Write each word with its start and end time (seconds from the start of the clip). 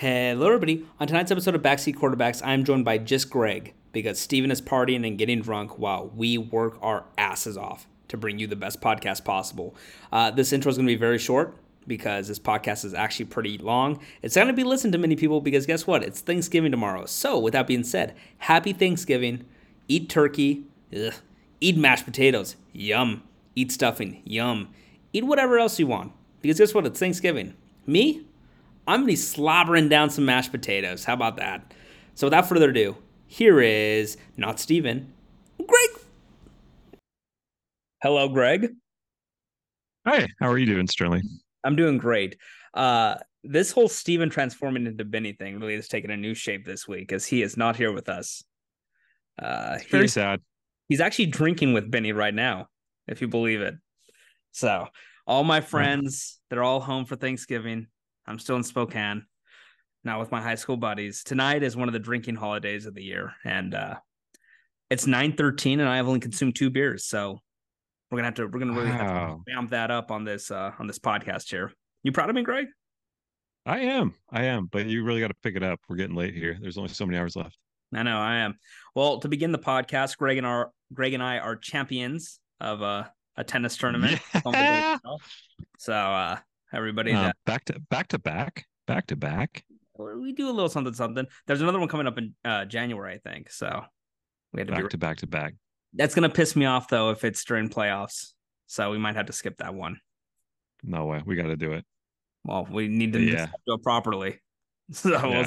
Hello, 0.00 0.46
everybody. 0.46 0.86
On 1.00 1.08
tonight's 1.08 1.32
episode 1.32 1.56
of 1.56 1.62
Backseat 1.62 1.96
Quarterbacks, 1.96 2.40
I'm 2.44 2.62
joined 2.62 2.84
by 2.84 2.98
just 2.98 3.30
Greg 3.30 3.74
because 3.90 4.20
Steven 4.20 4.52
is 4.52 4.62
partying 4.62 5.04
and 5.04 5.18
getting 5.18 5.42
drunk 5.42 5.76
while 5.76 6.12
we 6.14 6.38
work 6.38 6.78
our 6.80 7.06
asses 7.18 7.56
off 7.56 7.88
to 8.06 8.16
bring 8.16 8.38
you 8.38 8.46
the 8.46 8.54
best 8.54 8.80
podcast 8.80 9.24
possible. 9.24 9.74
Uh, 10.12 10.30
this 10.30 10.52
intro 10.52 10.70
is 10.70 10.76
going 10.76 10.86
to 10.86 10.92
be 10.92 10.96
very 10.96 11.18
short 11.18 11.56
because 11.88 12.28
this 12.28 12.38
podcast 12.38 12.84
is 12.84 12.94
actually 12.94 13.24
pretty 13.24 13.58
long. 13.58 13.98
It's 14.22 14.36
going 14.36 14.46
to 14.46 14.52
be 14.52 14.62
listened 14.62 14.92
to 14.92 15.00
many 15.00 15.16
people 15.16 15.40
because 15.40 15.66
guess 15.66 15.84
what? 15.84 16.04
It's 16.04 16.20
Thanksgiving 16.20 16.70
tomorrow. 16.70 17.04
So, 17.06 17.36
with 17.36 17.54
that 17.54 17.66
being 17.66 17.82
said, 17.82 18.14
happy 18.38 18.72
Thanksgiving. 18.72 19.46
Eat 19.88 20.08
turkey. 20.08 20.62
Ugh. 20.96 21.14
Eat 21.60 21.76
mashed 21.76 22.04
potatoes. 22.04 22.54
Yum. 22.72 23.24
Eat 23.56 23.72
stuffing. 23.72 24.22
Yum. 24.24 24.68
Eat 25.12 25.24
whatever 25.24 25.58
else 25.58 25.80
you 25.80 25.88
want 25.88 26.12
because 26.40 26.58
guess 26.58 26.72
what? 26.72 26.86
It's 26.86 27.00
Thanksgiving. 27.00 27.56
Me? 27.84 28.27
I'm 28.88 29.00
gonna 29.00 29.06
be 29.06 29.16
slobbering 29.16 29.90
down 29.90 30.08
some 30.08 30.24
mashed 30.24 30.50
potatoes. 30.50 31.04
How 31.04 31.12
about 31.12 31.36
that? 31.36 31.74
So 32.14 32.26
without 32.26 32.48
further 32.48 32.70
ado, 32.70 32.96
here 33.26 33.60
is 33.60 34.16
not 34.38 34.58
Steven, 34.58 35.12
Greg. 35.58 35.90
Hello, 38.02 38.30
Greg. 38.30 38.70
Hi, 40.06 40.26
how 40.40 40.48
are 40.48 40.56
you 40.56 40.64
doing, 40.64 40.86
Sterling? 40.86 41.22
I'm 41.64 41.76
doing 41.76 41.98
great. 41.98 42.38
Uh, 42.72 43.16
this 43.44 43.72
whole 43.72 43.88
Steven 43.88 44.30
transforming 44.30 44.86
into 44.86 45.04
Benny 45.04 45.34
thing 45.34 45.60
really 45.60 45.76
has 45.76 45.86
taken 45.86 46.10
a 46.10 46.16
new 46.16 46.32
shape 46.32 46.64
this 46.64 46.88
week 46.88 47.12
as 47.12 47.26
he 47.26 47.42
is 47.42 47.58
not 47.58 47.76
here 47.76 47.92
with 47.92 48.08
us. 48.08 48.42
Uh, 49.38 49.76
very 49.90 50.08
sad. 50.08 50.40
He's 50.88 51.02
actually 51.02 51.26
drinking 51.26 51.74
with 51.74 51.90
Benny 51.90 52.12
right 52.12 52.34
now, 52.34 52.68
if 53.06 53.20
you 53.20 53.28
believe 53.28 53.60
it. 53.60 53.74
So, 54.52 54.86
all 55.26 55.44
my 55.44 55.60
friends, 55.60 56.40
they're 56.48 56.62
all 56.62 56.80
home 56.80 57.04
for 57.04 57.16
Thanksgiving. 57.16 57.88
I'm 58.28 58.38
still 58.38 58.56
in 58.56 58.62
Spokane, 58.62 59.24
not 60.04 60.20
with 60.20 60.30
my 60.30 60.42
high 60.42 60.54
school 60.54 60.76
buddies. 60.76 61.24
Tonight 61.24 61.62
is 61.62 61.76
one 61.76 61.88
of 61.88 61.94
the 61.94 61.98
drinking 61.98 62.36
holidays 62.36 62.84
of 62.84 62.94
the 62.94 63.02
year, 63.02 63.32
and 63.42 63.74
uh, 63.74 63.96
it's 64.90 65.06
9:13, 65.06 65.80
and 65.80 65.88
I 65.88 65.96
have 65.96 66.06
only 66.06 66.20
consumed 66.20 66.54
two 66.54 66.68
beers, 66.68 67.06
so 67.06 67.40
we're 68.10 68.18
gonna 68.18 68.26
have 68.26 68.34
to 68.34 68.46
we're 68.46 68.58
gonna 68.58 68.74
really 68.74 68.90
wow. 68.90 68.96
have 68.96 69.44
to 69.44 69.52
amp 69.56 69.70
that 69.70 69.90
up 69.90 70.10
on 70.10 70.24
this 70.24 70.50
uh, 70.50 70.72
on 70.78 70.86
this 70.86 70.98
podcast 70.98 71.48
here. 71.48 71.72
You 72.02 72.12
proud 72.12 72.28
of 72.28 72.36
me, 72.36 72.42
Greg? 72.42 72.66
I 73.64 73.80
am, 73.80 74.14
I 74.30 74.44
am, 74.44 74.66
but 74.66 74.86
you 74.86 75.04
really 75.04 75.20
got 75.20 75.28
to 75.28 75.36
pick 75.42 75.56
it 75.56 75.62
up. 75.62 75.80
We're 75.88 75.96
getting 75.96 76.16
late 76.16 76.34
here. 76.34 76.56
There's 76.60 76.78
only 76.78 76.88
so 76.90 77.04
many 77.04 77.18
hours 77.18 77.34
left. 77.34 77.56
I 77.94 78.02
know, 78.02 78.18
I 78.18 78.36
am. 78.36 78.58
Well, 78.94 79.20
to 79.20 79.28
begin 79.28 79.52
the 79.52 79.58
podcast, 79.58 80.18
Greg 80.18 80.36
and 80.36 80.46
our 80.46 80.70
Greg 80.92 81.14
and 81.14 81.22
I 81.22 81.38
are 81.38 81.56
champions 81.56 82.40
of 82.60 82.82
uh, 82.82 83.04
a 83.36 83.44
tennis 83.44 83.76
tournament. 83.76 84.20
Yeah. 84.46 84.98
so 85.78 85.92
uh, 85.92 86.38
everybody 86.72 87.12
uh, 87.12 87.32
back 87.46 87.64
to 87.66 87.80
back 87.90 88.08
to 88.08 88.18
back 88.18 88.66
back 88.86 89.06
to 89.06 89.16
back. 89.16 89.64
We 89.98 90.32
do 90.32 90.48
a 90.48 90.52
little 90.52 90.68
something 90.68 90.94
something. 90.94 91.26
There's 91.46 91.60
another 91.60 91.78
one 91.78 91.88
coming 91.88 92.06
up 92.06 92.18
in 92.18 92.34
uh, 92.44 92.64
january 92.64 93.14
i 93.14 93.18
think 93.18 93.50
so 93.50 93.82
we 94.52 94.60
had 94.60 94.68
to 94.68 94.72
back 94.72 94.82
be... 94.84 94.88
to 94.88 94.98
back 94.98 95.16
to 95.18 95.26
back. 95.26 95.54
That's 95.94 96.14
gonna 96.14 96.28
piss 96.28 96.56
me 96.56 96.66
off 96.66 96.88
though 96.88 97.10
if 97.10 97.24
it's 97.24 97.44
during 97.44 97.68
playoffs 97.68 98.32
so 98.68 98.90
we 98.90 98.98
might 98.98 99.16
have 99.16 99.26
to 99.26 99.32
skip 99.32 99.56
that 99.58 99.74
one. 99.74 99.98
No 100.84 101.06
way. 101.06 101.22
We 101.24 101.34
got 101.34 101.48
to 101.48 101.56
do 101.56 101.72
it. 101.72 101.84
Well 102.44 102.68
we 102.70 102.86
need 102.86 103.12
to 103.14 103.20
yeah. 103.20 103.48
do 103.66 103.74
it 103.74 103.82
properly 103.82 104.40
so 104.92 105.10
yeah, 105.10 105.26
we'll... 105.26 105.46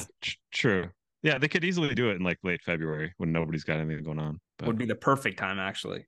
true. 0.51 0.89
Yeah 1.23 1.37
they 1.37 1.47
could 1.47 1.63
easily 1.63 1.95
do 1.95 2.09
it 2.09 2.15
in 2.15 2.23
like 2.23 2.39
late 2.43 2.61
february 2.63 3.13
when 3.17 3.31
nobody's 3.31 3.63
got 3.63 3.79
anything 3.79 4.03
going 4.03 4.19
on 4.19 4.39
but... 4.57 4.67
would 4.67 4.77
be 4.77 4.85
the 4.85 4.95
perfect 4.95 5.39
time 5.39 5.59
actually. 5.59 6.05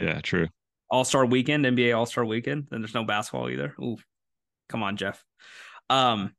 Yeah 0.00 0.20
true. 0.20 0.46
All-star 0.90 1.26
weekend 1.26 1.64
nba 1.64 1.96
all-star 1.96 2.24
weekend 2.24 2.66
then 2.70 2.80
there's 2.80 2.94
no 2.94 3.04
basketball 3.04 3.50
either. 3.50 3.74
Ooh. 3.80 3.96
Come 4.70 4.82
on, 4.84 4.96
Jeff. 4.96 5.22
Um, 5.90 6.32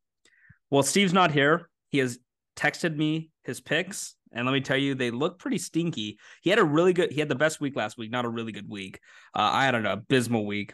well, 0.70 0.84
Steve's 0.84 1.14
not 1.14 1.32
here. 1.32 1.70
He 1.90 1.98
has 1.98 2.18
texted 2.56 2.96
me 2.96 3.30
his 3.44 3.60
picks, 3.60 4.16
and 4.32 4.46
let 4.46 4.54
me 4.54 4.62
tell 4.62 4.78
you, 4.78 4.96
they 4.96 5.12
look 5.12 5.38
pretty 5.38 5.58
stinky. 5.58 6.18
He 6.42 6.50
had 6.50 6.58
a 6.58 6.64
really 6.64 6.94
good, 6.94 7.12
he 7.12 7.20
had 7.20 7.28
the 7.28 7.36
best 7.36 7.60
week 7.60 7.76
last 7.76 7.98
week, 7.98 8.10
not 8.10 8.24
a 8.24 8.30
really 8.30 8.54
good 8.54 8.70
week. 8.70 9.00
Uh, 9.36 9.50
I 9.52 9.66
had 9.66 9.76
an 9.76 9.86
abysmal 9.86 10.46
week. 10.46 10.74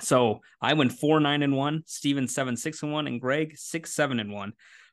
So 0.00 0.42
I 0.60 0.74
went 0.74 0.92
four, 0.92 1.18
nine, 1.18 1.42
and 1.42 1.56
one. 1.56 1.82
Steven 1.86 2.28
seven, 2.28 2.54
six, 2.54 2.82
and 2.82 2.92
one, 2.92 3.06
and 3.06 3.18
Greg 3.18 3.56
six, 3.56 3.94
seven, 3.94 4.20
and 4.20 4.30
one. 4.30 4.52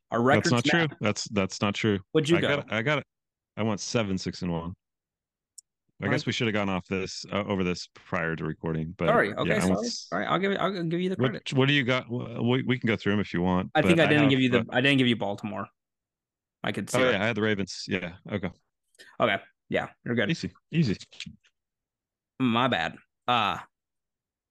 Our 0.09 0.21
record. 0.21 0.45
That's 0.45 0.51
not 0.51 0.63
true. 0.63 0.87
That's 1.01 1.23
that's 1.25 1.61
not 1.61 1.75
true. 1.75 1.99
What'd 2.13 2.29
you 2.29 2.37
I 2.37 2.41
go? 2.41 2.47
Got, 2.47 2.71
I 2.71 2.81
got 2.81 2.99
it. 2.99 3.05
I 3.57 3.63
went 3.63 3.81
seven, 3.81 4.17
six, 4.17 4.41
and 4.41 4.51
one. 4.53 4.73
I 6.03 6.11
guess 6.11 6.25
we 6.25 6.31
should 6.31 6.47
have 6.47 6.53
gone 6.53 6.69
off 6.69 6.87
this 6.87 7.25
uh, 7.31 7.43
over 7.47 7.63
this 7.63 7.87
prior 7.93 8.35
to 8.35 8.43
recording. 8.43 8.93
But 8.97 9.07
sorry, 9.07 9.33
okay, 9.33 9.49
yeah, 9.49 9.59
sorry. 9.59 9.75
All 10.11 10.19
right, 10.19 10.27
I'll 10.27 10.39
give 10.39 10.51
it. 10.51 10.57
I'll 10.59 10.83
give 10.83 10.99
you 10.99 11.09
the 11.09 11.15
credit. 11.15 11.51
What, 11.51 11.59
what 11.59 11.67
do 11.67 11.73
you 11.73 11.83
got? 11.83 12.09
We, 12.09 12.63
we 12.63 12.79
can 12.79 12.87
go 12.87 12.95
through 12.95 13.13
them 13.13 13.19
if 13.19 13.33
you 13.33 13.41
want. 13.41 13.71
I 13.75 13.81
think 13.81 13.99
I 13.99 14.05
didn't 14.05 14.19
I 14.19 14.21
have, 14.21 14.29
give 14.29 14.41
you 14.41 14.49
the. 14.49 14.65
I 14.69 14.81
didn't 14.81 14.97
give 14.97 15.07
you 15.07 15.15
Baltimore. 15.15 15.67
I 16.63 16.71
could 16.71 16.89
see. 16.89 16.97
Oh 16.97 17.09
yeah, 17.09 17.21
I 17.21 17.25
had 17.25 17.35
the 17.35 17.41
Ravens. 17.41 17.85
Yeah. 17.87 18.13
Okay. 18.31 18.49
Okay. 19.19 19.37
Yeah, 19.69 19.87
you're 20.05 20.15
good. 20.15 20.29
Easy. 20.29 20.51
Easy. 20.71 20.97
My 22.39 22.67
bad. 22.67 22.95
Uh 23.27 23.57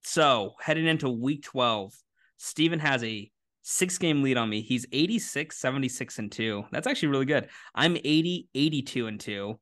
so 0.05 0.55
heading 0.61 0.87
into 0.87 1.09
week 1.09 1.45
12, 1.45 1.95
Steven 2.37 2.81
has 2.81 3.05
a 3.05 3.31
six 3.63 3.99
game 3.99 4.23
lead 4.23 4.37
on 4.37 4.49
me. 4.49 4.61
He's 4.61 4.87
86, 4.93 5.57
76, 5.57 6.19
and 6.19 6.33
two. 6.33 6.65
That's 6.73 6.87
actually 6.87 7.09
really 7.09 7.27
good. 7.27 7.49
I'm 7.75 7.97
80, 7.97 8.49
82, 8.55 9.07
and 9.07 9.21
two. 9.21 9.61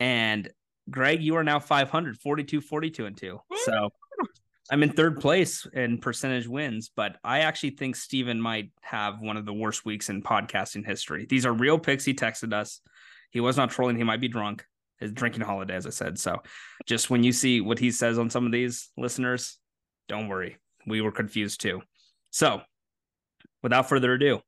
And 0.00 0.50
Greg, 0.90 1.22
you 1.22 1.36
are 1.36 1.44
now 1.44 1.58
500, 1.58 2.18
42, 2.18 2.60
42, 2.60 3.06
and 3.06 3.16
two. 3.16 3.40
So 3.64 3.90
I'm 4.70 4.82
in 4.82 4.92
third 4.92 5.20
place 5.20 5.66
in 5.72 5.98
percentage 5.98 6.48
wins, 6.48 6.90
but 6.94 7.16
I 7.22 7.40
actually 7.40 7.70
think 7.70 7.96
Steven 7.96 8.40
might 8.40 8.70
have 8.80 9.20
one 9.20 9.36
of 9.36 9.44
the 9.44 9.52
worst 9.52 9.84
weeks 9.84 10.08
in 10.08 10.22
podcasting 10.22 10.86
history. 10.86 11.26
These 11.28 11.46
are 11.46 11.52
real 11.52 11.78
picks. 11.78 12.04
He 12.04 12.14
texted 12.14 12.52
us. 12.52 12.80
He 13.30 13.40
was 13.40 13.56
not 13.56 13.70
trolling. 13.70 13.96
He 13.96 14.04
might 14.04 14.20
be 14.20 14.28
drunk. 14.28 14.64
His 14.98 15.12
drinking 15.12 15.42
holiday, 15.42 15.74
as 15.74 15.86
I 15.86 15.90
said. 15.90 16.16
So 16.18 16.42
just 16.86 17.10
when 17.10 17.24
you 17.24 17.32
see 17.32 17.60
what 17.60 17.80
he 17.80 17.90
says 17.90 18.18
on 18.18 18.30
some 18.30 18.46
of 18.46 18.52
these 18.52 18.90
listeners, 18.96 19.58
don't 20.08 20.28
worry. 20.28 20.58
We 20.86 21.00
were 21.00 21.10
confused 21.10 21.60
too. 21.60 21.82
So 22.30 22.62
without 23.62 23.88
further 23.88 24.12
ado, 24.12 24.40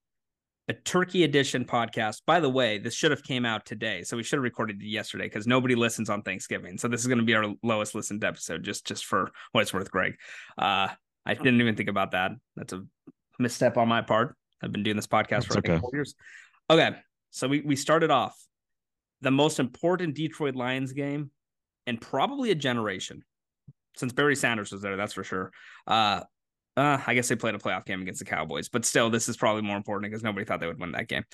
a 0.69 0.73
turkey 0.73 1.25
edition 1.25 1.65
podcast. 1.65 2.23
By 2.27 2.41
the 2.41 2.49
way, 2.49 2.79
this 2.79 2.95
should 2.95 3.11
have 3.11 3.23
came 3.23 3.45
out 3.45 3.67
today, 3.67 4.03
so 4.03 4.17
we 4.17 4.23
should 4.23 4.39
have 4.39 4.45
recorded 4.45 4.81
it 4.81 4.87
yesterday 4.87 5.25
because 5.25 5.47
nobody 5.47 5.75
listens 5.75 6.09
on 6.09 6.23
Thanksgiving. 6.23 6.79
So 6.79 6.89
this 6.89 7.01
is 7.01 7.07
going 7.07 7.19
to 7.19 7.25
be 7.25 7.35
our 7.35 7.53
lowest 7.63 7.95
listened 7.95 8.25
episode, 8.25 8.63
just 8.63 8.87
just 8.87 9.05
for 9.05 9.31
what 9.53 9.63
it's 9.63 9.75
worth, 9.75 9.91
Greg. 9.91 10.17
Uh, 10.57 10.89
I 11.27 11.35
didn't 11.35 11.61
even 11.61 11.77
think 11.77 11.89
about 11.89 12.13
that. 12.13 12.33
That's 12.57 12.73
a 12.73 12.83
misstep 13.39 13.77
on 13.77 13.89
my 13.89 14.03
part. 14.03 14.37
I've 14.63 14.73
been 14.73 14.83
doing 14.83 14.97
this 14.97 15.07
podcast 15.07 15.47
for 15.47 15.59
okay. 15.59 15.79
four 15.79 15.91
years. 15.93 16.15
Okay, 16.71 16.91
so 17.31 17.49
we 17.49 17.61
we 17.61 17.77
started 17.77 18.11
off 18.11 18.35
the 19.21 19.31
most 19.31 19.61
important 19.61 20.15
Detroit 20.15 20.55
Lions 20.55 20.93
game 20.93 21.31
and 21.87 22.01
probably 22.01 22.51
a 22.51 22.55
generation 22.55 23.23
since 23.97 24.13
Barry 24.13 24.37
Sanders 24.37 24.73
was 24.73 24.83
there. 24.83 24.97
That's 24.97 25.13
for 25.13 25.25
sure. 25.25 25.53
Uh, 25.87 26.23
uh, 26.77 26.99
I 27.07 27.15
guess 27.15 27.29
they 27.29 27.37
played 27.37 27.55
a 27.55 27.59
playoff 27.59 27.85
game 27.85 28.03
against 28.03 28.19
the 28.19 28.25
Cowboys, 28.25 28.69
but 28.69 28.85
still, 28.85 29.11
this 29.11 29.29
is 29.29 29.37
probably 29.37 29.63
more 29.63 29.77
important 29.77 30.11
because 30.11 30.25
nobody 30.25 30.45
thought 30.45 30.61
they 30.61 30.67
would 30.67 30.81
win 30.81 30.93
that 30.93 31.09
game. 31.09 31.25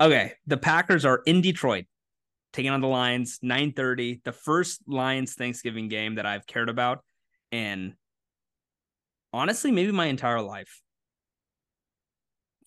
Okay, 0.00 0.32
the 0.46 0.56
Packers 0.56 1.04
are 1.04 1.22
in 1.24 1.40
Detroit, 1.40 1.84
taking 2.52 2.70
on 2.70 2.80
the 2.80 2.88
Lions, 2.88 3.38
9:30. 3.42 4.22
The 4.24 4.32
first 4.32 4.82
Lions 4.88 5.34
Thanksgiving 5.34 5.88
game 5.88 6.16
that 6.16 6.26
I've 6.26 6.46
cared 6.46 6.68
about, 6.68 7.04
and 7.52 7.94
honestly, 9.32 9.70
maybe 9.70 9.92
my 9.92 10.06
entire 10.06 10.40
life. 10.40 10.80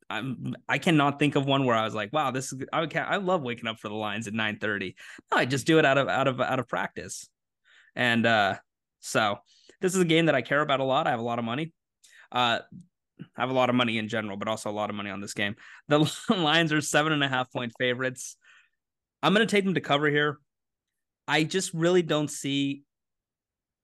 I'm 0.10 0.56
I 0.70 0.78
cannot 0.78 1.20
think 1.20 1.36
of 1.36 1.46
one 1.46 1.66
where 1.66 1.76
I 1.76 1.84
was 1.84 1.96
like, 1.96 2.14
wow, 2.14 2.32
this 2.32 2.54
is 2.54 2.64
I 2.72 2.80
would 2.80 2.96
I 2.96 3.18
love 3.18 3.42
waking 3.42 3.68
up 3.68 3.80
for 3.80 3.90
the 3.90 3.96
Lions 3.96 4.28
at 4.28 4.34
9:30. 4.34 4.96
No, 5.32 5.38
I 5.38 5.46
just 5.46 5.66
do 5.68 5.80
it 5.80 5.86
out 5.86 5.98
of 5.98 6.08
out 6.08 6.28
of 6.28 6.40
out 6.40 6.60
of 6.60 6.68
practice. 6.68 7.28
And 7.96 8.26
uh 8.26 8.56
so 9.00 9.40
this 9.82 9.96
is 9.96 10.02
a 10.02 10.06
game 10.06 10.28
that 10.28 10.36
I 10.36 10.42
care 10.42 10.62
about 10.62 10.80
a 10.80 10.84
lot. 10.84 11.08
I 11.08 11.12
have 11.12 11.20
a 11.20 11.24
lot 11.24 11.40
of 11.40 11.46
money. 11.46 11.74
Uh, 12.36 12.60
I 13.38 13.42
have 13.42 13.50
a 13.50 13.54
lot 13.54 13.70
of 13.70 13.76
money 13.76 13.98
in 13.98 14.10
general, 14.10 14.36
but 14.36 14.50
also 14.50 14.70
a 14.70 14.72
lot 14.72 14.90
of 14.90 14.96
money 14.96 15.10
on 15.10 15.22
this 15.22 15.34
game. 15.34 15.56
The 15.88 16.00
Lions 16.30 16.74
are 16.74 16.82
seven 16.82 17.14
and 17.14 17.24
a 17.24 17.30
half 17.30 17.52
point 17.52 17.72
favorites. 17.80 18.36
I'm 19.24 19.34
going 19.34 19.48
to 19.48 19.52
take 19.52 19.64
them 19.64 19.74
to 19.76 19.82
cover 19.82 20.10
here. 20.10 20.40
I 21.28 21.44
just 21.44 21.74
really 21.74 22.02
don't 22.02 22.30
see. 22.30 22.84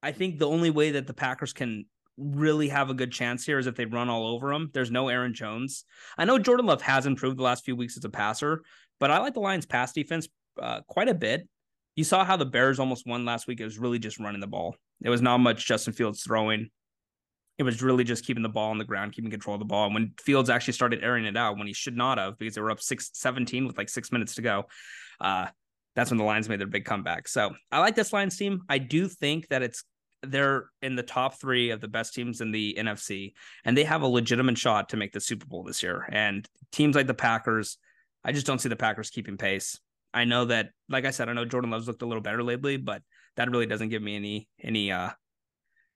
I 0.03 0.11
think 0.11 0.37
the 0.37 0.47
only 0.47 0.69
way 0.69 0.91
that 0.91 1.07
the 1.07 1.13
Packers 1.13 1.53
can 1.53 1.85
really 2.17 2.67
have 2.67 2.89
a 2.89 2.93
good 2.93 3.11
chance 3.11 3.45
here 3.45 3.57
is 3.57 3.67
if 3.67 3.75
they 3.75 3.85
run 3.85 4.09
all 4.09 4.27
over 4.27 4.51
them. 4.51 4.69
There's 4.73 4.91
no 4.91 5.07
Aaron 5.07 5.33
Jones. 5.33 5.85
I 6.17 6.25
know 6.25 6.37
Jordan 6.37 6.65
Love 6.65 6.81
has 6.81 7.05
improved 7.05 7.37
the 7.37 7.43
last 7.43 7.63
few 7.63 7.75
weeks 7.75 7.97
as 7.97 8.05
a 8.05 8.09
passer, 8.09 8.63
but 8.99 9.11
I 9.11 9.19
like 9.19 9.33
the 9.33 9.39
Lions' 9.39 9.65
pass 9.65 9.93
defense 9.93 10.27
uh, 10.61 10.81
quite 10.87 11.07
a 11.07 11.13
bit. 11.13 11.47
You 11.95 12.03
saw 12.03 12.23
how 12.23 12.37
the 12.37 12.45
Bears 12.45 12.79
almost 12.79 13.07
won 13.07 13.25
last 13.25 13.47
week. 13.47 13.59
It 13.59 13.65
was 13.65 13.79
really 13.79 13.99
just 13.99 14.19
running 14.19 14.41
the 14.41 14.47
ball. 14.47 14.75
It 15.03 15.09
was 15.09 15.21
not 15.21 15.39
much 15.39 15.65
Justin 15.65 15.93
Fields 15.93 16.23
throwing. 16.23 16.69
It 17.57 17.63
was 17.63 17.81
really 17.81 18.03
just 18.03 18.25
keeping 18.25 18.43
the 18.43 18.49
ball 18.49 18.71
on 18.71 18.77
the 18.77 18.85
ground, 18.85 19.13
keeping 19.13 19.29
control 19.29 19.55
of 19.55 19.59
the 19.59 19.65
ball. 19.65 19.85
And 19.85 19.93
when 19.93 20.13
Fields 20.19 20.49
actually 20.49 20.73
started 20.73 21.03
airing 21.03 21.25
it 21.25 21.37
out 21.37 21.57
when 21.57 21.67
he 21.67 21.73
should 21.73 21.95
not 21.95 22.17
have, 22.17 22.37
because 22.37 22.55
they 22.55 22.61
were 22.61 22.71
up 22.71 22.81
six, 22.81 23.11
17 23.13 23.67
with 23.67 23.77
like 23.77 23.89
six 23.89 24.11
minutes 24.11 24.35
to 24.35 24.41
go, 24.41 24.65
uh, 25.19 25.47
that's 25.95 26.09
when 26.09 26.17
the 26.17 26.23
Lions 26.23 26.49
made 26.49 26.59
their 26.59 26.67
big 26.67 26.85
comeback. 26.85 27.27
So 27.27 27.51
I 27.71 27.79
like 27.79 27.95
this 27.95 28.13
Lions 28.13 28.37
team. 28.37 28.61
I 28.69 28.77
do 28.77 29.07
think 29.07 29.47
that 29.49 29.61
it's 29.61 29.83
they're 30.23 30.69
in 30.81 30.95
the 30.95 31.03
top 31.03 31.39
three 31.39 31.71
of 31.71 31.81
the 31.81 31.87
best 31.87 32.13
teams 32.13 32.41
in 32.41 32.51
the 32.51 32.75
NFC, 32.79 33.33
and 33.65 33.75
they 33.75 33.83
have 33.83 34.01
a 34.01 34.07
legitimate 34.07 34.57
shot 34.57 34.89
to 34.89 34.97
make 34.97 35.11
the 35.11 35.19
Super 35.19 35.45
Bowl 35.45 35.63
this 35.63 35.81
year. 35.81 36.07
And 36.11 36.47
teams 36.71 36.95
like 36.95 37.07
the 37.07 37.13
Packers, 37.13 37.77
I 38.23 38.31
just 38.31 38.45
don't 38.45 38.59
see 38.59 38.69
the 38.69 38.75
Packers 38.75 39.09
keeping 39.09 39.37
pace. 39.37 39.79
I 40.13 40.25
know 40.25 40.45
that, 40.45 40.69
like 40.89 41.05
I 41.05 41.11
said, 41.11 41.29
I 41.29 41.33
know 41.33 41.45
Jordan 41.45 41.71
Love's 41.71 41.87
looked 41.87 42.01
a 42.01 42.05
little 42.05 42.21
better 42.21 42.43
lately, 42.43 42.77
but 42.77 43.01
that 43.37 43.49
really 43.49 43.65
doesn't 43.65 43.89
give 43.89 44.01
me 44.01 44.15
any 44.15 44.47
any 44.61 44.91
uh 44.91 45.09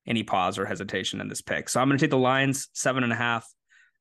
any 0.08 0.24
pause 0.24 0.58
or 0.58 0.66
hesitation 0.66 1.22
in 1.22 1.28
this 1.28 1.42
pick. 1.42 1.70
So 1.70 1.80
I'm 1.80 1.88
going 1.88 1.98
to 1.98 2.04
take 2.04 2.12
the 2.12 2.18
Lions 2.18 2.70
seven 2.74 3.04
and 3.04 3.12
a 3.12 3.16
half. 3.16 3.48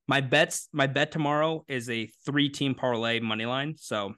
My 0.07 0.21
bets, 0.21 0.69
my 0.71 0.87
bet 0.87 1.11
tomorrow 1.11 1.65
is 1.67 1.89
a 1.89 2.07
three 2.25 2.49
team 2.49 2.75
parlay 2.75 3.19
money 3.19 3.45
line. 3.45 3.75
So 3.77 4.13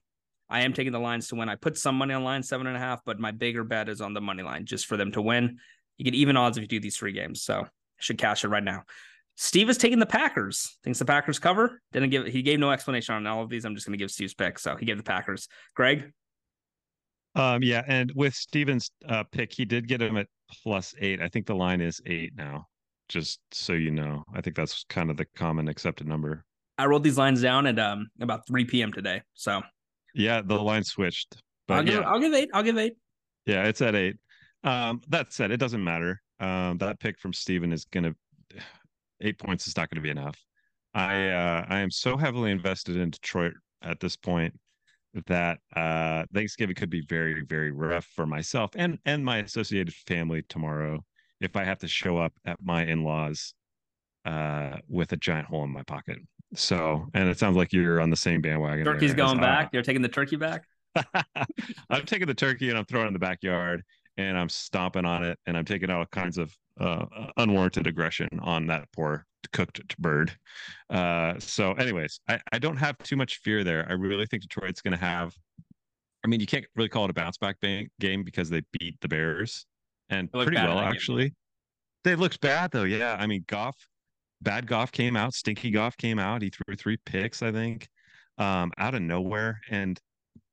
I 0.50 0.62
am 0.62 0.74
taking 0.74 0.92
the 0.92 1.00
Lions 1.00 1.28
to 1.30 1.36
win. 1.36 1.50
I 1.50 1.56
put 1.56 1.78
some 1.78 1.96
money 1.96 2.14
on 2.14 2.24
line 2.24 2.44
seven 2.44 2.68
and 2.68 2.76
a 2.76 2.80
half, 2.80 3.02
but 3.06 3.20
my 3.20 3.32
bigger 3.32 3.64
bet 3.64 3.90
is 3.90 4.02
on 4.02 4.14
the 4.14 4.22
money 4.22 4.44
line 4.44 4.66
just 4.66 4.86
for 4.86 4.98
them 4.98 5.12
to 5.14 5.22
win. 5.22 5.58
You 5.98 6.06
get 6.06 6.16
even 6.16 6.38
odds 6.38 6.58
if 6.58 6.62
you 6.62 6.68
do 6.68 6.80
these 6.80 6.98
three 6.98 7.14
games. 7.14 7.42
So 7.42 7.62
I 7.62 7.68
should 8.00 8.18
cash 8.18 8.44
it 8.44 8.50
right 8.50 8.64
now. 8.64 8.84
Steve 9.36 9.70
is 9.70 9.78
taking 9.78 10.00
the 10.00 10.06
Packers. 10.06 10.78
Thinks 10.84 11.00
the 11.00 11.06
Packers 11.06 11.38
cover. 11.38 11.82
Didn't 11.94 12.10
give 12.10 12.26
he 12.26 12.42
gave 12.42 12.60
no 12.60 12.72
explanation 12.72 13.16
on 13.16 13.28
all 13.28 13.44
of 13.44 13.50
these. 13.50 13.66
I'm 13.66 13.76
just 13.76 13.86
gonna 13.86 13.98
give 13.98 14.12
Steve's 14.12 14.34
pick. 14.34 14.58
So 14.58 14.76
he 14.76 14.86
gave 14.86 14.98
the 14.98 15.04
Packers. 15.04 15.48
Greg. 15.76 16.12
Um, 17.38 17.62
yeah, 17.62 17.84
and 17.88 18.12
with 18.16 18.34
Steven's 18.34 18.90
uh, 19.08 19.24
pick, 19.32 19.54
he 19.54 19.64
did 19.64 19.88
get 19.88 20.02
him 20.02 20.18
at 20.18 20.28
plus 20.64 20.96
eight. 21.00 21.22
I 21.22 21.30
think 21.30 21.46
the 21.46 21.56
line 21.56 21.82
is 21.82 22.02
eight 22.08 22.34
now. 22.36 22.66
Just 23.10 23.40
so 23.52 23.74
you 23.74 23.92
know, 23.92 24.24
I 24.34 24.42
think 24.42 24.56
that's 24.56 24.84
kind 24.90 25.12
of 25.12 25.18
the 25.18 25.26
common 25.36 25.68
accepted 25.70 26.08
number. 26.08 26.44
I 26.80 26.88
wrote 26.88 27.04
these 27.04 27.18
lines 27.18 27.42
down 27.42 27.68
at 27.68 27.80
um 27.80 28.08
about 28.20 28.48
3 28.48 28.66
p.m. 28.66 28.92
today. 28.92 29.22
So 29.36 29.62
yeah, 30.16 30.42
the 30.42 30.56
line 30.56 30.84
switched. 30.84 31.38
But 31.68 31.76
I'll 31.76 31.84
give, 31.84 31.94
yeah. 31.94 32.10
I'll 32.10 32.20
give 32.20 32.34
eight. 32.34 32.50
I'll 32.54 32.64
give 32.64 32.78
eight. 32.78 32.94
Yeah, 33.46 33.66
it's 33.66 33.82
at 33.82 33.96
eight. 33.96 34.18
Um, 34.64 35.02
that 35.10 35.32
said, 35.32 35.52
it 35.52 35.58
doesn't 35.58 35.84
matter. 35.84 36.20
Um, 36.40 36.80
that 36.80 37.00
pick 37.00 37.20
from 37.20 37.34
Steven 37.34 37.72
is 37.72 37.86
gonna 37.86 38.14
eight 39.22 39.38
points 39.38 39.68
is 39.68 39.78
not 39.78 39.90
gonna 39.92 40.02
be 40.02 40.10
enough. 40.10 40.36
I 40.94 41.30
uh 41.30 41.66
I 41.70 41.80
am 41.80 41.92
so 41.92 42.18
heavily 42.18 42.52
invested 42.52 42.98
in 42.98 43.12
Detroit 43.12 43.54
at 43.84 44.00
this 44.00 44.16
point 44.16 44.54
that 45.26 45.60
uh 45.76 46.26
Thanksgiving 46.34 46.76
could 46.76 46.90
be 46.90 47.02
very, 47.02 47.44
very 47.48 47.72
rough 47.72 48.06
for 48.16 48.26
myself 48.26 48.72
and 48.76 49.00
and 49.06 49.24
my 49.24 49.40
associated 49.40 49.94
family 49.94 50.44
tomorrow 50.48 51.04
if 51.40 51.56
I 51.56 51.64
have 51.64 51.80
to 51.80 51.88
show 51.88 52.18
up 52.18 52.34
at 52.46 52.58
my 52.64 52.86
in-laws 52.86 53.54
uh 54.26 54.78
with 54.88 55.12
a 55.14 55.18
giant 55.18 55.48
hole 55.48 55.64
in 55.64 55.72
my 55.72 55.84
pocket. 55.84 56.18
So 56.54 57.08
and 57.14 57.30
it 57.30 57.40
sounds 57.40 57.58
like 57.58 57.74
you're 57.74 58.00
on 58.00 58.10
the 58.10 58.16
same 58.16 58.42
bandwagon. 58.42 58.86
Turkey's 58.86 59.14
going 59.14 59.40
back. 59.40 59.70
You're 59.74 59.84
taking 59.84 60.02
the 60.02 60.10
turkey 60.10 60.36
back. 60.36 60.66
I'm 61.90 62.06
taking 62.06 62.28
the 62.28 62.34
turkey 62.34 62.70
and 62.70 62.78
I'm 62.78 62.86
throwing 62.86 63.06
it 63.06 63.10
in 63.10 63.14
the 63.14 63.20
backyard 63.20 63.84
and 64.18 64.38
I'm 64.38 64.50
stomping 64.50 65.06
on 65.06 65.24
it 65.24 65.40
and 65.46 65.58
I'm 65.58 65.66
taking 65.66 65.90
out 65.90 66.00
all 66.00 66.06
kinds 66.08 66.38
of 66.38 66.54
uh, 66.80 67.06
unwarranted 67.38 67.88
aggression 67.88 68.30
on 68.42 68.68
that 68.68 68.88
poor 68.94 69.26
cooked 69.54 69.98
bird. 69.98 70.32
Uh, 70.90 71.36
so, 71.40 71.74
anyways, 71.74 72.20
I, 72.28 72.40
I 72.52 72.60
don't 72.60 72.78
have 72.78 72.98
too 73.00 73.16
much 73.16 73.38
fear 73.38 73.64
there. 73.64 73.86
I 73.90 73.94
really 73.94 74.26
think 74.26 74.44
Detroit's 74.44 74.82
going 74.82 74.98
to 74.98 75.04
have. 75.04 75.34
I 76.24 76.28
mean, 76.28 76.40
you 76.40 76.48
can't 76.48 76.66
really 76.76 76.90
call 76.90 77.06
it 77.06 77.12
a 77.12 77.14
bounce 77.14 77.38
back 77.38 77.58
game 77.62 78.24
because 78.24 78.50
they 78.50 78.62
beat 78.80 79.00
the 79.02 79.08
Bears 79.08 79.66
and 80.10 80.32
pretty 80.32 80.56
well 80.56 80.80
actually. 80.80 81.34
They 82.04 82.16
looked 82.16 82.42
bad 82.42 82.72
though. 82.72 82.84
Yeah, 82.84 83.16
I 83.20 83.28
mean, 83.28 83.46
Goff, 83.48 83.76
bad 84.42 84.68
Goff 84.68 84.92
came 84.92 85.16
out. 85.16 85.34
Stinky 85.34 85.72
Goff 85.72 85.98
came 85.98 86.20
out. 86.20 86.42
He 86.42 86.50
threw 86.50 86.76
three 86.76 86.98
picks, 87.06 87.42
I 87.42 87.52
think, 87.52 87.88
um, 88.38 88.72
out 88.78 88.96
of 88.96 89.02
nowhere, 89.02 89.60
and 89.70 90.00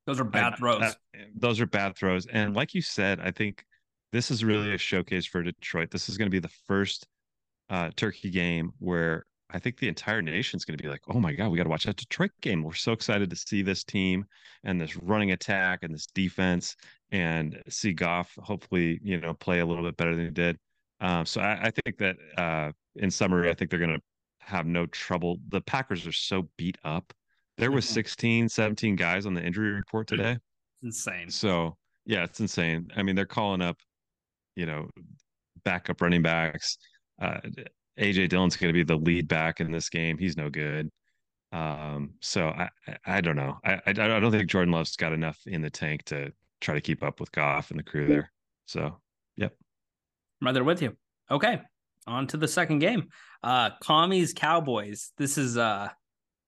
those 0.05 0.19
are 0.19 0.25
bad 0.25 0.53
I, 0.53 0.55
throws. 0.55 0.81
I, 0.81 0.93
those 1.35 1.59
are 1.59 1.65
bad 1.65 1.95
throws. 1.95 2.25
And 2.27 2.55
like 2.55 2.73
you 2.73 2.81
said, 2.81 3.19
I 3.19 3.31
think 3.31 3.65
this 4.11 4.31
is 4.31 4.43
really 4.43 4.73
a 4.73 4.77
showcase 4.77 5.25
for 5.25 5.43
Detroit. 5.43 5.91
This 5.91 6.09
is 6.09 6.17
going 6.17 6.27
to 6.27 6.31
be 6.31 6.39
the 6.39 6.53
first 6.67 7.07
uh, 7.69 7.89
Turkey 7.95 8.29
game 8.29 8.71
where 8.79 9.25
I 9.49 9.59
think 9.59 9.77
the 9.77 9.87
entire 9.87 10.21
nation's 10.21 10.65
going 10.65 10.77
to 10.77 10.83
be 10.83 10.89
like, 10.89 11.01
oh 11.07 11.19
my 11.19 11.33
God, 11.33 11.49
we 11.49 11.57
got 11.57 11.63
to 11.63 11.69
watch 11.69 11.85
that 11.85 11.97
Detroit 11.97 12.31
game. 12.41 12.63
We're 12.63 12.73
so 12.73 12.91
excited 12.91 13.29
to 13.29 13.35
see 13.35 13.61
this 13.61 13.83
team 13.83 14.25
and 14.63 14.79
this 14.79 14.97
running 14.97 15.31
attack 15.31 15.79
and 15.83 15.93
this 15.93 16.07
defense 16.07 16.75
and 17.11 17.61
see 17.69 17.93
Goff 17.93 18.35
hopefully, 18.41 18.99
you 19.03 19.19
know, 19.19 19.33
play 19.33 19.59
a 19.59 19.65
little 19.65 19.83
bit 19.83 19.97
better 19.97 20.15
than 20.15 20.25
he 20.25 20.31
did. 20.31 20.57
Um, 20.99 21.25
so 21.25 21.41
I, 21.41 21.65
I, 21.65 21.71
think 21.71 21.97
that 21.97 22.15
uh, 22.37 22.71
in 22.95 23.11
summary, 23.11 23.49
I 23.49 23.53
think 23.53 23.69
they're 23.69 23.79
going 23.79 23.95
to 23.95 24.01
have 24.39 24.65
no 24.65 24.85
trouble. 24.87 25.37
The 25.49 25.61
Packers 25.61 26.07
are 26.07 26.11
so 26.11 26.49
beat 26.57 26.77
up. 26.83 27.13
There 27.57 27.71
was 27.71 27.85
mm-hmm. 27.85 27.93
16, 27.93 28.49
17 28.49 28.95
guys 28.95 29.25
on 29.25 29.33
the 29.33 29.41
injury 29.41 29.71
report 29.71 30.07
today. 30.07 30.37
It's 30.83 30.83
insane. 31.05 31.29
So 31.29 31.77
yeah, 32.05 32.23
it's 32.23 32.39
insane. 32.39 32.89
I 32.95 33.03
mean, 33.03 33.15
they're 33.15 33.25
calling 33.25 33.61
up, 33.61 33.77
you 34.55 34.65
know, 34.65 34.89
backup 35.63 36.01
running 36.01 36.21
backs 36.21 36.77
uh, 37.21 37.39
AJ 37.99 38.29
Dillon's 38.29 38.57
going 38.57 38.69
to 38.69 38.73
be 38.73 38.83
the 38.83 38.97
lead 38.97 39.27
back 39.27 39.59
in 39.59 39.71
this 39.71 39.89
game. 39.89 40.17
He's 40.17 40.37
no 40.37 40.49
good. 40.49 40.89
Um, 41.51 42.15
so 42.21 42.47
I, 42.49 42.69
I 43.05 43.21
don't 43.21 43.35
know. 43.35 43.57
I, 43.63 43.81
I 43.85 43.93
don't 43.93 44.31
think 44.31 44.49
Jordan 44.49 44.73
Love's 44.73 44.95
got 44.95 45.13
enough 45.13 45.39
in 45.45 45.61
the 45.61 45.69
tank 45.69 46.03
to 46.05 46.31
try 46.59 46.73
to 46.75 46.81
keep 46.81 47.03
up 47.03 47.19
with 47.19 47.31
Goff 47.31 47.71
and 47.71 47.79
the 47.79 47.83
crew 47.83 48.07
there. 48.07 48.31
So, 48.65 48.97
yep. 49.37 49.53
I'm 50.41 50.47
right 50.47 50.53
there 50.53 50.63
with 50.63 50.81
you. 50.81 50.95
Okay, 51.31 51.61
on 52.07 52.27
to 52.27 52.37
the 52.37 52.47
second 52.47 52.79
game. 52.79 53.07
Uh, 53.43 53.69
Commies 53.81 54.33
Cowboys. 54.33 55.11
This 55.17 55.37
is 55.37 55.57
uh, 55.57 55.89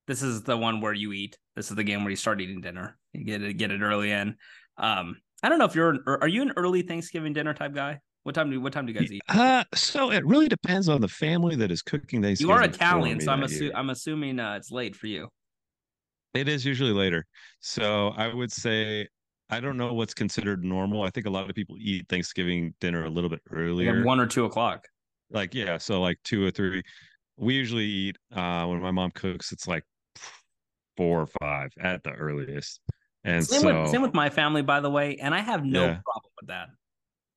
this 0.07 0.24
is 0.24 0.44
the 0.44 0.57
one 0.57 0.81
where 0.81 0.94
you 0.94 1.12
eat. 1.13 1.38
This 1.56 1.69
is 1.69 1.75
the 1.75 1.83
game 1.83 2.04
where 2.04 2.09
you 2.09 2.15
start 2.15 2.42
eating 2.42 2.62
dinner. 2.62 2.98
You 3.13 3.25
get 3.25 3.42
it, 3.42 3.54
get 3.57 3.71
it 3.71 3.81
early 3.81 4.12
in. 4.12 4.36
Um, 4.77 5.18
I 5.44 5.50
don't 5.50 5.59
know 5.59 5.65
if 5.65 5.75
you're. 5.75 5.98
Are 6.07 6.27
you 6.27 6.42
an 6.42 6.54
early 6.56 6.81
Thanksgiving 6.81 7.33
dinner 7.33 7.54
type 7.54 7.74
guy? 7.74 8.00
What 8.24 8.36
time 8.36 8.50
do 8.50 8.59
what 8.59 8.74
time 8.74 8.86
do 8.86 8.92
you 8.92 9.00
guys 9.00 9.12
eat? 9.12 9.21
Uh, 9.30 9.63
so 9.74 10.12
it 10.12 10.25
really 10.25 10.48
depends 10.48 10.89
on 10.89 11.00
the 11.00 11.07
family 11.07 11.56
that 11.56 11.71
is 11.71 11.81
cooking. 11.81 12.21
They 12.21 12.36
you 12.39 12.51
are 12.51 12.63
Italian, 12.63 13.21
so 13.21 13.31
I'm 13.31 13.42
assu- 13.42 13.71
I'm 13.74 13.89
assuming 13.89 14.39
uh, 14.39 14.56
it's 14.56 14.71
late 14.71 14.95
for 14.95 15.07
you. 15.07 15.30
It 16.33 16.50
is 16.50 16.65
usually 16.65 16.92
later. 16.92 17.25
So 17.62 18.09
I 18.18 18.33
would 18.33 18.51
say 18.51 19.07
I 19.50 19.59
don't 19.59 19.77
know 19.77 19.94
what's 19.94 20.13
considered 20.13 20.63
normal. 20.63 21.04
I 21.04 21.09
think 21.09 21.25
a 21.25 21.30
lot 21.30 21.50
of 21.50 21.56
people 21.56 21.77
eat 21.80 22.06
Thanksgiving 22.09 22.74
dinner 22.81 23.06
a 23.06 23.09
little 23.09 23.30
bit 23.30 23.39
earlier, 23.50 23.95
like 23.95 24.06
one 24.06 24.19
or 24.19 24.27
two 24.27 24.45
o'clock. 24.45 24.86
Like 25.31 25.54
yeah, 25.56 25.77
so 25.77 26.01
like 26.01 26.18
two 26.24 26.45
or 26.45 26.51
three. 26.51 26.83
We 27.38 27.54
usually 27.54 27.86
eat 27.86 28.18
uh, 28.36 28.65
when 28.65 28.81
my 28.81 28.92
mom 28.92 29.12
cooks. 29.12 29.51
It's 29.54 29.68
like 29.68 29.83
four 30.97 31.21
or 31.21 31.27
five 31.41 31.71
at 31.79 32.03
the 32.03 32.11
earliest. 32.11 32.81
And 33.23 33.45
same 33.45 33.61
so, 33.61 33.81
with, 33.81 33.91
same 33.91 34.01
with 34.01 34.13
my 34.13 34.29
family, 34.29 34.61
by 34.61 34.79
the 34.79 34.89
way, 34.89 35.17
and 35.17 35.33
I 35.33 35.39
have 35.39 35.63
no 35.63 35.81
yeah. 35.81 35.99
problem 36.03 36.31
with 36.41 36.47
that. 36.47 36.69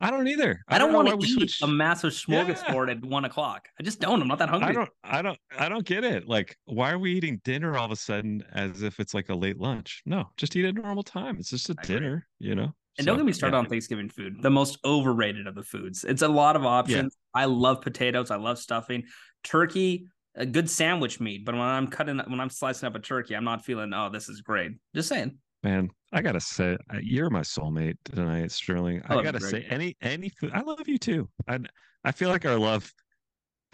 I 0.03 0.11
don't 0.11 0.29
either. 0.29 0.63
I, 0.67 0.77
I 0.77 0.79
don't, 0.79 0.93
don't 0.93 1.07
want 1.07 1.21
to 1.21 1.27
eat 1.27 1.35
switch... 1.35 1.59
a 1.63 1.67
massive 1.67 2.13
smorgasbord 2.13 2.87
yeah. 2.87 2.95
at 2.95 3.05
one 3.05 3.27
o'clock. 3.27 3.69
I 3.79 3.83
just 3.83 4.01
don't. 4.01 4.23
I'm 4.23 4.29
not 4.29 4.39
that 4.39 4.49
hungry. 4.49 4.71
I 4.71 4.73
don't. 4.73 4.91
I 5.05 5.23
don't. 5.23 5.39
I 5.59 5.69
don't 5.69 5.85
get 5.85 6.05
it. 6.05 6.27
Like, 6.27 6.57
why 6.65 6.91
are 6.91 6.99
we 6.99 7.13
eating 7.13 7.41
dinner 7.45 7.77
all 7.77 7.85
of 7.85 7.91
a 7.91 7.97
sudden 7.97 8.43
as 8.55 8.83
if 8.83 8.99
it's 8.99 9.13
like 9.13 9.29
a 9.29 9.35
late 9.35 9.59
lunch? 9.59 10.03
No, 10.07 10.31
just 10.39 10.57
eat 10.57 10.65
at 10.65 10.75
normal 10.75 11.03
time. 11.03 11.37
It's 11.39 11.51
just 11.51 11.69
a 11.69 11.77
I 11.79 11.83
dinner, 11.83 12.27
agree. 12.41 12.49
you 12.49 12.55
know. 12.55 12.73
And 12.99 13.05
so, 13.05 13.07
don't 13.07 13.19
get 13.19 13.27
me 13.27 13.33
started 13.33 13.57
yeah. 13.57 13.61
on 13.61 13.67
Thanksgiving 13.67 14.09
food. 14.09 14.41
The 14.41 14.51
most 14.51 14.79
overrated 14.87 15.47
of 15.47 15.55
the 15.55 15.63
foods. 15.63 16.05
It's 16.05 16.23
a 16.23 16.29
lot 16.29 16.57
of 16.57 16.65
options. 16.65 17.17
Yeah. 17.35 17.43
I 17.43 17.45
love 17.45 17.83
potatoes. 17.83 18.31
I 18.31 18.37
love 18.37 18.59
stuffing. 18.59 19.05
Turkey, 19.45 20.07
a 20.35 20.47
good 20.47 20.71
sandwich 20.71 21.21
meat. 21.21 21.45
But 21.45 21.55
when 21.55 21.63
I'm 21.63 21.87
cutting, 21.89 22.19
when 22.19 22.41
I'm 22.41 22.51
slicing 22.51 22.87
up 22.87 22.95
a 22.95 23.01
turkey, 23.01 23.35
I'm 23.35 23.45
not 23.45 23.65
feeling. 23.65 23.93
Oh, 23.95 24.09
this 24.11 24.29
is 24.29 24.41
great. 24.41 24.73
Just 24.95 25.09
saying. 25.09 25.39
Man, 25.63 25.91
I 26.13 26.23
gotta 26.23 26.41
say, 26.41 26.79
you're 27.03 27.29
my 27.29 27.41
soulmate 27.41 27.97
tonight, 28.05 28.51
Sterling. 28.51 29.03
I, 29.07 29.17
I 29.17 29.23
gotta 29.23 29.41
say, 29.41 29.67
any 29.69 29.97
any 30.01 30.31
food, 30.31 30.53
I 30.55 30.63
love 30.63 30.89
you 30.89 30.97
too. 30.97 31.29
I 31.47 31.59
I 32.03 32.13
feel 32.13 32.31
like 32.31 32.47
our 32.47 32.59
love 32.59 32.91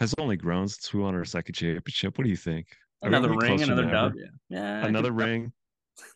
has 0.01 0.13
only 0.17 0.35
grown 0.35 0.67
since 0.67 0.93
we 0.93 0.99
won 0.99 1.15
our 1.15 1.23
second 1.23 1.55
championship. 1.55 2.17
What 2.17 2.25
do 2.25 2.29
you 2.29 2.35
think? 2.35 2.67
Another 3.01 3.33
ring, 3.33 3.61
another 3.61 3.89
dub. 3.89 4.13
Yeah, 4.17 4.25
yeah 4.49 4.85
another 4.85 5.13
ring, 5.13 5.53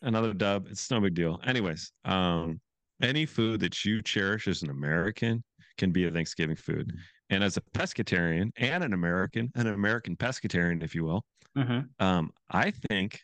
another 0.02 0.34
dub. 0.34 0.66
It's 0.70 0.90
no 0.90 1.00
big 1.00 1.14
deal. 1.14 1.40
Anyways, 1.46 1.90
um, 2.04 2.60
any 3.00 3.24
food 3.24 3.60
that 3.60 3.84
you 3.84 4.02
cherish 4.02 4.48
as 4.48 4.62
an 4.62 4.68
American 4.68 5.42
can 5.76 5.90
be 5.90 6.06
a 6.06 6.10
Thanksgiving 6.10 6.56
food. 6.56 6.88
Mm-hmm. 6.88 6.98
And 7.30 7.44
as 7.44 7.56
a 7.56 7.60
pescatarian 7.60 8.50
and 8.56 8.84
an 8.84 8.92
American, 8.92 9.50
an 9.54 9.66
American 9.66 10.16
pescatarian, 10.16 10.82
if 10.82 10.94
you 10.94 11.04
will, 11.04 11.24
mm-hmm. 11.56 11.80
um, 12.04 12.30
I 12.50 12.72
think 12.88 13.20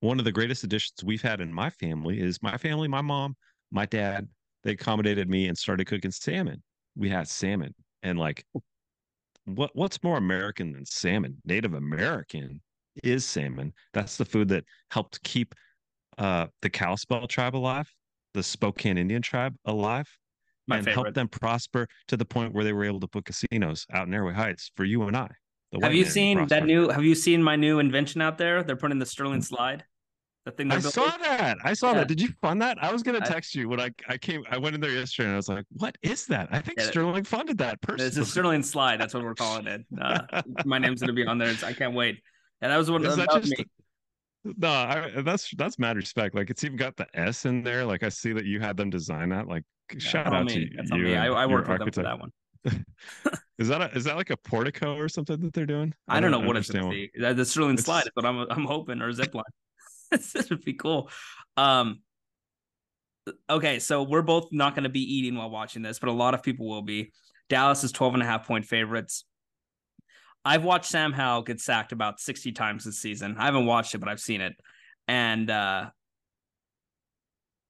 one 0.00 0.18
of 0.18 0.24
the 0.24 0.32
greatest 0.32 0.64
additions 0.64 1.04
we've 1.04 1.22
had 1.22 1.40
in 1.40 1.52
my 1.52 1.70
family 1.70 2.20
is 2.20 2.42
my 2.42 2.56
family, 2.56 2.88
my 2.88 3.02
mom, 3.02 3.36
my 3.70 3.84
dad, 3.86 4.28
they 4.64 4.72
accommodated 4.72 5.28
me 5.28 5.48
and 5.48 5.56
started 5.56 5.86
cooking 5.86 6.10
salmon. 6.10 6.62
We 6.96 7.08
had 7.08 7.28
salmon 7.28 7.74
and 8.02 8.18
like 8.18 8.44
what 9.44 9.70
what's 9.74 10.02
more 10.02 10.18
American 10.18 10.72
than 10.72 10.84
salmon? 10.84 11.36
Native 11.44 11.74
American 11.74 12.60
is 13.02 13.24
salmon. 13.24 13.72
That's 13.92 14.16
the 14.16 14.24
food 14.24 14.48
that 14.48 14.64
helped 14.90 15.22
keep 15.22 15.54
uh, 16.18 16.46
the 16.62 16.70
Kalispel 16.70 17.26
tribe 17.28 17.56
alive, 17.56 17.90
the 18.34 18.42
Spokane 18.42 18.98
Indian 18.98 19.22
tribe 19.22 19.54
alive, 19.64 20.08
My 20.68 20.76
and 20.76 20.84
favorite. 20.84 21.02
helped 21.02 21.14
them 21.14 21.28
prosper 21.28 21.88
to 22.08 22.16
the 22.16 22.24
point 22.24 22.52
where 22.54 22.62
they 22.64 22.72
were 22.72 22.84
able 22.84 23.00
to 23.00 23.08
put 23.08 23.24
casinos 23.24 23.86
out 23.92 24.06
in 24.06 24.14
Airway 24.14 24.34
Heights 24.34 24.70
for 24.76 24.84
you 24.84 25.02
and 25.04 25.16
I. 25.16 25.28
Have 25.82 25.94
you 25.94 26.04
seen 26.04 26.46
that 26.48 26.64
new? 26.64 26.88
Have 26.88 27.04
you 27.04 27.14
seen 27.14 27.42
my 27.42 27.56
new 27.56 27.78
invention 27.78 28.20
out 28.22 28.38
there? 28.38 28.62
They're 28.62 28.76
putting 28.76 28.98
the 28.98 29.06
Sterling 29.06 29.42
slide. 29.42 29.84
The 30.46 30.52
thing 30.52 30.70
I 30.72 30.76
they're 30.78 30.90
saw 30.90 31.14
that. 31.18 31.58
I 31.62 31.74
saw 31.74 31.88
Yeah. 31.88 31.94
that. 31.98 32.08
Did 32.08 32.20
you 32.22 32.28
fund 32.40 32.62
that? 32.62 32.78
I 32.82 32.90
was 32.90 33.02
gonna 33.02 33.18
I- 33.20 33.26
text 33.26 33.54
you 33.54 33.68
when 33.68 33.80
I 33.80 33.90
I 34.08 34.16
came. 34.16 34.44
I 34.50 34.56
went 34.56 34.74
in 34.74 34.80
there 34.80 34.90
yesterday 34.92 35.26
and 35.26 35.34
I 35.34 35.36
was 35.36 35.48
like, 35.48 35.64
"What 35.72 35.96
is 36.02 36.24
that?" 36.26 36.48
I 36.50 36.60
think 36.60 36.78
Yeah. 36.78 36.86
Sterling 36.86 37.24
funded 37.24 37.58
that 37.58 37.74
It's 37.74 37.86
personally. 37.86 38.22
a 38.22 38.24
Sterling 38.24 38.62
slide. 38.62 38.98
That's 39.00 39.12
what 39.12 39.22
we're 39.24 39.34
calling 39.44 39.66
it. 39.66 39.84
Uh, 40.00 40.42
my 40.64 40.78
name's 40.78 41.00
gonna 41.00 41.12
be 41.12 41.26
on 41.26 41.36
there. 41.36 41.50
It's, 41.50 41.62
I 41.64 41.74
can't 41.74 41.92
wait. 41.94 42.22
And 42.62 42.72
that 42.72 42.76
was 42.78 42.90
one 42.90 43.04
Is 43.04 43.12
of 43.12 43.18
that 43.18 43.28
that 43.30 43.40
was 43.40 43.50
just- 43.50 43.58
me. 43.60 43.66
No, 44.44 44.68
I, 44.68 45.22
that's 45.22 45.50
that's 45.56 45.78
mad 45.78 45.96
respect. 45.96 46.34
Like 46.34 46.50
it's 46.50 46.64
even 46.64 46.76
got 46.76 46.96
the 46.96 47.06
S 47.14 47.44
in 47.44 47.62
there. 47.62 47.84
Like 47.84 48.02
I 48.02 48.08
see 48.08 48.32
that 48.32 48.44
you 48.44 48.60
had 48.60 48.76
them 48.76 48.90
design 48.90 49.30
that. 49.30 49.48
Like 49.48 49.64
shout 49.98 50.26
out 50.26 50.46
me. 50.46 50.54
to 50.54 50.60
you. 50.60 50.70
That's 50.76 50.90
me. 50.90 51.16
I, 51.16 51.26
I 51.26 51.46
worked 51.46 51.68
with 51.68 51.78
them 51.78 51.92
for 51.92 52.02
that 52.02 52.18
one. 52.18 52.32
Is 53.58 53.66
that 53.68 53.80
a, 53.80 53.96
is 53.96 54.04
that 54.04 54.14
like 54.14 54.30
a 54.30 54.36
portico 54.36 54.94
or 54.96 55.08
something 55.08 55.40
that 55.40 55.52
they're 55.52 55.66
doing? 55.66 55.92
I 56.06 56.20
don't 56.20 56.30
know 56.30 56.38
what 56.38 56.56
it's 56.56 56.70
understand 56.70 56.84
gonna 56.84 56.94
be. 56.94 57.10
The 57.18 57.34
the 57.34 57.44
Sterling 57.44 57.72
It's- 57.72 57.86
slide 57.86 58.08
but 58.14 58.24
I'm 58.24 58.46
I'm 58.50 58.64
hoping 58.64 59.02
or 59.02 59.12
zip 59.12 59.34
line. 59.34 59.42
this 60.12 60.48
would 60.50 60.64
be 60.64 60.74
cool. 60.74 61.10
Um. 61.56 62.00
Okay, 63.50 63.80
so 63.80 64.04
we're 64.04 64.22
both 64.22 64.48
not 64.52 64.74
going 64.74 64.84
to 64.84 64.88
be 64.88 65.02
eating 65.02 65.36
while 65.36 65.50
watching 65.50 65.82
this, 65.82 65.98
but 65.98 66.08
a 66.08 66.12
lot 66.12 66.34
of 66.34 66.42
people 66.42 66.66
will 66.66 66.82
be. 66.82 67.12
Dallas 67.50 67.84
is 67.84 67.92
12 67.92 68.14
and 68.14 68.22
a 68.22 68.26
half 68.26 68.46
point 68.46 68.64
favorites. 68.64 69.24
I've 70.48 70.64
watched 70.64 70.86
Sam 70.86 71.12
Howell 71.12 71.42
get 71.42 71.60
sacked 71.60 71.92
about 71.92 72.20
60 72.20 72.52
times 72.52 72.82
this 72.82 72.98
season. 72.98 73.36
I 73.38 73.44
haven't 73.44 73.66
watched 73.66 73.94
it, 73.94 73.98
but 73.98 74.08
I've 74.08 74.18
seen 74.18 74.40
it. 74.40 74.54
And 75.06 75.50
uh 75.50 75.90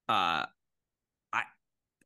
uh 0.08 0.47
I 1.32 1.42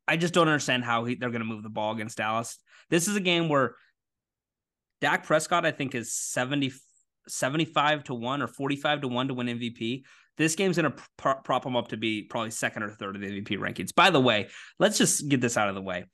I 0.07 0.17
just 0.17 0.33
don't 0.33 0.47
understand 0.47 0.83
how 0.83 1.05
he, 1.05 1.13
they're 1.13 1.29
going 1.29 1.43
to 1.43 1.47
move 1.47 1.61
the 1.61 1.69
ball 1.69 1.93
against 1.93 2.17
Dallas. 2.17 2.57
This 2.89 3.07
is 3.07 3.15
a 3.15 3.19
game 3.19 3.49
where 3.49 3.75
Dak 4.99 5.27
Prescott, 5.27 5.63
I 5.63 5.69
think, 5.69 5.93
is 5.93 6.11
70, 6.15 6.73
75 7.27 8.05
to 8.05 8.15
1 8.15 8.41
or 8.41 8.47
45 8.47 9.01
to 9.01 9.07
1 9.07 9.27
to 9.27 9.33
win 9.35 9.47
MVP. 9.47 10.03
This 10.37 10.55
game's 10.55 10.77
going 10.77 10.91
to 10.91 11.03
pr- 11.17 11.41
prop 11.43 11.63
him 11.63 11.75
up 11.75 11.89
to 11.89 11.97
be 11.97 12.23
probably 12.23 12.49
second 12.49 12.81
or 12.81 12.89
third 12.89 13.15
of 13.15 13.21
the 13.21 13.27
MVP 13.27 13.59
rankings. 13.59 13.93
By 13.93 14.09
the 14.09 14.19
way, 14.19 14.49
let's 14.79 14.97
just 14.97 15.29
get 15.29 15.39
this 15.39 15.55
out 15.55 15.69
of 15.69 15.75
the 15.75 15.81
way. 15.81 16.05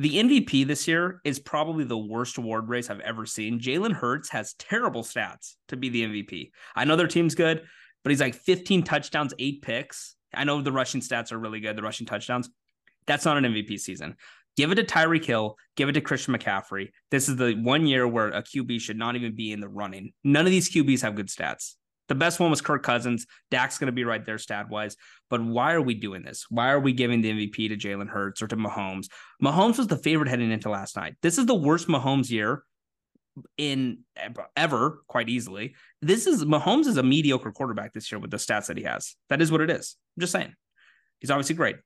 The 0.00 0.14
MVP 0.14 0.66
this 0.66 0.88
year 0.88 1.20
is 1.24 1.38
probably 1.38 1.84
the 1.84 1.98
worst 1.98 2.38
award 2.38 2.70
race 2.70 2.88
I've 2.88 3.00
ever 3.00 3.26
seen. 3.26 3.60
Jalen 3.60 3.92
Hurts 3.92 4.30
has 4.30 4.54
terrible 4.54 5.02
stats 5.02 5.56
to 5.68 5.76
be 5.76 5.90
the 5.90 6.04
MVP. 6.04 6.52
I 6.74 6.86
know 6.86 6.96
their 6.96 7.06
team's 7.06 7.34
good, 7.34 7.64
but 8.02 8.08
he's 8.08 8.22
like 8.22 8.34
15 8.34 8.82
touchdowns, 8.82 9.34
eight 9.38 9.60
picks. 9.60 10.16
I 10.32 10.44
know 10.44 10.62
the 10.62 10.72
rushing 10.72 11.02
stats 11.02 11.32
are 11.32 11.38
really 11.38 11.60
good, 11.60 11.76
the 11.76 11.82
rushing 11.82 12.06
touchdowns. 12.06 12.48
That's 13.06 13.26
not 13.26 13.36
an 13.36 13.44
MVP 13.44 13.78
season. 13.78 14.16
Give 14.56 14.72
it 14.72 14.76
to 14.76 14.84
Tyreek 14.84 15.26
Hill. 15.26 15.58
Give 15.76 15.90
it 15.90 15.92
to 15.92 16.00
Christian 16.00 16.34
McCaffrey. 16.34 16.92
This 17.10 17.28
is 17.28 17.36
the 17.36 17.52
one 17.52 17.86
year 17.86 18.08
where 18.08 18.28
a 18.28 18.42
QB 18.42 18.80
should 18.80 18.96
not 18.96 19.16
even 19.16 19.36
be 19.36 19.52
in 19.52 19.60
the 19.60 19.68
running. 19.68 20.14
None 20.24 20.46
of 20.46 20.50
these 20.50 20.70
QBs 20.70 21.02
have 21.02 21.14
good 21.14 21.28
stats. 21.28 21.74
The 22.10 22.16
best 22.16 22.40
one 22.40 22.50
was 22.50 22.60
Kirk 22.60 22.82
Cousins. 22.82 23.24
Dak's 23.52 23.78
going 23.78 23.86
to 23.86 23.92
be 23.92 24.02
right 24.02 24.26
there 24.26 24.36
stat 24.36 24.68
wise. 24.68 24.96
But 25.30 25.44
why 25.44 25.74
are 25.74 25.80
we 25.80 25.94
doing 25.94 26.24
this? 26.24 26.44
Why 26.50 26.70
are 26.70 26.80
we 26.80 26.92
giving 26.92 27.20
the 27.20 27.30
MVP 27.30 27.68
to 27.68 27.76
Jalen 27.76 28.08
Hurts 28.08 28.42
or 28.42 28.48
to 28.48 28.56
Mahomes? 28.56 29.06
Mahomes 29.40 29.78
was 29.78 29.86
the 29.86 29.96
favorite 29.96 30.28
heading 30.28 30.50
into 30.50 30.70
last 30.70 30.96
night. 30.96 31.14
This 31.22 31.38
is 31.38 31.46
the 31.46 31.54
worst 31.54 31.86
Mahomes 31.86 32.28
year 32.28 32.64
in 33.56 33.98
ever, 34.56 35.02
quite 35.06 35.28
easily. 35.28 35.76
This 36.02 36.26
is 36.26 36.44
Mahomes 36.44 36.88
is 36.88 36.96
a 36.96 37.02
mediocre 37.04 37.52
quarterback 37.52 37.92
this 37.92 38.10
year 38.10 38.18
with 38.18 38.32
the 38.32 38.38
stats 38.38 38.66
that 38.66 38.76
he 38.76 38.82
has. 38.82 39.14
That 39.28 39.40
is 39.40 39.52
what 39.52 39.60
it 39.60 39.70
is. 39.70 39.96
I'm 40.16 40.22
just 40.22 40.32
saying. 40.32 40.52
He's 41.20 41.30
obviously 41.30 41.54
great. 41.54 41.76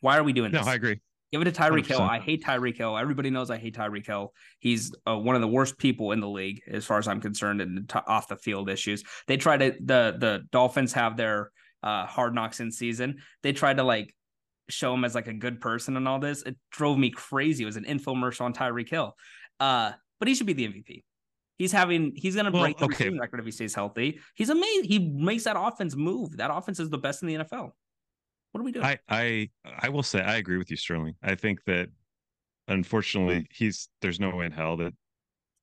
Why 0.00 0.16
are 0.16 0.22
we 0.22 0.32
doing 0.32 0.52
No, 0.52 0.58
this? 0.58 0.66
No, 0.66 0.72
I 0.72 0.76
agree. 0.76 1.00
Give 1.34 1.42
it 1.42 1.52
to 1.52 1.60
Tyreek 1.60 1.84
Hill. 1.84 1.98
100%. 1.98 2.08
I 2.08 2.20
hate 2.20 2.44
Tyreek 2.44 2.76
Hill. 2.76 2.96
Everybody 2.96 3.28
knows 3.28 3.50
I 3.50 3.58
hate 3.58 3.74
Tyreek 3.74 4.06
Hill. 4.06 4.32
He's 4.60 4.94
uh, 5.04 5.18
one 5.18 5.34
of 5.34 5.40
the 5.40 5.48
worst 5.48 5.76
people 5.78 6.12
in 6.12 6.20
the 6.20 6.28
league, 6.28 6.62
as 6.70 6.84
far 6.84 6.96
as 6.98 7.08
I'm 7.08 7.20
concerned, 7.20 7.60
in 7.60 7.86
t- 7.88 7.98
off 8.06 8.28
the 8.28 8.36
field 8.36 8.70
issues. 8.70 9.02
They 9.26 9.36
try 9.36 9.56
to 9.56 9.74
the 9.80 10.14
the 10.16 10.44
Dolphins 10.52 10.92
have 10.92 11.16
their 11.16 11.50
uh, 11.82 12.06
hard 12.06 12.36
knocks 12.36 12.60
in 12.60 12.70
season. 12.70 13.16
They 13.42 13.52
tried 13.52 13.78
to 13.78 13.82
like 13.82 14.14
show 14.68 14.94
him 14.94 15.04
as 15.04 15.16
like 15.16 15.26
a 15.26 15.32
good 15.32 15.60
person 15.60 15.96
and 15.96 16.06
all 16.06 16.20
this. 16.20 16.42
It 16.42 16.56
drove 16.70 16.98
me 16.98 17.10
crazy. 17.10 17.64
It 17.64 17.66
was 17.66 17.76
an 17.76 17.84
infomercial 17.84 18.42
on 18.42 18.54
Tyreek 18.54 18.88
Hill. 18.88 19.16
Uh, 19.58 19.90
but 20.20 20.28
he 20.28 20.36
should 20.36 20.46
be 20.46 20.52
the 20.52 20.68
MVP. 20.68 21.02
He's 21.58 21.72
having 21.72 22.12
he's 22.14 22.36
gonna 22.36 22.52
Well, 22.52 22.62
break 22.62 22.78
the 22.78 22.84
okay. 22.84 23.10
record 23.10 23.40
if 23.40 23.46
he 23.46 23.50
stays 23.50 23.74
healthy. 23.74 24.20
He's 24.36 24.50
amazing. 24.50 24.84
He 24.84 25.00
makes 25.00 25.42
that 25.44 25.56
offense 25.58 25.96
move. 25.96 26.36
That 26.36 26.54
offense 26.54 26.78
is 26.78 26.90
the 26.90 26.98
best 26.98 27.22
in 27.22 27.26
the 27.28 27.34
NFL. 27.38 27.72
What 28.54 28.60
are 28.60 28.64
we 28.64 28.70
doing? 28.70 28.86
I 28.86 28.98
I 29.08 29.50
I 29.80 29.88
will 29.88 30.04
say 30.04 30.20
I 30.20 30.36
agree 30.36 30.58
with 30.58 30.70
you, 30.70 30.76
Sterling. 30.76 31.14
I 31.24 31.34
think 31.34 31.58
that 31.64 31.88
unfortunately 32.68 33.48
he's 33.50 33.88
there's 34.00 34.20
no 34.20 34.30
way 34.30 34.46
in 34.46 34.52
hell 34.52 34.76
that 34.76 34.94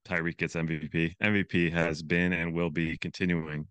Tyreek 0.06 0.36
gets 0.36 0.56
MVP. 0.56 1.14
MVP 1.24 1.72
has 1.72 2.04
been 2.04 2.34
and 2.34 2.54
will 2.54 2.70
be 2.70 2.98
continuing 2.98 3.66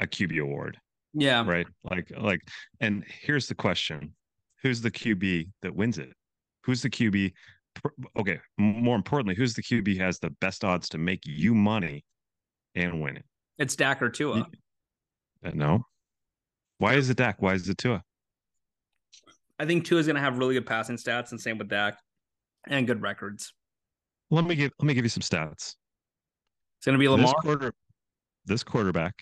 a 0.00 0.08
QB 0.08 0.42
award, 0.42 0.76
yeah. 1.14 1.44
right? 1.46 1.68
Like 1.88 2.10
like 2.18 2.40
and 2.80 3.04
here's 3.06 3.46
the 3.46 3.54
question. 3.54 4.12
Who's 4.60 4.80
the 4.80 4.90
QB 4.90 5.48
that 5.62 5.76
wins 5.76 5.98
it? 5.98 6.12
Who's 6.64 6.82
the 6.82 6.90
QB 6.90 7.32
okay, 8.18 8.40
more 8.58 8.96
importantly, 8.96 9.36
who's 9.36 9.54
the 9.54 9.62
QB 9.62 10.00
has 10.00 10.18
the 10.18 10.30
best 10.40 10.64
odds 10.64 10.88
to 10.88 10.98
make 10.98 11.20
you 11.24 11.54
money 11.54 12.04
and 12.74 13.00
win 13.00 13.18
it? 13.18 13.24
It's 13.58 13.76
Dak 13.76 14.02
or 14.02 14.10
Tua. 14.10 14.48
Uh, 15.44 15.50
no. 15.54 15.84
Why 16.78 16.94
is 16.94 17.08
it 17.08 17.18
Dak? 17.18 17.40
Why 17.40 17.54
is 17.54 17.68
it 17.68 17.78
Tua? 17.78 18.02
I 19.58 19.64
think 19.66 19.84
Tua 19.84 20.00
is 20.00 20.06
going 20.06 20.16
to 20.16 20.22
have 20.22 20.38
really 20.38 20.54
good 20.54 20.66
passing 20.66 20.96
stats, 20.96 21.30
and 21.30 21.40
same 21.40 21.58
with 21.58 21.68
Dak, 21.68 21.98
and 22.68 22.86
good 22.86 23.00
records. 23.00 23.52
Let 24.30 24.44
me 24.44 24.54
give 24.54 24.72
let 24.78 24.86
me 24.86 24.94
give 24.94 25.04
you 25.04 25.08
some 25.08 25.22
stats. 25.22 25.74
It's 26.78 26.84
going 26.84 26.94
to 26.94 26.98
be 26.98 27.06
This 27.06 27.16
Lamar. 27.16 27.34
quarter, 27.40 27.72
this 28.44 28.62
quarterback 28.62 29.14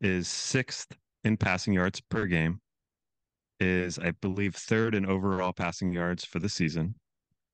is 0.00 0.28
sixth 0.28 0.94
in 1.24 1.36
passing 1.36 1.72
yards 1.72 2.00
per 2.10 2.26
game. 2.26 2.60
Is 3.60 3.98
I 3.98 4.12
believe 4.20 4.54
third 4.54 4.94
in 4.94 5.06
overall 5.06 5.52
passing 5.52 5.92
yards 5.92 6.24
for 6.24 6.38
the 6.38 6.48
season. 6.48 6.94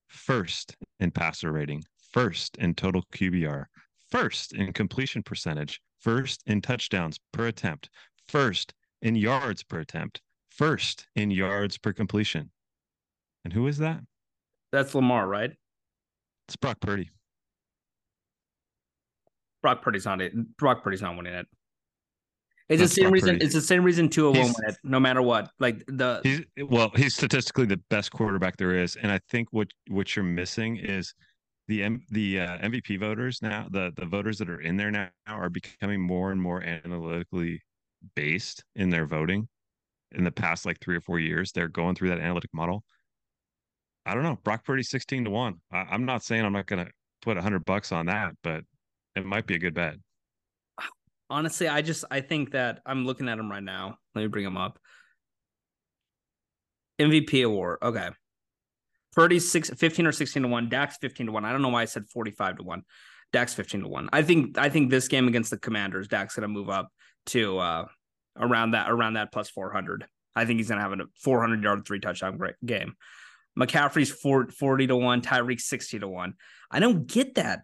First 0.07 0.75
in 0.99 1.11
passer 1.11 1.51
rating. 1.51 1.83
First 2.11 2.57
in 2.57 2.75
total 2.75 3.03
QBR. 3.13 3.65
First 4.11 4.53
in 4.53 4.71
completion 4.73 5.23
percentage. 5.23 5.81
First 5.99 6.43
in 6.45 6.61
touchdowns 6.61 7.19
per 7.33 7.47
attempt. 7.47 7.89
First 8.27 8.73
in 9.01 9.15
yards 9.15 9.63
per 9.63 9.79
attempt. 9.79 10.21
First 10.55 11.07
in 11.15 11.31
yards 11.31 11.77
per 11.77 11.91
completion. 11.91 12.49
And 13.43 13.51
who 13.51 13.67
is 13.67 13.77
that? 13.79 13.99
That's 14.71 14.95
Lamar, 14.95 15.27
right? 15.27 15.51
It's 16.47 16.55
Brock 16.55 16.79
Purdy. 16.79 17.09
Brock 19.61 19.81
Purdy's 19.81 20.05
not 20.05 20.21
it. 20.21 20.33
Brock 20.57 20.83
Purdy's 20.83 21.01
not 21.01 21.17
winning 21.17 21.33
it. 21.33 21.47
It's 22.69 22.79
That's 22.79 22.95
the 22.95 23.01
same 23.01 23.03
Brock 23.05 23.13
reason. 23.13 23.29
Purdy. 23.35 23.45
It's 23.45 23.53
the 23.53 23.61
same 23.61 23.83
reason 23.83 24.09
He's- 24.11 24.33
win 24.33 24.69
it, 24.69 24.77
no 24.83 24.99
matter 24.99 25.21
what. 25.21 25.51
Like 25.59 25.83
the 25.87 26.21
He's 26.23 26.41
well, 26.69 26.89
he's 26.95 27.15
statistically 27.15 27.65
the 27.65 27.81
best 27.89 28.11
quarterback 28.11 28.57
there 28.57 28.75
is, 28.75 28.95
and 28.95 29.11
I 29.11 29.19
think 29.29 29.49
what 29.51 29.67
what 29.89 30.15
you're 30.15 30.25
missing 30.25 30.77
is 30.77 31.13
the 31.67 31.83
M, 31.83 32.01
the 32.11 32.39
uh, 32.39 32.57
MVP 32.59 32.99
voters 32.99 33.41
now. 33.41 33.67
The 33.69 33.91
the 33.95 34.05
voters 34.05 34.37
that 34.37 34.49
are 34.49 34.61
in 34.61 34.77
there 34.77 34.91
now 34.91 35.09
are 35.27 35.49
becoming 35.49 35.99
more 36.01 36.31
and 36.31 36.41
more 36.41 36.63
analytically 36.63 37.61
based 38.15 38.63
in 38.75 38.89
their 38.89 39.05
voting. 39.05 39.47
In 40.15 40.23
the 40.23 40.31
past 40.31 40.65
like 40.65 40.79
three 40.79 40.95
or 40.95 41.01
four 41.01 41.19
years, 41.19 41.51
they're 41.51 41.67
going 41.67 41.95
through 41.95 42.09
that 42.09 42.19
analytic 42.19 42.49
model. 42.53 42.83
I 44.05 44.13
don't 44.13 44.23
know. 44.23 44.37
Brock 44.43 44.63
Purdy 44.65 44.83
sixteen 44.83 45.25
to 45.25 45.29
one. 45.29 45.55
I, 45.71 45.79
I'm 45.91 46.05
not 46.05 46.23
saying 46.23 46.45
I'm 46.45 46.53
not 46.53 46.67
going 46.67 46.85
to 46.85 46.91
put 47.21 47.37
a 47.37 47.41
hundred 47.41 47.65
bucks 47.65 47.91
on 47.91 48.05
that, 48.05 48.33
but 48.43 48.63
it 49.15 49.25
might 49.25 49.47
be 49.47 49.55
a 49.55 49.59
good 49.59 49.73
bet. 49.73 49.95
honestly, 51.29 51.67
I 51.67 51.81
just 51.81 52.05
I 52.09 52.21
think 52.21 52.51
that 52.51 52.81
I'm 52.85 53.05
looking 53.05 53.27
at 53.29 53.39
him 53.39 53.49
right 53.49 53.63
now. 53.63 53.97
Let 54.13 54.21
me 54.21 54.27
bring 54.27 54.45
him 54.45 54.57
up. 54.57 54.79
MVP 56.99 57.45
award. 57.45 57.79
Okay. 57.81 58.09
Purdy's 59.13 59.49
six, 59.49 59.69
15 59.69 60.07
or 60.07 60.11
16 60.11 60.43
to 60.43 60.49
1. 60.49 60.69
Dak's 60.69 60.97
15 60.97 61.27
to 61.27 61.31
1. 61.31 61.45
I 61.45 61.51
don't 61.51 61.61
know 61.61 61.69
why 61.69 61.81
I 61.81 61.85
said 61.85 62.07
45 62.09 62.57
to 62.57 62.63
1. 62.63 62.83
Dak's 63.31 63.53
15 63.53 63.81
to 63.81 63.87
1. 63.87 64.09
I 64.13 64.21
think 64.21 64.57
I 64.57 64.69
think 64.69 64.89
this 64.89 65.07
game 65.07 65.27
against 65.27 65.51
the 65.51 65.57
Commanders, 65.57 66.07
Dak's 66.07 66.35
gonna 66.35 66.47
move 66.47 66.69
up 66.69 66.89
to 67.27 67.57
uh 67.57 67.85
around 68.37 68.71
that 68.71 68.89
around 68.89 69.13
that 69.13 69.31
plus 69.31 69.49
400. 69.49 70.05
I 70.35 70.45
think 70.45 70.59
he's 70.59 70.69
gonna 70.69 70.81
have 70.81 70.91
a 70.93 71.05
400 71.21 71.63
yard 71.63 71.85
three 71.85 71.99
touchdown 71.99 72.39
game. 72.65 72.95
McCaffrey's 73.57 74.11
4, 74.11 74.49
40 74.49 74.87
to 74.87 74.95
1, 74.97 75.21
Tyreek 75.21 75.61
60 75.61 75.99
to 75.99 76.07
1. 76.07 76.33
I 76.71 76.79
don't 76.79 77.07
get 77.07 77.35
that. 77.35 77.61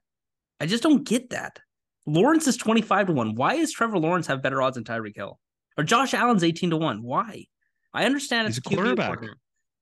I 0.59 0.65
just 0.65 0.83
don't 0.83 1.03
get 1.03 1.31
that. 1.31 1.59
Lawrence 2.05 2.47
is 2.47 2.55
25 2.55 3.07
to 3.07 3.13
1. 3.13 3.35
Why 3.35 3.55
is 3.55 3.73
Trevor 3.73 3.99
Lawrence 3.99 4.27
have 4.27 4.41
better 4.41 4.61
odds 4.61 4.75
than 4.75 4.85
Tyreek 4.85 5.15
Hill? 5.15 5.37
Or 5.77 5.83
Josh 5.83 6.13
Allen's 6.13 6.43
18 6.43 6.69
to 6.69 6.77
1. 6.77 7.03
Why? 7.03 7.45
I 7.93 8.05
understand 8.05 8.47
He's 8.47 8.57
it's 8.57 8.65
a 8.65 8.69
QB 8.69 8.75
quarterback. 8.75 9.19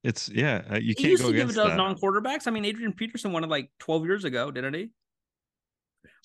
It's 0.03 0.29
yeah, 0.29 0.63
uh, 0.71 0.75
you 0.75 0.89
He 0.89 0.95
can't 0.95 1.11
used 1.11 1.23
go 1.23 1.29
to 1.29 1.35
give 1.35 1.49
it 1.49 1.53
against 1.53 1.71
to 1.71 1.75
non-quarterbacks. 1.75 2.47
I 2.47 2.51
mean, 2.51 2.65
Adrian 2.65 2.93
Peterson 2.93 3.33
won 3.33 3.43
it 3.43 3.49
like 3.49 3.69
12 3.79 4.05
years 4.05 4.23
ago, 4.23 4.49
didn't 4.49 4.73
he? 4.73 4.89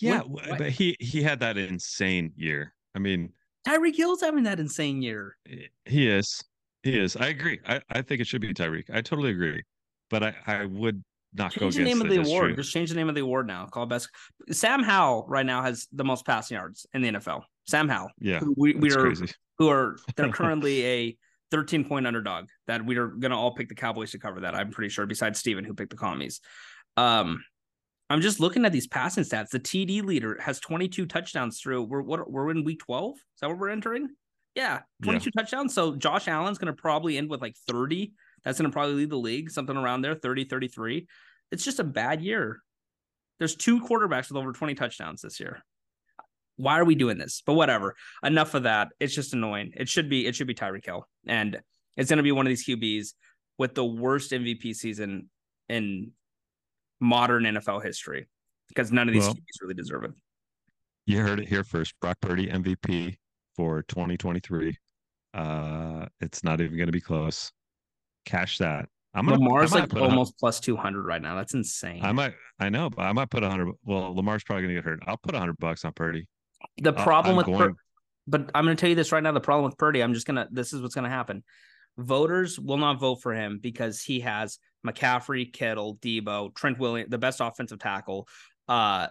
Yeah, 0.00 0.20
When- 0.20 0.58
but 0.58 0.70
he 0.70 0.96
he 1.00 1.22
had 1.22 1.40
that 1.40 1.58
insane 1.58 2.32
year. 2.36 2.72
I 2.94 3.00
mean, 3.00 3.32
Tyreek 3.66 3.96
Hill's 3.96 4.20
having 4.20 4.44
that 4.44 4.60
insane 4.60 5.02
year. 5.02 5.36
he 5.84 6.08
is. 6.08 6.42
He 6.82 6.98
is. 6.98 7.16
I 7.16 7.28
agree. 7.28 7.60
I, 7.66 7.80
I 7.90 8.02
think 8.02 8.20
it 8.20 8.26
should 8.26 8.42
be 8.42 8.52
Tyreek. 8.52 8.90
I 8.92 9.00
totally 9.00 9.30
agree. 9.30 9.62
But 10.10 10.22
I, 10.22 10.34
I 10.46 10.64
would 10.66 11.02
not 11.32 11.54
go 11.54 11.70
Change 11.70 11.76
against 11.76 11.98
the 11.98 12.04
name 12.08 12.20
of 12.20 12.26
the 12.26 12.30
award. 12.30 12.56
Just 12.56 12.72
change 12.72 12.90
the 12.90 12.96
name 12.96 13.08
of 13.08 13.14
the 13.14 13.22
award 13.22 13.46
now. 13.46 13.66
Call 13.66 13.84
it 13.84 13.88
best. 13.88 14.08
Sam 14.50 14.82
Howell 14.82 15.24
right 15.28 15.46
now 15.46 15.62
has 15.62 15.88
the 15.92 16.04
most 16.04 16.26
passing 16.26 16.56
yards 16.56 16.86
in 16.94 17.02
the 17.02 17.12
NFL. 17.12 17.42
Sam 17.66 17.88
Howell. 17.88 18.10
Yeah, 18.20 18.40
who 18.40 18.54
we, 18.56 18.74
we 18.74 18.92
are 18.92 19.00
crazy. 19.00 19.26
who 19.58 19.68
are 19.68 19.96
they're 20.16 20.28
currently 20.32 20.84
a 20.84 21.16
13 21.50 21.84
point 21.84 22.06
underdog 22.06 22.48
that 22.66 22.84
we 22.84 22.96
are 22.98 23.08
gonna 23.08 23.38
all 23.38 23.54
pick 23.54 23.68
the 23.68 23.74
Cowboys 23.74 24.12
to 24.12 24.18
cover 24.18 24.40
that. 24.40 24.54
I'm 24.54 24.70
pretty 24.70 24.90
sure, 24.90 25.06
besides 25.06 25.38
Steven, 25.38 25.64
who 25.64 25.74
picked 25.74 25.90
the 25.90 25.96
commies. 25.96 26.40
Um, 26.96 27.42
I'm 28.10 28.20
just 28.20 28.40
looking 28.40 28.64
at 28.64 28.72
these 28.72 28.86
passing 28.86 29.24
stats. 29.24 29.48
The 29.50 29.60
TD 29.60 30.02
leader 30.02 30.38
has 30.40 30.60
22 30.60 31.06
touchdowns 31.06 31.60
through. 31.60 31.84
We're 31.84 32.02
what 32.02 32.30
we're 32.30 32.50
in 32.50 32.64
week 32.64 32.80
12. 32.80 33.14
Is 33.14 33.20
that 33.40 33.48
what 33.48 33.58
we're 33.58 33.70
entering? 33.70 34.10
Yeah, 34.54 34.80
22 35.02 35.30
touchdowns. 35.36 35.74
So 35.74 35.96
Josh 35.96 36.28
Allen's 36.28 36.58
gonna 36.58 36.74
probably 36.74 37.16
end 37.16 37.28
with 37.28 37.40
like 37.40 37.56
30. 37.66 38.12
That's 38.44 38.58
gonna 38.58 38.70
probably 38.70 38.94
lead 38.94 39.10
the 39.10 39.16
league, 39.16 39.50
something 39.50 39.76
around 39.76 40.02
there, 40.02 40.14
30, 40.14 40.44
33. 40.44 41.08
It's 41.50 41.64
just 41.64 41.80
a 41.80 41.84
bad 41.84 42.22
year. 42.22 42.60
There's 43.38 43.56
two 43.56 43.80
quarterbacks 43.80 44.28
with 44.28 44.36
over 44.36 44.52
20 44.52 44.74
touchdowns 44.74 45.22
this 45.22 45.40
year. 45.40 45.64
Why 46.56 46.78
are 46.78 46.84
we 46.84 46.94
doing 46.94 47.18
this? 47.18 47.42
But 47.44 47.54
whatever. 47.54 47.96
Enough 48.22 48.54
of 48.54 48.62
that. 48.62 48.88
It's 49.00 49.14
just 49.14 49.32
annoying. 49.32 49.72
It 49.76 49.88
should 49.88 50.08
be 50.08 50.26
it 50.26 50.36
should 50.36 50.46
be 50.46 50.54
Tyreek 50.54 50.84
Hill. 50.84 51.08
And 51.26 51.60
it's 51.96 52.10
gonna 52.10 52.22
be 52.22 52.32
one 52.32 52.46
of 52.46 52.50
these 52.50 52.66
QBs 52.66 53.14
with 53.58 53.74
the 53.74 53.84
worst 53.84 54.30
MVP 54.30 54.74
season 54.74 55.30
in 55.68 56.12
modern 57.00 57.44
NFL 57.44 57.82
history. 57.82 58.28
Because 58.68 58.92
none 58.92 59.08
of 59.08 59.14
these 59.14 59.24
Well- 59.24 59.34
QBs 59.34 59.60
really 59.62 59.74
deserve 59.74 60.04
it. 60.04 60.12
You 61.06 61.20
heard 61.20 61.38
it 61.40 61.48
here 61.48 61.64
first. 61.64 61.94
Brock 62.00 62.18
Purdy 62.20 62.46
MVP 62.46 63.18
for 63.56 63.82
2023. 63.82 64.78
Uh, 65.34 66.06
it's 66.20 66.42
not 66.42 66.60
even 66.60 66.76
going 66.76 66.86
to 66.86 66.92
be 66.92 67.00
close. 67.00 67.52
Cash 68.24 68.58
that. 68.58 68.88
I'm 69.12 69.26
gonna. 69.26 69.38
Lamar's 69.38 69.72
like 69.72 69.90
put 69.90 69.98
a 69.98 70.00
hun- 70.02 70.10
almost 70.10 70.38
plus 70.38 70.60
200 70.60 71.04
right 71.04 71.20
now. 71.20 71.34
That's 71.36 71.54
insane. 71.54 72.02
I 72.02 72.12
might. 72.12 72.34
I 72.58 72.68
know, 72.70 72.88
but 72.90 73.02
I 73.02 73.12
might 73.12 73.30
put 73.30 73.42
a 73.44 73.50
hundred. 73.50 73.74
Well, 73.84 74.14
Lamar's 74.14 74.42
probably 74.44 74.62
going 74.62 74.74
to 74.76 74.80
get 74.80 74.84
hurt. 74.84 75.00
I'll 75.06 75.16
put 75.18 75.34
a 75.34 75.38
hundred 75.38 75.58
bucks 75.58 75.84
on 75.84 75.92
Purdy. 75.92 76.26
the 76.78 76.92
problem 76.92 77.38
I'm 77.38 77.46
with 77.46 77.58
Pur- 77.58 77.74
but 78.26 78.50
I'm 78.54 78.64
going 78.64 78.76
to 78.76 78.80
tell 78.80 78.88
you 78.88 78.96
this 78.96 79.12
right 79.12 79.22
now. 79.22 79.32
The 79.32 79.40
problem 79.40 79.66
with 79.66 79.76
Purdy, 79.78 80.02
I'm 80.02 80.14
just 80.14 80.26
gonna. 80.26 80.48
This 80.50 80.72
is 80.72 80.80
what's 80.80 80.94
going 80.94 81.04
to 81.04 81.10
happen. 81.10 81.44
Voters 81.98 82.58
will 82.58 82.78
not 82.78 82.98
vote 82.98 83.16
for 83.16 83.34
him 83.34 83.58
because 83.62 84.00
he 84.00 84.20
has 84.20 84.58
McCaffrey, 84.86 85.52
Kittle, 85.52 85.96
Deebo, 85.96 86.54
Trent 86.54 86.78
Williams, 86.78 87.10
the 87.10 87.18
best 87.18 87.40
offensive 87.40 87.78
tackle, 87.78 88.28
uh, 88.68 89.08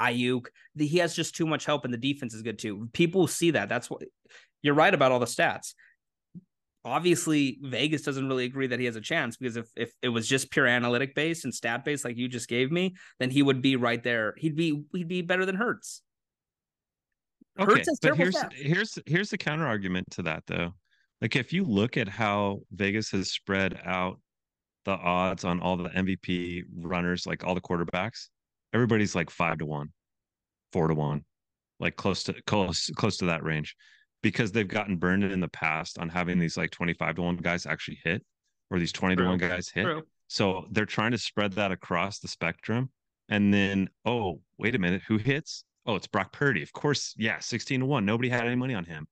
Aiyuk. 0.00 0.46
He 0.76 0.98
has 0.98 1.14
just 1.14 1.36
too 1.36 1.46
much 1.46 1.64
help, 1.64 1.84
and 1.84 1.92
the 1.92 1.98
defense 1.98 2.34
is 2.34 2.42
good 2.42 2.58
too. 2.58 2.88
People 2.92 3.26
see 3.26 3.52
that. 3.52 3.68
That's 3.68 3.88
what 3.88 4.02
you're 4.62 4.74
right 4.74 4.92
about 4.92 5.12
all 5.12 5.20
the 5.20 5.26
stats. 5.26 5.74
Obviously, 6.84 7.58
Vegas 7.62 8.02
doesn't 8.02 8.26
really 8.28 8.44
agree 8.44 8.66
that 8.66 8.80
he 8.80 8.86
has 8.86 8.96
a 8.96 9.00
chance 9.00 9.36
because 9.36 9.56
if 9.56 9.68
if 9.76 9.92
it 10.02 10.08
was 10.08 10.26
just 10.26 10.50
pure 10.50 10.66
analytic 10.66 11.14
based 11.14 11.44
and 11.44 11.54
stat 11.54 11.84
based 11.84 12.04
like 12.04 12.16
you 12.16 12.26
just 12.28 12.48
gave 12.48 12.72
me, 12.72 12.96
then 13.20 13.30
he 13.30 13.42
would 13.42 13.62
be 13.62 13.76
right 13.76 14.02
there. 14.02 14.34
He'd 14.36 14.56
be 14.56 14.82
he'd 14.92 15.08
be 15.08 15.22
better 15.22 15.46
than 15.46 15.54
Hurts. 15.54 16.02
Okay, 17.58 17.72
Hurts 17.72 17.88
has 17.88 17.98
but 18.00 18.16
here's 18.16 18.36
here's 18.52 18.98
here's 19.06 19.30
the 19.30 19.38
counter 19.38 19.66
argument 19.66 20.10
to 20.12 20.22
that 20.22 20.42
though. 20.46 20.74
Like 21.20 21.36
if 21.36 21.52
you 21.52 21.62
look 21.62 21.96
at 21.96 22.08
how 22.08 22.62
Vegas 22.72 23.12
has 23.12 23.30
spread 23.30 23.80
out 23.84 24.18
the 24.84 24.92
odds 24.92 25.44
on 25.44 25.60
all 25.60 25.76
the 25.76 25.88
MVP 25.90 26.64
runners, 26.76 27.26
like 27.26 27.44
all 27.44 27.54
the 27.54 27.60
quarterbacks, 27.60 28.28
everybody's 28.72 29.14
like 29.14 29.30
five 29.30 29.58
to 29.58 29.66
one, 29.66 29.92
four 30.72 30.88
to 30.88 30.94
one, 30.94 31.24
like 31.80 31.96
close 31.96 32.24
to 32.24 32.34
close 32.46 32.90
close 32.96 33.16
to 33.18 33.26
that 33.26 33.44
range, 33.44 33.76
because 34.22 34.52
they've 34.52 34.68
gotten 34.68 34.96
burned 34.96 35.24
in 35.24 35.40
the 35.40 35.48
past 35.48 35.98
on 35.98 36.08
having 36.08 36.38
these 36.38 36.56
like 36.56 36.70
twenty 36.70 36.94
five 36.94 37.14
to 37.16 37.22
one 37.22 37.36
guys 37.36 37.66
actually 37.66 38.00
hit, 38.04 38.24
or 38.70 38.78
these 38.78 38.92
twenty 38.92 39.16
to 39.16 39.24
one 39.24 39.38
guys 39.38 39.68
hit. 39.68 39.84
True. 39.84 40.02
So 40.32 40.66
they're 40.70 40.86
trying 40.86 41.10
to 41.10 41.18
spread 41.18 41.52
that 41.52 41.72
across 41.72 42.18
the 42.18 42.28
spectrum. 42.28 42.90
And 43.28 43.52
then, 43.52 43.90
oh, 44.06 44.40
wait 44.56 44.74
a 44.74 44.78
minute, 44.78 45.02
who 45.06 45.18
hits? 45.18 45.64
Oh, 45.84 45.94
it's 45.94 46.06
Brock 46.06 46.32
Purdy. 46.32 46.62
Of 46.62 46.72
course, 46.72 47.14
yeah, 47.18 47.38
16 47.38 47.80
to 47.80 47.86
1. 47.86 48.06
Nobody 48.06 48.30
had 48.30 48.46
any 48.46 48.56
money 48.56 48.72
on 48.72 48.84
him. 48.84 49.06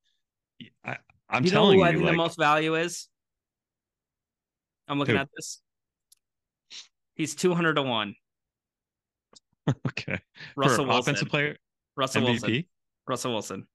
I, 0.82 0.96
I'm 1.28 1.44
you 1.44 1.50
know 1.50 1.56
telling 1.56 1.78
who 1.78 1.84
I 1.84 1.90
you, 1.90 1.98
think 1.98 2.06
like, 2.06 2.12
the 2.14 2.16
most 2.16 2.38
value 2.38 2.74
is? 2.74 3.09
I'm 4.90 4.98
looking 4.98 5.14
Who? 5.14 5.20
at 5.20 5.28
this. 5.36 5.62
He's 7.14 7.34
200 7.34 7.74
to 7.74 7.82
1. 7.82 8.14
okay. 9.88 10.18
Russell 10.56 10.84
Wilson. 10.86 11.00
offensive 11.00 11.28
player 11.28 11.56
Russell 11.96 12.22
MVP, 12.22 12.26
Wilson. 12.26 12.64
Russell 13.06 13.32
Wilson. 13.32 13.66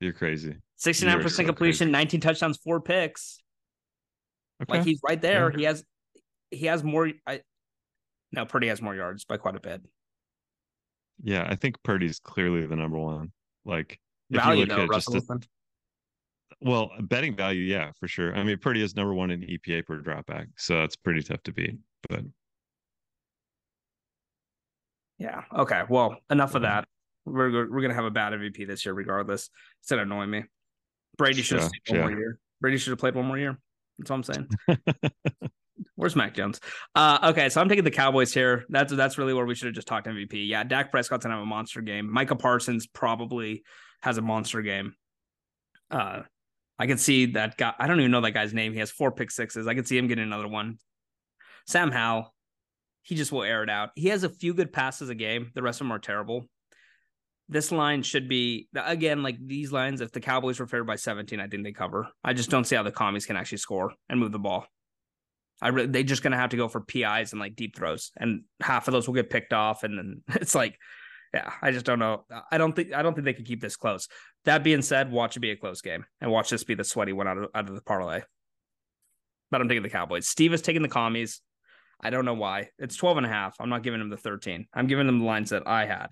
you're 0.00 0.12
crazy. 0.12 0.56
69% 0.80 1.30
so 1.30 1.44
completion, 1.44 1.90
19 1.90 2.20
touchdowns, 2.20 2.58
four 2.58 2.80
picks. 2.80 3.38
Okay. 4.62 4.78
Like 4.78 4.86
he's 4.86 5.00
right 5.02 5.20
there. 5.20 5.50
Yeah. 5.50 5.56
He 5.56 5.64
has 5.64 5.84
he 6.50 6.66
has 6.66 6.84
more 6.84 7.10
I 7.26 7.40
no, 8.32 8.44
Purdy 8.44 8.68
has 8.68 8.82
more 8.82 8.94
yards 8.94 9.24
by 9.24 9.36
quite 9.36 9.56
a 9.56 9.60
bit. 9.60 9.82
yeah, 11.22 11.46
I 11.48 11.54
think 11.54 11.82
Purdy's 11.82 12.18
clearly 12.18 12.66
the 12.66 12.76
number 12.76 12.98
one. 12.98 13.32
Like, 13.64 13.98
if 14.30 14.36
Value 14.36 14.60
you 14.60 14.66
look 14.66 14.76
though, 14.76 14.82
at 14.84 14.88
just 14.88 15.08
Russell 15.08 15.12
Wilson. 15.14 15.40
Well, 16.62 16.90
betting 17.00 17.36
value, 17.36 17.62
yeah, 17.62 17.90
for 17.98 18.08
sure. 18.08 18.34
I 18.34 18.42
mean, 18.42 18.58
Purdy 18.58 18.82
is 18.82 18.96
number 18.96 19.14
one 19.14 19.30
in 19.30 19.40
EPA 19.42 19.86
per 19.86 20.00
dropback, 20.00 20.46
so 20.56 20.78
that's 20.78 20.96
pretty 20.96 21.22
tough 21.22 21.42
to 21.44 21.52
beat. 21.52 21.76
But 22.08 22.24
Yeah. 25.18 25.42
Okay. 25.56 25.82
Well, 25.88 26.16
enough 26.30 26.56
of 26.56 26.62
that. 26.62 26.88
We're 27.24 27.70
we're 27.70 27.80
gonna 27.80 27.94
have 27.94 28.04
a 28.04 28.10
bad 28.10 28.32
MVP 28.32 28.66
this 28.66 28.84
year, 28.84 28.92
regardless. 28.92 29.50
It's 29.80 29.88
gonna 29.88 30.02
annoy 30.02 30.26
me. 30.26 30.44
Brady 31.16 31.42
should 31.42 31.60
have 31.60 31.70
Yeah, 31.72 31.78
stayed 31.84 32.00
one 32.00 32.10
more 32.10 32.18
year. 32.18 32.38
Brady 32.60 32.78
should 32.78 32.90
have 32.90 32.98
played 32.98 33.14
one 33.14 33.26
more 33.26 33.38
year. 33.38 33.56
That's 33.98 34.10
all 34.10 34.16
I'm 34.16 34.22
saying. 34.24 34.48
Where's 35.94 36.16
Mac 36.16 36.34
Jones? 36.34 36.60
Uh, 36.96 37.30
okay, 37.30 37.48
so 37.48 37.60
I'm 37.60 37.68
taking 37.68 37.84
the 37.84 37.90
Cowboys 37.92 38.34
here. 38.34 38.64
That's 38.68 38.92
that's 38.92 39.18
really 39.18 39.32
where 39.32 39.46
we 39.46 39.54
should 39.54 39.66
have 39.66 39.74
just 39.76 39.86
talked 39.86 40.08
MVP. 40.08 40.48
Yeah, 40.48 40.64
Dak 40.64 40.90
Prescott's 40.90 41.24
gonna 41.24 41.36
have 41.36 41.42
a 41.42 41.46
monster 41.46 41.82
game. 41.82 42.12
Micah 42.12 42.34
Parsons 42.34 42.88
probably 42.88 43.62
has 44.02 44.18
a 44.18 44.22
monster 44.22 44.62
game. 44.62 44.96
Uh, 45.88 46.22
I 46.82 46.86
can 46.88 46.98
see 46.98 47.26
that 47.26 47.56
guy. 47.56 47.72
I 47.78 47.86
don't 47.86 48.00
even 48.00 48.10
know 48.10 48.22
that 48.22 48.32
guy's 48.32 48.52
name. 48.52 48.72
He 48.72 48.80
has 48.80 48.90
four 48.90 49.12
pick 49.12 49.30
sixes. 49.30 49.68
I 49.68 49.74
can 49.74 49.84
see 49.84 49.96
him 49.96 50.08
getting 50.08 50.24
another 50.24 50.48
one. 50.48 50.78
Sam 51.64 51.92
Howell, 51.92 52.34
he 53.02 53.14
just 53.14 53.30
will 53.30 53.44
air 53.44 53.62
it 53.62 53.70
out. 53.70 53.90
He 53.94 54.08
has 54.08 54.24
a 54.24 54.28
few 54.28 54.52
good 54.52 54.72
passes 54.72 55.08
a 55.08 55.14
game. 55.14 55.52
The 55.54 55.62
rest 55.62 55.80
of 55.80 55.84
them 55.84 55.92
are 55.92 56.00
terrible. 56.00 56.48
This 57.48 57.70
line 57.70 58.02
should 58.02 58.28
be 58.28 58.66
again 58.74 59.22
like 59.22 59.36
these 59.40 59.70
lines. 59.70 60.00
If 60.00 60.10
the 60.10 60.18
Cowboys 60.18 60.58
were 60.58 60.66
favored 60.66 60.88
by 60.88 60.96
17, 60.96 61.38
I 61.38 61.46
think 61.46 61.62
they 61.62 61.70
cover. 61.70 62.08
I 62.24 62.32
just 62.32 62.50
don't 62.50 62.64
see 62.64 62.74
how 62.74 62.82
the 62.82 62.90
commies 62.90 63.26
can 63.26 63.36
actually 63.36 63.58
score 63.58 63.92
and 64.08 64.18
move 64.18 64.32
the 64.32 64.40
ball. 64.40 64.66
I 65.60 65.68
re- 65.68 65.86
they 65.86 66.02
just 66.02 66.24
gonna 66.24 66.36
have 66.36 66.50
to 66.50 66.56
go 66.56 66.66
for 66.66 66.80
PIs 66.80 67.30
and 67.30 67.38
like 67.38 67.54
deep 67.54 67.76
throws, 67.76 68.10
and 68.16 68.42
half 68.60 68.88
of 68.88 68.92
those 68.92 69.06
will 69.06 69.14
get 69.14 69.30
picked 69.30 69.52
off, 69.52 69.84
and 69.84 69.96
then 69.96 70.22
it's 70.40 70.56
like, 70.56 70.76
yeah, 71.32 71.52
I 71.62 71.70
just 71.70 71.86
don't 71.86 72.00
know. 72.00 72.24
I 72.50 72.58
don't 72.58 72.74
think 72.74 72.92
I 72.92 73.02
don't 73.02 73.14
think 73.14 73.24
they 73.24 73.34
could 73.34 73.46
keep 73.46 73.60
this 73.60 73.76
close. 73.76 74.08
That 74.44 74.64
being 74.64 74.82
said, 74.82 75.12
watch 75.12 75.36
it 75.36 75.40
be 75.40 75.50
a 75.50 75.56
close 75.56 75.80
game, 75.80 76.04
and 76.20 76.30
watch 76.30 76.50
this 76.50 76.64
be 76.64 76.74
the 76.74 76.84
sweaty 76.84 77.12
one 77.12 77.28
out 77.28 77.38
of 77.38 77.50
out 77.54 77.68
of 77.68 77.74
the 77.74 77.82
parlay. 77.82 78.22
But 79.50 79.60
I'm 79.60 79.68
taking 79.68 79.82
the 79.82 79.90
Cowboys. 79.90 80.26
Steve 80.26 80.52
is 80.52 80.62
taking 80.62 80.82
the 80.82 80.88
commies. 80.88 81.40
I 82.00 82.10
don't 82.10 82.24
know 82.24 82.34
why. 82.34 82.70
It's 82.78 82.96
12 82.96 83.18
and 83.18 83.26
a 83.26 83.28
half. 83.28 83.54
I'm 83.60 83.68
not 83.68 83.82
giving 83.82 84.00
him 84.00 84.08
the 84.08 84.16
13. 84.16 84.66
I'm 84.74 84.86
giving 84.86 85.06
him 85.06 85.20
the 85.20 85.24
lines 85.24 85.50
that 85.50 85.68
I 85.68 85.86
had. 85.86 86.08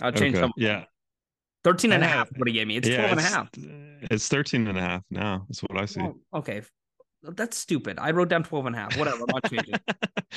I'll 0.00 0.10
change 0.10 0.34
okay. 0.34 0.42
them. 0.42 0.52
yeah, 0.56 0.84
13 1.64 1.92
and 1.92 2.02
a 2.02 2.06
half 2.06 2.28
what 2.36 2.48
he 2.48 2.54
gave 2.54 2.66
me. 2.66 2.76
It's 2.76 2.88
yeah, 2.88 3.08
12 3.08 3.10
and 3.10 3.20
a 3.20 3.22
half. 3.22 3.48
It's 4.10 4.28
13 4.28 4.66
and 4.68 4.78
a 4.78 4.80
half 4.80 5.02
now. 5.10 5.44
That's 5.48 5.60
what 5.60 5.80
I 5.80 5.86
see. 5.86 6.00
Well, 6.00 6.16
okay. 6.34 6.62
That's 7.22 7.56
stupid. 7.56 7.98
I 7.98 8.12
wrote 8.12 8.28
down 8.28 8.44
12 8.44 8.66
and 8.66 8.76
a 8.76 8.78
half. 8.78 8.96
Whatever. 8.96 9.18
I'm 9.22 9.26
not 9.34 9.50
changing. 9.50 9.74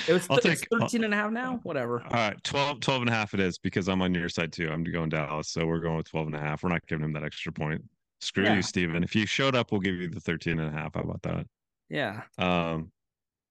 It 0.07 0.13
was 0.13 0.25
I'll 0.29 0.37
th- 0.39 0.53
it's 0.53 0.61
take- 0.61 0.69
I'll- 0.73 0.79
13 0.87 1.03
and 1.03 1.13
a 1.13 1.17
half 1.17 1.31
now. 1.31 1.59
Whatever. 1.63 2.01
All 2.01 2.09
right, 2.11 2.43
12, 2.43 2.79
12 2.79 3.01
and 3.01 3.09
a 3.09 3.13
half 3.13 3.33
it 3.33 3.39
is 3.41 3.57
because 3.59 3.87
I'm 3.89 4.01
on 4.01 4.13
your 4.15 4.29
side 4.29 4.51
too. 4.53 4.69
I'm 4.71 4.83
going 4.83 5.09
Dallas. 5.09 5.49
So 5.49 5.65
we're 5.67 5.79
going 5.81 5.97
with 5.97 6.09
12 6.09 6.27
and 6.27 6.35
a 6.37 6.39
half. 6.39 6.63
We're 6.63 6.69
not 6.69 6.87
giving 6.87 7.03
him 7.05 7.13
that 7.13 7.23
extra 7.25 7.51
point. 7.51 7.83
Screw 8.21 8.45
Yeah. 8.45 8.55
you, 8.55 8.61
Steven. 8.61 9.03
If 9.03 9.15
you 9.15 9.25
showed 9.25 9.53
up, 9.53 9.71
we'll 9.71 9.81
give 9.81 9.95
you 9.95 10.09
the 10.09 10.19
13 10.21 10.59
and 10.59 10.69
a 10.69 10.71
half. 10.71 10.95
How 10.95 11.01
about 11.01 11.21
that? 11.23 11.45
Yeah. 11.89 12.21
Um, 12.37 12.91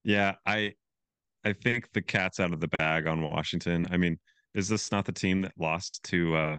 yeah, 0.03 0.37
I 0.47 0.73
I 1.45 1.53
think 1.53 1.93
the 1.93 2.03
cat's 2.03 2.41
out 2.41 2.53
of 2.55 2.61
the 2.61 2.69
bag 2.79 3.07
on 3.07 3.21
Washington. 3.23 3.87
I 3.91 3.97
mean, 3.99 4.19
is 4.55 4.67
this 4.69 4.91
not 4.91 5.05
the 5.05 5.13
team 5.13 5.43
that 5.43 5.53
lost 5.59 6.03
to 6.05 6.35
uh 6.35 6.57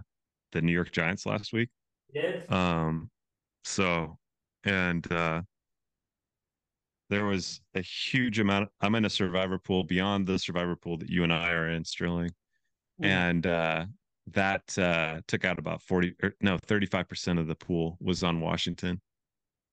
the 0.51 0.61
New 0.61 0.71
York 0.73 0.91
Giants 0.91 1.25
last 1.25 1.53
week? 1.53 1.69
Yes. 2.13 2.45
Um, 2.49 3.09
so 3.63 4.17
and 4.63 5.11
uh 5.11 5.41
there 7.11 7.25
was 7.25 7.61
a 7.75 7.81
huge 7.81 8.39
amount. 8.39 8.69
I'm 8.81 8.95
in 8.95 9.05
a 9.05 9.09
survivor 9.09 9.59
pool 9.59 9.83
beyond 9.83 10.25
the 10.25 10.39
survivor 10.39 10.75
pool 10.75 10.97
that 10.97 11.09
you 11.09 11.23
and 11.23 11.31
I 11.33 11.51
are 11.51 11.69
in, 11.69 11.85
Sterling, 11.85 12.31
and 13.01 13.45
uh 13.45 13.85
that 14.27 14.77
uh 14.77 15.21
took 15.27 15.45
out 15.45 15.59
about 15.59 15.81
40 15.81 16.15
or 16.23 16.33
no 16.41 16.57
35% 16.57 17.39
of 17.39 17.47
the 17.47 17.55
pool 17.55 17.97
was 17.99 18.23
on 18.23 18.39
Washington. 18.39 19.01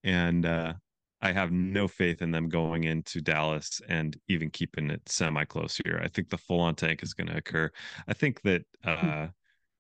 And 0.05 0.45
uh 0.45 0.75
I 1.21 1.33
have 1.33 1.51
no 1.51 1.89
faith 1.89 2.23
in 2.23 2.31
them 2.31 2.49
going 2.49 2.85
into 2.85 3.21
Dallas 3.21 3.81
and 3.89 4.17
even 4.29 4.51
keeping 4.51 4.91
it 4.91 5.09
semi 5.09 5.45
close 5.45 5.81
here. 5.85 6.01
I 6.03 6.09
think 6.09 6.31
the 6.31 6.39
full 6.39 6.61
on 6.61 6.75
tank 6.77 7.03
is 7.03 7.15
going 7.15 7.27
to 7.27 7.37
occur. 7.37 7.71
I 8.07 8.15
think 8.15 8.41
that 8.43 8.63
uh, 8.85 9.29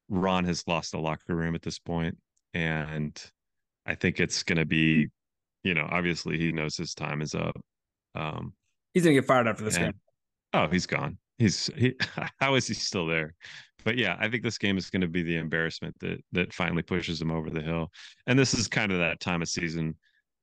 Ron 0.08 0.44
has 0.46 0.66
lost 0.66 0.92
the 0.92 0.98
locker 0.98 1.36
room 1.36 1.54
at 1.54 1.62
this 1.62 1.78
point, 1.78 2.18
and 2.54 3.16
I 3.86 3.94
think 3.94 4.18
it's 4.18 4.42
going 4.42 4.58
to 4.58 4.64
be, 4.66 5.08
you 5.64 5.74
know, 5.74 5.86
obviously 5.90 6.38
he 6.38 6.52
knows 6.52 6.76
his 6.76 6.94
time 6.94 7.22
is 7.22 7.34
up. 7.34 7.56
Um, 8.14 8.52
He's 8.94 9.04
gonna 9.04 9.14
get 9.14 9.26
fired 9.26 9.46
after 9.48 9.64
this 9.64 9.76
and- 9.76 9.86
game. 9.86 10.00
oh, 10.54 10.68
he's 10.68 10.86
gone. 10.86 11.18
He's 11.38 11.66
he. 11.76 11.94
How 12.40 12.54
is 12.54 12.66
he 12.66 12.74
still 12.74 13.06
there? 13.06 13.34
but 13.84 13.96
yeah, 13.96 14.16
I 14.18 14.28
think 14.28 14.42
this 14.42 14.58
game 14.58 14.76
is 14.76 14.90
going 14.90 15.02
to 15.02 15.08
be 15.08 15.22
the 15.22 15.36
embarrassment 15.36 15.94
that 16.00 16.20
that 16.32 16.52
finally 16.52 16.82
pushes 16.82 17.22
him 17.22 17.30
over 17.30 17.48
the 17.48 17.62
hill. 17.62 17.90
And 18.26 18.36
this 18.38 18.52
is 18.54 18.66
kind 18.66 18.90
of 18.92 18.98
that 18.98 19.20
time 19.20 19.40
of 19.40 19.48
season 19.48 19.94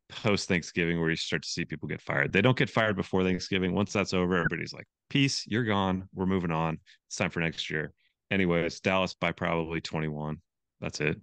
post 0.09 0.47
Thanksgiving 0.47 0.99
where 1.01 1.09
you 1.09 1.15
start 1.15 1.41
to 1.43 1.49
see 1.49 1.65
people 1.65 1.89
get 1.89 2.01
fired. 2.01 2.31
They 2.31 2.41
don't 2.41 2.57
get 2.57 2.69
fired 2.69 2.95
before 2.95 3.23
Thanksgiving. 3.23 3.73
Once 3.73 3.91
that's 3.91 4.13
over, 4.13 4.35
everybody's 4.37 4.73
like, 4.73 4.87
"Peace, 5.09 5.43
you're 5.47 5.65
gone. 5.65 6.07
We're 6.13 6.25
moving 6.27 6.51
on. 6.51 6.79
It's 7.07 7.17
time 7.17 7.29
for 7.29 7.41
next 7.41 7.69
year." 7.69 7.91
Anyways, 8.31 8.79
Dallas 8.79 9.13
by 9.13 9.31
probably 9.33 9.81
21. 9.81 10.37
That's 10.79 11.01
it. 11.01 11.19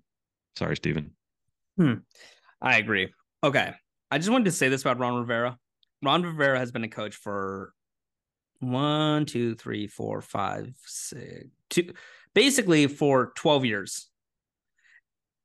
Sorry, 0.57 0.77
Steven. 0.77 1.13
Hmm. 1.79 1.95
I 2.61 2.77
agree. 2.79 3.13
Okay. 3.43 3.73
I 4.11 4.19
just 4.19 4.31
wanted 4.31 4.45
to 4.47 4.53
say 4.53 4.69
this 4.69 4.83
about 4.83 4.99
Ron 4.99 5.17
Rivera. 5.17 5.59
Ron 6.03 6.23
Rivera 6.23 6.59
has 6.59 6.71
been 6.71 6.85
a 6.85 6.89
coach 6.89 7.17
for 7.17 7.73
one, 8.61 9.27
two, 9.27 9.55
three, 9.55 9.87
four, 9.87 10.21
five, 10.21 10.73
six, 10.85 11.47
two, 11.69 11.93
basically 12.35 12.87
for 12.87 13.33
12 13.37 13.65
years, 13.65 14.09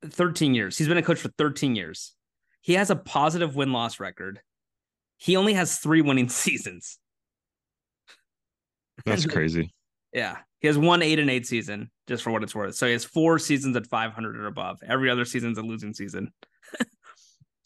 13 0.05 0.53
years. 0.53 0.77
He's 0.77 0.87
been 0.87 0.97
a 0.97 1.03
coach 1.03 1.19
for 1.19 1.29
13 1.37 1.75
years. 1.75 2.13
He 2.61 2.73
has 2.73 2.89
a 2.89 2.95
positive 2.95 3.55
win 3.55 3.71
loss 3.71 3.99
record. 3.99 4.41
He 5.17 5.35
only 5.35 5.53
has 5.53 5.77
three 5.77 6.01
winning 6.01 6.29
seasons. 6.29 6.99
That's 9.05 9.25
crazy. 9.27 9.71
Yeah. 10.13 10.37
He 10.59 10.67
has 10.67 10.77
one 10.77 11.01
eight 11.01 11.19
and 11.19 11.29
eight 11.29 11.45
season, 11.45 11.91
just 12.07 12.23
for 12.23 12.31
what 12.31 12.43
it's 12.43 12.55
worth. 12.55 12.75
So 12.75 12.87
he 12.87 12.91
has 12.93 13.05
four 13.05 13.39
seasons 13.39 13.75
at 13.75 13.87
500 13.87 14.37
or 14.37 14.47
above. 14.47 14.79
Every 14.87 15.09
other 15.09 15.25
season's 15.25 15.57
a 15.57 15.61
losing 15.61 15.93
season. 15.93 16.31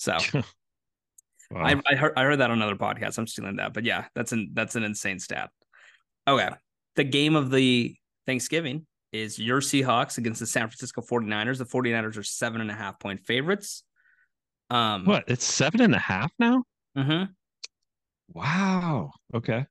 So 0.02 0.18
wow. 1.52 1.64
I, 1.64 1.80
I, 1.88 1.96
heard 1.96 2.14
I 2.18 2.24
heard 2.24 2.40
that 2.40 2.50
on 2.50 2.58
another 2.58 2.76
podcast. 2.76 3.20
I'm 3.20 3.28
stealing 3.28 3.58
that, 3.58 3.72
but 3.72 3.86
yeah, 3.86 4.06
that's 4.16 4.32
an 4.32 4.50
that's 4.54 4.76
an 4.76 4.84
insane 4.84 5.20
stat. 5.20 5.52
Okay, 6.28 6.50
the 6.96 7.04
game 7.04 7.36
of 7.36 7.52
the 7.52 7.96
Thanksgiving 8.26 8.88
is 9.12 9.38
your 9.38 9.62
Seahawks 9.62 10.18
against 10.18 10.40
the 10.40 10.48
San 10.48 10.68
Francisco 10.68 11.02
49ers. 11.02 11.60
The 11.60 11.66
49ers 11.66 12.18
are 12.18 12.24
seven 12.24 12.62
and 12.62 12.72
a 12.72 12.74
half 12.74 13.00
point 13.00 13.20
favorites. 13.20 13.84
Um, 14.72 15.06
what? 15.06 15.26
It's 15.28 15.46
seven 15.46 15.82
and 15.82 15.94
a 15.94 16.00
half 16.00 16.32
now. 16.40 16.64
Mm-hmm. 16.98 17.26
Wow. 18.34 19.12
Okay. 19.36 19.66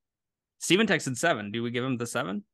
Steven 0.61 0.87
texted 0.87 1.17
seven. 1.17 1.51
Do 1.51 1.63
we 1.65 1.73
give 1.73 1.83
him 1.83 1.97
the 1.97 2.07
seven? 2.07 2.45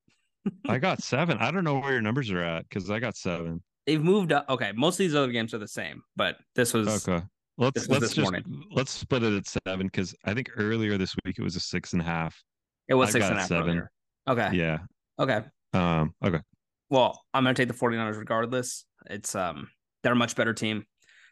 I 0.67 0.79
got 0.79 1.03
seven. 1.03 1.37
I 1.39 1.51
don't 1.51 1.65
know 1.65 1.79
where 1.79 1.93
your 1.93 2.01
numbers 2.01 2.31
are 2.31 2.43
at 2.43 2.67
because 2.69 2.91
I 2.91 3.01
got 3.01 3.17
seven. 3.17 3.63
They've 3.87 4.03
moved 4.03 4.33
up. 4.33 4.47
Okay, 4.49 4.73
most 4.75 4.95
of 4.95 4.99
these 4.99 5.15
other 5.15 5.31
games 5.31 5.53
are 5.53 5.59
the 5.59 5.69
same, 5.69 6.03
but 6.17 6.37
this 6.55 6.73
was 6.73 7.07
okay. 7.07 7.23
Let's 7.59 7.89
let's 7.89 8.15
just 8.15 8.19
morning. 8.19 8.65
let's 8.71 8.91
split 8.93 9.23
it 9.23 9.35
at 9.35 9.47
seven 9.47 9.87
because 9.87 10.15
I 10.25 10.35
think 10.35 10.51
earlier 10.57 10.99
this 10.99 11.17
week 11.25 11.39
it 11.39 11.43
was 11.43 11.57
a 11.57 11.61
six 11.61 11.95
and 11.95 12.03
a 12.03 12.05
half. 12.05 12.43
It 12.89 12.95
was 12.95 13.11
I 13.11 13.13
six 13.13 13.27
and 13.27 13.37
a 13.37 13.41
half 13.41 13.49
seven. 13.49 13.71
Earlier. 13.71 13.91
Okay. 14.29 14.51
Yeah. 14.53 14.79
Okay. 15.19 15.41
Um. 15.73 16.15
Okay. 16.23 16.41
Well, 16.91 17.23
I'm 17.33 17.45
gonna 17.45 17.55
take 17.55 17.69
the 17.69 17.75
49ers 17.75 18.19
regardless. 18.19 18.85
It's 19.09 19.35
um 19.35 19.69
they're 20.03 20.13
a 20.13 20.17
much 20.17 20.37
better 20.37 20.53
team. 20.53 20.85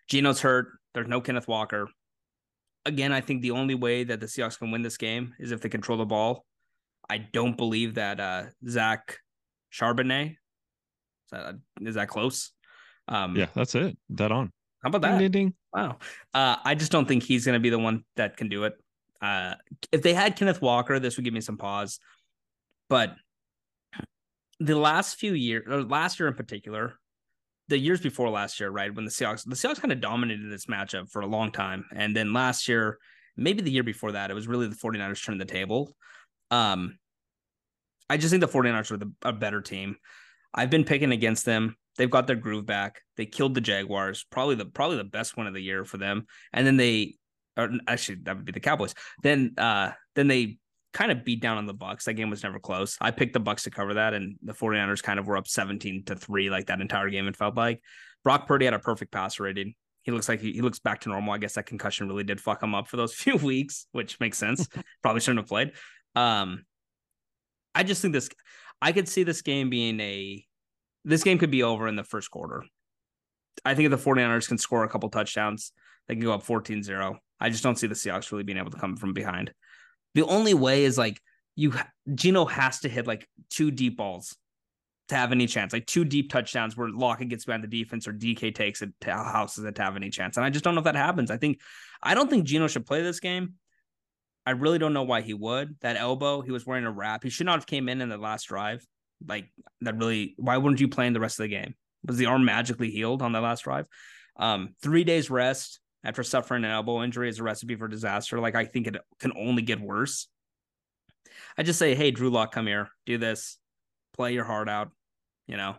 Geno's 0.09 0.41
hurt. 0.41 0.69
There's 0.95 1.09
no 1.09 1.21
Kenneth 1.21 1.47
Walker. 1.47 1.89
Again, 2.87 3.13
I 3.13 3.21
think 3.21 3.43
the 3.43 3.53
only 3.53 3.75
way 3.75 4.05
that 4.05 4.21
the 4.21 4.27
Seahawks 4.27 4.59
can 4.59 4.71
win 4.71 4.83
this 4.83 4.97
game 4.97 5.35
is 5.39 5.53
if 5.53 5.61
they 5.61 5.69
control 5.69 5.99
the 5.99 6.05
ball. 6.05 6.45
I 7.09 7.19
don't 7.19 7.57
believe 7.57 7.95
that 7.95 8.19
uh, 8.21 8.45
Zach 8.67 9.19
Charbonnet 9.73 10.31
is 10.31 10.37
that, 11.33 11.55
is 11.83 11.95
that 11.97 12.09
close. 12.09 12.53
Um, 13.09 13.37
yeah, 13.37 13.49
that's 13.55 13.75
it. 13.75 13.97
That 14.11 14.33
on. 14.33 14.53
How 14.85 14.89
about 14.89 15.03
that? 15.03 15.19
Ding, 15.19 15.31
ding, 15.31 15.47
ding. 15.47 15.55
Wow. 15.73 15.99
Uh, 16.35 16.57
I 16.63 16.75
just 16.75 16.93
don't 16.93 17.09
think 17.09 17.23
he's 17.23 17.47
going 17.47 17.55
to 17.55 17.61
be 17.61 17.71
the 17.71 17.79
one 17.79 18.05
that 18.17 18.37
can 18.37 18.51
do 18.51 18.65
it. 18.65 18.75
Uh, 19.23 19.55
if 19.91 20.03
they 20.03 20.13
had 20.13 20.37
Kenneth 20.37 20.61
Walker, 20.61 20.99
this 20.99 21.17
would 21.17 21.25
give 21.25 21.33
me 21.33 21.41
some 21.41 21.57
pause. 21.57 21.99
But 22.91 23.17
the 24.61 24.77
last 24.77 25.19
few 25.19 25.33
years, 25.33 25.65
or 25.67 25.83
last 25.83 26.21
year 26.21 26.29
in 26.29 26.35
particular, 26.35 26.95
the 27.69 27.79
years 27.79 28.03
before 28.03 28.29
last 28.29 28.61
year, 28.61 28.69
right, 28.69 28.95
when 28.95 29.07
the 29.07 29.11
Seahawks, 29.11 29.45
the 29.45 29.57
Seahawks 29.57 29.81
kind 29.81 29.91
of 29.91 30.03
dominated 30.03 30.53
this 30.53 30.67
matchup 30.67 31.11
for 31.11 31.23
a 31.23 31.27
long 31.27 31.51
time. 31.51 31.87
And 31.97 32.15
then 32.15 32.35
last 32.35 32.69
year, 32.69 32.99
maybe 33.39 33.63
the 33.63 33.71
year 33.71 33.83
before 33.83 34.13
that, 34.13 34.31
it 34.31 34.35
was 34.35 34.47
really 34.47 34.69
the 34.69 34.77
49ers 34.77 35.25
turning 35.25 35.39
the 35.39 35.47
table. 35.47 35.97
Um, 36.51 36.99
I 38.11 38.19
just 38.19 38.31
think 38.31 38.43
the 38.43 38.49
49ers 38.49 38.91
are 38.91 38.99
the, 38.99 39.11
a 39.23 39.33
better 39.33 39.63
team. 39.63 39.97
I've 40.53 40.69
been 40.69 40.85
picking 40.85 41.13
against 41.13 41.47
them. 41.47 41.77
They've 41.97 42.11
got 42.11 42.27
their 42.27 42.37
groove 42.37 42.67
back. 42.67 43.01
They 43.17 43.27
killed 43.27 43.55
the 43.55 43.61
Jaguars, 43.61 44.25
probably 44.31 44.57
the 44.57 44.67
probably 44.67 44.97
the 44.97 45.05
best 45.05 45.37
one 45.37 45.47
of 45.47 45.55
the 45.55 45.63
year 45.63 45.85
for 45.85 45.99
them. 45.99 46.27
And 46.53 46.67
then 46.67 46.77
they 46.77 47.17
or 47.57 47.71
actually 47.87 48.19
that 48.25 48.37
would 48.37 48.45
be 48.45 48.53
the 48.53 48.61
Cowboys. 48.61 48.95
Then 49.23 49.55
uh 49.59 49.93
then 50.15 50.29
they 50.29 50.59
kind 50.93 51.11
of 51.11 51.25
beat 51.25 51.41
down 51.41 51.59
on 51.59 51.67
the 51.67 51.75
Bucks. 51.75 52.05
That 52.05 52.15
game 52.15 52.31
was 52.31 52.43
never 52.43 52.59
close. 52.59 52.97
I 53.01 53.11
picked 53.11 53.33
the 53.33 53.41
Bucks 53.41 53.65
to 53.65 53.71
cover 53.71 53.95
that 53.95 54.15
and 54.15 54.37
the 54.43 54.53
49ers 54.53 55.03
kind 55.03 55.19
of 55.19 55.27
were 55.27 55.37
up 55.37 55.49
17 55.49 56.05
to 56.07 56.17
3 56.17 56.51
like 56.51 56.67
that 56.67 56.81
entire 56.81 57.11
game 57.11 57.27
it 57.27 57.37
felt 57.37 57.57
like. 57.57 57.81
Brock 58.23 58.47
Purdy 58.47 58.65
had 58.65 58.75
a 58.75 58.79
perfect 58.79 59.13
pass 59.13 59.39
rating. 59.39 59.75
He 60.03 60.11
looks 60.11 60.29
like 60.29 60.41
he, 60.41 60.53
he 60.53 60.61
looks 60.61 60.79
back 60.79 61.01
to 61.01 61.09
normal. 61.09 61.33
I 61.33 61.39
guess 61.39 61.55
that 61.55 61.67
concussion 61.67 62.09
really 62.09 62.25
did 62.25 62.41
fuck 62.41 62.63
him 62.63 62.75
up 62.75 62.89
for 62.89 62.97
those 62.97 63.15
few 63.15 63.37
weeks, 63.37 63.87
which 63.93 64.21
makes 64.21 64.39
sense. 64.39 64.69
Probably 65.03 65.21
shouldn't 65.21 65.41
have 65.41 65.49
played. 65.49 65.73
Um, 66.15 66.65
I 67.75 67.83
just 67.83 68.03
think 68.03 68.13
this, 68.15 68.29
I 68.81 68.93
could 68.93 69.09
see 69.09 69.25
this 69.25 69.43
game 69.43 69.71
being 69.71 69.99
a, 70.01 70.45
this 71.05 71.23
game 71.23 71.39
could 71.39 71.51
be 71.51 71.63
over 71.63 71.89
in 71.89 71.97
the 71.97 72.05
first 72.05 72.31
quarter. 72.31 72.65
I 73.65 73.75
think 73.75 73.91
if 73.91 74.03
the 74.03 74.11
49ers 74.11 74.49
can 74.49 74.59
score 74.59 74.85
a 74.85 74.89
couple 74.89 75.09
touchdowns, 75.11 75.73
they 76.09 76.15
can 76.15 76.23
go 76.23 76.33
up 76.33 76.43
14 76.43 76.83
0. 76.83 77.19
I 77.41 77.51
just 77.51 77.63
don't 77.63 77.77
see 77.77 77.87
the 77.87 77.95
Seahawks 77.95 78.31
really 78.33 78.45
being 78.45 78.59
able 78.59 78.71
to 78.71 78.79
come 78.79 78.97
from 78.97 79.13
behind. 79.13 79.53
The 80.15 80.23
only 80.23 80.55
way 80.55 80.85
is 80.85 80.97
like 80.97 81.21
you, 81.57 81.75
Geno 82.15 82.45
has 82.47 82.81
to 82.81 82.89
hit 82.89 83.07
like 83.07 83.29
two 83.51 83.71
deep 83.71 83.97
balls 83.97 84.37
to 85.09 85.17
have 85.17 85.33
any 85.33 85.47
chance, 85.47 85.73
like 85.73 85.87
two 85.87 86.05
deep 86.05 86.31
touchdowns 86.31 86.77
where 86.77 86.89
Lockett 86.89 87.29
gets 87.29 87.45
behind 87.45 87.63
the 87.63 87.69
defense 87.69 88.09
or 88.09 88.13
DK 88.13 88.55
takes 88.55 88.81
it 88.83 88.91
to 89.03 89.13
houses 89.13 89.65
it 89.65 89.75
to 89.75 89.83
have 89.83 89.97
any 89.97 90.11
chance. 90.11 90.37
And 90.37 90.47
I 90.47 90.51
just 90.51 90.65
don't 90.65 90.75
know 90.75 90.81
if 90.81 90.87
that 90.87 90.97
happens. 90.97 91.31
I 91.31 91.37
think, 91.37 91.61
I 92.03 92.15
don't 92.15 92.31
think 92.31 92.45
Geno 92.45 92.69
should 92.69 92.87
play 92.87 93.03
this 93.03 93.21
game. 93.21 93.55
I 94.47 94.53
really 94.53 94.79
don't 94.79 94.93
know 94.93 95.03
why 95.03 95.21
he 95.23 95.35
would. 95.35 95.77
That 95.81 95.97
elbow, 95.97 96.43
he 96.43 96.51
was 96.51 96.67
wearing 96.67 96.85
a 96.85 96.91
wrap. 96.91 97.23
He 97.23 97.31
should 97.31 97.47
not 97.47 97.57
have 97.57 97.67
came 97.67 97.89
in 97.89 98.01
in 98.01 98.09
the 98.09 98.19
last 98.19 98.45
drive. 98.45 98.87
Like 99.27 99.51
that 99.81 99.97
really. 99.97 100.35
Why 100.39 100.57
wouldn't 100.57 100.81
you 100.81 100.89
play 100.89 101.07
in 101.07 101.13
the 101.13 101.21
rest 101.21 101.39
of 101.39 101.45
the 101.45 101.49
game? 101.49 101.75
Was 102.07 102.17
the 102.17 102.27
arm 102.27 102.45
magically 102.45 102.91
healed 102.91 103.23
on 103.23 103.33
that 103.33 103.43
last 103.43 103.65
drive? 103.65 103.87
Um, 104.37 104.75
three 104.83 105.05
days 105.05 105.31
rest 105.31 105.81
after 106.05 106.23
suffering 106.23 106.65
an 106.65 106.71
elbow 106.71 107.03
injury 107.03 107.29
is 107.29 107.39
a 107.39 107.43
recipe 107.43 107.77
for 107.77 107.89
disaster. 107.89 108.41
Like 108.41 108.55
I 108.55 108.65
think 108.65 108.87
it 108.87 108.97
can 109.21 109.33
only 109.37 109.63
get 109.63 109.81
worse. 109.81 110.29
I 111.57 111.63
just 111.63 111.79
say, 111.79 111.95
hey, 111.95 112.11
Drew 112.11 112.31
Lock, 112.31 112.53
come 112.53 112.67
here, 112.67 112.91
do 113.07 113.17
this, 113.17 113.59
play 114.13 114.35
your 114.35 114.45
heart 114.45 114.69
out, 114.69 114.91
you 115.47 115.57
know, 115.57 115.77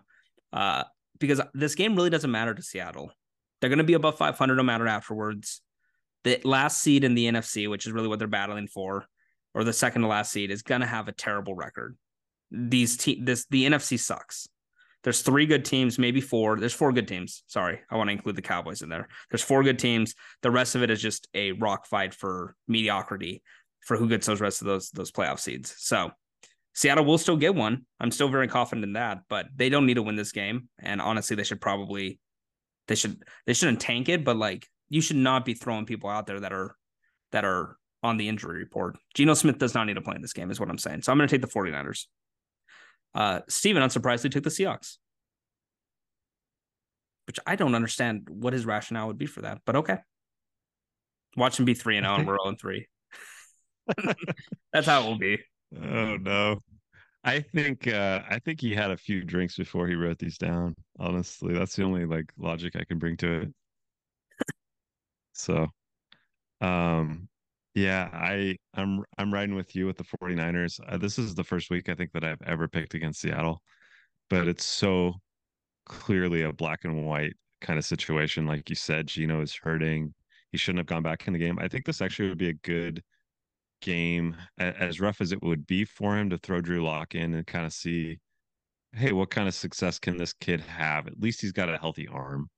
uh, 0.52 0.84
because 1.20 1.40
this 1.54 1.76
game 1.76 1.96
really 1.96 2.10
doesn't 2.10 2.32
matter 2.32 2.54
to 2.54 2.62
Seattle. 2.62 3.12
They're 3.62 3.70
going 3.70 3.78
to 3.78 3.84
be 3.84 3.94
above 3.94 4.18
500 4.18 4.56
no 4.56 4.64
matter 4.64 4.88
afterwards 4.88 5.62
the 6.26 6.42
last 6.44 6.82
seed 6.82 7.04
in 7.04 7.14
the 7.14 7.28
NFC, 7.28 7.70
which 7.70 7.86
is 7.86 7.94
really 7.94 8.08
what 8.08 8.20
they're 8.20 8.28
battling 8.28 8.68
for, 8.68 9.06
or 9.54 9.64
the 9.64 9.72
second 9.72 10.02
to 10.02 10.08
last 10.08 10.32
seed, 10.32 10.52
is 10.52 10.64
gonna 10.64 10.88
have 10.88 11.08
a 11.08 11.14
terrible 11.14 11.56
record. 11.56 11.96
These 12.52 12.98
te- 12.98 13.22
this 13.22 13.46
the 13.50 13.66
NFC 13.66 14.00
sucks. 14.00 14.48
There's 15.04 15.22
three 15.22 15.46
good 15.46 15.66
teams, 15.66 16.00
maybe 16.00 16.20
four. 16.20 16.58
There's 16.58 16.74
four 16.74 16.92
good 16.92 17.08
teams. 17.08 17.44
Sorry, 17.46 17.80
I 17.90 17.96
want 17.96 18.08
to 18.08 18.14
include 18.14 18.36
the 18.36 18.42
Cowboys 18.42 18.82
in 18.82 18.90
there. 18.90 19.08
There's 19.30 19.44
four 19.44 19.64
good 19.64 19.78
teams. 19.78 20.16
The 20.42 20.50
rest 20.50 20.74
of 20.74 20.82
it 20.82 20.90
is 20.90 21.02
just 21.02 21.28
a 21.36 21.52
rock 21.52 21.86
fight 21.86 22.14
for 22.14 22.56
mediocrity 22.68 23.44
for 23.82 23.98
who 23.98 24.10
gets 24.10 24.26
those 24.26 24.42
rest 24.42 24.62
of 24.62 24.68
those 24.68 24.90
those 24.92 25.12
playoff 25.12 25.40
seeds. 25.40 25.76
So 25.78 26.12
Seattle 26.74 27.06
will 27.06 27.18
still 27.18 27.38
get 27.38 27.56
one. 27.56 27.86
I'm 28.00 28.12
still 28.12 28.30
very 28.30 28.48
confident 28.48 28.84
in 28.84 28.94
that, 28.94 29.20
but 29.30 29.48
they 29.56 29.70
don't 29.70 29.86
need 29.86 29.94
to 29.94 30.04
win 30.04 30.16
this 30.16 30.32
game. 30.32 30.70
And 30.80 31.00
honestly, 31.02 31.36
they 31.36 31.44
should 31.44 31.62
probably 31.62 32.20
they 32.88 32.96
should 32.96 33.24
they 33.46 33.54
shouldn't 33.54 33.80
tank 33.80 34.10
it, 34.10 34.26
but 34.26 34.38
like 34.38 34.68
you 34.90 35.02
should 35.02 35.18
not 35.18 35.46
be 35.46 35.54
throwing 35.54 35.86
people 35.86 36.10
out 36.10 36.28
there 36.28 36.40
that 36.40 36.52
are 36.52 36.76
that 37.32 37.46
are 37.46 37.78
on 38.04 38.18
the 38.18 38.28
injury 38.28 38.60
report. 38.60 38.98
Geno 39.14 39.34
Smith 39.34 39.58
does 39.58 39.74
not 39.74 39.86
need 39.86 39.96
to 39.96 40.02
play 40.02 40.16
in 40.16 40.22
this 40.22 40.34
game, 40.34 40.52
is 40.52 40.60
what 40.60 40.70
I'm 40.70 40.78
saying. 40.78 41.02
So 41.02 41.12
I'm 41.12 41.18
to 41.18 41.28
take 41.28 41.42
the 41.42 41.48
49ers. 41.48 42.06
Uh, 43.16 43.40
Steven, 43.48 43.82
unsurprisingly, 43.82 44.30
took 44.30 44.44
the 44.44 44.50
Seahawks, 44.50 44.98
which 47.26 47.40
I 47.48 47.56
don't 47.56 47.74
understand 47.74 48.28
what 48.30 48.54
his 48.54 48.66
rationale 48.66 49.08
would 49.08 49.18
be 49.18 49.26
for 49.26 49.42
that, 49.42 49.62
but 49.66 49.78
okay. 49.78 49.98
Watch 51.38 51.58
him 51.58 51.66
be 51.66 51.74
3 51.74 51.98
and 51.98 52.06
0 52.06 52.16
and 52.16 52.28
we're 52.28 52.38
all 52.38 52.50
in 52.50 52.58
3. 52.58 52.86
That's 54.74 54.88
how 54.88 55.02
it 55.02 55.06
will 55.06 55.18
be. 55.18 55.40
Oh, 55.82 56.18
no. 56.18 56.60
I 57.24 57.40
think 57.40 57.88
uh 57.88 58.22
I 58.30 58.38
think 58.38 58.62
he 58.62 58.76
had 58.76 58.92
a 58.92 58.98
few 58.98 59.24
drinks 59.24 59.58
before 59.58 59.88
he 59.88 59.96
wrote 59.96 60.20
these 60.20 60.38
down. 60.38 60.76
Honestly, 61.00 61.56
that's 61.56 61.76
the 61.76 61.84
only 61.84 62.06
like 62.06 62.32
logic 62.38 62.76
I 62.76 62.84
can 62.84 63.00
bring 63.00 63.18
to 63.18 63.42
it. 63.42 63.54
So, 65.34 65.68
um, 66.62 67.28
yeah, 67.76 68.10
I 68.14 68.58
I'm 68.74 69.04
I'm 69.18 69.34
riding 69.34 69.56
with 69.56 69.76
you 69.76 69.86
with 69.86 69.98
the 69.98 70.06
49ers. 70.06 70.80
Uh, 70.88 70.98
this 70.98 71.20
is 71.20 71.36
the 71.36 71.44
first 71.44 71.70
week 71.70 71.90
I 71.90 71.96
think 71.96 72.12
that 72.14 72.24
I've 72.24 72.42
ever 72.46 72.68
picked 72.68 72.94
against 72.94 73.22
Seattle, 73.22 73.62
but 74.30 74.48
it's 74.48 74.66
so 74.66 75.16
clearly 75.86 76.44
a 76.44 76.54
black 76.54 76.86
and 76.86 77.06
white 77.06 77.34
kind 77.62 77.78
of 77.78 77.86
situation. 77.86 78.48
Like 78.48 78.70
you 78.70 78.76
said, 78.76 79.08
Geno 79.08 79.42
is 79.42 79.56
hurting. 79.56 80.14
He 80.52 80.58
shouldn't 80.58 80.80
have 80.80 80.88
gone 80.88 81.04
back 81.04 81.28
in 81.28 81.34
the 81.34 81.40
game. 81.40 81.60
I 81.60 81.68
think 81.68 81.86
this 81.86 82.02
actually 82.02 82.30
would 82.30 82.38
be 82.38 82.50
a 82.50 82.54
good 82.54 83.04
game, 83.82 84.36
as 84.58 85.02
rough 85.02 85.22
as 85.22 85.32
it 85.32 85.44
would 85.44 85.68
be 85.68 85.86
for 85.86 86.18
him 86.18 86.30
to 86.30 86.38
throw 86.38 86.62
Drew 86.62 86.84
Lock 86.84 87.14
in 87.16 87.34
and 87.36 87.46
kind 87.46 87.66
of 87.66 87.74
see 87.74 88.20
hey, 88.96 89.12
what 89.12 89.30
kind 89.30 89.48
of 89.48 89.54
success 89.54 90.00
can 90.00 90.18
this 90.18 90.34
kid 90.34 90.62
have? 90.62 91.08
At 91.08 91.20
least 91.20 91.42
he's 91.42 91.52
got 91.52 91.70
a 91.70 91.78
healthy 91.78 92.08
arm. 92.08 92.50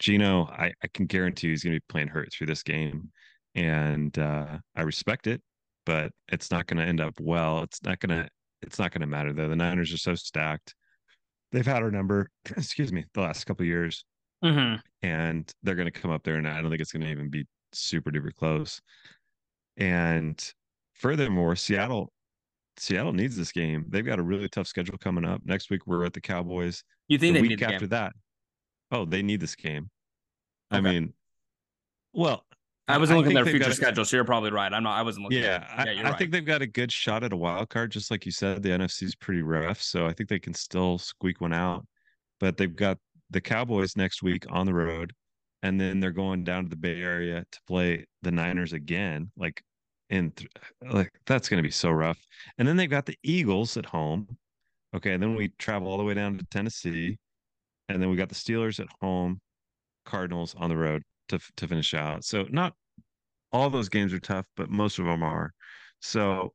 Geno, 0.00 0.46
I, 0.46 0.72
I 0.82 0.88
can 0.92 1.06
guarantee 1.06 1.50
he's 1.50 1.62
going 1.62 1.74
to 1.74 1.80
be 1.80 1.84
playing 1.88 2.08
hurt 2.08 2.32
through 2.32 2.48
this 2.48 2.64
game. 2.64 3.10
And 3.54 4.16
uh, 4.18 4.58
I 4.74 4.82
respect 4.82 5.26
it, 5.26 5.40
but 5.86 6.12
it's 6.28 6.50
not 6.50 6.66
going 6.66 6.78
to 6.78 6.88
end 6.88 7.00
up 7.00 7.14
well. 7.20 7.62
It's 7.62 7.82
not 7.82 8.00
going 8.00 8.22
to, 8.22 8.28
it's 8.62 8.78
not 8.78 8.92
going 8.92 9.02
to 9.02 9.06
matter 9.06 9.32
though. 9.32 9.48
The 9.48 9.56
Niners 9.56 9.92
are 9.92 9.98
so 9.98 10.14
stacked. 10.14 10.74
They've 11.52 11.66
had 11.66 11.82
our 11.82 11.90
number, 11.90 12.30
excuse 12.56 12.92
me, 12.92 13.04
the 13.14 13.20
last 13.20 13.44
couple 13.44 13.64
years. 13.64 14.04
Mm-hmm. 14.44 14.80
And 15.06 15.50
they're 15.62 15.76
going 15.76 15.90
to 15.90 16.00
come 16.00 16.10
up 16.10 16.22
there, 16.24 16.34
and 16.36 16.46
I 16.46 16.60
don't 16.60 16.70
think 16.70 16.82
it's 16.82 16.92
going 16.92 17.02
to 17.02 17.10
even 17.10 17.30
be 17.30 17.46
super 17.72 18.10
duper 18.10 18.34
close. 18.34 18.80
And 19.76 20.38
furthermore, 20.94 21.56
Seattle 21.56 22.12
Seattle 22.76 23.12
needs 23.12 23.36
this 23.36 23.52
game. 23.52 23.86
They've 23.88 24.04
got 24.04 24.18
a 24.18 24.22
really 24.22 24.48
tough 24.48 24.66
schedule 24.66 24.98
coming 24.98 25.24
up. 25.24 25.42
Next 25.44 25.70
week 25.70 25.86
we're 25.86 26.04
at 26.04 26.12
the 26.12 26.20
Cowboys. 26.20 26.82
You 27.08 27.18
think 27.18 27.34
the 27.34 27.42
they 27.42 27.48
week 27.48 27.62
after 27.62 27.80
game? 27.80 27.88
that? 27.90 28.12
Oh, 28.90 29.04
they 29.04 29.22
need 29.22 29.40
this 29.40 29.54
game. 29.54 29.90
I 30.70 30.80
mean, 30.80 31.12
well, 32.12 32.44
I 32.86 32.98
wasn't 32.98 33.18
looking 33.18 33.36
at 33.36 33.44
their 33.44 33.52
future 33.52 33.70
a- 33.70 33.74
schedule, 33.74 34.04
so 34.04 34.16
you're 34.16 34.24
probably 34.24 34.50
right. 34.50 34.72
I'm 34.72 34.82
not. 34.82 34.98
I 34.98 35.02
wasn't 35.02 35.24
looking. 35.24 35.42
Yeah, 35.42 35.66
at 35.76 35.86
yeah, 35.86 36.02
I, 36.02 36.06
I 36.06 36.10
right. 36.10 36.18
think 36.18 36.32
they've 36.32 36.44
got 36.44 36.60
a 36.60 36.66
good 36.66 36.92
shot 36.92 37.24
at 37.24 37.32
a 37.32 37.36
wild 37.36 37.70
card. 37.70 37.90
Just 37.90 38.10
like 38.10 38.26
you 38.26 38.32
said, 38.32 38.62
the 38.62 38.70
NFC 38.70 39.04
is 39.04 39.14
pretty 39.14 39.42
rough, 39.42 39.80
so 39.80 40.06
I 40.06 40.12
think 40.12 40.28
they 40.28 40.38
can 40.38 40.52
still 40.52 40.98
squeak 40.98 41.40
one 41.40 41.54
out. 41.54 41.86
But 42.40 42.56
they've 42.56 42.74
got 42.74 42.98
the 43.30 43.40
Cowboys 43.40 43.96
next 43.96 44.22
week 44.22 44.44
on 44.50 44.66
the 44.66 44.74
road, 44.74 45.14
and 45.62 45.80
then 45.80 45.98
they're 45.98 46.10
going 46.10 46.44
down 46.44 46.64
to 46.64 46.68
the 46.68 46.76
Bay 46.76 47.00
Area 47.00 47.44
to 47.50 47.58
play 47.66 48.04
the 48.22 48.30
Niners 48.30 48.74
again. 48.74 49.30
Like, 49.36 49.62
in 50.10 50.32
th- 50.32 50.50
like 50.92 51.10
that's 51.24 51.48
going 51.48 51.62
to 51.62 51.66
be 51.66 51.72
so 51.72 51.90
rough. 51.90 52.18
And 52.58 52.68
then 52.68 52.76
they've 52.76 52.90
got 52.90 53.06
the 53.06 53.16
Eagles 53.22 53.78
at 53.78 53.86
home. 53.86 54.36
Okay, 54.94 55.12
and 55.12 55.22
then 55.22 55.34
we 55.34 55.48
travel 55.58 55.88
all 55.88 55.96
the 55.96 56.04
way 56.04 56.14
down 56.14 56.36
to 56.36 56.44
Tennessee, 56.50 57.18
and 57.88 58.02
then 58.02 58.10
we 58.10 58.16
got 58.16 58.28
the 58.28 58.34
Steelers 58.34 58.78
at 58.78 58.88
home, 59.00 59.40
Cardinals 60.04 60.54
on 60.58 60.68
the 60.68 60.76
road 60.76 61.02
to 61.28 61.38
to 61.56 61.68
finish 61.68 61.94
out. 61.94 62.24
So 62.24 62.46
not 62.50 62.74
all 63.54 63.70
those 63.70 63.88
games 63.88 64.12
are 64.12 64.20
tough, 64.20 64.46
but 64.56 64.68
most 64.68 64.98
of 64.98 65.04
them 65.06 65.22
are. 65.22 65.54
So, 66.00 66.52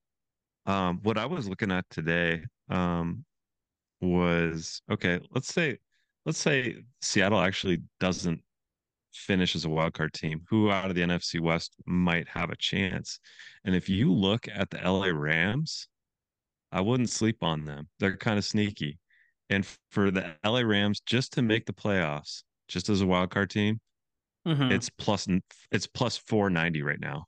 um, 0.65 0.99
what 1.01 1.17
I 1.17 1.25
was 1.25 1.47
looking 1.47 1.71
at 1.71 1.89
today 1.89 2.43
um, 2.69 3.23
was 4.01 4.81
okay. 4.91 5.19
Let's 5.31 5.53
say, 5.53 5.77
let's 6.25 6.37
say 6.37 6.83
Seattle 7.01 7.39
actually 7.39 7.81
doesn't 7.99 8.41
finish 9.13 9.55
as 9.55 9.65
a 9.65 9.69
wild 9.69 9.93
card 9.93 10.13
team. 10.13 10.41
Who 10.49 10.69
out 10.69 10.89
of 10.89 10.95
the 10.95 11.01
NFC 11.01 11.39
West 11.39 11.73
might 11.85 12.27
have 12.27 12.49
a 12.49 12.55
chance? 12.57 13.19
And 13.63 13.75
if 13.75 13.87
you 13.87 14.11
look 14.11 14.47
at 14.53 14.69
the 14.69 14.79
LA 14.83 15.07
Rams, 15.07 15.87
I 16.71 16.81
wouldn't 16.81 17.09
sleep 17.09 17.43
on 17.43 17.65
them. 17.65 17.87
They're 17.99 18.17
kind 18.17 18.37
of 18.37 18.45
sneaky. 18.45 18.99
And 19.49 19.65
for 19.89 20.11
the 20.11 20.35
LA 20.45 20.61
Rams 20.61 20.99
just 20.99 21.33
to 21.33 21.41
make 21.41 21.65
the 21.65 21.73
playoffs, 21.73 22.43
just 22.67 22.89
as 22.89 23.01
a 23.01 23.07
wild 23.07 23.31
card 23.31 23.49
team, 23.49 23.79
Mhm. 24.47 24.71
it's 24.71 24.89
plus 24.89 25.27
it's 25.71 25.87
plus 25.87 26.17
490 26.17 26.81
right 26.81 26.99
now 26.99 27.25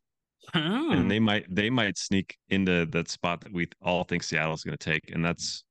Hmm. 0.54 0.92
and 0.92 1.12
they 1.12 1.20
might 1.20 1.46
they 1.54 1.70
might 1.70 1.98
sneak 1.98 2.36
into 2.50 2.86
that 2.88 3.10
spot 3.10 3.42
that 3.42 3.54
we 3.54 3.68
all 3.82 4.04
think 4.04 4.24
Seattle's 4.24 4.64
going 4.64 4.78
to 4.78 4.84
take, 4.92 5.12
and 5.12 5.24
that's 5.24 5.64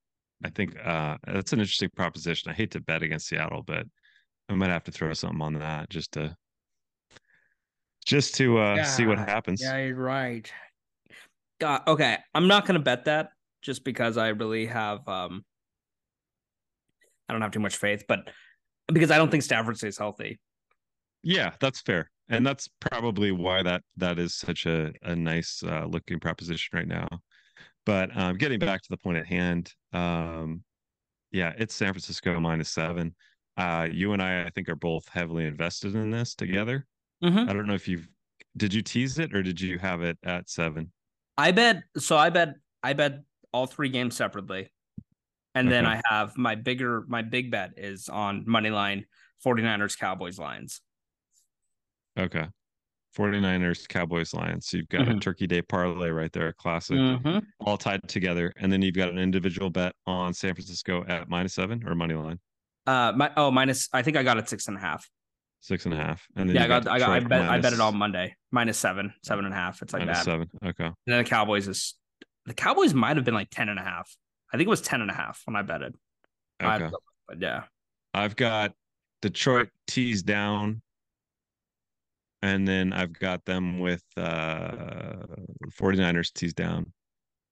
I 0.44 0.48
think 0.50 0.78
uh 0.78 1.18
that's 1.26 1.52
an 1.52 1.58
interesting 1.60 1.90
proposition. 1.94 2.50
I 2.50 2.54
hate 2.54 2.70
to 2.70 2.80
bet 2.80 3.02
against 3.02 3.26
Seattle, 3.28 3.62
but 3.62 3.86
I 4.48 4.54
might 4.54 4.70
have 4.70 4.84
to 4.84 4.92
throw 4.92 5.12
something 5.12 5.42
on 5.42 5.54
that 5.54 5.90
just 5.90 6.12
to 6.12 6.36
just 8.06 8.36
to 8.36 8.58
uh 8.58 8.82
see 8.82 9.06
what 9.06 9.18
happens. 9.18 9.60
Yeah, 9.60 9.78
you're 9.78 9.96
right. 9.96 10.50
God, 11.58 11.82
okay. 11.86 12.18
I'm 12.32 12.48
not 12.48 12.64
gonna 12.64 12.78
bet 12.78 13.04
that 13.04 13.30
just 13.60 13.84
because 13.84 14.16
I 14.16 14.28
really 14.28 14.66
have 14.66 15.06
um 15.08 15.44
I 17.28 17.32
don't 17.32 17.42
have 17.42 17.50
too 17.52 17.60
much 17.60 17.76
faith, 17.76 18.04
but 18.08 18.30
because 18.86 19.10
I 19.10 19.18
don't 19.18 19.30
think 19.30 19.42
Stafford 19.42 19.76
stays 19.76 19.98
healthy. 19.98 20.40
Yeah, 21.22 21.52
that's 21.60 21.80
fair. 21.80 22.10
And 22.28 22.46
that's 22.46 22.68
probably 22.80 23.32
why 23.32 23.62
that 23.64 23.82
that 23.96 24.18
is 24.20 24.34
such 24.34 24.64
a, 24.66 24.92
a 25.02 25.16
nice 25.16 25.62
uh, 25.64 25.84
looking 25.86 26.20
proposition 26.20 26.78
right 26.78 26.86
now. 26.86 27.08
But 27.84 28.16
um, 28.16 28.36
getting 28.36 28.60
back 28.60 28.82
to 28.82 28.88
the 28.88 28.96
point 28.96 29.18
at 29.18 29.26
hand, 29.26 29.72
um, 29.92 30.62
yeah, 31.32 31.52
it's 31.58 31.74
San 31.74 31.92
Francisco 31.92 32.38
minus 32.38 32.68
seven. 32.68 33.14
Uh, 33.56 33.88
you 33.90 34.12
and 34.12 34.22
I, 34.22 34.44
I 34.44 34.50
think, 34.50 34.68
are 34.68 34.76
both 34.76 35.08
heavily 35.08 35.44
invested 35.44 35.96
in 35.96 36.10
this 36.10 36.34
together. 36.36 36.86
Mhm. 37.22 37.48
I 37.48 37.52
don't 37.52 37.66
know 37.66 37.74
if 37.74 37.88
you've 37.88 38.06
did 38.56 38.72
you 38.72 38.82
tease 38.82 39.18
it 39.18 39.34
or 39.34 39.42
did 39.42 39.60
you 39.60 39.78
have 39.78 40.02
it 40.02 40.16
at 40.24 40.48
seven? 40.48 40.92
I 41.36 41.50
bet 41.50 41.82
so 41.98 42.16
I 42.16 42.30
bet 42.30 42.54
I 42.82 42.92
bet 42.92 43.22
all 43.52 43.66
three 43.66 43.88
games 43.88 44.16
separately. 44.16 44.72
And 45.56 45.70
then 45.70 45.84
Okay. 45.84 46.00
I 46.08 46.14
have 46.14 46.36
my 46.36 46.54
bigger 46.54 47.04
my 47.08 47.22
big 47.22 47.50
bet 47.50 47.72
is 47.76 48.08
on 48.08 48.44
money 48.46 48.70
line 48.70 49.06
49ers 49.44 49.98
Cowboys 49.98 50.38
lines. 50.38 50.80
Okay. 52.18 52.46
49ers, 53.16 53.88
Cowboys, 53.88 54.32
Lions. 54.32 54.68
So 54.68 54.76
you've 54.76 54.88
got 54.88 55.08
a 55.08 55.12
Mhm. 55.12 55.20
turkey 55.20 55.46
day 55.48 55.62
parlay 55.62 56.10
right 56.10 56.32
there, 56.32 56.52
classic, 56.52 56.96
Mhm. 56.96 57.44
all 57.60 57.76
tied 57.76 58.08
together. 58.08 58.52
And 58.56 58.72
then 58.72 58.82
you've 58.82 58.94
got 58.94 59.08
an 59.10 59.18
individual 59.18 59.68
bet 59.68 59.94
on 60.06 60.32
San 60.32 60.54
Francisco 60.54 61.04
at 61.08 61.28
minus 61.28 61.54
seven 61.54 61.86
or 61.88 61.94
money 61.96 62.14
line. 62.14 62.38
Uh 62.86 63.12
my 63.16 63.30
oh 63.36 63.50
minus 63.50 63.88
I 63.92 64.02
think 64.02 64.16
I 64.16 64.22
got 64.22 64.38
it 64.38 64.48
six 64.48 64.68
and 64.68 64.76
a 64.76 64.80
half. 64.80 65.08
Six 65.60 65.84
and 65.86 65.92
a 65.92 65.96
half. 65.96 66.24
And 66.36 66.48
then 66.48 66.56
Yeah, 66.56 66.62
I 66.62 66.64
you 66.64 66.68
got, 66.68 66.88
I 66.88 66.98
got 67.00 67.10
I 67.10 67.20
bet 67.20 67.42
I 67.42 67.56
bet 67.58 67.58
it 67.58 67.76
minus- 67.76 67.80
all 67.80 67.92
Monday. 67.92 68.36
Minus 68.52 68.78
seven, 68.78 69.12
seven 69.24 69.44
and 69.44 69.52
a 69.52 69.56
half. 69.56 69.82
It's 69.82 69.92
like 69.92 70.00
minus 70.02 70.18
that. 70.18 70.24
seven. 70.24 70.48
Okay. 70.64 70.84
And 70.86 70.94
then 71.06 71.18
the 71.24 71.28
Cowboys 71.28 71.66
is 71.68 71.94
the 72.46 72.54
Cowboys 72.54 72.94
might 72.94 73.16
have 73.16 73.24
been 73.24 73.34
like 73.34 73.50
10 73.50 73.68
and 73.68 73.78
a 73.78 73.82
half. 73.82 74.16
I 74.52 74.56
think 74.56 74.66
it 74.66 74.70
was 74.70 74.80
10 74.80 75.02
and 75.02 75.10
a 75.10 75.14
half 75.14 75.42
when 75.46 75.56
I 75.56 75.62
bet 75.62 75.82
it. 75.82 75.94
I- 76.60 76.76
Okay. 76.82 76.94
but 77.28 77.40
yeah. 77.40 77.64
I've 78.14 78.34
got 78.36 78.72
Detroit 79.20 79.68
tees 79.86 80.22
down. 80.22 80.80
And 82.42 82.66
then 82.66 82.92
I've 82.92 83.12
got 83.12 83.44
them 83.44 83.78
with 83.78 84.04
uh 84.16 85.26
49ers 85.72 86.32
tees 86.32 86.54
down. 86.54 86.92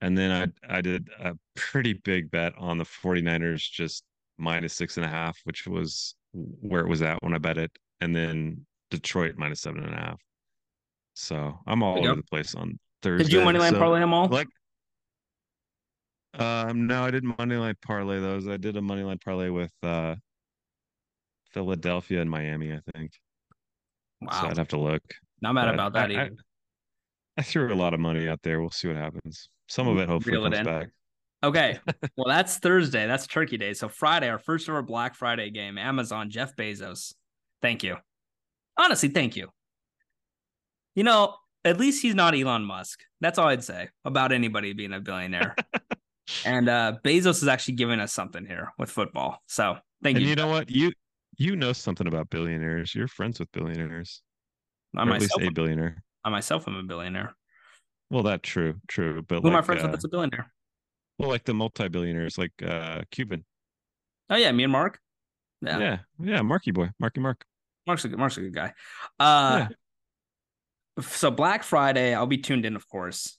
And 0.00 0.16
then 0.16 0.30
I 0.30 0.76
I 0.76 0.80
did 0.80 1.08
a 1.18 1.34
pretty 1.54 1.92
big 1.92 2.30
bet 2.30 2.54
on 2.56 2.78
the 2.78 2.84
49ers 2.84 3.70
just 3.70 4.04
minus 4.38 4.74
six 4.74 4.96
and 4.96 5.04
a 5.04 5.08
half, 5.08 5.38
which 5.44 5.66
was 5.66 6.14
where 6.32 6.80
it 6.80 6.88
was 6.88 7.02
at 7.02 7.22
when 7.22 7.34
I 7.34 7.38
bet 7.38 7.58
it. 7.58 7.70
And 8.00 8.14
then 8.14 8.64
Detroit 8.90 9.34
minus 9.36 9.60
seven 9.60 9.84
and 9.84 9.94
a 9.94 9.98
half. 9.98 10.20
So 11.14 11.58
I'm 11.66 11.82
all 11.82 11.98
over 11.98 12.14
the 12.14 12.22
place 12.22 12.54
on 12.54 12.78
Thursday. 13.02 13.24
Did 13.24 13.32
you 13.32 13.44
money 13.44 13.58
line 13.58 13.72
So, 13.72 13.78
parlay 13.78 14.00
them 14.00 14.14
all? 14.14 14.28
Like 14.28 14.48
um 16.34 16.86
no, 16.86 17.04
I 17.04 17.10
didn't 17.10 17.36
money 17.38 17.56
line 17.56 17.74
parlay 17.82 18.20
those. 18.20 18.46
I 18.48 18.56
did 18.56 18.76
a 18.76 18.82
money 18.82 19.02
line 19.02 19.18
parlay 19.18 19.48
with 19.50 19.72
uh 19.82 20.14
Philadelphia 21.50 22.20
and 22.20 22.30
Miami, 22.30 22.72
I 22.72 22.80
think. 22.94 23.12
So 24.22 24.26
wow. 24.26 24.50
I'd 24.50 24.58
have 24.58 24.68
to 24.68 24.78
look. 24.78 25.02
Not 25.40 25.52
mad 25.52 25.66
but 25.66 25.74
about 25.74 25.92
that 25.94 26.10
I, 26.10 26.14
I, 26.14 26.24
either. 26.26 26.36
I 27.36 27.42
threw 27.42 27.72
a 27.72 27.76
lot 27.76 27.94
of 27.94 28.00
money 28.00 28.28
out 28.28 28.40
there. 28.42 28.60
We'll 28.60 28.70
see 28.70 28.88
what 28.88 28.96
happens. 28.96 29.48
Some 29.68 29.86
of 29.86 29.98
it 29.98 30.08
hopefully 30.08 30.36
Reel 30.36 30.44
comes 30.44 30.58
in. 30.58 30.64
back. 30.64 30.88
Okay. 31.44 31.78
well, 32.16 32.26
that's 32.26 32.58
Thursday. 32.58 33.06
That's 33.06 33.26
Turkey 33.26 33.56
Day. 33.58 33.74
So 33.74 33.88
Friday, 33.88 34.28
our 34.28 34.38
first 34.38 34.68
ever 34.68 34.82
Black 34.82 35.14
Friday 35.14 35.50
game. 35.50 35.78
Amazon, 35.78 36.30
Jeff 36.30 36.56
Bezos. 36.56 37.14
Thank 37.62 37.84
you. 37.84 37.96
Honestly, 38.76 39.08
thank 39.08 39.36
you. 39.36 39.48
You 40.94 41.04
know, 41.04 41.34
at 41.64 41.78
least 41.78 42.02
he's 42.02 42.14
not 42.14 42.34
Elon 42.34 42.64
Musk. 42.64 43.00
That's 43.20 43.38
all 43.38 43.48
I'd 43.48 43.62
say 43.62 43.88
about 44.04 44.32
anybody 44.32 44.72
being 44.72 44.92
a 44.92 45.00
billionaire. 45.00 45.54
and 46.44 46.68
uh 46.68 46.94
Bezos 47.04 47.42
is 47.42 47.48
actually 47.48 47.74
giving 47.74 48.00
us 48.00 48.12
something 48.12 48.44
here 48.44 48.72
with 48.78 48.90
football. 48.90 49.38
So 49.46 49.76
thank 50.02 50.16
you. 50.16 50.18
And 50.18 50.22
you. 50.22 50.30
you 50.30 50.36
know 50.36 50.48
what? 50.48 50.70
You 50.70 50.92
you 51.38 51.56
know 51.56 51.72
something 51.72 52.06
about 52.06 52.28
billionaires. 52.30 52.94
You're 52.94 53.08
friends 53.08 53.38
with 53.40 53.50
billionaires. 53.52 54.22
I 54.96 55.04
or 55.04 55.12
at 55.12 55.20
least 55.20 55.38
a 55.40 55.50
billionaire. 55.50 56.02
I 56.24 56.30
myself 56.30 56.66
am 56.68 56.74
a 56.76 56.82
billionaire. 56.82 57.34
Well, 58.10 58.24
that 58.24 58.42
true, 58.42 58.80
true. 58.88 59.22
But 59.22 59.42
Who 59.42 59.48
am 59.48 59.56
I 59.56 59.62
friends 59.62 59.82
uh, 59.82 59.84
with 59.84 59.92
that's 59.92 60.04
a 60.04 60.08
billionaire? 60.08 60.52
well, 61.18 61.28
like 61.28 61.44
the 61.44 61.54
multi-billionaires, 61.54 62.38
like 62.38 62.52
uh 62.62 63.02
Cuban. 63.10 63.44
Oh 64.30 64.36
yeah, 64.36 64.52
me 64.52 64.64
and 64.64 64.72
Mark. 64.72 64.98
Yeah. 65.60 65.78
Yeah, 65.78 65.98
yeah, 66.20 66.42
Marky 66.42 66.70
boy, 66.70 66.90
Marky 66.98 67.20
Mark. 67.20 67.44
Mark's 67.86 68.04
a 68.04 68.08
good 68.08 68.18
Mark's 68.18 68.36
a 68.36 68.40
good 68.40 68.54
guy. 68.54 68.72
Uh 69.18 69.68
Yeah. 69.68 71.02
so 71.02 71.30
Black 71.30 71.62
Friday, 71.62 72.14
I'll 72.14 72.26
be 72.26 72.38
tuned 72.38 72.64
in, 72.66 72.76
of 72.76 72.88
course. 72.88 73.38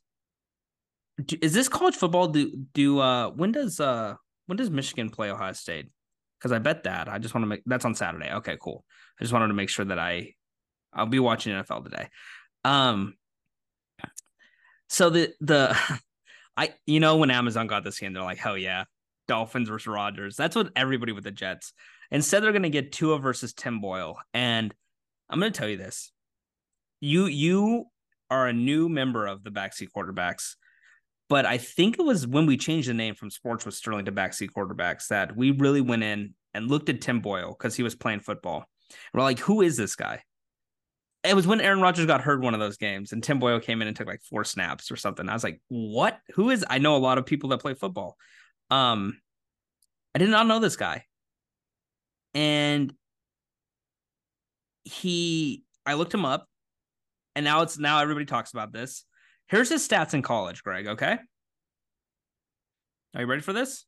Do, 1.24 1.38
is 1.42 1.54
this 1.54 1.68
college 1.68 1.96
football? 1.96 2.28
Do 2.28 2.52
do 2.74 3.00
uh 3.00 3.30
when 3.32 3.52
does 3.52 3.80
uh 3.80 4.16
when 4.46 4.58
does 4.58 4.70
Michigan 4.70 5.10
play 5.10 5.32
Ohio 5.32 5.54
State? 5.54 5.90
Because 6.40 6.52
I 6.52 6.60
bet 6.60 6.84
that. 6.84 7.10
I 7.10 7.18
just 7.18 7.34
want 7.34 7.44
to 7.44 7.48
make 7.48 7.62
that's 7.66 7.86
on 7.86 7.96
Saturday. 7.96 8.32
Okay, 8.32 8.58
cool. 8.60 8.86
I 9.20 9.24
just 9.24 9.34
wanted 9.34 9.50
to 9.50 9.54
make 9.54 9.70
sure 9.70 9.86
that 9.86 10.00
I 10.00 10.34
I'll 10.94 11.06
be 11.06 11.20
watching 11.20 11.54
NFL 11.54 11.84
today. 11.84 12.08
Um 12.64 13.16
so 14.88 15.10
the 15.10 15.34
the 15.42 15.78
I 16.58 16.74
you 16.86 17.00
know 17.00 17.18
when 17.18 17.32
Amazon 17.32 17.68
got 17.68 17.84
this 17.84 18.00
game, 18.00 18.14
they're 18.14 18.24
like, 18.24 18.38
hell 18.38 18.58
yeah, 18.58 18.86
Dolphins 19.28 19.70
versus 19.70 19.88
Rodgers. 19.88 20.36
That's 20.36 20.56
what 20.56 20.72
everybody 20.76 21.12
with 21.12 21.24
the 21.24 21.32
Jets. 21.32 21.74
Instead, 22.12 22.44
they're 22.44 22.52
gonna 22.52 22.70
get 22.70 22.92
Tua 22.92 23.20
versus 23.20 23.54
Tim 23.54 23.80
Boyle. 23.80 24.18
And 24.34 24.74
I'm 25.30 25.40
gonna 25.40 25.52
tell 25.52 25.70
you 25.70 25.78
this. 25.78 26.12
You 27.00 27.28
you 27.28 27.86
are 28.30 28.48
a 28.48 28.54
new 28.54 28.90
member 28.90 29.26
of 29.28 29.44
the 29.44 29.52
backseat 29.52 29.90
quarterbacks. 29.96 30.56
But 31.30 31.46
I 31.46 31.60
think 31.60 32.00
it 32.00 32.02
was 32.02 32.26
when 32.26 32.48
we 32.48 32.58
changed 32.58 32.90
the 32.90 32.94
name 32.94 33.14
from 33.14 33.30
Sports 33.30 33.64
with 33.64 33.76
Sterling 33.76 34.06
to 34.06 34.12
Backseat 34.12 34.50
Quarterbacks 34.50 35.08
that 35.10 35.36
we 35.36 35.52
really 35.52 35.82
went 35.82 36.04
in 36.04 36.34
and 36.56 36.68
looked 36.68 36.90
at 36.90 37.02
Tim 37.02 37.22
Boyle 37.22 37.50
because 37.50 37.76
he 37.76 37.84
was 37.84 37.96
playing 37.96 38.22
football. 38.22 38.66
we're 39.14 39.22
like, 39.22 39.40
who 39.40 39.62
is 39.62 39.78
this 39.78 39.96
guy? 39.96 40.24
It 41.24 41.36
was 41.36 41.46
when 41.46 41.62
Aaron 41.62 41.82
Rodgers 41.82 42.08
got 42.08 42.22
hurt 42.22 42.42
one 42.42 42.54
of 42.54 42.60
those 42.60 42.78
games, 42.78 43.12
and 43.12 43.22
Tim 43.22 43.40
Boyle 43.40 43.60
came 43.60 43.82
in 43.82 43.88
and 43.88 43.96
took 43.96 44.08
like 44.08 44.24
four 44.24 44.44
snaps 44.44 44.90
or 44.90 44.96
something. 44.96 45.30
I 45.30 45.34
was 45.34 45.44
like, 45.44 45.62
what? 45.68 46.18
Who 46.34 46.50
is? 46.50 46.66
I 46.68 46.80
know 46.80 46.96
a 46.96 46.98
lot 46.98 47.18
of 47.18 47.26
people 47.26 47.50
that 47.50 47.60
play 47.60 47.74
football. 47.74 48.16
Um, 48.72 49.20
I 50.16 50.20
did 50.20 50.30
not 50.30 50.48
know 50.48 50.60
this 50.60 50.78
guy, 50.78 51.04
and 52.34 52.94
he. 54.86 55.64
I 55.86 55.96
looked 55.96 56.14
him 56.14 56.26
up, 56.26 56.48
and 57.36 57.44
now 57.44 57.62
it's 57.62 57.78
now 57.78 58.00
everybody 58.00 58.26
talks 58.26 58.52
about 58.52 58.72
this. 58.72 59.04
Here's 59.50 59.70
his 59.70 59.88
stats 59.88 60.14
in 60.14 60.22
college, 60.22 60.64
Greg. 60.64 60.88
Okay, 60.88 61.18
are 63.16 63.22
you 63.22 63.28
ready 63.28 63.42
for 63.42 63.54
this? 63.54 63.86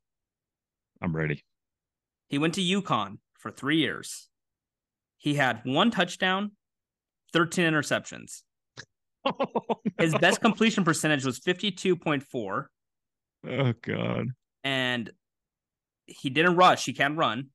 I'm 1.02 1.16
ready. 1.16 1.44
He 2.28 2.38
went 2.38 2.56
to 2.56 2.62
UConn 2.62 3.18
for 3.38 3.52
three 3.52 3.78
years. 3.78 4.30
He 5.18 5.36
had 5.36 5.62
one 5.64 5.92
touchdown, 5.92 6.52
13 7.34 7.66
interceptions. 7.66 8.42
Oh, 9.26 9.34
no. 9.56 9.82
His 10.00 10.16
best 10.16 10.42
completion 10.42 10.84
percentage 10.84 11.26
was 11.26 11.40
52.4. 11.40 12.66
Oh, 13.48 13.74
God. 13.82 14.28
And 14.64 15.10
he 16.08 16.30
didn't 16.30 16.56
rush. 16.56 16.86
He 16.86 16.94
can't 16.94 17.18
run. 17.18 17.48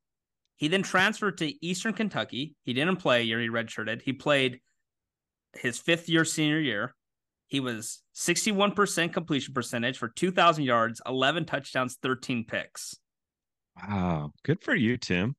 He 0.57 0.69
then 0.69 0.83
transferred 0.83 1.39
to 1.39 1.67
Eastern 1.67 1.93
Kentucky. 1.93 2.55
He 2.65 2.73
didn't 2.73 2.97
play 2.97 3.21
a 3.21 3.25
year. 3.25 3.41
He 3.41 3.49
redshirted. 3.49 4.03
He 4.03 4.13
played 4.13 4.61
his 5.55 5.79
fifth 5.79 6.09
year 6.09 6.25
senior 6.25 6.61
year. 6.61 6.95
He 7.49 7.61
was 7.61 8.03
61% 8.15 9.13
completion 9.13 9.55
percentage 9.55 9.99
for 9.99 10.09
2,000 10.09 10.65
yards, 10.65 11.01
11 11.07 11.45
touchdowns, 11.45 11.97
13 12.03 12.45
picks. 12.45 12.97
Wow. 13.77 14.33
Good 14.45 14.63
for 14.63 14.75
you, 14.75 14.97
Tim. 14.97 15.37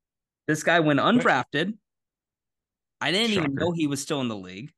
This 0.47 0.63
guy 0.63 0.79
went 0.79 0.99
undrafted. 0.99 1.73
I 3.01 3.11
didn't 3.11 3.31
Shocker. 3.31 3.45
even 3.45 3.55
know 3.55 3.71
he 3.73 3.87
was 3.87 4.01
still 4.01 4.21
in 4.21 4.27
the 4.27 4.37
league. 4.37 4.71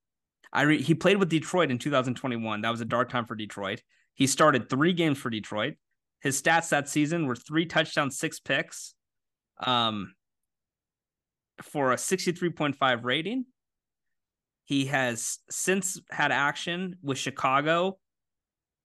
I 0.52 0.64
re- 0.64 0.82
he 0.82 0.96
played 0.96 1.18
with 1.18 1.30
Detroit 1.30 1.70
in 1.70 1.78
2021. 1.78 2.62
That 2.62 2.70
was 2.72 2.82
a 2.82 2.86
dark 2.86 3.10
time 3.10 3.26
for 3.26 3.36
Detroit. 3.36 3.82
He 4.16 4.26
started 4.28 4.70
three 4.70 4.94
games 4.94 5.18
for 5.18 5.30
Detroit. 5.30 5.76
His 6.22 6.42
stats 6.42 6.70
that 6.70 6.90
season 6.90 7.28
were 7.28 7.36
three 7.36 7.66
touchdowns, 7.66 8.18
six 8.18 8.40
picks, 8.40 8.96
um, 9.60 10.14
for 11.62 11.94
a 11.94 11.96
63.5 11.96 13.04
rating. 13.04 13.46
He 14.70 14.86
has 14.86 15.40
since 15.50 16.00
had 16.12 16.32
action 16.32 16.98
with 17.02 17.18
Chicago 17.18 17.98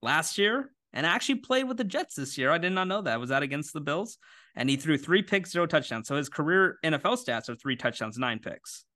last 0.00 0.38
year 0.38 0.72
and 0.94 1.04
actually 1.04 1.40
played 1.40 1.64
with 1.64 1.76
the 1.76 1.84
Jets 1.84 2.14
this 2.14 2.38
year. 2.38 2.50
I 2.50 2.56
did 2.56 2.72
not 2.72 2.88
know 2.88 3.02
that. 3.02 3.20
Was 3.20 3.28
that 3.28 3.42
against 3.42 3.74
the 3.74 3.82
Bills? 3.82 4.16
And 4.56 4.70
he 4.70 4.76
threw 4.76 4.96
three 4.96 5.20
picks, 5.20 5.52
zero 5.52 5.66
touchdowns. 5.66 6.08
So 6.08 6.16
his 6.16 6.30
career 6.30 6.78
NFL 6.82 7.22
stats 7.22 7.50
are 7.50 7.54
three 7.54 7.76
touchdowns, 7.76 8.16
nine 8.16 8.38
picks. 8.38 8.86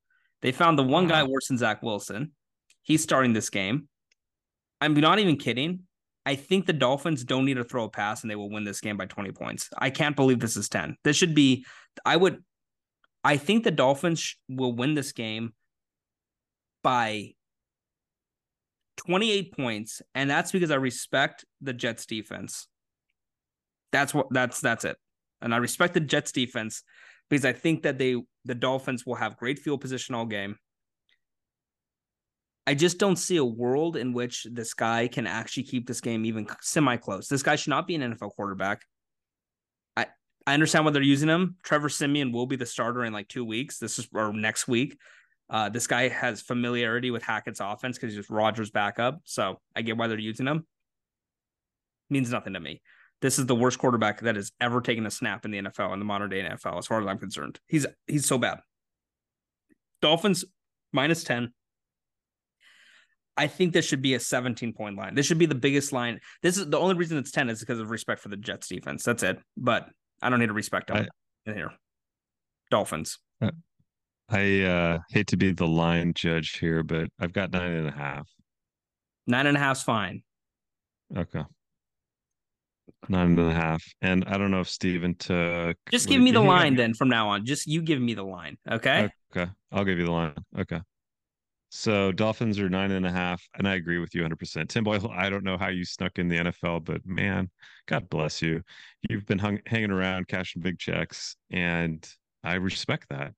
They 0.40 0.50
found 0.50 0.78
the 0.78 0.82
one 0.82 1.06
guy 1.06 1.24
worse 1.24 1.48
than 1.48 1.58
Zach 1.58 1.82
Wilson. 1.82 2.32
He's 2.80 3.02
starting 3.02 3.34
this 3.34 3.50
game. 3.50 3.86
I'm 4.80 4.94
not 4.94 5.18
even 5.18 5.36
kidding. 5.36 5.80
I 6.24 6.36
think 6.36 6.64
the 6.64 6.72
Dolphins 6.72 7.22
don't 7.22 7.44
need 7.44 7.58
to 7.58 7.64
throw 7.64 7.84
a 7.84 7.90
pass 7.90 8.22
and 8.22 8.30
they 8.30 8.36
will 8.36 8.48
win 8.48 8.64
this 8.64 8.80
game 8.80 8.96
by 8.96 9.04
20 9.04 9.32
points. 9.32 9.68
I 9.76 9.90
can't 9.90 10.16
believe 10.16 10.40
this 10.40 10.56
is 10.56 10.70
10. 10.70 10.96
This 11.04 11.18
should 11.18 11.34
be, 11.34 11.66
I 12.06 12.16
would, 12.16 12.42
I 13.22 13.36
think 13.36 13.64
the 13.64 13.70
Dolphins 13.70 14.38
will 14.48 14.72
win 14.72 14.94
this 14.94 15.12
game 15.12 15.52
by 16.82 17.32
28 18.98 19.56
points. 19.56 20.02
And 20.14 20.28
that's 20.28 20.52
because 20.52 20.70
I 20.70 20.76
respect 20.76 21.44
the 21.60 21.72
Jets 21.72 22.06
defense. 22.06 22.68
That's 23.92 24.12
what, 24.12 24.26
that's, 24.30 24.60
that's 24.60 24.84
it. 24.84 24.96
And 25.40 25.54
I 25.54 25.58
respect 25.58 25.94
the 25.94 26.00
Jets 26.00 26.32
defense 26.32 26.82
because 27.28 27.44
I 27.44 27.52
think 27.52 27.82
that 27.82 27.98
they 27.98 28.16
the 28.44 28.54
Dolphins 28.54 29.04
will 29.04 29.14
have 29.14 29.36
great 29.36 29.58
field 29.58 29.80
position 29.80 30.14
all 30.14 30.26
game. 30.26 30.56
I 32.66 32.74
just 32.74 32.98
don't 32.98 33.16
see 33.16 33.36
a 33.38 33.44
world 33.44 33.96
in 33.96 34.12
which 34.12 34.46
this 34.50 34.74
guy 34.74 35.08
can 35.08 35.26
actually 35.26 35.62
keep 35.62 35.86
this 35.86 36.00
game 36.00 36.24
even 36.24 36.46
semi 36.60 36.96
close. 36.96 37.28
This 37.28 37.42
guy 37.42 37.56
should 37.56 37.70
not 37.70 37.86
be 37.86 37.94
an 37.94 38.02
NFL 38.02 38.34
quarterback. 38.36 38.82
I 39.96 40.06
I 40.46 40.54
understand 40.54 40.84
why 40.84 40.90
they're 40.90 41.02
using 41.02 41.28
him. 41.28 41.56
Trevor 41.62 41.88
Siemian 41.88 42.32
will 42.32 42.46
be 42.46 42.56
the 42.56 42.66
starter 42.66 43.04
in 43.04 43.12
like 43.12 43.28
two 43.28 43.44
weeks. 43.44 43.78
This 43.78 43.98
is 43.98 44.08
or 44.12 44.32
next 44.32 44.68
week. 44.68 44.98
Uh, 45.50 45.68
this 45.68 45.86
guy 45.86 46.08
has 46.08 46.42
familiarity 46.42 47.10
with 47.10 47.22
Hackett's 47.22 47.60
offense 47.60 47.96
because 47.96 48.12
he's 48.12 48.20
just 48.20 48.30
Rodgers' 48.30 48.70
backup. 48.70 49.20
So 49.24 49.60
I 49.74 49.82
get 49.82 49.96
why 49.96 50.06
they're 50.06 50.18
using 50.18 50.46
him. 50.46 50.66
Means 52.10 52.30
nothing 52.30 52.54
to 52.54 52.60
me 52.60 52.80
this 53.20 53.38
is 53.38 53.46
the 53.46 53.54
worst 53.54 53.78
quarterback 53.78 54.20
that 54.20 54.36
has 54.36 54.52
ever 54.60 54.80
taken 54.80 55.04
a 55.06 55.10
snap 55.10 55.44
in 55.44 55.50
the 55.50 55.58
NFL 55.58 55.92
in 55.92 55.98
the 55.98 56.04
modern 56.04 56.30
day 56.30 56.42
NFL, 56.42 56.78
as 56.78 56.86
far 56.86 57.00
as 57.00 57.06
I'm 57.06 57.18
concerned. 57.18 57.58
He's 57.66 57.86
he's 58.06 58.26
so 58.26 58.38
bad. 58.38 58.60
Dolphins 60.00 60.44
minus 60.92 61.24
10. 61.24 61.52
I 63.36 63.46
think 63.46 63.72
this 63.72 63.84
should 63.84 64.02
be 64.02 64.14
a 64.14 64.20
17 64.20 64.72
point 64.72 64.96
line. 64.96 65.14
This 65.14 65.26
should 65.26 65.38
be 65.38 65.46
the 65.46 65.54
biggest 65.54 65.92
line. 65.92 66.20
This 66.42 66.56
is 66.56 66.68
the 66.68 66.78
only 66.78 66.94
reason 66.94 67.18
it's 67.18 67.30
10 67.30 67.50
is 67.50 67.60
because 67.60 67.78
of 67.78 67.90
respect 67.90 68.20
for 68.20 68.28
the 68.28 68.36
Jets 68.36 68.68
defense. 68.68 69.04
That's 69.04 69.22
it. 69.22 69.38
But 69.56 69.88
I 70.22 70.30
don't 70.30 70.40
need 70.40 70.46
to 70.46 70.52
respect 70.52 70.88
them 70.88 70.96
I, 70.96 71.50
in 71.50 71.56
here. 71.56 71.70
Dolphins. 72.70 73.18
I 74.30 74.62
uh, 74.62 74.98
hate 75.10 75.28
to 75.28 75.36
be 75.36 75.52
the 75.52 75.66
line 75.66 76.12
judge 76.14 76.58
here, 76.58 76.82
but 76.82 77.08
I've 77.18 77.32
got 77.32 77.50
nine 77.50 77.72
and 77.72 77.88
a 77.88 77.92
half. 77.92 78.28
Nine 79.26 79.46
and 79.46 79.56
a 79.56 79.60
half's 79.60 79.82
fine. 79.82 80.22
Okay. 81.16 81.42
Nine 83.08 83.38
and 83.38 83.50
a 83.50 83.54
half. 83.54 83.82
And 84.02 84.24
I 84.26 84.36
don't 84.36 84.50
know 84.50 84.60
if 84.60 84.68
Steven 84.68 85.14
took. 85.14 85.76
Just 85.90 86.08
give 86.08 86.20
me 86.20 86.30
the 86.30 86.40
line 86.40 86.76
then 86.76 86.94
from 86.94 87.08
now 87.08 87.28
on. 87.30 87.46
Just 87.46 87.66
you 87.66 87.80
give 87.80 88.00
me 88.00 88.14
the 88.14 88.22
line. 88.22 88.58
Okay. 88.70 89.08
Okay. 89.34 89.50
I'll 89.72 89.84
give 89.84 89.98
you 89.98 90.06
the 90.06 90.12
line. 90.12 90.34
Okay. 90.58 90.80
So 91.70 92.12
Dolphins 92.12 92.58
are 92.58 92.70
nine 92.70 92.92
and 92.92 93.04
a 93.04 93.10
half, 93.10 93.42
and 93.58 93.68
I 93.68 93.74
agree 93.74 93.98
with 93.98 94.14
you 94.14 94.22
100%. 94.22 94.68
Tim 94.68 94.84
Boyle, 94.84 95.10
I 95.12 95.28
don't 95.28 95.44
know 95.44 95.58
how 95.58 95.68
you 95.68 95.84
snuck 95.84 96.18
in 96.18 96.28
the 96.28 96.38
NFL, 96.38 96.84
but 96.84 97.04
man, 97.04 97.50
God 97.86 98.08
bless 98.08 98.40
you. 98.40 98.62
You've 99.08 99.26
been 99.26 99.38
hung, 99.38 99.58
hanging 99.66 99.90
around, 99.90 100.28
cashing 100.28 100.62
big 100.62 100.78
checks, 100.78 101.36
and 101.50 102.08
I 102.42 102.54
respect 102.54 103.06
that. 103.10 103.34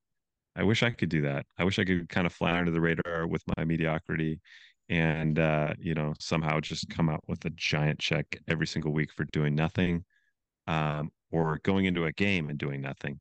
I 0.61 0.63
wish 0.63 0.83
I 0.83 0.91
could 0.91 1.09
do 1.09 1.23
that. 1.23 1.47
I 1.59 1.65
wish 1.65 1.79
I 1.79 1.85
could 1.85 2.09
kind 2.11 2.27
of 2.27 2.35
fly 2.35 2.59
under 2.59 2.71
the 2.71 2.83
radar 2.83 3.27
with 3.27 3.43
my 3.57 3.65
mediocrity 3.65 4.41
and 4.91 5.39
uh, 5.39 5.73
you 5.79 5.95
know 5.95 6.13
somehow 6.19 6.61
just 6.61 6.91
come 6.91 7.09
out 7.09 7.21
with 7.29 7.43
a 7.47 7.51
giant 7.51 7.99
check 7.99 8.27
every 8.47 8.67
single 8.67 8.93
week 8.93 9.11
for 9.17 9.25
doing 9.33 9.55
nothing 9.55 10.05
um, 10.67 11.11
or 11.33 11.61
going 11.63 11.87
into 11.87 12.05
a 12.05 12.13
game 12.13 12.51
and 12.51 12.59
doing 12.59 12.83
nothing 12.83 13.19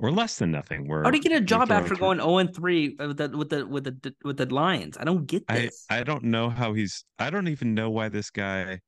or 0.00 0.10
less 0.10 0.38
than 0.38 0.50
nothing 0.50 0.88
where 0.88 1.02
how 1.02 1.10
do 1.10 1.18
you 1.18 1.22
get 1.22 1.32
a 1.32 1.40
job 1.40 1.70
after 1.70 1.96
going 1.96 2.18
0 2.18 2.38
and 2.38 2.54
3 2.54 2.96
with 2.98 3.16
the 3.18 3.28
with 3.28 3.50
the 3.50 3.66
with 3.66 3.84
the 3.84 4.14
with 4.24 4.36
the 4.38 4.46
lions? 4.46 4.96
I 4.98 5.04
don't 5.04 5.26
get 5.26 5.46
this. 5.48 5.84
I 5.90 5.98
i 5.98 6.02
don't 6.02 6.24
know 6.24 6.48
how 6.48 6.72
he's 6.72 7.04
i 7.18 7.28
don't 7.28 7.48
even 7.48 7.74
know 7.74 7.90
why 7.90 8.08
this 8.08 8.30
guy 8.30 8.78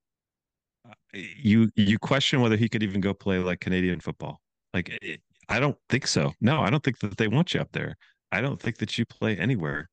uh, 0.89 0.95
you 1.13 1.71
you 1.77 1.99
question 1.99 2.41
whether 2.41 2.57
he 2.57 2.71
could 2.71 2.83
even 2.83 3.03
go 3.03 3.13
play 3.13 3.39
like 3.39 3.61
canadian 3.61 4.01
football. 4.01 4.41
Like 4.73 4.97
it, 5.03 5.21
i 5.49 5.59
don't 5.61 5.77
think 5.89 6.07
so 6.07 6.33
no 6.41 6.61
i 6.61 6.71
don't 6.71 6.83
think 6.83 6.99
that 7.01 7.17
they 7.17 7.29
want 7.29 7.55
you 7.55 7.61
up 7.61 7.71
there 7.73 7.97
i 8.31 8.41
don't 8.41 8.61
think 8.61 8.79
that 8.79 8.97
you 8.99 9.05
play 9.05 9.37
anywhere 9.37 9.89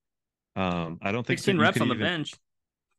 um, 0.60 1.00
I 1.02 1.14
don't 1.14 1.26
think 1.26 1.40
16 1.40 1.58
reps 1.58 1.80
on 1.80 1.88
the 1.88 1.96
even, 1.96 2.06
bench. 2.06 2.34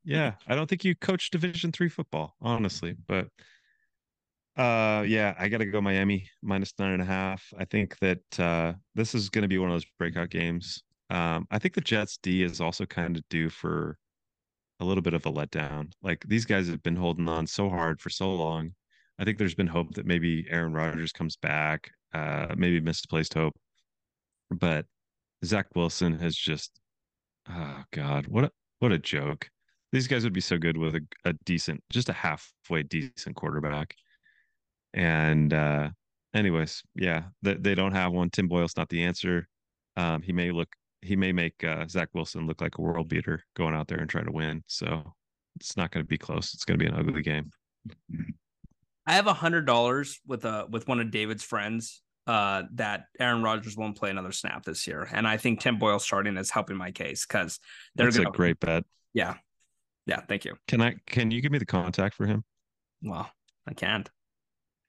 Yeah, 0.02 0.32
I 0.46 0.54
don't 0.54 0.66
think 0.66 0.82
you 0.82 0.94
coach 0.94 1.30
Division 1.30 1.72
three 1.72 1.90
football, 1.90 2.34
honestly. 2.40 2.94
But 3.06 3.26
uh, 4.56 5.04
yeah, 5.06 5.34
I 5.38 5.48
got 5.48 5.58
to 5.58 5.66
go 5.66 5.80
Miami 5.80 6.28
minus 6.42 6.72
nine 6.78 6.92
and 6.92 7.02
a 7.02 7.06
half. 7.06 7.44
I 7.58 7.66
think 7.66 7.98
that 7.98 8.40
uh, 8.40 8.72
this 8.94 9.14
is 9.14 9.28
going 9.28 9.42
to 9.42 9.48
be 9.48 9.58
one 9.58 9.68
of 9.68 9.74
those 9.74 9.86
breakout 9.98 10.30
games. 10.30 10.82
Um, 11.10 11.46
I 11.50 11.58
think 11.58 11.74
the 11.74 11.82
Jets 11.82 12.18
D 12.22 12.42
is 12.42 12.62
also 12.62 12.86
kind 12.86 13.16
of 13.16 13.28
due 13.28 13.50
for 13.50 13.98
a 14.78 14.84
little 14.84 15.02
bit 15.02 15.14
of 15.14 15.26
a 15.26 15.32
letdown. 15.32 15.92
Like 16.02 16.24
these 16.26 16.46
guys 16.46 16.68
have 16.68 16.82
been 16.82 16.96
holding 16.96 17.28
on 17.28 17.46
so 17.46 17.68
hard 17.68 18.00
for 18.00 18.08
so 18.08 18.32
long. 18.32 18.70
I 19.18 19.24
think 19.24 19.36
there's 19.36 19.54
been 19.54 19.66
hope 19.66 19.92
that 19.94 20.06
maybe 20.06 20.46
Aaron 20.48 20.72
Rodgers 20.72 21.12
comes 21.12 21.36
back, 21.36 21.90
uh, 22.12 22.54
maybe 22.56 22.80
misplaced 22.80 23.34
hope, 23.34 23.56
but 24.50 24.86
Zach 25.44 25.66
Wilson 25.74 26.18
has 26.18 26.36
just 26.36 26.80
Oh 27.48 27.82
God, 27.92 28.26
what 28.26 28.44
a 28.44 28.50
what 28.78 28.92
a 28.92 28.98
joke! 28.98 29.48
These 29.92 30.06
guys 30.08 30.24
would 30.24 30.32
be 30.32 30.40
so 30.40 30.58
good 30.58 30.76
with 30.76 30.94
a, 30.94 31.00
a 31.24 31.32
decent, 31.44 31.82
just 31.90 32.08
a 32.08 32.12
halfway 32.12 32.82
decent 32.82 33.36
quarterback. 33.36 33.94
And 34.94 35.52
uh 35.52 35.90
anyways, 36.34 36.82
yeah, 36.94 37.24
they, 37.42 37.54
they 37.54 37.74
don't 37.74 37.92
have 37.92 38.12
one. 38.12 38.30
Tim 38.30 38.48
Boyle's 38.48 38.76
not 38.76 38.88
the 38.88 39.02
answer. 39.02 39.48
Um, 39.96 40.22
he 40.22 40.32
may 40.32 40.52
look, 40.52 40.68
he 41.02 41.16
may 41.16 41.32
make 41.32 41.62
uh, 41.64 41.86
Zach 41.88 42.08
Wilson 42.14 42.46
look 42.46 42.60
like 42.60 42.78
a 42.78 42.82
world 42.82 43.08
beater 43.08 43.44
going 43.56 43.74
out 43.74 43.88
there 43.88 43.98
and 43.98 44.08
trying 44.08 44.26
to 44.26 44.32
win. 44.32 44.62
So 44.66 45.14
it's 45.56 45.76
not 45.76 45.90
going 45.90 46.04
to 46.04 46.08
be 46.08 46.18
close. 46.18 46.54
It's 46.54 46.64
going 46.64 46.78
to 46.78 46.84
be 46.84 46.90
an 46.90 46.98
ugly 46.98 47.22
game. 47.22 47.50
I 49.06 49.14
have 49.14 49.26
a 49.26 49.32
hundred 49.32 49.66
dollars 49.66 50.20
with 50.26 50.44
a 50.44 50.66
with 50.70 50.86
one 50.88 51.00
of 51.00 51.10
David's 51.10 51.42
friends 51.42 52.02
uh, 52.26 52.64
that 52.74 53.06
Aaron 53.18 53.42
Rodgers 53.42 53.76
won't 53.76 53.96
play 53.96 54.10
another 54.10 54.32
snap 54.32 54.64
this 54.64 54.86
year, 54.86 55.08
and 55.10 55.26
I 55.26 55.36
think 55.36 55.60
Tim 55.60 55.78
Boyle 55.78 55.98
starting 55.98 56.36
is 56.36 56.50
helping 56.50 56.76
my 56.76 56.90
case 56.90 57.26
because 57.26 57.58
they're 57.94 58.06
That's 58.06 58.18
gonna, 58.18 58.28
a 58.28 58.32
great 58.32 58.60
bet. 58.60 58.84
Yeah, 59.14 59.34
yeah. 60.06 60.20
Thank 60.28 60.44
you. 60.44 60.54
Can 60.68 60.80
I? 60.80 60.96
Can 61.06 61.30
you 61.30 61.40
give 61.40 61.50
me 61.50 61.58
the 61.58 61.66
contact 61.66 62.14
for 62.14 62.26
him? 62.26 62.44
Well, 63.02 63.30
I 63.68 63.74
can't. 63.74 64.08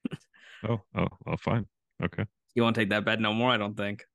Oh, 0.64 0.80
oh, 0.96 1.08
oh, 1.26 1.38
fine. 1.38 1.66
Okay. 2.04 2.24
You 2.54 2.62
won't 2.62 2.76
take 2.76 2.92
that 2.92 3.04
bet 3.04 3.20
no 3.20 3.34
more. 3.34 3.50
I 3.50 3.58
don't 3.58 3.76
think. 3.76 4.06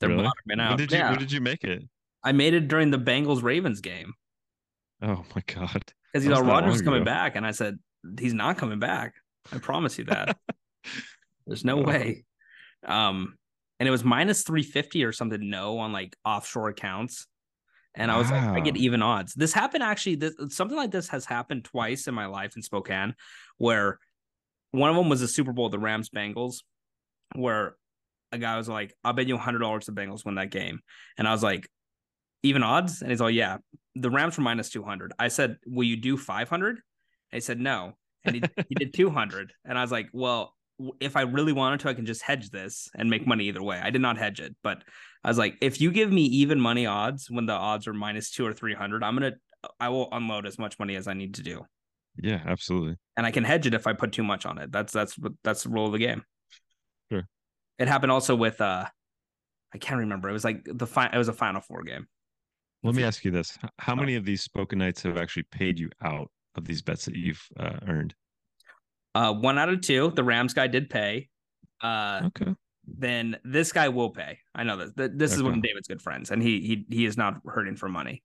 They're 0.00 0.08
Really? 0.08 0.22
bottoming 0.24 0.58
out. 0.64 0.70
When 0.70 0.78
did 0.78 0.90
you 0.90 0.96
yeah, 0.96 1.10
when 1.10 1.18
did 1.18 1.30
you 1.30 1.42
make 1.42 1.64
it? 1.64 1.82
I 2.24 2.32
made 2.32 2.54
it 2.54 2.66
during 2.68 2.90
the 2.90 2.96
Bengals 2.98 3.42
Ravens 3.42 3.82
game 3.82 4.14
Oh 5.02 5.22
my 5.34 5.42
god. 5.46 5.82
because 6.10 6.24
you 6.24 6.30
know 6.30 6.40
Rodgers 6.40 6.80
coming 6.80 7.04
back, 7.04 7.36
and 7.36 7.44
I 7.44 7.50
said 7.50 7.78
he's 8.18 8.32
not 8.32 8.56
coming 8.56 8.78
back. 8.78 9.12
I 9.50 9.58
promise 9.58 9.98
you 9.98 10.04
that. 10.04 10.36
There's 11.46 11.64
no 11.64 11.78
way. 11.78 12.24
Um, 12.86 13.36
and 13.80 13.88
it 13.88 13.90
was 13.90 14.04
minus 14.04 14.42
three 14.44 14.62
fifty 14.62 15.04
or 15.04 15.12
something. 15.12 15.50
No, 15.50 15.78
on 15.78 15.92
like 15.92 16.16
offshore 16.24 16.68
accounts. 16.68 17.26
And 17.94 18.10
I 18.10 18.16
was 18.16 18.30
like, 18.30 18.42
I 18.42 18.60
get 18.60 18.76
even 18.76 19.02
odds. 19.02 19.34
This 19.34 19.52
happened 19.52 19.82
actually. 19.82 20.14
This 20.14 20.34
something 20.48 20.76
like 20.76 20.90
this 20.90 21.08
has 21.08 21.26
happened 21.26 21.64
twice 21.64 22.06
in 22.06 22.14
my 22.14 22.26
life 22.26 22.56
in 22.56 22.62
Spokane, 22.62 23.14
where 23.58 23.98
one 24.70 24.88
of 24.88 24.96
them 24.96 25.10
was 25.10 25.20
the 25.20 25.28
Super 25.28 25.52
Bowl, 25.52 25.68
the 25.68 25.78
Rams 25.78 26.08
Bengals, 26.08 26.62
where 27.34 27.76
a 28.30 28.38
guy 28.38 28.56
was 28.56 28.68
like, 28.68 28.94
"I'll 29.04 29.12
bet 29.12 29.26
you 29.26 29.36
hundred 29.36 29.58
dollars 29.58 29.86
the 29.86 29.92
Bengals 29.92 30.24
win 30.24 30.36
that 30.36 30.50
game," 30.50 30.80
and 31.18 31.28
I 31.28 31.32
was 31.32 31.42
like, 31.42 31.68
"Even 32.42 32.62
odds?" 32.62 33.02
And 33.02 33.10
he's 33.10 33.20
like, 33.20 33.34
"Yeah." 33.34 33.58
The 33.94 34.10
Rams 34.10 34.38
were 34.38 34.44
minus 34.44 34.70
two 34.70 34.82
hundred. 34.82 35.12
I 35.18 35.28
said, 35.28 35.58
"Will 35.66 35.84
you 35.84 35.96
do 35.96 36.16
five 36.16 36.48
hundred? 36.48 36.76
And 36.76 37.36
he 37.36 37.40
said, 37.40 37.60
"No," 37.60 37.92
and 38.24 38.36
he 38.36 38.42
he 38.68 38.74
did 38.74 38.94
two 38.94 39.10
hundred. 39.10 39.52
And 39.64 39.78
I 39.78 39.82
was 39.82 39.92
like, 39.92 40.08
"Well, 40.12 40.54
if 41.00 41.16
I 41.16 41.22
really 41.22 41.52
wanted 41.52 41.80
to, 41.80 41.88
I 41.88 41.94
can 41.94 42.06
just 42.06 42.22
hedge 42.22 42.50
this 42.50 42.88
and 42.96 43.08
make 43.10 43.26
money 43.26 43.44
either 43.48 43.62
way." 43.62 43.80
I 43.82 43.90
did 43.90 44.00
not 44.02 44.18
hedge 44.18 44.40
it, 44.40 44.54
but 44.62 44.82
I 45.24 45.28
was 45.28 45.38
like, 45.38 45.56
"If 45.60 45.80
you 45.80 45.90
give 45.92 46.10
me 46.12 46.22
even 46.24 46.60
money 46.60 46.86
odds 46.86 47.30
when 47.30 47.46
the 47.46 47.52
odds 47.52 47.86
are 47.86 47.94
minus 47.94 48.30
two 48.30 48.46
or 48.46 48.52
three 48.52 48.74
hundred, 48.74 49.02
I'm 49.02 49.14
gonna." 49.14 49.32
I 49.78 49.90
will 49.90 50.08
unload 50.10 50.44
as 50.46 50.58
much 50.58 50.78
money 50.80 50.96
as 50.96 51.06
I 51.06 51.14
need 51.14 51.34
to 51.34 51.42
do, 51.44 51.64
Yeah, 52.20 52.42
absolutely. 52.44 52.96
and 53.16 53.24
I 53.24 53.30
can 53.30 53.44
hedge 53.44 53.64
it 53.64 53.74
if 53.74 53.86
I 53.86 53.92
put 53.92 54.10
too 54.10 54.24
much 54.24 54.44
on 54.44 54.58
it. 54.58 54.72
That's 54.72 54.92
that's 54.92 55.16
what 55.16 55.32
that's 55.44 55.62
the 55.62 55.68
rule 55.68 55.86
of 55.86 55.92
the 55.92 55.98
game. 56.00 56.24
Sure. 57.12 57.28
It 57.78 57.86
happened 57.86 58.10
also 58.10 58.34
with 58.34 58.60
uh, 58.60 58.86
I 59.72 59.78
can't 59.78 60.00
remember. 60.00 60.28
It 60.28 60.32
was 60.32 60.44
like 60.44 60.64
the 60.64 60.86
fi- 60.86 61.10
It 61.12 61.16
was 61.16 61.28
a 61.28 61.32
Final 61.32 61.60
Four 61.60 61.82
game. 61.84 62.06
Let 62.82 62.96
me 62.96 63.04
ask 63.04 63.24
you 63.24 63.30
this: 63.30 63.56
How 63.78 63.94
many 63.94 64.16
of 64.16 64.24
these 64.24 64.42
Spokanites 64.42 65.04
have 65.04 65.16
actually 65.16 65.44
paid 65.52 65.78
you 65.78 65.90
out 66.02 66.28
of 66.56 66.64
these 66.64 66.82
bets 66.82 67.04
that 67.06 67.14
you've 67.16 67.42
uh, 67.58 67.78
earned? 67.86 68.14
Uh, 69.14 69.32
one 69.34 69.58
out 69.58 69.68
of 69.68 69.80
two. 69.80 70.10
The 70.14 70.24
Rams 70.24 70.54
guy 70.54 70.66
did 70.66 70.88
pay. 70.90 71.28
Uh, 71.82 72.22
Okay. 72.26 72.54
then 72.86 73.36
this 73.44 73.72
guy 73.72 73.88
will 73.88 74.10
pay. 74.10 74.38
I 74.54 74.64
know 74.64 74.76
this. 74.76 74.92
Th- 74.96 75.10
This 75.14 75.34
is 75.34 75.42
one 75.42 75.54
of 75.54 75.62
David's 75.62 75.88
good 75.88 76.00
friends, 76.02 76.30
and 76.30 76.42
he 76.42 76.60
he 76.60 76.86
he 76.96 77.04
is 77.06 77.16
not 77.16 77.40
hurting 77.46 77.76
for 77.76 77.88
money. 77.88 78.22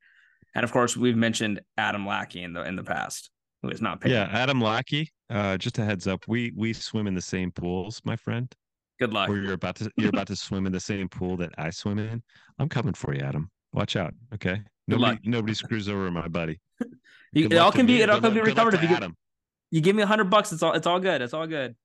And 0.56 0.64
of 0.64 0.72
course, 0.72 0.96
we've 0.96 1.18
mentioned 1.18 1.60
Adam 1.78 2.06
Lackey 2.08 2.44
in 2.44 2.54
the 2.54 2.64
in 2.66 2.76
the 2.76 2.84
past, 2.84 3.30
who 3.62 3.70
is 3.70 3.82
not 3.82 4.02
paying. 4.02 4.16
Yeah, 4.16 4.30
Adam 4.32 4.62
Lackey. 4.62 5.12
Uh, 5.30 5.58
just 5.58 5.78
a 5.78 5.84
heads 5.84 6.08
up, 6.08 6.24
we 6.28 6.54
we 6.56 6.72
swim 6.74 7.06
in 7.08 7.14
the 7.14 7.22
same 7.22 7.52
pools, 7.52 8.02
my 8.06 8.16
friend. 8.16 8.54
Good 9.00 9.14
luck. 9.14 9.28
Where 9.30 9.42
you're 9.42 9.54
about 9.54 9.76
to 9.78 9.92
you're 9.98 10.10
about 10.10 10.28
to 10.28 10.36
swim 10.36 10.66
in 10.66 10.72
the 10.72 10.80
same 10.80 11.10
pool 11.10 11.36
that 11.38 11.52
I 11.58 11.70
swim 11.70 12.00
in. 12.00 12.24
I'm 12.60 12.70
coming 12.70 12.94
for 12.94 13.14
you, 13.14 13.22
Adam. 13.22 13.52
Watch 13.74 13.96
out, 13.98 14.14
okay? 14.34 14.62
Nobody 14.88 15.20
nobody 15.24 15.54
screws 15.54 15.90
over 15.90 16.10
my 16.12 16.28
buddy. 16.28 16.60
You- 17.34 17.48
it 17.52 17.58
all 17.58 17.72
can 17.74 17.86
be 17.86 17.96
me. 17.96 18.02
it 18.02 18.10
all 18.10 18.22
can 18.22 18.34
be 18.34 18.40
luck- 18.40 18.46
good 18.48 18.58
luck 18.58 18.66
recovered 18.68 18.74
if 18.76 18.82
you 18.84 18.88
give, 18.88 18.98
Adam. 18.98 19.18
you 19.70 19.82
give 19.82 19.96
me 19.96 20.02
a 20.02 20.06
hundred 20.08 20.30
bucks. 20.30 20.54
It's 20.54 20.64
all 20.64 20.72
it's 20.74 20.88
all 20.88 21.00
good. 21.00 21.22
It's 21.22 21.34
all 21.34 21.46
good. 21.46 21.76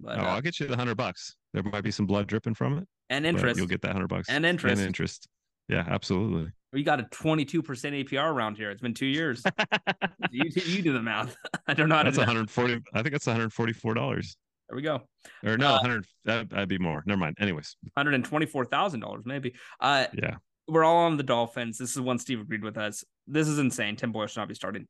But, 0.00 0.18
Oh, 0.18 0.22
uh, 0.22 0.24
I'll 0.24 0.40
get 0.40 0.58
you 0.58 0.66
the 0.66 0.76
hundred 0.76 0.96
bucks. 0.96 1.36
There 1.54 1.62
might 1.62 1.84
be 1.84 1.92
some 1.92 2.06
blood 2.06 2.26
dripping 2.26 2.54
from 2.54 2.78
it, 2.78 2.88
and 3.08 3.24
interest. 3.24 3.56
you'll 3.56 3.68
get 3.68 3.82
that 3.82 3.92
hundred 3.92 4.08
bucks 4.08 4.28
And 4.28 4.44
interest. 4.44 4.78
And 4.78 4.86
interest. 4.86 5.28
Yeah, 5.68 5.84
absolutely. 5.88 6.50
We 6.72 6.82
got 6.82 6.98
a 6.98 7.04
twenty 7.12 7.44
two 7.44 7.62
percent 7.62 7.94
APR 7.94 8.32
around 8.32 8.56
here. 8.56 8.70
It's 8.72 8.80
been 8.82 8.94
two 8.94 9.06
years. 9.06 9.42
you 10.32 10.50
you 10.54 10.82
do 10.82 10.92
the 10.92 11.00
math. 11.02 11.36
I 11.68 11.74
don't 11.74 11.88
know 11.88 11.94
how 11.94 12.02
to 12.02 12.06
That's 12.08 12.16
do 12.16 12.20
that. 12.22 12.26
140. 12.26 12.82
I 12.92 13.02
think 13.02 13.12
that's 13.12 13.26
144 13.26 13.94
dollars. 13.94 14.36
There 14.68 14.76
we 14.76 14.82
go. 14.82 15.02
Or 15.44 15.56
no, 15.56 15.68
Uh, 15.68 15.78
100. 15.82 16.06
That, 16.24 16.50
that'd 16.50 16.68
be 16.68 16.78
more. 16.78 17.02
Never 17.06 17.18
mind. 17.18 17.36
Anyways, 17.40 17.76
Hundred 17.96 18.14
and 18.14 18.24
twenty 18.24 18.46
four 18.46 18.64
thousand 18.64 19.00
dollars 19.00 19.22
maybe. 19.24 19.54
Uh, 19.80 20.06
yeah. 20.14 20.36
We're 20.70 20.84
all 20.84 20.98
on 20.98 21.16
the 21.16 21.22
Dolphins. 21.22 21.78
This 21.78 21.92
is 21.92 22.00
one 22.00 22.18
Steve 22.18 22.40
agreed 22.40 22.62
with 22.62 22.78
us. 22.78 23.04
This 23.26 23.48
is 23.48 23.58
insane. 23.58 23.96
Tim 23.96 24.12
Boyle 24.12 24.26
should 24.26 24.40
not 24.40 24.48
be 24.48 24.54
starting. 24.54 24.86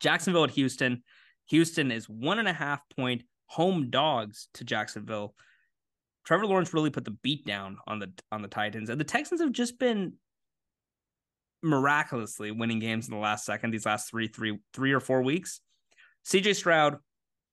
Jacksonville 0.00 0.44
at 0.44 0.50
Houston. 0.50 1.02
Houston 1.48 1.90
is 1.90 2.08
one 2.08 2.38
and 2.38 2.48
a 2.48 2.52
half 2.52 2.80
point 2.96 3.22
home 3.46 3.90
dogs 3.90 4.48
to 4.54 4.64
Jacksonville. 4.64 5.34
Trevor 6.24 6.46
Lawrence 6.46 6.72
really 6.72 6.90
put 6.90 7.04
the 7.04 7.16
beat 7.22 7.44
down 7.44 7.78
on 7.86 7.98
the 7.98 8.12
on 8.30 8.42
the 8.42 8.48
Titans, 8.48 8.88
and 8.88 9.00
the 9.00 9.04
Texans 9.04 9.40
have 9.40 9.52
just 9.52 9.78
been 9.78 10.14
miraculously 11.62 12.50
winning 12.50 12.78
games 12.78 13.08
in 13.08 13.14
the 13.14 13.20
last 13.20 13.44
second. 13.44 13.70
These 13.70 13.86
last 13.86 14.10
three, 14.10 14.28
three, 14.28 14.58
three 14.72 14.92
or 14.92 15.00
four 15.00 15.22
weeks. 15.22 15.60
C.J. 16.24 16.54
Stroud, 16.54 16.98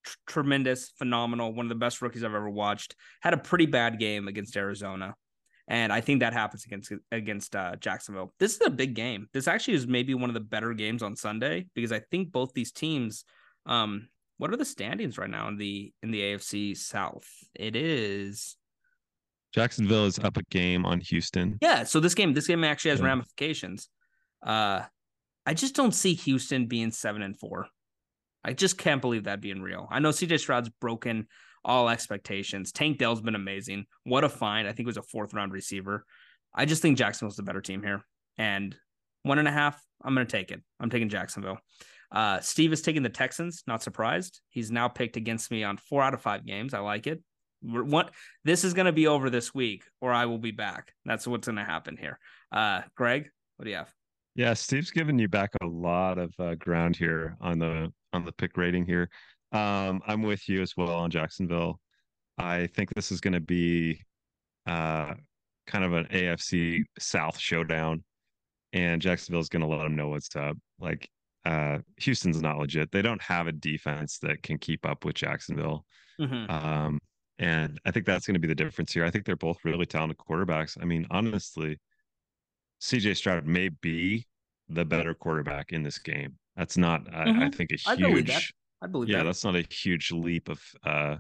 tr- 0.04 0.16
tremendous, 0.28 0.92
phenomenal, 0.98 1.54
one 1.54 1.66
of 1.66 1.70
the 1.70 1.76
best 1.76 2.02
rookies 2.02 2.24
I've 2.24 2.34
ever 2.34 2.50
watched. 2.50 2.96
Had 3.22 3.34
a 3.34 3.38
pretty 3.38 3.66
bad 3.66 4.00
game 4.00 4.28
against 4.28 4.56
Arizona. 4.58 5.16
And 5.72 5.94
I 5.94 6.02
think 6.02 6.22
that 6.22 6.34
happens 6.34 6.66
against 6.66 6.92
against 7.12 7.56
uh, 7.56 7.76
Jacksonville. 7.76 8.34
This 8.40 8.56
is 8.56 8.62
a 8.66 8.72
big 8.72 8.96
game. 8.96 9.28
This 9.34 9.48
actually 9.48 9.76
is 9.76 9.86
maybe 9.86 10.16
one 10.16 10.30
of 10.30 10.34
the 10.34 10.40
better 10.40 10.74
games 10.74 11.04
on 11.04 11.16
Sunday 11.16 11.68
because 11.76 11.92
I 11.92 12.00
think 12.12 12.32
both 12.32 12.54
these 12.54 12.72
teams. 12.72 13.24
Um, 13.66 14.10
what 14.38 14.52
are 14.52 14.58
the 14.58 14.66
standings 14.66 15.18
right 15.18 15.30
now 15.30 15.48
in 15.48 15.58
the 15.58 15.94
in 16.02 16.10
the 16.12 16.22
AFC 16.22 16.76
South? 16.76 17.28
It 17.54 17.76
is 17.76 18.58
Jacksonville 19.54 20.06
is 20.06 20.18
up 20.20 20.38
a 20.38 20.44
game 20.50 20.86
on 20.86 21.02
Houston. 21.02 21.58
yeah. 21.62 21.84
So 21.84 22.00
this 22.00 22.14
game 22.16 22.34
this 22.34 22.48
game 22.48 22.64
actually 22.64 22.92
has 22.92 23.00
Yeah. 23.00 23.06
ramifications. 23.08 23.90
Uh, 24.46 24.84
I 25.46 25.54
just 25.54 25.76
don't 25.76 25.94
see 25.94 26.14
Houston 26.14 26.68
being 26.68 26.92
seven 26.92 27.22
and 27.22 27.38
four. 27.38 27.68
I 28.44 28.54
just 28.54 28.78
can't 28.78 29.02
believe 29.02 29.26
that 29.26 29.42
being 29.42 29.62
real. 29.62 29.88
I 29.92 30.00
know 30.00 30.10
CJ 30.10 30.40
Stroud's 30.40 30.70
broken 30.70 31.28
all 31.64 31.90
expectations. 31.90 32.72
Tank 32.72 32.98
Dell's 32.98 33.22
been 33.22 33.36
amazing. 33.36 33.86
What 34.04 34.24
a 34.24 34.30
find. 34.30 34.68
I 34.68 34.72
think 34.72 34.86
it 34.86 34.88
was 34.88 34.98
a 34.98 35.04
fourth 35.04 35.34
round 35.34 35.52
receiver. 35.52 36.06
I 36.54 36.66
just 36.66 36.82
think 36.82 36.98
Jacksonville's 36.98 37.36
the 37.36 37.44
better 37.44 37.62
team 37.62 37.84
here. 37.84 38.04
And 38.38 38.76
one 39.24 39.40
and 39.40 39.48
a 39.48 39.52
half, 39.52 39.80
I'm 40.04 40.16
going 40.16 40.26
to 40.26 40.32
take 40.32 40.52
it. 40.52 40.62
I'm 40.80 40.90
taking 40.90 41.10
Jacksonville. 41.10 41.60
Uh, 42.12 42.40
Steve 42.40 42.74
is 42.74 42.82
taking 42.82 43.04
the 43.04 43.10
Texans. 43.10 43.64
Not 43.68 43.84
surprised. 43.84 44.42
He's 44.50 44.72
now 44.72 44.88
picked 44.88 45.18
against 45.18 45.52
me 45.52 45.64
on 45.64 45.78
four 45.78 46.02
out 46.02 46.14
of 46.14 46.22
five 46.22 46.46
games. 46.46 46.74
I 46.74 46.80
like 46.80 47.06
it. 47.06 47.22
We're, 47.62 47.84
what 47.84 48.12
this 48.46 48.64
is 48.64 48.74
going 48.74 48.86
to 48.86 48.92
be 48.92 49.08
over 49.08 49.30
this 49.30 49.54
week, 49.54 49.84
or 50.02 50.14
I 50.14 50.26
will 50.26 50.38
be 50.38 50.52
back. 50.52 50.94
That's 51.06 51.28
what's 51.28 51.48
going 51.48 51.58
to 51.58 51.64
happen 51.64 51.98
here. 51.98 52.18
Uh, 52.52 52.82
Greg, 52.96 53.30
what 53.58 53.66
do 53.66 53.72
you 53.72 53.78
have? 53.78 53.94
Yeah, 54.36 54.54
Steve's 54.54 54.92
given 54.92 55.20
you 55.20 55.28
back 55.28 55.52
a 55.62 55.66
lot 55.66 56.18
of 56.18 56.34
uh, 56.40 56.56
ground 56.56 56.96
here 56.96 57.36
on 57.42 57.60
the 57.60 57.92
on 58.14 58.24
the 58.24 58.32
pick 58.32 58.56
rating 58.58 58.86
here. 58.86 59.10
Um, 59.52 60.02
I'm 60.06 60.22
with 60.22 60.48
you 60.48 60.62
as 60.62 60.76
well 60.78 60.94
on 60.96 61.10
Jacksonville. 61.10 61.80
I 62.38 62.68
think 62.68 62.94
this 62.94 63.12
is 63.12 63.20
going 63.22 63.34
to 63.34 63.40
be 63.40 64.02
uh, 64.66 65.14
kind 65.68 65.84
of 65.84 65.94
an 65.94 66.06
AFC 66.06 66.84
South 67.00 67.38
showdown, 67.40 68.04
and 68.74 69.02
Jacksonville 69.02 69.42
is 69.42 69.50
going 69.50 69.62
to 69.62 69.68
let 69.68 69.80
them 69.84 69.96
know 69.96 70.10
what's 70.10 70.36
up. 70.36 70.56
Like 70.80 71.10
uh, 71.46 71.80
Houston's 71.98 72.42
not 72.42 72.58
legit. 72.58 72.92
They 72.92 73.02
don't 73.02 73.22
have 73.22 73.48
a 73.48 73.52
defense 73.52 74.20
that 74.20 74.44
can 74.44 74.58
keep 74.58 74.86
up 74.86 75.04
with 75.06 75.16
Jacksonville. 75.16 75.86
Mhm. 76.20 76.50
Um, 76.50 77.00
and 77.40 77.80
I 77.86 77.92
think 77.92 78.06
that's 78.06 78.28
going 78.28 78.34
to 78.36 78.40
be 78.40 78.48
the 78.48 78.56
difference 78.56 78.92
here. 78.94 79.06
I 79.06 79.10
think 79.10 79.26
they're 79.26 79.36
both 79.38 79.58
really 79.64 79.86
talented 79.86 80.18
quarterbacks. 80.18 80.78
I 80.82 80.86
mean, 80.86 81.08
honestly, 81.10 81.78
CJ 82.82 83.16
Stroud 83.16 83.46
may 83.46 83.70
be 83.70 84.28
the 84.68 84.86
better 84.86 85.14
quarterback 85.14 85.72
in 85.72 85.82
this 85.82 85.98
game. 85.98 86.38
That's 86.56 86.78
not, 86.78 87.12
I, 87.14 87.24
I 87.24 87.26
Mhm. 87.28 87.56
think, 87.56 87.72
a 87.72 87.96
huge, 87.96 88.54
I 88.82 88.88
believe 88.88 89.10
yeah, 89.10 89.18
that. 89.20 89.26
that's 89.26 89.44
not 89.44 89.56
a 89.56 89.66
huge 89.70 90.12
leap 90.12 90.50
of 90.50 90.62
uh 90.84 91.18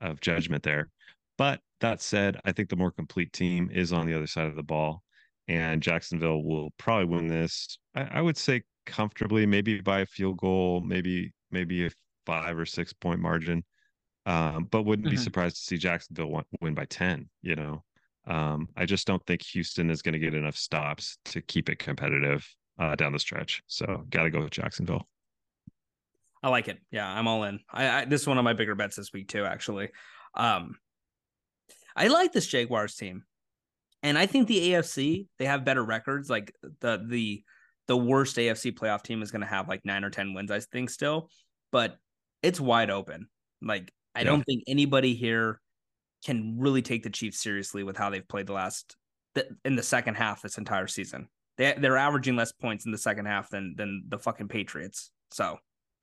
of 0.00 0.20
judgment 0.20 0.62
there. 0.62 0.90
But 1.38 1.60
that 1.80 2.00
said, 2.00 2.40
I 2.44 2.52
think 2.52 2.68
the 2.68 2.76
more 2.76 2.90
complete 2.92 3.32
team 3.32 3.70
is 3.72 3.92
on 3.92 4.06
the 4.06 4.14
other 4.14 4.26
side 4.26 4.46
of 4.46 4.56
the 4.56 4.62
ball, 4.62 5.02
and 5.48 5.82
Jacksonville 5.82 6.42
will 6.42 6.70
probably 6.78 7.06
win 7.06 7.26
this. 7.28 7.78
I, 7.94 8.02
I 8.18 8.20
would 8.20 8.36
say 8.36 8.62
comfortably, 8.86 9.46
maybe 9.46 9.80
by 9.80 10.00
a 10.00 10.06
field 10.06 10.38
goal, 10.38 10.80
maybe 10.82 11.32
maybe 11.50 11.86
a 11.86 11.90
five 12.26 12.58
or 12.58 12.66
six 12.66 12.92
point 12.92 13.20
margin. 13.20 13.64
Um, 14.26 14.64
but 14.70 14.84
wouldn't 14.84 15.08
be 15.08 15.16
Mhm. 15.16 15.18
surprised 15.18 15.56
to 15.56 15.62
see 15.62 15.78
Jacksonville 15.78 16.30
win, 16.30 16.44
win 16.60 16.74
by 16.74 16.84
ten. 16.86 17.28
You 17.42 17.56
know, 17.56 17.84
um, 18.26 18.68
I 18.76 18.86
just 18.86 19.06
don't 19.06 19.24
think 19.26 19.42
Houston 19.46 19.90
is 19.90 20.02
going 20.02 20.12
to 20.14 20.18
get 20.20 20.34
enough 20.34 20.56
stops 20.56 21.18
to 21.26 21.42
keep 21.42 21.68
it 21.68 21.78
competitive 21.80 22.48
uh, 22.78 22.94
down 22.96 23.12
the 23.12 23.18
stretch. 23.18 23.62
So, 23.66 24.04
got 24.10 24.24
to 24.24 24.30
go 24.30 24.42
with 24.42 24.52
Jacksonville. 24.52 25.08
I 26.42 26.48
like 26.48 26.68
it. 26.68 26.78
Yeah, 26.90 27.08
I'm 27.08 27.28
all 27.28 27.44
in. 27.44 27.60
I, 27.70 27.88
I 27.88 28.04
this 28.04 28.22
is 28.22 28.26
one 28.26 28.38
of 28.38 28.44
my 28.44 28.52
bigger 28.52 28.74
bets 28.74 28.96
this 28.96 29.12
week 29.12 29.28
too. 29.28 29.44
Actually, 29.44 29.90
um, 30.34 30.76
I 31.94 32.08
like 32.08 32.32
this 32.32 32.46
Jaguars 32.46 32.96
team, 32.96 33.24
and 34.02 34.18
I 34.18 34.26
think 34.26 34.48
the 34.48 34.72
AFC 34.72 35.26
they 35.38 35.44
have 35.46 35.64
better 35.64 35.84
records. 35.84 36.28
Like 36.28 36.52
the 36.80 37.04
the 37.06 37.44
the 37.88 37.96
worst 37.96 38.36
AFC 38.36 38.72
playoff 38.76 39.02
team 39.02 39.22
is 39.22 39.30
going 39.30 39.42
to 39.42 39.46
have 39.46 39.68
like 39.68 39.84
nine 39.84 40.04
or 40.04 40.10
ten 40.10 40.34
wins. 40.34 40.50
I 40.50 40.60
think 40.60 40.90
still, 40.90 41.28
but 41.70 41.96
it's 42.42 42.60
wide 42.60 42.90
open. 42.90 43.28
Like 43.60 43.92
I 44.14 44.20
Yeah. 44.20 44.24
don't 44.26 44.42
think 44.42 44.64
anybody 44.66 45.14
here 45.14 45.60
can 46.24 46.56
really 46.58 46.82
take 46.82 47.02
the 47.02 47.10
Chiefs 47.10 47.40
seriously 47.40 47.82
with 47.82 47.96
how 47.96 48.10
they've 48.10 48.26
played 48.26 48.46
the 48.46 48.52
last 48.52 48.96
in 49.64 49.76
the 49.76 49.82
second 49.82 50.14
half 50.14 50.42
this 50.42 50.58
entire 50.58 50.86
season. 50.86 51.28
They 51.56 51.74
they're 51.78 51.96
averaging 51.98 52.36
less 52.36 52.52
points 52.52 52.84
in 52.86 52.92
the 52.92 52.98
second 52.98 53.26
half 53.26 53.50
than 53.50 53.74
than 53.76 54.04
the 54.08 54.18
fucking 54.18 54.48
Patriots. 54.48 55.10
So 55.30 55.58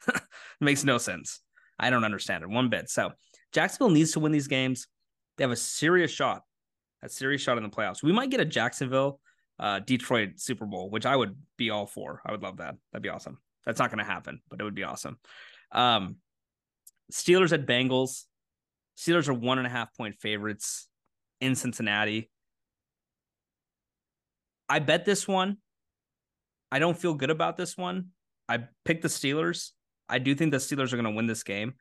it 0.07 0.21
makes 0.59 0.83
no 0.83 0.97
sense. 0.97 1.41
I 1.79 1.89
don't 1.89 2.03
understand 2.03 2.43
it 2.43 2.49
one 2.49 2.69
bit. 2.69 2.89
So 2.89 3.11
Jacksonville 3.51 3.89
needs 3.89 4.11
to 4.13 4.19
win 4.19 4.31
these 4.31 4.47
games. 4.47 4.87
They 5.37 5.43
have 5.43 5.51
a 5.51 5.55
serious 5.55 6.11
shot, 6.11 6.43
a 7.01 7.09
serious 7.09 7.41
shot 7.41 7.57
in 7.57 7.63
the 7.63 7.69
playoffs. 7.69 8.03
We 8.03 8.11
might 8.11 8.29
get 8.29 8.41
a 8.41 8.45
Jacksonville, 8.45 9.19
uh, 9.59 9.79
Detroit 9.79 10.31
Super 10.37 10.65
Bowl, 10.65 10.89
which 10.89 11.05
I 11.05 11.15
would 11.15 11.35
be 11.57 11.69
all 11.69 11.85
for. 11.85 12.21
I 12.25 12.31
would 12.31 12.41
love 12.41 12.57
that. 12.57 12.75
That'd 12.91 13.03
be 13.03 13.09
awesome. 13.09 13.37
That's 13.65 13.79
not 13.79 13.89
going 13.89 13.99
to 13.99 14.11
happen, 14.11 14.41
but 14.49 14.59
it 14.59 14.63
would 14.63 14.75
be 14.75 14.83
awesome. 14.83 15.17
Um, 15.71 16.17
Steelers 17.11 17.53
at 17.53 17.65
Bengals. 17.65 18.25
Steelers 18.97 19.29
are 19.29 19.33
one 19.33 19.57
and 19.57 19.67
a 19.67 19.69
half 19.69 19.95
point 19.95 20.15
favorites 20.19 20.87
in 21.39 21.55
Cincinnati. 21.55 22.29
I 24.67 24.79
bet 24.79 25.05
this 25.05 25.27
one. 25.27 25.57
I 26.71 26.79
don't 26.79 26.97
feel 26.97 27.13
good 27.13 27.31
about 27.31 27.57
this 27.57 27.75
one. 27.75 28.09
I 28.47 28.65
picked 28.85 29.01
the 29.01 29.07
Steelers. 29.07 29.71
I 30.09 30.19
do 30.19 30.35
think 30.35 30.51
the 30.51 30.57
Steelers 30.57 30.91
are 30.91 30.97
going 30.97 31.05
to 31.05 31.11
win 31.11 31.27
this 31.27 31.43
game. 31.43 31.73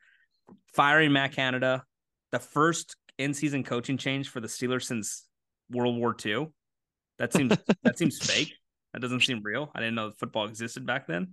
Firing 0.74 1.12
Matt 1.12 1.32
Canada, 1.32 1.84
the 2.30 2.38
first 2.38 2.96
in-season 3.18 3.64
coaching 3.64 3.96
change 3.96 4.28
for 4.28 4.40
the 4.40 4.48
Steelers 4.48 4.84
since 4.84 5.26
World 5.70 5.96
War 5.96 6.14
II. 6.24 6.48
That 7.18 7.32
seems 7.32 7.56
that 7.82 7.98
seems 7.98 8.18
fake. 8.30 8.54
That 8.92 9.00
doesn't 9.00 9.20
seem 9.20 9.40
real. 9.42 9.70
I 9.74 9.80
didn't 9.80 9.96
know 9.96 10.12
football 10.12 10.46
existed 10.46 10.86
back 10.86 11.06
then. 11.06 11.32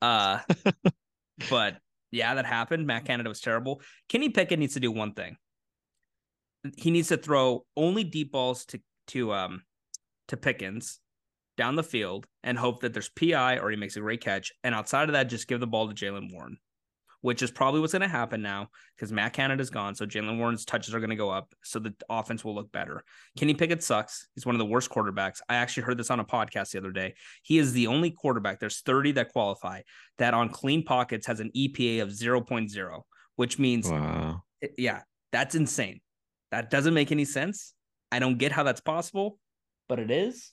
Uh, 0.00 0.38
but 1.50 1.76
yeah, 2.10 2.34
that 2.34 2.46
happened. 2.46 2.86
Matt 2.86 3.04
Canada 3.04 3.28
was 3.28 3.40
terrible. 3.40 3.82
Kenny 4.08 4.28
Pickett 4.28 4.58
needs 4.58 4.74
to 4.74 4.80
do 4.80 4.92
one 4.92 5.12
thing. 5.12 5.36
He 6.76 6.90
needs 6.90 7.08
to 7.08 7.16
throw 7.16 7.64
only 7.76 8.04
deep 8.04 8.32
balls 8.32 8.64
to 8.66 8.80
to 9.08 9.32
um 9.32 9.62
to 10.28 10.36
Pickens 10.36 11.00
down 11.58 11.76
the 11.76 11.82
field 11.82 12.26
and 12.42 12.56
hope 12.56 12.80
that 12.80 12.94
there's 12.94 13.10
PI 13.10 13.58
or 13.58 13.70
he 13.70 13.76
makes 13.76 13.96
a 13.96 14.00
great 14.00 14.22
catch. 14.22 14.50
And 14.64 14.74
outside 14.74 15.10
of 15.10 15.12
that, 15.12 15.24
just 15.28 15.46
give 15.48 15.60
the 15.60 15.66
ball 15.66 15.86
to 15.86 15.94
Jaylen 15.94 16.32
Warren, 16.32 16.56
which 17.20 17.42
is 17.42 17.50
probably 17.50 17.80
what's 17.80 17.92
going 17.92 18.00
to 18.02 18.08
happen 18.08 18.40
now 18.40 18.68
because 18.96 19.12
Matt 19.12 19.34
Canada's 19.34 19.68
gone. 19.68 19.94
So 19.94 20.06
Jaylen 20.06 20.38
Warren's 20.38 20.64
touches 20.64 20.94
are 20.94 21.00
going 21.00 21.10
to 21.10 21.16
go 21.16 21.28
up. 21.28 21.52
So 21.64 21.78
the 21.78 21.92
offense 22.08 22.44
will 22.44 22.54
look 22.54 22.72
better. 22.72 23.04
Kenny 23.36 23.52
Pickett 23.52 23.82
sucks. 23.82 24.28
He's 24.34 24.46
one 24.46 24.54
of 24.54 24.58
the 24.60 24.64
worst 24.64 24.88
quarterbacks. 24.88 25.40
I 25.48 25.56
actually 25.56 25.82
heard 25.82 25.98
this 25.98 26.10
on 26.10 26.20
a 26.20 26.24
podcast 26.24 26.70
the 26.70 26.78
other 26.78 26.92
day. 26.92 27.14
He 27.42 27.58
is 27.58 27.72
the 27.74 27.88
only 27.88 28.12
quarterback, 28.12 28.60
there's 28.60 28.80
30 28.80 29.12
that 29.12 29.28
qualify, 29.32 29.82
that 30.16 30.32
on 30.32 30.48
clean 30.48 30.84
pockets 30.84 31.26
has 31.26 31.40
an 31.40 31.50
EPA 31.54 32.00
of 32.02 32.08
0.0, 32.10 33.02
which 33.36 33.58
means, 33.58 33.90
Wow. 33.90 34.42
yeah, 34.78 35.02
that's 35.32 35.54
insane. 35.54 36.00
That 36.50 36.70
doesn't 36.70 36.94
make 36.94 37.12
any 37.12 37.26
sense. 37.26 37.74
I 38.10 38.20
don't 38.20 38.38
get 38.38 38.52
how 38.52 38.62
that's 38.62 38.80
possible, 38.80 39.38
but 39.88 39.98
it 39.98 40.10
is. 40.10 40.52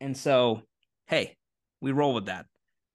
And 0.00 0.16
so, 0.16 0.62
hey, 1.06 1.36
we 1.80 1.92
roll 1.92 2.14
with 2.14 2.26
that. 2.26 2.46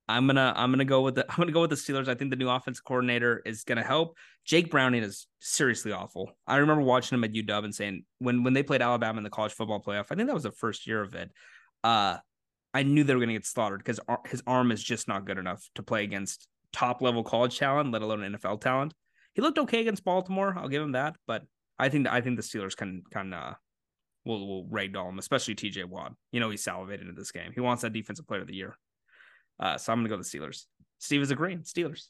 I'm 0.09 0.25
gonna 0.25 0.53
I'm 0.55 0.71
gonna 0.71 0.85
go 0.85 1.01
with 1.01 1.15
the 1.15 1.25
I'm 1.29 1.37
gonna 1.37 1.51
go 1.51 1.61
with 1.61 1.69
the 1.69 1.75
Steelers. 1.75 2.07
I 2.07 2.15
think 2.15 2.31
the 2.31 2.35
new 2.35 2.49
offense 2.49 2.79
coordinator 2.79 3.41
is 3.45 3.63
gonna 3.63 3.83
help. 3.83 4.17
Jake 4.43 4.71
Browning 4.71 5.03
is 5.03 5.27
seriously 5.39 5.91
awful. 5.91 6.31
I 6.47 6.57
remember 6.57 6.81
watching 6.81 7.17
him 7.17 7.23
at 7.23 7.33
UW 7.33 7.63
and 7.63 7.75
saying 7.75 8.05
when 8.17 8.43
when 8.43 8.53
they 8.53 8.63
played 8.63 8.81
Alabama 8.81 9.19
in 9.19 9.23
the 9.23 9.29
college 9.29 9.53
football 9.53 9.81
playoff, 9.81 10.07
I 10.09 10.15
think 10.15 10.27
that 10.27 10.33
was 10.33 10.43
the 10.43 10.51
first 10.51 10.87
year 10.87 11.01
of 11.01 11.13
it. 11.13 11.31
Uh, 11.83 12.17
I 12.73 12.83
knew 12.83 13.03
they 13.03 13.13
were 13.13 13.21
gonna 13.21 13.33
get 13.33 13.45
slaughtered 13.45 13.79
because 13.79 13.99
his 14.25 14.41
arm 14.47 14.71
is 14.71 14.83
just 14.83 15.07
not 15.07 15.25
good 15.25 15.37
enough 15.37 15.69
to 15.75 15.83
play 15.83 16.03
against 16.03 16.47
top 16.73 17.01
level 17.01 17.23
college 17.23 17.59
talent, 17.59 17.91
let 17.91 18.01
alone 18.01 18.19
NFL 18.19 18.61
talent. 18.61 18.93
He 19.35 19.41
looked 19.41 19.59
okay 19.59 19.81
against 19.81 20.03
Baltimore. 20.03 20.55
I'll 20.57 20.67
give 20.69 20.81
him 20.81 20.93
that, 20.93 21.15
but 21.27 21.43
I 21.77 21.89
think 21.89 22.07
I 22.07 22.21
think 22.21 22.35
the 22.37 22.43
Steelers 22.43 22.75
can 22.75 23.03
can 23.11 23.31
uh, 23.31 23.53
will 24.25 24.47
will 24.47 24.65
ragdoll 24.65 25.09
him, 25.09 25.19
especially 25.19 25.55
TJ 25.55 25.85
Watt. 25.85 26.13
You 26.31 26.39
know 26.39 26.49
he's 26.49 26.63
salivated 26.63 27.07
into 27.07 27.19
this 27.19 27.31
game. 27.31 27.51
He 27.53 27.61
wants 27.61 27.81
that 27.83 27.93
defensive 27.93 28.27
player 28.27 28.41
of 28.41 28.47
the 28.47 28.55
year. 28.55 28.77
Uh, 29.59 29.77
so 29.77 29.91
I'm 29.91 29.99
gonna 29.99 30.09
go 30.09 30.17
the 30.17 30.23
Steelers. 30.23 30.65
Steve 30.99 31.21
is 31.21 31.31
agreeing. 31.31 31.59
Steelers. 31.59 32.07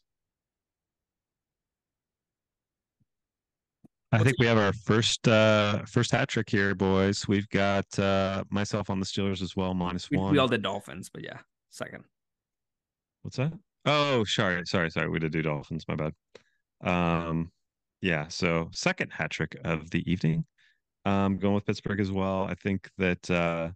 I 4.11 4.23
think 4.23 4.37
we 4.39 4.47
have 4.47 4.57
our 4.57 4.73
first 4.73 5.27
uh 5.27 5.85
first 5.85 6.11
hat 6.11 6.29
trick 6.29 6.49
here, 6.49 6.73
boys. 6.73 7.27
We've 7.27 7.47
got 7.49 7.85
uh 7.99 8.43
myself 8.49 8.89
on 8.89 8.99
the 8.99 9.05
Steelers 9.05 9.41
as 9.41 9.55
well, 9.55 9.73
minus 9.73 10.09
We, 10.09 10.17
one. 10.17 10.31
we 10.31 10.39
all 10.39 10.47
did 10.47 10.63
Dolphins, 10.63 11.09
but 11.13 11.23
yeah, 11.23 11.37
second. 11.69 12.03
What's 13.21 13.37
that? 13.37 13.53
Oh, 13.85 14.23
sorry, 14.23 14.65
sorry, 14.65 14.89
sorry. 14.89 15.09
We 15.09 15.19
did 15.19 15.31
do 15.31 15.41
Dolphins. 15.41 15.85
My 15.87 15.95
bad. 15.95 16.13
Um, 16.81 17.51
yeah. 18.01 18.27
So 18.29 18.69
second 18.71 19.11
hat 19.11 19.29
trick 19.29 19.55
of 19.63 19.89
the 19.91 20.09
evening. 20.11 20.45
Um, 21.05 21.37
going 21.37 21.55
with 21.55 21.65
Pittsburgh 21.65 21.99
as 21.99 22.11
well. 22.11 22.43
I 22.43 22.55
think 22.55 22.89
that 22.97 23.29
uh 23.31 23.71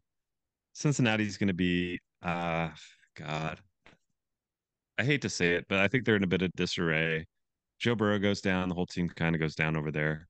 Cincinnati's 0.74 1.38
going 1.38 1.48
to 1.48 1.54
be 1.54 2.00
uh 2.22 2.70
God. 3.16 3.60
I 4.98 5.04
hate 5.04 5.22
to 5.24 5.30
say 5.30 5.56
it, 5.56 5.66
but 5.70 5.80
I 5.80 5.88
think 5.88 6.06
they're 6.06 6.16
in 6.16 6.24
a 6.24 6.28
bit 6.28 6.42
of 6.42 6.52
disarray. 6.56 7.26
Joe 7.80 7.96
Burrow 7.96 8.20
goes 8.20 8.42
down, 8.42 8.70
the 8.70 8.76
whole 8.76 8.86
team 8.86 9.10
kind 9.10 9.36
of 9.36 9.42
goes 9.42 9.56
down 9.56 9.76
over 9.76 9.92
there. 9.92 10.28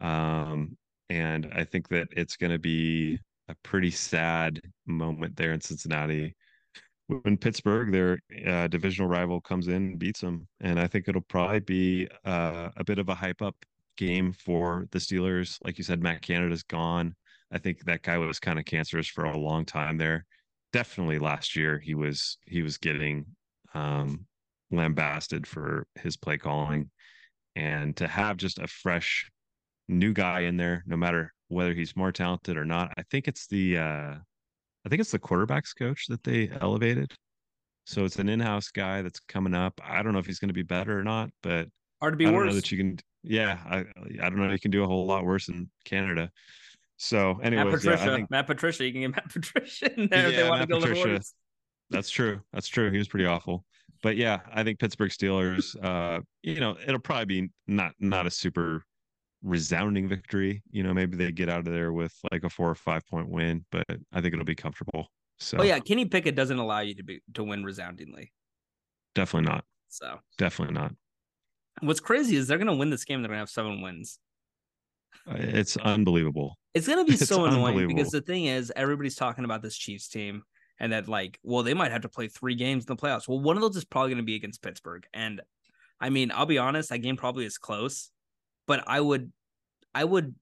Um, 0.00 0.76
and 1.08 1.50
I 1.52 1.64
think 1.64 1.88
that 1.88 2.08
it's 2.12 2.36
going 2.36 2.52
to 2.52 2.58
be 2.58 3.18
a 3.48 3.54
pretty 3.62 3.90
sad 3.90 4.60
moment 4.86 5.36
there 5.36 5.52
in 5.52 5.60
Cincinnati 5.60 6.36
when 7.06 7.36
Pittsburgh, 7.36 7.92
their 7.92 8.18
uh, 8.46 8.68
divisional 8.68 9.08
rival, 9.08 9.40
comes 9.40 9.68
in 9.68 9.74
and 9.74 9.98
beats 9.98 10.20
them. 10.20 10.46
And 10.60 10.78
I 10.78 10.86
think 10.86 11.08
it'll 11.08 11.22
probably 11.22 11.60
be 11.60 12.08
uh, 12.24 12.70
a 12.76 12.84
bit 12.84 12.98
of 12.98 13.08
a 13.08 13.14
hype 13.14 13.42
up 13.42 13.56
game 14.02 14.32
for 14.32 14.86
the 14.90 14.98
Steelers. 14.98 15.58
Like 15.64 15.78
you 15.78 15.84
said, 15.84 16.02
Matt 16.02 16.22
Canada's 16.22 16.64
gone. 16.64 17.14
I 17.52 17.58
think 17.58 17.84
that 17.84 18.02
guy 18.02 18.18
was 18.18 18.40
kind 18.40 18.58
of 18.58 18.64
cancerous 18.64 19.06
for 19.06 19.24
a 19.24 19.38
long 19.38 19.64
time 19.64 19.96
there. 19.96 20.24
Definitely 20.72 21.18
last 21.18 21.54
year 21.54 21.78
he 21.78 21.94
was 21.94 22.38
he 22.46 22.62
was 22.62 22.78
getting 22.78 23.26
um, 23.74 24.26
lambasted 24.70 25.46
for 25.46 25.86
his 25.94 26.16
play 26.16 26.38
calling, 26.38 26.90
and 27.54 27.96
to 27.96 28.08
have 28.08 28.38
just 28.38 28.58
a 28.58 28.66
fresh 28.66 29.30
new 29.88 30.12
guy 30.12 30.40
in 30.40 30.56
there, 30.56 30.82
no 30.86 30.96
matter 30.96 31.32
whether 31.48 31.74
he's 31.74 31.94
more 31.94 32.10
talented 32.10 32.56
or 32.56 32.64
not. 32.64 32.92
I 32.96 33.02
think 33.10 33.28
it's 33.28 33.46
the 33.46 33.78
uh, 33.78 34.14
I 34.84 34.88
think 34.88 35.00
it's 35.00 35.12
the 35.12 35.18
quarterbacks 35.18 35.76
coach 35.78 36.06
that 36.08 36.24
they 36.24 36.50
elevated. 36.60 37.12
So 37.84 38.04
it's 38.04 38.18
an 38.18 38.28
in-house 38.28 38.70
guy 38.70 39.02
that's 39.02 39.20
coming 39.20 39.54
up. 39.54 39.80
I 39.84 40.02
don't 40.02 40.12
know 40.12 40.20
if 40.20 40.26
he's 40.26 40.38
going 40.38 40.48
to 40.48 40.54
be 40.54 40.62
better 40.62 40.98
or 40.98 41.04
not, 41.04 41.30
but 41.42 41.68
Hard 42.00 42.14
to 42.14 42.16
be 42.16 42.26
I 42.26 42.30
don't 42.30 42.40
worse. 42.40 42.48
know 42.48 42.54
that 42.54 42.72
you 42.72 42.78
can. 42.78 42.98
Yeah, 43.22 43.60
I 43.64 43.78
I 44.24 44.28
don't 44.30 44.36
know. 44.36 44.50
You 44.50 44.58
can 44.58 44.70
do 44.70 44.82
a 44.82 44.86
whole 44.86 45.06
lot 45.06 45.24
worse 45.24 45.48
in 45.48 45.70
Canada. 45.84 46.30
So, 46.98 47.40
Matt 47.54 47.68
anyways, 47.68 47.84
yeah, 47.84 47.98
Patricia, 47.98 48.04
I 48.04 48.10
think 48.10 48.30
Matt 48.30 48.46
Patricia, 48.46 48.84
you 48.86 48.92
can 48.92 49.00
get 49.02 49.10
Matt 49.16 49.30
Patricia 49.32 49.92
in 50.00 50.08
there 50.08 50.28
if 50.28 50.34
they 50.34 50.42
Yeah, 50.42 50.48
want 50.48 50.60
to 50.62 50.66
Matt 50.66 50.68
go 50.68 50.80
Patricia. 50.80 50.98
worse. 50.98 51.34
that's 51.90 52.10
true. 52.10 52.42
That's 52.52 52.68
true. 52.68 52.90
He 52.90 52.98
was 52.98 53.08
pretty 53.08 53.26
awful. 53.26 53.64
But 54.02 54.16
yeah, 54.16 54.40
I 54.52 54.64
think 54.64 54.78
Pittsburgh 54.80 55.10
Steelers. 55.10 55.76
Uh, 55.82 56.20
you 56.42 56.60
know, 56.60 56.76
it'll 56.86 57.00
probably 57.00 57.26
be 57.42 57.50
not 57.66 57.94
not 58.00 58.26
a 58.26 58.30
super 58.30 58.82
resounding 59.42 60.08
victory. 60.08 60.62
You 60.70 60.82
know, 60.84 60.94
maybe 60.94 61.16
they 61.16 61.32
get 61.32 61.48
out 61.50 61.60
of 61.60 61.66
there 61.72 61.92
with 61.92 62.14
like 62.32 62.44
a 62.44 62.50
four 62.50 62.70
or 62.70 62.74
five 62.76 63.06
point 63.06 63.30
win, 63.30 63.64
but 63.72 63.86
I 64.12 64.20
think 64.20 64.34
it'll 64.34 64.44
be 64.46 64.54
comfortable. 64.56 65.08
So 65.38 65.58
Oh 65.58 65.62
yeah, 65.62 65.78
Kenny 65.80 66.04
Pickett 66.06 66.34
doesn't 66.34 66.58
allow 66.58 66.80
you 66.80 66.94
to 66.96 67.02
be 67.02 67.20
to 67.34 67.44
win 67.44 67.64
resoundingly. 67.64 68.32
definitely 69.14 69.48
not. 69.50 69.64
So 69.88 70.20
Definitely 70.38 70.74
not. 70.74 70.94
What's 71.82 72.00
crazy 72.00 72.36
is 72.36 72.46
they're 72.46 72.58
gonna 72.58 72.74
win 72.74 72.90
this 72.90 73.04
game. 73.04 73.22
They're 73.22 73.28
gonna 73.28 73.40
have 73.40 73.50
seven 73.50 73.82
wins. 73.82 74.18
Uh, 75.28 75.34
It's 75.36 75.76
unbelievable. 75.76 76.58
It's 76.74 76.88
gonna 76.88 77.04
be 77.04 77.12
It's 77.14 77.28
so 77.28 77.44
annoying 77.44 77.88
because 77.88 78.10
the 78.10 78.20
thing 78.20 78.46
is, 78.46 78.72
everybody's 78.74 79.16
talking 79.16 79.44
about 79.44 79.62
this 79.62 79.76
Chiefs 79.76 80.08
team 80.08 80.42
and 80.80 80.92
that 80.92 81.08
like, 81.08 81.38
well, 81.42 81.62
they 81.62 81.74
might 81.74 81.92
have 81.92 82.02
to 82.02 82.08
play 82.08 82.28
three 82.28 82.54
games 82.54 82.84
in 82.84 82.94
the 82.94 83.00
playoffs. 83.00 83.28
Well, 83.28 83.40
one 83.40 83.56
of 83.56 83.62
those 83.62 83.76
is 83.76 83.84
probably 83.84 84.10
gonna 84.10 84.22
be 84.22 84.36
against 84.36 84.62
Pittsburgh, 84.62 85.04
and 85.12 85.42
I 86.00 86.10
mean, 86.10 86.32
I'll 86.32 86.46
be 86.46 86.58
honest, 86.58 86.88
that 86.88 86.98
game 86.98 87.16
probably 87.16 87.44
is 87.44 87.58
close, 87.58 88.10
but 88.66 88.82
I 88.86 89.00
would, 89.00 89.32
I 89.94 90.04
would. 90.04 90.34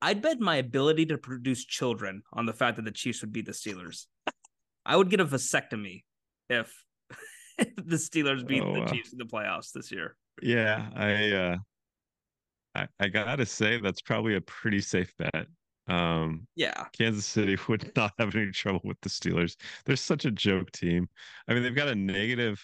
I'd 0.00 0.22
bet 0.22 0.38
my 0.38 0.56
ability 0.56 1.06
to 1.06 1.18
produce 1.18 1.64
children 1.64 2.22
on 2.32 2.46
the 2.46 2.52
fact 2.52 2.76
that 2.76 2.84
the 2.84 2.92
Chiefs 2.92 3.20
would 3.20 3.32
beat 3.32 3.46
the 3.46 3.52
Steelers. 3.52 4.06
I 4.86 4.96
would 4.96 5.10
get 5.10 5.20
a 5.20 5.26
vasectomy 5.26 6.04
if 6.48 6.72
the 7.76 7.96
Steelers 7.96 8.46
beat 8.46 8.62
Oh, 8.62 8.72
the. 8.84 8.86
Chiefs 8.92 9.12
in 9.12 9.18
the 9.18 9.24
playoffs 9.26 9.72
this 9.72 9.90
year. 9.90 10.16
Yeah, 10.42 10.90
I 10.94 11.30
uh 11.32 11.56
I, 12.74 12.88
I 13.00 13.08
gotta 13.08 13.46
say 13.46 13.80
that's 13.80 14.00
probably 14.02 14.36
a 14.36 14.40
pretty 14.40 14.80
safe 14.80 15.12
bet. 15.18 15.46
Um 15.88 16.46
Yeah, 16.54 16.84
Kansas 16.92 17.26
City 17.26 17.56
would 17.68 17.90
not 17.96 18.12
have 18.18 18.34
any 18.34 18.50
trouble 18.52 18.80
with 18.84 19.00
the 19.00 19.08
Steelers. 19.08 19.56
They're 19.84 19.96
such 19.96 20.24
a 20.24 20.30
joke 20.30 20.70
team. 20.72 21.08
I 21.48 21.54
mean, 21.54 21.62
they've 21.62 21.74
got 21.74 21.88
a 21.88 21.94
negative 21.94 22.62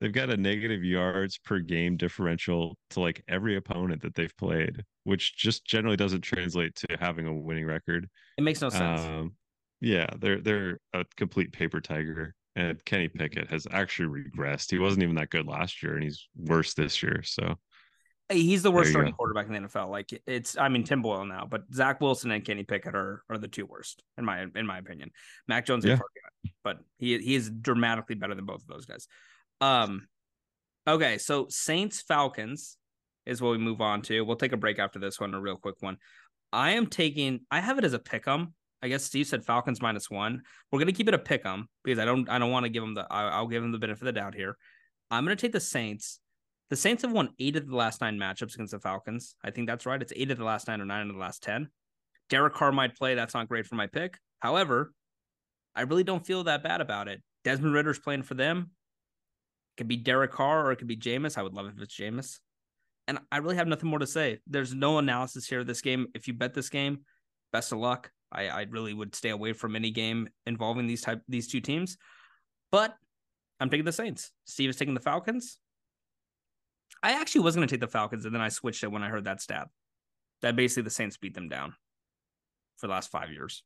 they've 0.00 0.12
got 0.12 0.28
a 0.30 0.36
negative 0.36 0.84
yards 0.84 1.38
per 1.38 1.58
game 1.58 1.96
differential 1.96 2.76
to 2.90 3.00
like 3.00 3.24
every 3.28 3.56
opponent 3.56 4.02
that 4.02 4.14
they've 4.14 4.36
played, 4.36 4.84
which 5.04 5.36
just 5.36 5.64
generally 5.64 5.96
doesn't 5.96 6.20
translate 6.20 6.74
to 6.76 6.96
having 7.00 7.26
a 7.26 7.32
winning 7.34 7.64
record. 7.66 8.08
it 8.36 8.42
makes 8.42 8.60
no 8.60 8.68
sense. 8.68 9.00
Um 9.00 9.36
yeah, 9.80 10.06
they're 10.18 10.40
they're 10.40 10.78
a 10.92 11.04
complete 11.16 11.52
paper 11.52 11.80
tiger. 11.80 12.34
And 12.56 12.82
Kenny 12.84 13.06
Pickett 13.08 13.48
has 13.50 13.66
actually 13.70 14.22
regressed. 14.22 14.70
He 14.70 14.78
wasn't 14.78 15.02
even 15.04 15.14
that 15.16 15.30
good 15.30 15.46
last 15.46 15.82
year, 15.82 15.94
and 15.94 16.02
he's 16.02 16.26
worse 16.34 16.74
this 16.74 17.02
year. 17.02 17.22
So 17.22 17.56
He's 18.28 18.64
the 18.64 18.72
worst 18.72 18.90
starting 18.90 19.12
go. 19.12 19.16
quarterback 19.18 19.46
in 19.46 19.52
the 19.52 19.68
NFL. 19.68 19.88
Like 19.88 20.10
it's, 20.26 20.58
I 20.58 20.68
mean, 20.68 20.82
Tim 20.82 21.00
Boyle 21.00 21.24
now, 21.26 21.46
but 21.48 21.62
Zach 21.72 22.00
Wilson 22.00 22.32
and 22.32 22.44
Kenny 22.44 22.64
Pickett 22.64 22.96
are 22.96 23.22
are 23.30 23.38
the 23.38 23.46
two 23.46 23.66
worst 23.66 24.02
in 24.18 24.24
my 24.24 24.46
in 24.56 24.66
my 24.66 24.78
opinion. 24.78 25.12
Mac 25.46 25.64
Jones, 25.64 25.84
Yeah. 25.84 25.98
but 26.64 26.78
he 26.98 27.16
he 27.18 27.36
is 27.36 27.48
dramatically 27.50 28.16
better 28.16 28.34
than 28.34 28.44
both 28.46 28.62
of 28.62 28.66
those 28.66 28.84
guys. 28.86 29.06
Um, 29.60 30.08
Okay, 30.88 31.18
so 31.18 31.46
Saints 31.50 32.00
Falcons 32.00 32.76
is 33.26 33.40
what 33.42 33.50
we 33.50 33.58
move 33.58 33.80
on 33.80 34.02
to. 34.02 34.22
We'll 34.22 34.36
take 34.36 34.52
a 34.52 34.56
break 34.56 34.78
after 34.80 34.98
this 34.98 35.20
one, 35.20 35.34
a 35.34 35.40
real 35.40 35.56
quick 35.56 35.76
one. 35.80 35.98
I 36.52 36.72
am 36.72 36.86
taking. 36.86 37.40
I 37.50 37.60
have 37.60 37.78
it 37.78 37.84
as 37.84 37.92
a 37.92 37.98
pick 38.00 38.26
'em. 38.26 38.54
I 38.82 38.88
guess 38.88 39.04
Steve 39.04 39.26
said 39.26 39.44
Falcons 39.44 39.80
minus 39.80 40.10
one. 40.10 40.42
We're 40.70 40.78
gonna 40.78 40.92
keep 40.92 41.08
it 41.08 41.14
a 41.14 41.18
pick 41.18 41.44
'em 41.46 41.68
because 41.82 41.98
I 41.98 42.04
don't. 42.04 42.28
I 42.28 42.38
don't 42.38 42.50
want 42.50 42.64
to 42.64 42.70
give 42.70 42.82
them 42.82 42.94
the. 42.94 43.06
I, 43.10 43.28
I'll 43.28 43.46
give 43.46 43.62
them 43.62 43.72
the 43.72 43.78
benefit 43.78 44.02
of 44.02 44.06
the 44.06 44.20
doubt 44.20 44.34
here. 44.34 44.56
I'm 45.10 45.24
gonna 45.24 45.36
take 45.36 45.52
the 45.52 45.60
Saints. 45.60 46.20
The 46.68 46.76
Saints 46.76 47.02
have 47.02 47.12
won 47.12 47.30
eight 47.38 47.56
of 47.56 47.66
the 47.66 47.76
last 47.76 48.00
nine 48.00 48.18
matchups 48.18 48.54
against 48.54 48.72
the 48.72 48.80
Falcons. 48.80 49.36
I 49.42 49.50
think 49.50 49.68
that's 49.68 49.86
right. 49.86 50.02
It's 50.02 50.12
eight 50.16 50.30
of 50.30 50.38
the 50.38 50.44
last 50.44 50.68
nine 50.68 50.80
or 50.80 50.84
nine 50.84 51.06
of 51.06 51.14
the 51.14 51.20
last 51.20 51.42
ten. 51.42 51.68
Derek 52.28 52.54
Carr 52.54 52.72
might 52.72 52.96
play. 52.96 53.14
That's 53.14 53.34
not 53.34 53.48
great 53.48 53.66
for 53.66 53.76
my 53.76 53.86
pick. 53.86 54.18
However, 54.40 54.92
I 55.74 55.82
really 55.82 56.04
don't 56.04 56.26
feel 56.26 56.44
that 56.44 56.62
bad 56.62 56.80
about 56.80 57.08
it. 57.08 57.22
Desmond 57.44 57.74
Ridder's 57.74 57.98
playing 57.98 58.24
for 58.24 58.34
them. 58.34 58.70
It 59.72 59.76
could 59.78 59.88
be 59.88 59.96
Derek 59.96 60.32
Carr 60.32 60.66
or 60.66 60.72
it 60.72 60.76
could 60.76 60.88
be 60.88 60.96
Jameis. 60.96 61.38
I 61.38 61.42
would 61.42 61.54
love 61.54 61.66
if 61.66 61.80
it's 61.80 61.96
Jameis. 61.96 62.40
And 63.06 63.20
I 63.30 63.36
really 63.38 63.56
have 63.56 63.68
nothing 63.68 63.88
more 63.88 64.00
to 64.00 64.06
say. 64.06 64.40
There's 64.48 64.74
no 64.74 64.98
analysis 64.98 65.46
here 65.46 65.60
of 65.60 65.66
this 65.66 65.80
game. 65.80 66.08
If 66.14 66.26
you 66.26 66.34
bet 66.34 66.54
this 66.54 66.68
game, 66.70 67.00
best 67.52 67.70
of 67.70 67.78
luck. 67.78 68.10
I, 68.32 68.48
I 68.48 68.62
really 68.70 68.92
would 68.92 69.14
stay 69.14 69.30
away 69.30 69.52
from 69.52 69.76
any 69.76 69.90
game 69.90 70.28
involving 70.46 70.86
these 70.86 71.02
type 71.02 71.22
these 71.28 71.48
two 71.48 71.60
teams. 71.60 71.96
But 72.72 72.94
I'm 73.60 73.70
taking 73.70 73.84
the 73.84 73.92
Saints. 73.92 74.32
Steve 74.44 74.70
is 74.70 74.76
taking 74.76 74.94
the 74.94 75.00
Falcons. 75.00 75.58
I 77.02 77.12
actually 77.12 77.42
was 77.42 77.54
going 77.54 77.66
to 77.66 77.72
take 77.72 77.80
the 77.80 77.88
Falcons, 77.88 78.24
and 78.24 78.34
then 78.34 78.42
I 78.42 78.48
switched 78.48 78.82
it 78.82 78.90
when 78.90 79.02
I 79.02 79.08
heard 79.08 79.24
that 79.24 79.40
stat. 79.40 79.68
That 80.42 80.56
basically 80.56 80.84
the 80.84 80.90
Saints 80.90 81.16
beat 81.16 81.34
them 81.34 81.48
down 81.48 81.74
for 82.76 82.86
the 82.86 82.92
last 82.92 83.10
five 83.10 83.30
years. 83.30 83.62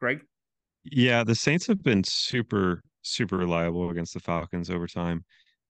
Greg? 0.00 0.20
Yeah, 0.84 1.24
the 1.24 1.34
Saints 1.34 1.66
have 1.66 1.82
been 1.82 2.04
super, 2.04 2.82
super 3.02 3.36
reliable 3.36 3.90
against 3.90 4.14
the 4.14 4.20
Falcons 4.20 4.70
over 4.70 4.86
time. 4.86 5.24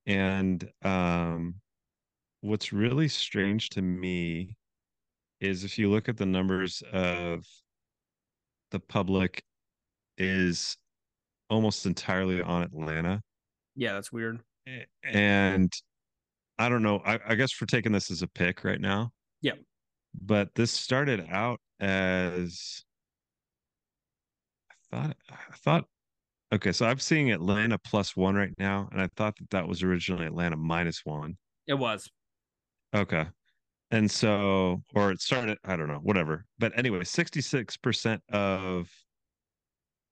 And 0.06 0.68
um, 0.82 1.56
what's 2.40 2.72
really 2.72 3.08
strange 3.08 3.70
to 3.70 3.82
me 3.82 4.56
is 5.40 5.64
if 5.64 5.78
you 5.78 5.90
look 5.90 6.08
at 6.08 6.16
the 6.16 6.26
numbers 6.26 6.82
of 6.92 7.44
the 8.70 8.80
public 8.80 9.42
is 10.18 10.76
almost 11.50 11.86
entirely 11.86 12.42
on 12.42 12.62
Atlanta. 12.62 13.22
Yeah, 13.74 13.92
that's 13.94 14.10
weird. 14.10 14.40
And 15.04 15.72
I 16.58 16.68
don't 16.68 16.82
know. 16.82 17.00
I, 17.04 17.20
I 17.28 17.34
guess 17.34 17.52
for 17.52 17.66
taking 17.66 17.92
this 17.92 18.10
as 18.10 18.22
a 18.22 18.26
pick 18.26 18.64
right 18.64 18.80
now. 18.80 19.12
Yeah. 19.42 19.52
But 20.20 20.54
this 20.54 20.72
started 20.72 21.26
out 21.30 21.60
as 21.78 22.82
I 24.70 24.74
thought 24.90 25.16
I 25.30 25.56
thought 25.56 25.84
okay, 26.54 26.72
so 26.72 26.86
I'm 26.86 26.98
seeing 26.98 27.30
Atlanta 27.30 27.78
plus 27.78 28.16
one 28.16 28.34
right 28.34 28.54
now, 28.58 28.88
and 28.92 29.00
I 29.00 29.08
thought 29.16 29.36
that 29.38 29.50
that 29.50 29.68
was 29.68 29.82
originally 29.82 30.26
Atlanta 30.26 30.56
minus 30.56 31.02
one. 31.04 31.36
It 31.66 31.74
was. 31.74 32.08
Okay. 32.94 33.26
And 33.90 34.10
so, 34.10 34.82
or 34.94 35.12
it 35.12 35.20
started, 35.20 35.58
I 35.64 35.76
don't 35.76 35.88
know, 35.88 36.00
whatever. 36.02 36.44
But 36.58 36.76
anyway, 36.76 37.00
66% 37.00 38.18
of 38.32 38.90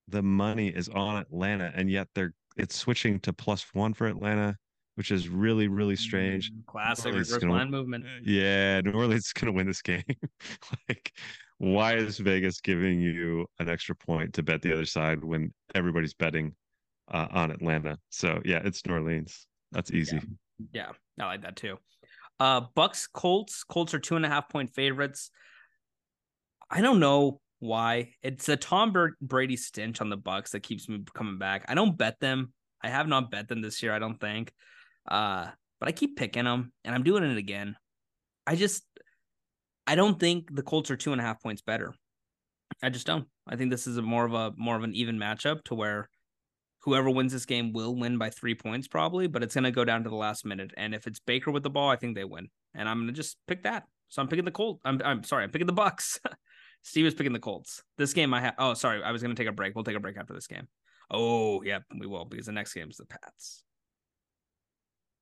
the 0.09 0.23
money 0.23 0.69
is 0.69 0.89
on 0.89 1.17
Atlanta, 1.17 1.73
and 1.75 1.91
yet 1.91 2.09
they're 2.15 2.35
it's 2.57 2.77
switching 2.77 3.19
to 3.21 3.33
plus 3.33 3.67
one 3.73 3.95
for 3.95 4.07
Atlanta, 4.07 4.57
which 4.95 5.11
is 5.11 5.29
really, 5.29 5.67
really 5.67 5.97
strange. 5.97 6.53
Mm, 6.53 6.67
classic 6.67 7.15
reverse 7.15 7.43
line 7.43 7.71
movement. 7.71 8.05
Yeah, 8.25 8.81
New 8.83 8.93
Orleans 8.93 9.27
is 9.27 9.33
gonna 9.33 9.53
win 9.53 9.67
this 9.67 9.83
game. 9.83 10.05
like, 10.89 11.13
why 11.59 11.95
is 11.95 12.19
Vegas 12.19 12.61
giving 12.61 13.01
you 13.01 13.47
an 13.59 13.69
extra 13.69 13.97
point 13.97 14.35
to 14.35 14.43
bet 14.43 14.63
the 14.63 14.73
other 14.73 14.87
side 14.87 15.25
when 15.25 15.53
everybody's 15.75 16.15
betting 16.15 16.55
uh, 17.13 17.27
on 17.31 17.51
Atlanta? 17.51 17.99
So 18.11 18.41
yeah, 18.45 18.61
it's 18.65 18.85
New 18.87 18.95
Orleans. 18.95 19.47
That's 19.73 19.91
easy. 19.91 20.21
Yeah. 20.73 20.93
yeah, 21.19 21.25
I 21.25 21.27
like 21.27 21.43
that 21.43 21.57
too. 21.57 21.79
Uh, 22.41 22.63
Bucks 22.75 23.07
Colts. 23.07 23.65
Colts 23.65 23.95
are 23.95 23.99
two 23.99 24.17
and 24.17 24.27
a 24.27 24.29
half 24.29 24.49
point 24.49 24.71
favorites. 24.75 25.31
I 26.71 26.81
don't 26.81 27.01
know 27.01 27.41
why. 27.61 28.15
It's 28.23 28.49
a 28.49 28.57
Tom 28.57 28.95
Brady 29.21 29.57
stench 29.57 30.01
on 30.01 30.11
the 30.11 30.17
Bucks 30.17 30.53
that 30.53 30.63
keeps 30.63 30.89
me 30.89 31.05
coming 31.15 31.39
back. 31.39 31.65
I 31.69 31.75
don't 31.75 31.97
bet 31.97 32.21
them. 32.21 32.53
I 32.83 32.89
have 32.89 33.09
not 33.09 33.31
bet 33.31 33.49
them 33.49 33.63
this 33.63 33.83
year. 33.83 33.93
I 33.93 33.99
don't 33.99 34.21
think. 34.21 34.53
Uh, 35.09 35.49
but 35.81 35.89
I 35.89 35.93
keep 35.93 36.17
picking 36.17 36.45
them, 36.45 36.73
and 36.85 36.95
I'm 36.95 37.03
doing 37.03 37.25
it 37.25 37.37
again. 37.37 37.77
I 38.47 38.57
just, 38.57 38.85
I 39.87 39.95
don't 39.95 40.19
think 40.19 40.55
the 40.55 40.63
Colts 40.63 40.91
are 40.91 40.97
two 40.97 41.13
and 41.13 41.21
a 41.21 41.25
half 41.25 41.43
points 41.43 41.63
better. 41.63 41.95
I 42.83 42.91
just 42.91 43.07
don't. 43.07 43.27
I 43.47 43.57
think 43.57 43.71
this 43.71 43.87
is 43.87 43.97
a 43.97 44.03
more 44.03 44.25
of 44.25 44.35
a 44.35 44.53
more 44.57 44.77
of 44.77 44.83
an 44.83 44.95
even 44.95 45.19
matchup 45.19 45.63
to 45.65 45.75
where 45.75 46.09
whoever 46.85 47.09
wins 47.09 47.33
this 47.33 47.47
game 47.47 47.73
will 47.73 47.97
win 47.97 48.19
by 48.19 48.29
three 48.29 48.55
points 48.55 48.87
probably, 48.87 49.27
but 49.27 49.43
it's 49.43 49.55
gonna 49.55 49.71
go 49.71 49.85
down 49.85 50.05
to 50.05 50.11
the 50.11 50.17
last 50.17 50.45
minute. 50.45 50.73
And 50.77 50.95
if 50.95 51.07
it's 51.07 51.19
Baker 51.19 51.51
with 51.51 51.63
the 51.63 51.71
ball, 51.71 51.89
I 51.89 51.97
think 51.97 52.15
they 52.15 52.25
win. 52.25 52.49
And 52.75 52.89
I'm 52.89 53.01
gonna 53.01 53.13
just 53.13 53.39
pick 53.49 53.63
that. 53.65 53.85
So 54.09 54.21
I'm 54.21 54.29
picking 54.29 54.45
the 54.45 54.51
Colts. 54.51 54.81
I'm 54.85 55.01
I'm 55.05 55.25
sorry, 55.25 55.45
I'm 55.45 55.51
picking 55.51 55.67
the 55.67 55.73
Bucks. 55.73 56.21
Steve 56.83 57.07
is 57.07 57.15
picking 57.15 57.33
the 57.33 57.39
Colts. 57.39 57.83
This 57.97 58.13
game 58.13 58.35
I 58.35 58.43
have. 58.43 58.55
Oh, 58.59 58.75
sorry, 58.75 59.03
I 59.03 59.13
was 59.13 59.23
gonna 59.23 59.35
take 59.35 59.49
a 59.49 59.53
break. 59.53 59.75
We'll 59.75 59.85
take 59.85 59.97
a 59.97 60.01
break 60.01 60.19
after 60.19 60.35
this 60.35 60.47
game. 60.47 60.69
Oh, 61.11 61.63
yep, 61.63 61.83
we 61.99 62.07
will 62.07 62.27
because 62.27 62.47
the 62.47 62.53
next 62.53 62.75
game 62.75 62.91
is 62.91 62.97
the 62.97 63.07
Pats. 63.07 63.65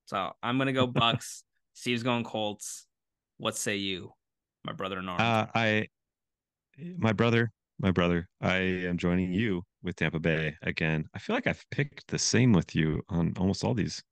So 0.06 0.32
I'm 0.42 0.58
gonna 0.58 0.72
go 0.72 0.86
Bucks. 0.88 1.44
Steve's 1.74 2.02
going 2.02 2.24
Colts. 2.24 2.86
What 3.38 3.56
say 3.56 3.76
you, 3.76 4.12
my 4.64 4.72
brother 4.72 4.98
in 4.98 5.08
arms? 5.08 5.22
Uh, 5.22 5.46
I, 5.54 5.86
my 6.96 7.12
brother, 7.12 7.50
my 7.78 7.92
brother, 7.92 8.28
I 8.40 8.56
am 8.56 8.98
joining 8.98 9.32
you 9.32 9.62
with 9.82 9.96
Tampa 9.96 10.18
Bay 10.18 10.56
again. 10.62 11.08
I 11.14 11.18
feel 11.18 11.34
like 11.34 11.46
I've 11.46 11.64
picked 11.70 12.08
the 12.08 12.18
same 12.18 12.52
with 12.52 12.74
you 12.74 13.02
on 13.08 13.34
almost 13.38 13.64
all 13.64 13.74
these. 13.74 14.02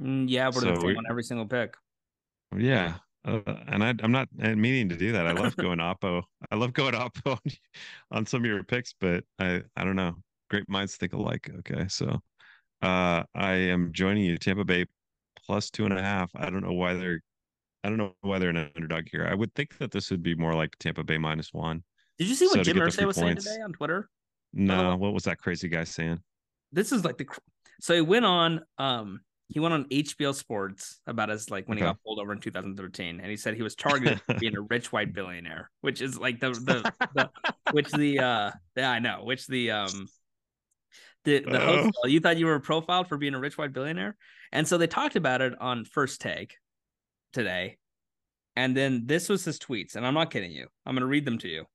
Mm, 0.00 0.26
yeah, 0.28 0.46
we're 0.46 0.60
so 0.60 0.74
the 0.74 0.80
same 0.80 0.96
on 0.98 1.04
every 1.08 1.22
single 1.22 1.46
pick. 1.46 1.74
Yeah, 2.56 2.94
uh, 3.24 3.40
and 3.68 3.84
I, 3.84 3.94
am 4.02 4.12
not 4.12 4.28
meaning 4.34 4.88
to 4.88 4.96
do 4.96 5.12
that. 5.12 5.26
I 5.26 5.32
love 5.32 5.56
going 5.56 5.78
oppo. 5.78 6.22
I 6.50 6.56
love 6.56 6.72
going 6.72 6.94
oppo 6.94 7.32
on, 7.32 7.52
on 8.10 8.26
some 8.26 8.42
of 8.42 8.46
your 8.46 8.62
picks, 8.64 8.94
but 8.98 9.24
I, 9.38 9.62
I 9.76 9.84
don't 9.84 9.96
know. 9.96 10.14
Great 10.50 10.68
minds 10.68 10.96
think 10.96 11.12
alike. 11.12 11.50
Okay, 11.60 11.86
so 11.88 12.20
uh, 12.82 13.22
I 13.34 13.52
am 13.52 13.92
joining 13.92 14.24
you, 14.24 14.36
Tampa 14.38 14.64
Bay 14.64 14.86
plus 15.46 15.70
two 15.70 15.84
and 15.84 15.96
a 15.96 16.02
half. 16.02 16.30
I 16.34 16.50
don't 16.50 16.62
know 16.62 16.72
why 16.72 16.94
they're, 16.94 17.20
I 17.84 17.88
don't 17.88 17.98
know 17.98 18.14
why 18.20 18.38
they're 18.38 18.50
an 18.50 18.70
underdog 18.76 19.08
here. 19.10 19.26
I 19.30 19.34
would 19.34 19.54
think 19.54 19.78
that 19.78 19.92
this 19.92 20.10
would 20.10 20.22
be 20.22 20.34
more 20.34 20.54
like 20.54 20.76
Tampa 20.78 21.04
Bay 21.04 21.18
minus 21.18 21.52
one. 21.52 21.82
Did 22.18 22.28
you 22.28 22.34
see 22.34 22.46
what 22.46 22.56
so 22.56 22.62
Jim 22.62 22.76
Irsay 22.76 23.06
was 23.06 23.16
points, 23.16 23.44
saying 23.44 23.56
today 23.56 23.62
on 23.62 23.72
Twitter? 23.72 24.08
No, 24.52 24.96
what 24.96 25.14
was 25.14 25.24
that 25.24 25.38
crazy 25.38 25.68
guy 25.68 25.84
saying? 25.84 26.20
This 26.72 26.92
is 26.92 27.04
like 27.04 27.18
the 27.18 27.26
so 27.80 27.94
he 27.94 28.00
went 28.00 28.24
on 28.24 28.60
um 28.78 29.20
he 29.48 29.60
went 29.60 29.74
on 29.74 29.84
HBO 29.84 30.34
Sports 30.34 31.00
about 31.06 31.28
his 31.28 31.50
like 31.50 31.68
when 31.68 31.76
okay. 31.76 31.84
he 31.84 31.88
got 31.88 32.02
pulled 32.04 32.18
over 32.18 32.32
in 32.32 32.38
2013, 32.38 33.20
and 33.20 33.30
he 33.30 33.36
said 33.36 33.54
he 33.54 33.62
was 33.62 33.74
targeted 33.76 34.20
for 34.22 34.34
being 34.34 34.56
a 34.56 34.62
rich 34.62 34.92
white 34.92 35.12
billionaire, 35.12 35.70
which 35.82 36.00
is 36.00 36.18
like 36.18 36.40
the 36.40 36.50
the, 36.50 36.92
the 37.14 37.30
which 37.72 37.90
the 37.92 38.18
uh 38.18 38.50
yeah 38.76 38.90
I 38.90 38.98
know 38.98 39.20
which 39.24 39.46
the 39.46 39.72
um 39.72 40.06
the 41.24 41.40
the 41.40 41.60
host 41.60 41.90
you 42.04 42.20
thought 42.20 42.38
you 42.38 42.46
were 42.46 42.60
profiled 42.60 43.08
for 43.08 43.18
being 43.18 43.34
a 43.34 43.40
rich 43.40 43.58
white 43.58 43.72
billionaire, 43.72 44.16
and 44.52 44.66
so 44.66 44.78
they 44.78 44.86
talked 44.86 45.16
about 45.16 45.42
it 45.42 45.54
on 45.60 45.84
First 45.84 46.20
Take 46.20 46.56
today, 47.32 47.78
and 48.56 48.76
then 48.76 49.02
this 49.06 49.28
was 49.28 49.44
his 49.44 49.58
tweets, 49.58 49.96
and 49.96 50.06
I'm 50.06 50.14
not 50.14 50.30
kidding 50.30 50.52
you, 50.52 50.68
I'm 50.86 50.94
gonna 50.94 51.06
read 51.06 51.26
them 51.26 51.38
to 51.38 51.48
you. 51.48 51.66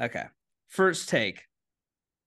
Okay, 0.00 0.24
First 0.68 1.08
Take, 1.08 1.44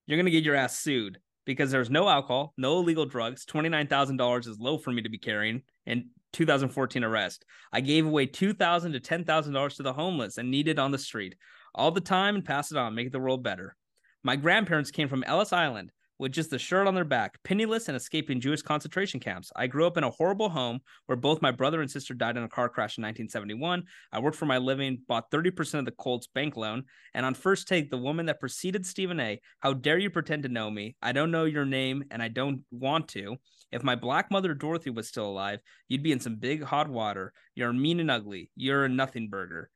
you're 0.08 0.18
gonna 0.18 0.32
get 0.32 0.44
your 0.44 0.56
ass 0.56 0.80
sued 0.80 1.20
because 1.46 1.70
there's 1.70 1.90
no 1.90 2.10
alcohol, 2.10 2.54
no 2.58 2.80
illegal 2.80 3.06
drugs. 3.06 3.46
$29,000 3.46 4.48
is 4.48 4.60
low 4.60 4.78
for 4.78 4.92
me 4.92 5.02
to 5.02 5.10
be 5.10 5.18
carrying 5.18 5.62
in 5.86 6.10
2014 6.34 7.04
arrest. 7.04 7.46
I 7.72 7.82
gave 7.82 8.06
away 8.06 8.28
$2,000 8.28 8.94
to 8.94 9.00
$10,000 9.00 9.76
to 9.76 9.84
the 9.84 9.94
homeless 9.94 10.38
and 10.38 10.50
needed 10.50 10.80
on 10.80 10.92
the 10.92 10.98
street 10.98 11.36
all 11.76 11.92
the 11.92 12.02
time 12.02 12.36
and 12.36 12.44
pass 12.44 12.72
it 12.72 12.78
on, 12.78 12.96
make 12.96 13.12
the 13.12 13.20
world 13.20 13.44
better. 13.44 13.76
My 14.24 14.36
grandparents 14.36 14.92
came 14.92 15.08
from 15.08 15.24
Ellis 15.24 15.54
Island 15.54 15.92
with 16.20 16.32
just 16.32 16.50
the 16.50 16.60
shirt 16.60 16.88
on 16.88 16.96
their 16.96 17.06
back, 17.06 17.38
penniless 17.44 17.88
and 17.88 17.98
escaping 17.98 18.40
Jewish 18.40 18.62
concentration 18.62 19.20
camps. 19.20 19.52
I 19.56 19.68
grew 19.68 19.86
up 19.86 19.98
in 19.98 20.04
a 20.04 20.10
horrible 20.10 20.50
home 20.50 20.80
where 21.06 21.16
both 21.16 21.42
my 21.42 21.52
brother 21.52 21.82
and 21.82 21.90
sister 21.90 22.14
died 22.14 22.38
in 22.38 22.44
a 22.44 22.50
car 22.50 22.70
crash 22.70 22.98
in 22.98 23.04
1971. 23.04 23.84
I 24.12 24.20
worked 24.20 24.38
for 24.38 24.46
my 24.46 24.58
living, 24.58 25.00
bought 25.08 25.32
30% 25.32 25.80
of 25.80 25.86
the 25.86 25.92
Colts 25.92 26.28
bank 26.28 26.58
loan, 26.58 26.84
and 27.14 27.26
on 27.26 27.34
first 27.34 27.68
take, 27.68 27.90
the 27.90 27.98
woman 27.98 28.26
that 28.28 28.40
preceded 28.40 28.86
Stephen 28.86 29.20
A. 29.20 29.40
How 29.60 29.74
dare 29.74 29.98
you 29.98 30.10
pretend 30.10 30.44
to 30.44 30.50
know 30.50 30.70
me? 30.70 30.96
I 31.02 31.12
don't 31.12 31.32
know 31.32 31.46
your 31.46 31.66
name 31.66 32.04
and 32.12 32.22
I 32.22 32.28
don't 32.28 32.64
want 32.72 33.08
to. 33.10 33.38
If 33.72 33.84
my 33.84 33.96
black 33.96 34.32
mother 34.32 34.54
Dorothy 34.54 34.90
was 34.90 35.08
still 35.08 35.28
alive, 35.28 35.60
you'd 35.88 36.04
be 36.04 36.12
in 36.12 36.20
some 36.20 36.36
big 36.36 36.64
hot 36.64 36.90
water. 36.90 37.34
You're 37.56 37.74
mean 37.74 38.00
and 38.00 38.10
ugly. 38.10 38.50
You're 38.56 38.86
a 38.86 38.90
nothing 38.90 39.30
burger. 39.30 39.70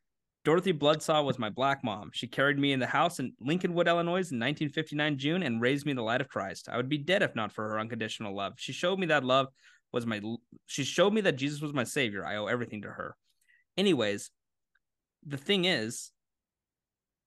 Dorothy 0.44 0.74
Bloodsaw 0.74 1.24
was 1.24 1.38
my 1.38 1.50
black 1.50 1.84
mom. 1.84 2.10
She 2.14 2.28
carried 2.28 2.58
me 2.58 2.74
in 2.74 2.80
the 2.80 2.88
house 2.88 3.20
in 3.20 3.34
Lincolnwood, 3.46 3.88
Illinois 3.88 4.32
in 4.32 4.40
1959 4.40 5.18
June 5.18 5.44
and 5.44 5.62
raised 5.62 5.86
me 5.86 5.92
in 5.92 5.98
the 5.98 6.04
light 6.04 6.22
of 6.22 6.30
Christ. 6.30 6.68
I 6.70 6.78
would 6.78 6.90
be 6.90 6.98
dead 6.98 7.22
if 7.22 7.36
not 7.36 7.52
for 7.52 7.70
her 7.70 7.80
unconditional 7.80 8.36
love. 8.36 8.54
She 8.58 8.74
showed 8.74 8.98
me 8.98 9.08
that 9.08 9.24
love 9.24 9.48
was 9.92 10.06
my 10.06 10.22
she 10.66 10.84
showed 10.84 11.14
me 11.14 11.22
that 11.22 11.36
Jesus 11.36 11.62
was 11.62 11.74
my 11.74 11.84
savior. 11.84 12.26
I 12.26 12.38
owe 12.38 12.48
everything 12.48 12.82
to 12.84 12.88
her. 12.88 13.16
Anyways, 13.78 14.32
the 15.26 15.38
thing 15.38 15.66
is 15.66 16.12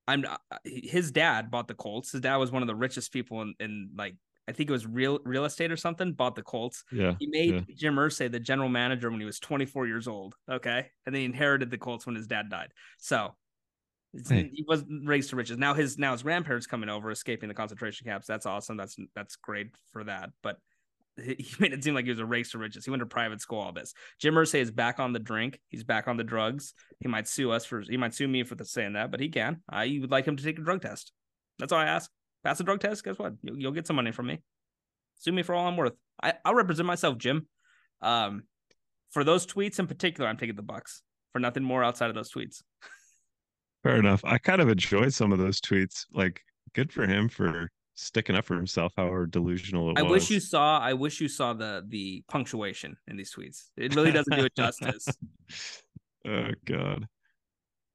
I'm 0.08 0.24
uh, 0.24 0.56
his 0.64 1.12
dad 1.12 1.50
bought 1.50 1.68
the 1.68 1.74
Colts. 1.74 2.12
His 2.12 2.20
dad 2.20 2.36
was 2.36 2.50
one 2.50 2.62
of 2.62 2.68
the 2.68 2.74
richest 2.74 3.12
people 3.12 3.42
in, 3.42 3.54
in 3.60 3.90
like 3.96 4.16
I 4.46 4.52
think 4.52 4.68
it 4.68 4.72
was 4.72 4.86
real 4.86 5.20
real 5.24 5.44
estate 5.44 5.72
or 5.72 5.76
something, 5.76 6.12
bought 6.12 6.34
the 6.34 6.42
Colts. 6.42 6.84
Yeah. 6.92 7.14
He 7.18 7.26
made 7.26 7.54
yeah. 7.54 7.74
Jim 7.76 7.96
Irsay 7.96 8.30
the 8.30 8.40
general 8.40 8.68
manager 8.68 9.10
when 9.10 9.20
he 9.20 9.26
was 9.26 9.38
24 9.38 9.86
years 9.86 10.06
old. 10.06 10.34
Okay. 10.50 10.86
And 11.06 11.14
then 11.14 11.20
he 11.20 11.24
inherited 11.24 11.70
the 11.70 11.78
Colts 11.78 12.06
when 12.06 12.14
his 12.14 12.26
dad 12.26 12.50
died. 12.50 12.72
So 12.98 13.34
Hey. 14.28 14.50
he 14.52 14.64
was 14.66 14.84
raised 14.88 15.30
to 15.30 15.36
riches. 15.36 15.58
Now 15.58 15.74
his 15.74 15.98
now 15.98 16.12
his 16.12 16.22
grandparents 16.22 16.66
coming 16.66 16.88
over, 16.88 17.10
escaping 17.10 17.48
the 17.48 17.54
concentration 17.54 18.06
camps. 18.06 18.26
That's 18.26 18.46
awesome. 18.46 18.76
That's 18.76 18.96
that's 19.14 19.36
great 19.36 19.70
for 19.92 20.04
that. 20.04 20.30
But 20.42 20.58
he 21.16 21.46
made 21.58 21.72
it 21.72 21.82
seem 21.82 21.94
like 21.94 22.04
he 22.04 22.10
was 22.10 22.20
a 22.20 22.26
race 22.26 22.52
to 22.52 22.58
riches. 22.58 22.84
He 22.84 22.90
went 22.90 23.00
to 23.00 23.06
private 23.06 23.40
school, 23.40 23.60
all 23.60 23.72
this. 23.72 23.92
Jim 24.20 24.34
Irsay 24.34 24.60
is 24.60 24.70
back 24.70 25.00
on 25.00 25.12
the 25.12 25.18
drink. 25.18 25.58
He's 25.68 25.84
back 25.84 26.06
on 26.06 26.16
the 26.16 26.24
drugs. 26.24 26.74
He 27.00 27.08
might 27.08 27.28
sue 27.28 27.50
us 27.50 27.64
for 27.64 27.80
he 27.80 27.96
might 27.96 28.14
sue 28.14 28.28
me 28.28 28.44
for 28.44 28.54
the 28.54 28.64
saying 28.64 28.92
that, 28.92 29.10
but 29.10 29.20
he 29.20 29.28
can. 29.28 29.62
I 29.68 29.98
would 30.00 30.10
like 30.10 30.26
him 30.26 30.36
to 30.36 30.44
take 30.44 30.58
a 30.58 30.62
drug 30.62 30.82
test. 30.82 31.12
That's 31.58 31.72
all 31.72 31.80
I 31.80 31.86
ask. 31.86 32.10
Pass 32.44 32.60
a 32.60 32.64
drug 32.64 32.80
test. 32.80 33.04
Guess 33.04 33.18
what? 33.18 33.32
You'll, 33.42 33.58
you'll 33.58 33.72
get 33.72 33.86
some 33.86 33.96
money 33.96 34.12
from 34.12 34.26
me. 34.26 34.40
Sue 35.16 35.32
me 35.32 35.42
for 35.42 35.54
all 35.54 35.66
I'm 35.66 35.76
worth. 35.76 35.94
I, 36.22 36.34
I'll 36.44 36.54
represent 36.54 36.86
myself, 36.86 37.18
Jim. 37.18 37.46
Um, 38.02 38.44
for 39.10 39.24
those 39.24 39.46
tweets 39.46 39.78
in 39.78 39.86
particular, 39.86 40.28
I'm 40.28 40.36
taking 40.36 40.56
the 40.56 40.62
Bucks 40.62 41.02
for 41.32 41.38
nothing 41.38 41.62
more 41.64 41.82
outside 41.82 42.10
of 42.10 42.14
those 42.14 42.30
tweets. 42.30 42.62
Fair 43.82 43.96
enough. 43.96 44.22
I 44.24 44.38
kind 44.38 44.60
of 44.60 44.68
enjoyed 44.68 45.12
some 45.12 45.32
of 45.32 45.38
those 45.38 45.60
tweets. 45.60 46.06
Like, 46.12 46.40
good 46.74 46.92
for 46.92 47.06
him 47.06 47.28
for 47.28 47.70
sticking 47.94 48.36
up 48.36 48.44
for 48.44 48.56
himself, 48.56 48.92
however 48.96 49.26
delusional 49.26 49.90
it 49.90 49.98
I 49.98 50.02
was. 50.02 50.10
wish 50.10 50.30
you 50.30 50.40
saw. 50.40 50.78
I 50.78 50.92
wish 50.92 51.20
you 51.20 51.28
saw 51.28 51.52
the 51.52 51.84
the 51.88 52.24
punctuation 52.28 52.96
in 53.06 53.16
these 53.16 53.32
tweets. 53.34 53.68
It 53.76 53.94
really 53.94 54.10
doesn't 54.12 54.36
do 54.36 54.44
it 54.44 54.54
justice. 54.56 55.06
oh 56.26 56.48
God. 56.64 57.06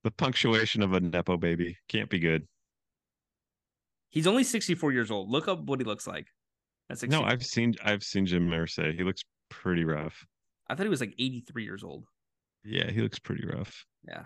The 0.03 0.11
punctuation 0.11 0.81
of 0.81 0.93
a 0.93 0.99
Nepo 1.01 1.37
baby 1.37 1.77
can't 1.89 2.09
be 2.09 2.19
good. 2.19 2.47
He's 4.09 4.27
only 4.27 4.43
64 4.43 4.91
years 4.91 5.11
old. 5.11 5.29
Look 5.29 5.47
up 5.47 5.61
what 5.61 5.79
he 5.79 5.85
looks 5.85 6.07
like. 6.07 6.27
That's 6.87 7.03
No, 7.03 7.23
I've 7.23 7.45
seen 7.45 7.75
I've 7.83 8.03
seen 8.03 8.25
Jim 8.25 8.49
Irsay. 8.49 8.95
He 8.95 9.03
looks 9.03 9.21
pretty 9.49 9.85
rough. 9.85 10.25
I 10.67 10.75
thought 10.75 10.83
he 10.83 10.89
was 10.89 11.01
like 11.01 11.13
83 11.19 11.63
years 11.63 11.83
old. 11.83 12.05
Yeah, 12.63 12.89
he 12.89 13.01
looks 13.01 13.19
pretty 13.19 13.45
rough. 13.45 13.85
Yeah. 14.07 14.25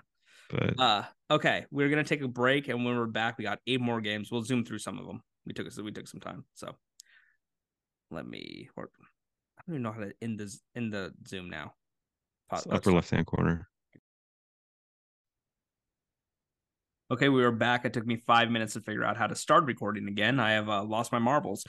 But 0.49 0.79
Uh, 0.79 1.03
okay, 1.31 1.65
we're 1.71 1.89
gonna 1.89 2.03
take 2.03 2.21
a 2.21 2.27
break, 2.27 2.67
and 2.67 2.85
when 2.85 2.95
we're 2.95 3.05
back, 3.05 3.37
we 3.37 3.43
got 3.43 3.59
eight 3.67 3.81
more 3.81 4.01
games. 4.01 4.31
We'll 4.31 4.43
zoom 4.43 4.63
through 4.63 4.79
some 4.79 4.97
of 4.99 5.05
them. 5.05 5.21
We 5.45 5.53
took 5.53 5.67
us 5.67 5.77
we 5.79 5.91
took 5.91 6.07
some 6.07 6.21
time, 6.21 6.45
so 6.53 6.75
let 8.11 8.25
me. 8.25 8.69
Or, 8.77 8.89
I 9.57 9.61
don't 9.67 9.75
even 9.75 9.83
know 9.83 9.91
how 9.91 10.01
to 10.01 10.13
end 10.21 10.39
this 10.39 10.61
in 10.75 10.89
the 10.89 11.13
Zoom 11.27 11.49
now. 11.49 11.73
Pause- 12.49 12.67
upper 12.71 12.91
left 12.91 13.09
hand 13.09 13.25
corner. 13.25 13.67
Okay, 17.13 17.29
we 17.29 17.43
are 17.43 17.51
back. 17.51 17.85
It 17.85 17.93
took 17.93 18.07
me 18.07 18.23
five 18.25 18.49
minutes 18.49 18.73
to 18.73 18.81
figure 18.81 19.03
out 19.03 19.17
how 19.17 19.27
to 19.27 19.35
start 19.35 19.65
recording 19.65 20.07
again. 20.07 20.39
I 20.39 20.53
have 20.53 20.67
uh, 20.67 20.83
lost 20.83 21.11
my 21.11 21.19
marbles, 21.19 21.63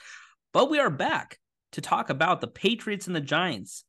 but 0.53 0.71
we 0.71 0.79
are 0.79 0.89
back 0.89 1.37
to 1.73 1.81
talk 1.81 2.09
about 2.09 2.41
the 2.41 2.47
Patriots 2.47 3.05
and 3.05 3.15
the 3.15 3.21
Giants. 3.21 3.83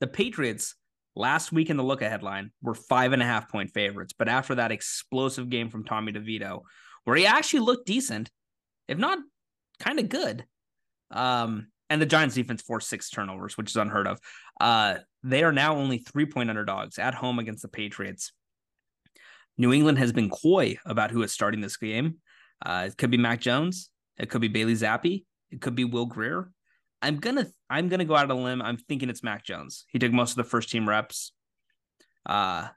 The 0.00 0.06
Patriots 0.06 0.74
last 1.14 1.52
week 1.52 1.68
in 1.68 1.76
the 1.76 1.82
look 1.82 2.00
ahead 2.00 2.22
line 2.22 2.50
were 2.62 2.72
five 2.72 3.12
and 3.12 3.20
a 3.20 3.26
half 3.26 3.50
point 3.50 3.68
favorites, 3.74 4.14
but 4.18 4.26
after 4.26 4.54
that 4.54 4.72
explosive 4.72 5.50
game 5.50 5.68
from 5.68 5.84
Tommy 5.84 6.12
DeVito, 6.12 6.62
where 7.04 7.16
he 7.16 7.26
actually 7.26 7.60
looked 7.60 7.86
decent, 7.86 8.30
if 8.88 8.96
not 8.96 9.18
kind 9.80 9.98
of 9.98 10.08
good, 10.08 10.46
um, 11.10 11.66
and 11.90 12.00
the 12.00 12.06
Giants 12.06 12.36
defense 12.36 12.62
forced 12.62 12.88
six 12.88 13.10
turnovers, 13.10 13.58
which 13.58 13.68
is 13.68 13.76
unheard 13.76 14.06
of. 14.06 14.18
Uh, 14.58 14.94
they 15.22 15.44
are 15.44 15.52
now 15.52 15.76
only 15.76 15.98
three 15.98 16.24
point 16.24 16.48
underdogs 16.48 16.98
at 16.98 17.12
home 17.12 17.38
against 17.38 17.60
the 17.60 17.68
Patriots. 17.68 18.32
New 19.58 19.72
England 19.72 19.98
has 19.98 20.12
been 20.12 20.30
coy 20.30 20.76
about 20.84 21.10
who 21.10 21.22
is 21.22 21.32
starting 21.32 21.60
this 21.60 21.76
game. 21.76 22.16
Uh, 22.64 22.86
it 22.88 22.96
could 22.96 23.10
be 23.10 23.18
Mac 23.18 23.40
Jones. 23.40 23.90
It 24.18 24.30
could 24.30 24.40
be 24.40 24.48
Bailey 24.48 24.74
Zappe. 24.74 25.24
It 25.50 25.60
could 25.60 25.74
be 25.74 25.84
Will 25.84 26.06
Grier. 26.06 26.50
I'm 27.02 27.18
gonna 27.18 27.46
I'm 27.68 27.88
gonna 27.88 28.04
go 28.04 28.14
out 28.14 28.30
on 28.30 28.38
a 28.38 28.40
limb. 28.40 28.62
I'm 28.62 28.76
thinking 28.76 29.10
it's 29.10 29.24
Mac 29.24 29.44
Jones. 29.44 29.84
He 29.88 29.98
took 29.98 30.12
most 30.12 30.30
of 30.30 30.36
the 30.36 30.44
first 30.44 30.70
team 30.70 30.88
reps. 30.88 31.32
Uh 32.24 32.68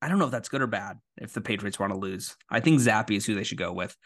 I 0.00 0.08
don't 0.08 0.18
know 0.18 0.26
if 0.26 0.30
that's 0.30 0.48
good 0.48 0.62
or 0.62 0.66
bad 0.66 0.98
if 1.16 1.32
the 1.32 1.40
Patriots 1.40 1.78
want 1.78 1.92
to 1.92 1.98
lose. 1.98 2.36
I 2.50 2.60
think 2.60 2.80
Zappe 2.80 3.16
is 3.16 3.26
who 3.26 3.34
they 3.34 3.44
should 3.44 3.58
go 3.58 3.72
with. 3.72 3.96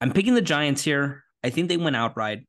I'm 0.00 0.12
picking 0.12 0.34
the 0.34 0.42
Giants 0.42 0.82
here. 0.82 1.24
I 1.42 1.50
think 1.50 1.68
they 1.68 1.76
went 1.76 1.96
outright. 1.96 2.46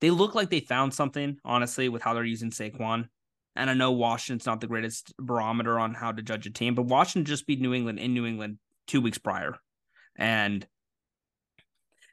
They 0.00 0.10
look 0.10 0.34
like 0.34 0.50
they 0.50 0.60
found 0.60 0.94
something, 0.94 1.38
honestly, 1.44 1.88
with 1.88 2.02
how 2.02 2.14
they're 2.14 2.24
using 2.24 2.50
Saquon. 2.50 3.08
And 3.56 3.70
I 3.70 3.74
know 3.74 3.92
Washington's 3.92 4.46
not 4.46 4.60
the 4.60 4.66
greatest 4.66 5.14
barometer 5.18 5.78
on 5.78 5.94
how 5.94 6.12
to 6.12 6.22
judge 6.22 6.46
a 6.46 6.50
team, 6.50 6.74
but 6.74 6.86
Washington 6.86 7.24
just 7.24 7.46
beat 7.46 7.60
New 7.60 7.74
England 7.74 7.98
in 7.98 8.14
New 8.14 8.26
England 8.26 8.58
two 8.86 9.00
weeks 9.00 9.18
prior. 9.18 9.56
And 10.16 10.66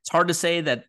it's 0.02 0.10
hard 0.10 0.28
to 0.28 0.34
say 0.34 0.62
that 0.62 0.86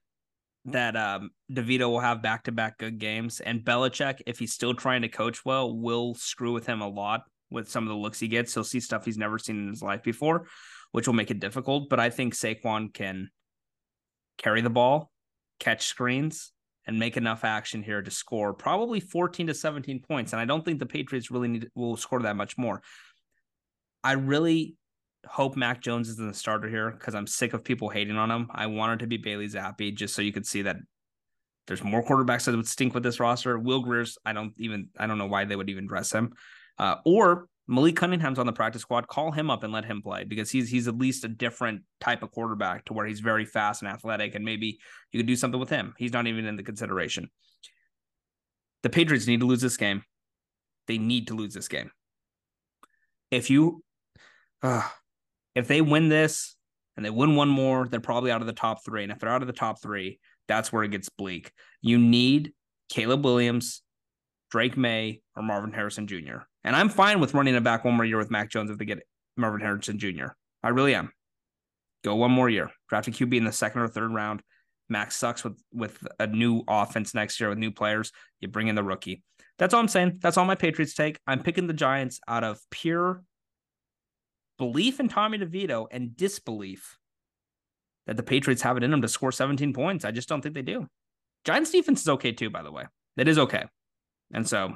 that 0.67 0.95
um 0.97 1.31
DeVito 1.51 1.91
will 1.91 2.01
have 2.01 2.23
back 2.23 2.45
to 2.45 2.53
back 2.53 2.79
good 2.79 2.99
games. 2.99 3.41
And 3.41 3.65
Belichick, 3.65 4.21
if 4.27 4.39
he's 4.39 4.53
still 4.53 4.75
trying 4.75 5.03
to 5.03 5.09
coach 5.09 5.45
well, 5.45 5.75
will 5.77 6.15
screw 6.15 6.53
with 6.53 6.67
him 6.67 6.81
a 6.81 6.89
lot 6.89 7.23
with 7.51 7.69
some 7.69 7.85
of 7.85 7.89
the 7.89 7.97
looks 7.97 8.21
he 8.21 8.29
gets. 8.29 8.55
He'll 8.55 8.65
see 8.65 8.81
stuff 8.81 9.05
he's 9.05 9.19
never 9.19 9.39
seen 9.39 9.59
in 9.59 9.69
his 9.69 9.83
life 9.83 10.03
before, 10.03 10.47
which 10.93 11.07
will 11.07 11.15
make 11.15 11.31
it 11.31 11.41
difficult. 11.41 11.89
But 11.89 12.01
I 12.01 12.11
think 12.11 12.35
Saquon 12.35 12.93
can 12.95 13.31
carry 14.39 14.61
the 14.61 14.71
ball, 14.71 15.11
catch 15.59 15.87
screens, 15.87 16.53
and 16.87 16.99
make 16.99 17.17
enough 17.17 17.45
action 17.45 17.83
here 17.83 18.03
to 18.03 18.11
score 18.11 18.53
probably 18.53 19.01
14 19.01 19.47
to 19.47 19.55
17 19.55 20.01
points. 20.01 20.33
And 20.33 20.41
I 20.41 20.45
don't 20.45 20.65
think 20.65 20.79
the 20.79 20.87
Patriots 20.87 21.31
really 21.31 21.49
need 21.49 21.71
will 21.75 21.97
score 21.97 22.21
that 22.21 22.37
much 22.37 22.59
more. 22.59 22.83
I 24.03 24.13
really 24.13 24.75
hope 25.27 25.57
Mac 25.57 25.81
Jones 25.81 26.09
is 26.09 26.19
in 26.19 26.27
the 26.27 26.35
starter 26.35 26.69
here 26.69 26.91
because 26.91 27.15
I'm 27.15 27.27
sick 27.27 27.53
of 27.53 27.63
people 27.63 27.89
hating 27.89 28.17
on 28.17 28.31
him. 28.31 28.49
I 28.53 28.67
want 28.67 28.95
it 28.95 29.05
to 29.05 29.07
be 29.07 29.17
Bailey 29.17 29.49
Zappe 29.49 29.95
just 29.95 30.15
so 30.15 30.23
you 30.23 30.33
could 30.33 30.47
see 30.47 30.63
that 30.63 30.77
there's 31.69 31.85
more 31.85 32.05
quarterbacks 32.05 32.45
that 32.47 32.57
would 32.57 32.67
stink 32.67 32.95
with 32.95 33.05
this 33.05 33.21
roster. 33.21 33.59
Will 33.59 33.83
Grier's, 33.83 34.19
I 34.25 34.33
don't 34.33 34.53
even 34.59 34.89
I 34.99 35.07
don't 35.07 35.19
know 35.19 35.27
why 35.27 35.45
they 35.45 35.55
would 35.55 35.71
even 35.71 35.87
dress 35.87 36.13
him. 36.13 36.33
Uh, 36.79 36.97
or 37.05 37.47
Malik 37.73 37.97
Cunningham's 37.97 38.39
on 38.39 38.45
the 38.45 38.53
practice 38.53 38.83
squad. 38.83 39.09
Call 39.09 39.33
him 39.33 39.51
up 39.51 39.63
and 39.63 39.73
let 39.73 39.87
him 39.87 40.03
play 40.03 40.25
because 40.25 40.51
he's 40.51 40.69
he's 40.69 40.89
at 40.89 40.99
least 40.99 41.25
a 41.25 41.29
different 41.29 41.83
type 42.01 42.23
of 42.23 42.31
quarterback 42.31 42.85
to 42.85 42.93
where 42.93 43.07
he's 43.07 43.21
very 43.21 43.47
fast 43.47 43.81
and 43.81 43.91
athletic, 43.91 44.35
and 44.35 44.45
maybe 44.45 44.79
you 45.11 45.19
could 45.19 45.27
do 45.27 45.37
something 45.37 45.59
with 45.59 45.71
him. 45.71 45.95
He's 45.97 46.13
not 46.13 46.27
even 46.27 46.45
in 46.45 46.57
the 46.57 46.63
consideration. 46.63 47.31
The 48.83 48.91
Patriots 48.91 49.27
need 49.27 49.41
to 49.41 49.47
lose 49.47 49.63
this 49.63 49.79
game. 49.79 50.03
They 50.87 50.99
need 50.99 51.29
to 51.29 51.35
lose 51.35 51.55
this 51.55 51.69
game. 51.69 51.91
If 53.31 53.49
you, 53.49 53.83
uh, 54.63 54.87
if 55.55 55.67
they 55.67 55.81
win 55.81 56.11
this 56.11 56.57
and 56.97 57.07
they 57.07 57.11
win 57.11 57.37
one 57.37 57.49
more, 57.49 57.89
they're 57.89 58.01
probably 58.01 58.33
out 58.33 58.43
of 58.43 58.47
the 58.47 58.53
top 58.53 58.85
three. 58.85 59.03
And 59.03 59.13
if 59.13 59.19
they're 59.19 59.31
out 59.31 59.41
of 59.43 59.47
the 59.47 59.55
top 59.55 59.81
three, 59.81 60.19
that's 60.47 60.73
where 60.73 60.83
it 60.83 60.91
gets 60.91 61.09
bleak. 61.09 61.53
You 61.81 61.99
need 61.99 62.53
Caleb 62.91 63.25
Williams, 63.25 63.81
Drake 64.51 64.77
Maye, 64.77 65.23
or 65.35 65.43
Marvin 65.43 65.73
Harrison 65.73 66.07
Jr. 66.07 66.41
And 66.65 66.77
I'm 66.77 66.89
fine 66.89 67.21
with 67.21 67.35
running 67.35 67.55
it 67.55 67.65
back 67.65 67.85
one 67.85 67.95
more 67.95 68.05
year 68.05 68.19
with 68.19 68.31
Mac 68.31 68.51
Jones 68.51 68.71
if 68.71 68.79
they 68.79 68.85
get 68.85 69.03
Marvin 69.37 69.61
Harrison 69.61 69.99
Jr. 69.99 70.29
I 70.63 70.69
really 70.69 70.95
am. 70.95 71.13
Go 72.05 72.17
one 72.17 72.31
more 72.31 72.49
year. 72.49 72.71
Draft 72.89 73.09
a 73.09 73.11
QB 73.11 73.35
in 73.35 73.45
the 73.45 73.53
second 73.53 73.83
or 73.83 73.89
third 73.89 74.13
round. 74.13 74.43
Max 74.89 75.17
sucks 75.17 75.43
with 75.43 75.61
with 75.73 75.99
a 76.19 76.27
new 76.27 76.63
offense 76.69 77.15
next 77.15 77.41
year 77.41 77.49
with 77.49 77.59
new 77.59 77.71
players. 77.71 78.13
You 78.41 78.49
bring 78.49 78.69
in 78.69 78.75
the 78.75 78.83
rookie. 78.83 79.23
That's 79.59 79.75
all 79.75 79.81
I'm 79.81 79.89
saying. 79.89 80.19
That's 80.21 80.37
all 80.37 80.45
my 80.45 80.55
Patriots 80.55 80.95
take. 80.95 81.19
I'm 81.27 81.43
picking 81.43 81.67
the 81.67 81.73
Giants 81.73 82.21
out 82.29 82.45
of 82.45 82.61
pure 82.71 83.23
belief 84.59 85.01
in 85.01 85.09
Tommy 85.09 85.39
DeVito 85.39 85.87
and 85.91 86.17
disbelief 86.17 86.97
that 88.07 88.17
the 88.17 88.23
Patriots 88.23 88.63
have 88.63 88.77
it 88.77 88.83
in 88.83 88.91
them 88.91 89.03
to 89.03 89.09
score 89.09 89.33
17 89.33 89.73
points. 89.73 90.05
I 90.05 90.11
just 90.11 90.29
don't 90.29 90.41
think 90.41 90.55
they 90.55 90.63
do. 90.63 90.87
Giants 91.45 91.71
defense 91.71 92.03
is 92.03 92.09
okay 92.09 92.33
too, 92.33 92.51
by 92.51 92.63
the 92.63 92.73
way. 92.73 92.85
It 93.17 93.29
is 93.29 93.39
okay. 93.39 93.65
And 94.33 94.49
so 94.49 94.75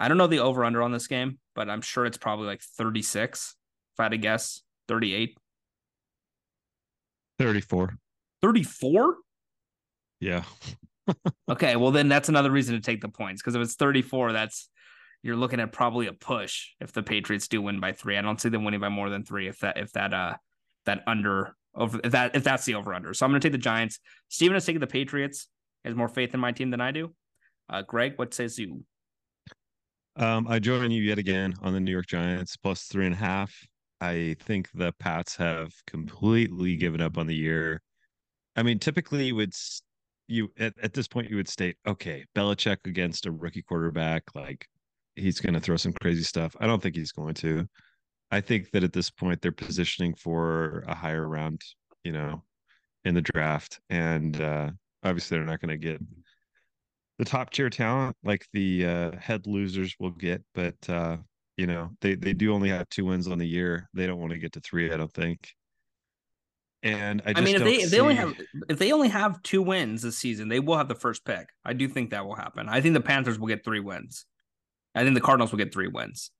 I 0.00 0.08
don't 0.08 0.16
know 0.16 0.26
the 0.26 0.40
over 0.40 0.64
under 0.64 0.82
on 0.82 0.92
this 0.92 1.06
game, 1.06 1.38
but 1.54 1.68
I'm 1.68 1.82
sure 1.82 2.06
it's 2.06 2.16
probably 2.16 2.46
like 2.46 2.62
36. 2.62 3.54
If 3.94 4.00
I 4.00 4.04
had 4.04 4.12
to 4.12 4.18
guess, 4.18 4.62
38, 4.88 5.36
34. 7.38 7.94
34. 8.42 9.16
Yeah. 10.20 10.42
Okay, 11.50 11.74
well 11.74 11.90
then 11.90 12.08
that's 12.08 12.28
another 12.28 12.52
reason 12.52 12.76
to 12.76 12.80
take 12.80 13.00
the 13.00 13.08
points 13.08 13.42
because 13.42 13.56
if 13.56 13.62
it's 13.62 13.74
34, 13.74 14.32
that's 14.32 14.68
you're 15.24 15.34
looking 15.34 15.58
at 15.58 15.72
probably 15.72 16.06
a 16.06 16.12
push 16.12 16.68
if 16.80 16.92
the 16.92 17.02
Patriots 17.02 17.48
do 17.48 17.60
win 17.60 17.80
by 17.80 17.90
three. 17.90 18.16
I 18.16 18.22
don't 18.22 18.40
see 18.40 18.48
them 18.48 18.64
winning 18.64 18.78
by 18.78 18.90
more 18.90 19.10
than 19.10 19.24
three 19.24 19.48
if 19.48 19.58
that 19.58 19.76
if 19.76 19.90
that 19.92 20.14
uh 20.14 20.36
that 20.86 21.02
under 21.08 21.56
over 21.74 22.00
if 22.04 22.12
that 22.12 22.36
if 22.36 22.44
that's 22.44 22.64
the 22.64 22.76
over 22.76 22.94
under. 22.94 23.12
So 23.12 23.26
I'm 23.26 23.32
gonna 23.32 23.40
take 23.40 23.50
the 23.50 23.58
Giants. 23.58 23.98
Steven 24.28 24.56
is 24.56 24.64
taking 24.64 24.80
the 24.80 24.86
Patriots. 24.86 25.48
He 25.82 25.88
has 25.88 25.96
more 25.96 26.08
faith 26.08 26.32
in 26.32 26.38
my 26.38 26.52
team 26.52 26.70
than 26.70 26.80
I 26.80 26.92
do. 26.92 27.12
Uh 27.68 27.82
Greg, 27.82 28.16
what 28.16 28.32
says 28.32 28.56
you? 28.56 28.84
Um, 30.20 30.46
I 30.48 30.58
join 30.58 30.90
you 30.90 31.02
yet 31.02 31.16
again 31.16 31.54
on 31.62 31.72
the 31.72 31.80
New 31.80 31.90
York 31.90 32.06
Giants 32.06 32.54
plus 32.54 32.82
three 32.82 33.06
and 33.06 33.14
a 33.14 33.18
half. 33.18 33.54
I 34.02 34.36
think 34.40 34.68
the 34.74 34.92
Pats 34.98 35.34
have 35.36 35.72
completely 35.86 36.76
given 36.76 37.00
up 37.00 37.16
on 37.16 37.26
the 37.26 37.34
year. 37.34 37.80
I 38.54 38.62
mean, 38.62 38.78
typically 38.78 39.28
you 39.28 39.36
would 39.36 39.54
you 40.28 40.52
at, 40.58 40.74
at 40.82 40.92
this 40.92 41.08
point 41.08 41.30
you 41.30 41.36
would 41.36 41.48
state, 41.48 41.76
okay, 41.86 42.26
Belichick 42.36 42.76
against 42.84 43.24
a 43.24 43.32
rookie 43.32 43.62
quarterback, 43.62 44.24
like 44.34 44.66
he's 45.16 45.40
going 45.40 45.54
to 45.54 45.60
throw 45.60 45.78
some 45.78 45.94
crazy 46.02 46.22
stuff. 46.22 46.54
I 46.60 46.66
don't 46.66 46.82
think 46.82 46.96
he's 46.96 47.12
going 47.12 47.34
to. 47.36 47.66
I 48.30 48.42
think 48.42 48.72
that 48.72 48.84
at 48.84 48.92
this 48.92 49.08
point 49.08 49.40
they're 49.40 49.52
positioning 49.52 50.14
for 50.14 50.84
a 50.86 50.94
higher 50.94 51.26
round, 51.26 51.62
you 52.04 52.12
know, 52.12 52.44
in 53.06 53.14
the 53.14 53.22
draft, 53.22 53.80
and 53.88 54.38
uh, 54.38 54.70
obviously 55.02 55.38
they're 55.38 55.46
not 55.46 55.60
going 55.60 55.70
to 55.70 55.78
get 55.78 55.98
the 57.20 57.26
top 57.26 57.50
tier 57.50 57.68
talent 57.68 58.16
like 58.24 58.46
the 58.54 58.86
uh, 58.86 59.10
head 59.18 59.46
losers 59.46 59.94
will 60.00 60.10
get, 60.10 60.42
but 60.54 60.74
uh, 60.88 61.18
you 61.58 61.66
know 61.66 61.90
they 62.00 62.14
they 62.14 62.32
do 62.32 62.54
only 62.54 62.70
have 62.70 62.88
two 62.88 63.04
wins 63.04 63.28
on 63.28 63.36
the 63.36 63.46
year. 63.46 63.90
They 63.92 64.06
don't 64.06 64.18
want 64.18 64.32
to 64.32 64.38
get 64.38 64.52
to 64.54 64.60
three, 64.60 64.90
I 64.90 64.96
don't 64.96 65.12
think. 65.12 65.52
And 66.82 67.20
I, 67.26 67.34
I 67.36 67.40
mean, 67.42 67.56
if 67.56 67.62
they 67.62 67.74
if 67.74 67.82
see... 67.82 67.96
they 67.96 68.00
only 68.00 68.14
have 68.14 68.34
if 68.70 68.78
they 68.78 68.90
only 68.92 69.08
have 69.08 69.42
two 69.42 69.60
wins 69.60 70.00
this 70.00 70.16
season, 70.16 70.48
they 70.48 70.60
will 70.60 70.78
have 70.78 70.88
the 70.88 70.94
first 70.94 71.26
pick. 71.26 71.50
I 71.62 71.74
do 71.74 71.88
think 71.88 72.08
that 72.10 72.24
will 72.24 72.36
happen. 72.36 72.70
I 72.70 72.80
think 72.80 72.94
the 72.94 73.02
Panthers 73.02 73.38
will 73.38 73.48
get 73.48 73.64
three 73.66 73.80
wins. 73.80 74.24
I 74.94 75.02
think 75.02 75.14
the 75.14 75.20
Cardinals 75.20 75.52
will 75.52 75.58
get 75.58 75.74
three 75.74 75.88
wins. 75.88 76.30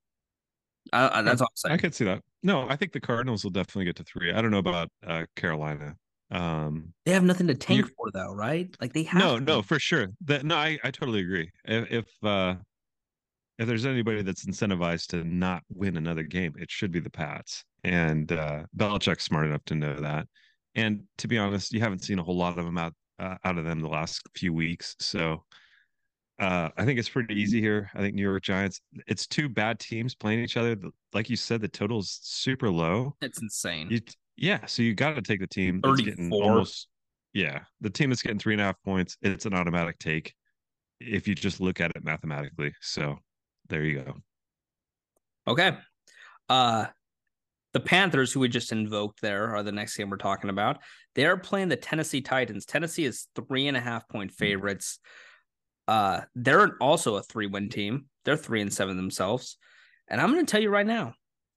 Uh, 0.95 1.20
that's 1.20 1.43
all 1.43 1.49
I'm 1.51 1.57
saying. 1.57 1.74
I 1.74 1.76
could 1.76 1.95
see 1.95 2.07
that. 2.07 2.22
No, 2.43 2.66
I 2.70 2.76
think 2.76 2.93
the 2.93 3.01
Cardinals 3.01 3.45
will 3.45 3.51
definitely 3.51 3.85
get 3.85 3.97
to 3.97 4.05
three. 4.05 4.33
I 4.33 4.41
don't 4.41 4.51
know 4.51 4.59
about 4.59 4.89
uh, 5.07 5.26
Carolina. 5.37 5.97
Um, 6.31 6.93
they 7.05 7.12
have 7.12 7.24
nothing 7.24 7.49
to 7.49 7.55
tank 7.55 7.91
for, 7.97 8.11
though, 8.12 8.33
right? 8.33 8.74
Like 8.81 8.93
they 8.93 9.03
have. 9.05 9.20
No, 9.20 9.39
to. 9.39 9.45
no, 9.45 9.62
for 9.62 9.78
sure. 9.78 10.09
That 10.26 10.45
no, 10.45 10.57
I, 10.57 10.78
I 10.85 10.91
totally 10.91 11.20
agree. 11.20 11.51
If, 11.64 11.91
if 11.91 12.24
uh, 12.24 12.55
if 13.59 13.66
there's 13.66 13.87
anybody 13.87 14.22
that's 14.22 14.47
incentivized 14.47 15.09
to 15.09 15.24
not 15.24 15.62
win 15.68 15.97
another 15.97 16.22
game, 16.22 16.55
it 16.59 16.70
should 16.70 16.91
be 16.91 17.01
the 17.01 17.11
Pats. 17.11 17.64
And 17.85 18.31
uh, 18.33 18.62
Belichick's 18.76 19.24
smart 19.24 19.47
enough 19.47 19.64
to 19.66 19.74
know 19.74 19.97
that. 20.01 20.26
And 20.74 21.03
to 21.18 21.28
be 21.28 21.37
honest, 21.37 21.72
you 21.72 21.81
haven't 21.81 22.05
seen 22.05 22.18
a 22.18 22.22
whole 22.22 22.37
lot 22.37 22.59
of 22.59 22.64
them 22.64 22.78
out 22.78 22.95
uh, 23.18 23.37
out 23.45 23.59
of 23.59 23.64
them 23.64 23.81
the 23.81 23.89
last 23.89 24.22
few 24.35 24.53
weeks. 24.53 24.97
So 24.99 25.45
uh, 26.39 26.70
I 26.76 26.85
think 26.87 26.99
it's 26.99 27.09
pretty 27.09 27.35
easy 27.35 27.61
here. 27.61 27.91
I 27.95 27.99
think 27.99 28.14
New 28.14 28.22
York 28.22 28.43
Giants. 28.43 28.81
It's 29.07 29.26
two 29.26 29.49
bad 29.49 29.78
teams 29.78 30.14
playing 30.14 30.41
each 30.41 30.57
other. 30.57 30.76
Like 31.12 31.28
you 31.28 31.37
said, 31.37 31.61
the 31.61 31.68
total's 31.68 32.18
super 32.22 32.70
low. 32.70 33.14
It's 33.20 33.43
insane. 33.43 33.89
You, 33.91 34.01
yeah, 34.41 34.64
so 34.64 34.82
you 34.82 34.95
got 34.95 35.16
to 35.16 35.22
take 35.22 35.41
the 35.41 35.47
team 35.47 35.80
that's 35.82 36.01
getting 36.01 36.32
almost. 36.32 36.88
Yeah, 37.34 37.61
the 37.82 37.91
team 37.91 38.09
that's 38.09 38.22
getting 38.22 38.38
three 38.38 38.55
and 38.55 38.61
a 38.61 38.64
half 38.64 38.82
points. 38.82 39.18
It's 39.20 39.45
an 39.45 39.53
automatic 39.53 39.99
take 39.99 40.34
if 40.99 41.28
you 41.28 41.34
just 41.34 41.61
look 41.61 41.80
at 41.80 41.93
it 41.95 42.03
mathematically. 42.03 42.72
So 42.80 43.18
there 43.68 43.84
you 43.84 44.03
go. 44.03 44.14
Okay. 45.47 45.76
Uh 46.49 46.86
the 47.72 47.80
Panthers, 47.80 48.32
who 48.32 48.41
we 48.41 48.49
just 48.49 48.72
invoked 48.72 49.20
there, 49.20 49.55
are 49.55 49.62
the 49.62 49.70
next 49.70 49.97
game 49.97 50.11
we're 50.11 50.16
talking 50.16 50.51
about. 50.51 50.78
They're 51.14 51.36
playing 51.36 51.68
the 51.68 51.76
Tennessee 51.76 52.20
Titans. 52.20 52.64
Tennessee 52.64 53.05
is 53.05 53.28
three 53.36 53.68
and 53.68 53.76
a 53.76 53.80
half 53.80 54.09
point 54.09 54.32
favorites. 54.32 54.99
Uh, 55.86 56.22
they're 56.34 56.76
also 56.80 57.14
a 57.16 57.22
three 57.22 57.47
win 57.47 57.68
team. 57.68 58.07
They're 58.24 58.36
three 58.36 58.61
and 58.61 58.72
seven 58.72 58.97
themselves. 58.97 59.57
And 60.09 60.20
I'm 60.20 60.32
going 60.32 60.45
to 60.45 60.51
tell 60.51 60.61
you 60.61 60.70
right 60.70 60.86
now, 60.86 61.14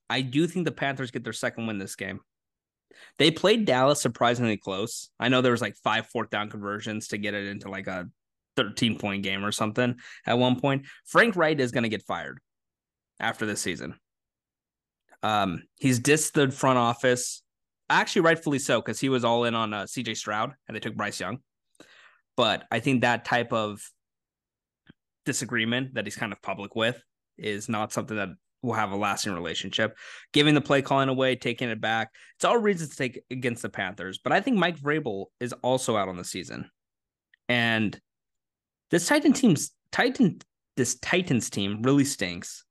I 0.07 0.21
do 0.21 0.45
think 0.45 0.65
the 0.65 0.71
Panthers 0.71 1.09
get 1.09 1.23
their 1.23 1.33
second 1.33 1.65
win 1.65 1.79
this 1.79 1.95
game. 1.95 2.19
They 3.17 3.31
played 3.31 3.65
Dallas 3.65 4.01
surprisingly 4.01 4.57
close. 4.57 5.09
I 5.19 5.29
know 5.29 5.41
there 5.41 5.51
was 5.51 5.61
like 5.61 5.75
five 5.83 6.07
fourth 6.07 6.29
down 6.29 6.49
conversions 6.49 7.09
to 7.09 7.17
get 7.17 7.33
it 7.33 7.47
into 7.47 7.69
like 7.69 7.87
a 7.87 8.09
13 8.55 8.97
point 8.97 9.23
game 9.23 9.43
or 9.43 9.51
something 9.51 9.95
at 10.25 10.37
one 10.37 10.59
point. 10.59 10.85
Frank 11.05 11.35
Reich 11.35 11.59
is 11.59 11.71
going 11.71 11.83
to 11.83 11.89
get 11.89 12.03
fired 12.03 12.39
after 13.19 13.45
this 13.45 13.61
season. 13.61 13.95
Um, 15.21 15.63
he's 15.79 15.99
dissed 15.99 16.33
the 16.33 16.51
front 16.51 16.77
office, 16.77 17.41
actually 17.89 18.23
rightfully 18.23 18.59
so, 18.59 18.81
because 18.81 18.99
he 18.99 19.09
was 19.09 19.23
all 19.23 19.45
in 19.45 19.55
on 19.55 19.73
uh, 19.73 19.83
CJ 19.83 20.17
Stroud 20.17 20.53
and 20.67 20.75
they 20.75 20.79
took 20.79 20.95
Bryce 20.95 21.19
Young. 21.19 21.39
But 22.35 22.65
I 22.71 22.79
think 22.79 23.01
that 23.01 23.25
type 23.25 23.53
of 23.53 23.81
disagreement 25.25 25.93
that 25.93 26.05
he's 26.05 26.15
kind 26.15 26.33
of 26.33 26.41
public 26.41 26.75
with 26.75 27.01
is 27.37 27.69
not 27.69 27.93
something 27.93 28.17
that 28.17 28.29
will 28.63 28.73
have 28.73 28.91
a 28.91 28.95
lasting 28.95 29.33
relationship. 29.33 29.95
Giving 30.31 30.55
the 30.55 30.61
play 30.61 30.81
calling 30.81 31.09
away, 31.09 31.35
taking 31.35 31.69
it 31.69 31.79
back, 31.79 32.09
it's 32.35 32.45
all 32.45 32.57
reasons 32.57 32.91
to 32.91 32.95
take 32.95 33.21
against 33.29 33.61
the 33.61 33.69
Panthers. 33.69 34.17
But 34.23 34.33
I 34.33 34.41
think 34.41 34.57
Mike 34.57 34.79
Vrabel 34.79 35.25
is 35.39 35.53
also 35.61 35.95
out 35.95 36.07
on 36.07 36.17
the 36.17 36.23
season, 36.23 36.71
and 37.47 37.99
this 38.89 39.05
Titan 39.05 39.33
team's 39.33 39.71
Titan 39.91 40.39
this 40.75 40.95
Titans 40.95 41.49
team 41.49 41.83
really 41.83 42.05
stinks. 42.05 42.65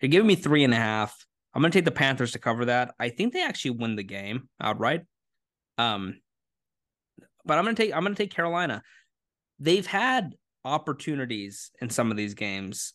You're 0.00 0.08
giving 0.08 0.26
me 0.26 0.34
three 0.34 0.64
and 0.64 0.74
a 0.74 0.78
half. 0.78 1.14
I'm 1.54 1.62
gonna 1.62 1.72
take 1.72 1.84
the 1.84 1.90
Panthers 1.90 2.32
to 2.32 2.38
cover 2.38 2.64
that. 2.66 2.94
I 2.98 3.10
think 3.10 3.32
they 3.32 3.44
actually 3.44 3.72
win 3.72 3.96
the 3.96 4.02
game 4.02 4.48
outright. 4.60 5.02
Um, 5.78 6.20
but 7.44 7.58
I'm 7.58 7.64
gonna 7.64 7.76
take 7.76 7.94
I'm 7.94 8.02
gonna 8.02 8.14
take 8.14 8.34
Carolina. 8.34 8.82
They've 9.58 9.86
had 9.86 10.34
opportunities 10.64 11.70
in 11.80 11.88
some 11.88 12.10
of 12.10 12.16
these 12.16 12.34
games. 12.34 12.92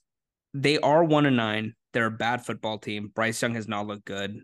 They 0.53 0.77
are 0.79 1.03
one 1.03 1.25
and 1.25 1.37
nine. 1.37 1.73
They're 1.93 2.05
a 2.05 2.11
bad 2.11 2.45
football 2.45 2.77
team. 2.77 3.11
Bryce 3.13 3.41
Young 3.41 3.55
has 3.55 3.67
not 3.67 3.87
looked 3.87 4.05
good. 4.05 4.41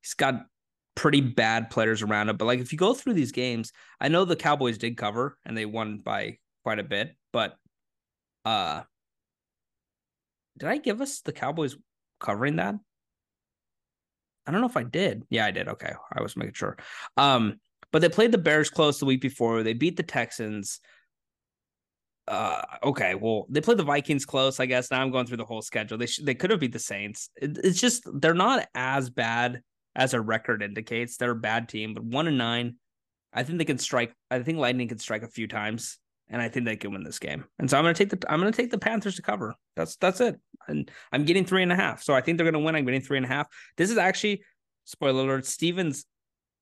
He's 0.00 0.14
got 0.14 0.46
pretty 0.94 1.20
bad 1.20 1.70
players 1.70 2.02
around 2.02 2.28
him. 2.28 2.36
But 2.36 2.44
like 2.44 2.60
if 2.60 2.72
you 2.72 2.78
go 2.78 2.94
through 2.94 3.14
these 3.14 3.32
games, 3.32 3.72
I 4.00 4.08
know 4.08 4.24
the 4.24 4.36
Cowboys 4.36 4.78
did 4.78 4.96
cover 4.96 5.38
and 5.44 5.56
they 5.56 5.66
won 5.66 5.98
by 5.98 6.38
quite 6.62 6.78
a 6.78 6.84
bit, 6.84 7.14
but 7.32 7.56
uh 8.44 8.82
did 10.58 10.68
I 10.68 10.76
give 10.78 11.00
us 11.00 11.20
the 11.20 11.32
Cowboys 11.32 11.76
covering 12.20 12.56
that? 12.56 12.76
I 14.46 14.52
don't 14.52 14.60
know 14.60 14.68
if 14.68 14.76
I 14.76 14.84
did. 14.84 15.24
Yeah, 15.30 15.46
I 15.46 15.50
did. 15.50 15.68
Okay. 15.68 15.92
I 16.12 16.22
was 16.22 16.36
making 16.36 16.54
sure. 16.54 16.76
Um, 17.16 17.60
but 17.92 18.02
they 18.02 18.08
played 18.08 18.32
the 18.32 18.38
Bears 18.38 18.70
close 18.70 18.98
the 18.98 19.06
week 19.06 19.20
before. 19.20 19.62
They 19.62 19.72
beat 19.72 19.96
the 19.96 20.02
Texans 20.02 20.80
uh 22.26 22.62
okay 22.82 23.14
well 23.14 23.46
they 23.50 23.60
played 23.60 23.76
the 23.76 23.82
vikings 23.84 24.24
close 24.24 24.58
i 24.58 24.66
guess. 24.66 24.90
Now 24.90 25.02
i'm 25.02 25.10
going 25.10 25.26
through 25.26 25.36
the 25.38 25.44
whole 25.44 25.62
schedule. 25.62 25.98
They 25.98 26.06
sh- 26.06 26.22
they 26.22 26.34
could 26.34 26.50
have 26.50 26.60
beat 26.60 26.72
the 26.72 26.78
saints. 26.78 27.28
It, 27.36 27.58
it's 27.62 27.80
just 27.80 28.08
they're 28.20 28.34
not 28.34 28.66
as 28.74 29.10
bad 29.10 29.60
as 29.94 30.14
a 30.14 30.20
record 30.20 30.62
indicates. 30.62 31.16
They're 31.16 31.32
a 31.32 31.36
bad 31.36 31.68
team 31.68 31.94
but 31.94 32.04
one 32.04 32.26
and 32.26 32.38
nine 32.38 32.76
i 33.32 33.42
think 33.42 33.58
they 33.58 33.64
can 33.64 33.78
strike 33.78 34.14
i 34.30 34.38
think 34.38 34.58
lightning 34.58 34.88
can 34.88 34.98
strike 34.98 35.22
a 35.22 35.28
few 35.28 35.46
times 35.46 35.98
and 36.28 36.40
i 36.40 36.48
think 36.48 36.64
they 36.64 36.76
can 36.76 36.92
win 36.92 37.04
this 37.04 37.18
game. 37.18 37.44
And 37.58 37.68
so 37.68 37.78
i'm 37.78 37.84
to 37.84 37.94
take 37.94 38.08
the 38.08 38.32
i'm 38.32 38.40
to 38.40 38.52
take 38.52 38.70
the 38.70 38.78
panthers 38.78 39.16
to 39.16 39.22
cover. 39.22 39.54
That's 39.76 39.96
that's 39.96 40.20
it. 40.20 40.38
And 40.66 40.90
i'm 41.12 41.24
getting 41.24 41.44
three 41.44 41.62
and 41.62 41.72
a 41.72 41.76
half 41.76 42.02
so 42.02 42.14
i 42.14 42.20
think 42.20 42.38
they're 42.38 42.50
to 42.50 42.58
win. 42.58 42.74
I'm 42.74 42.84
getting 42.84 43.02
three 43.02 43.18
and 43.18 43.26
a 43.26 43.28
half. 43.28 43.48
This 43.76 43.90
is 43.90 43.98
actually 43.98 44.42
spoiler 44.84 45.24
alert 45.24 45.46
stevens 45.46 46.06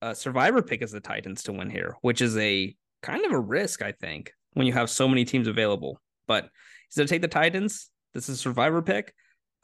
uh, 0.00 0.14
survivor 0.14 0.62
pick 0.62 0.82
is 0.82 0.90
the 0.90 1.00
titans 1.00 1.44
to 1.44 1.52
win 1.52 1.70
here 1.70 1.96
which 2.00 2.20
is 2.20 2.36
a 2.36 2.74
kind 3.02 3.24
of 3.24 3.32
a 3.32 3.38
risk 3.38 3.82
i 3.82 3.92
think 3.92 4.32
when 4.54 4.66
you 4.66 4.72
have 4.72 4.90
so 4.90 5.08
many 5.08 5.24
teams 5.24 5.48
available. 5.48 6.00
But 6.26 6.48
he's 6.88 6.96
going 6.96 7.06
to 7.06 7.12
take 7.14 7.22
the 7.22 7.28
Titans. 7.28 7.90
This 8.14 8.28
is 8.28 8.36
a 8.36 8.38
survivor 8.38 8.82
pick. 8.82 9.14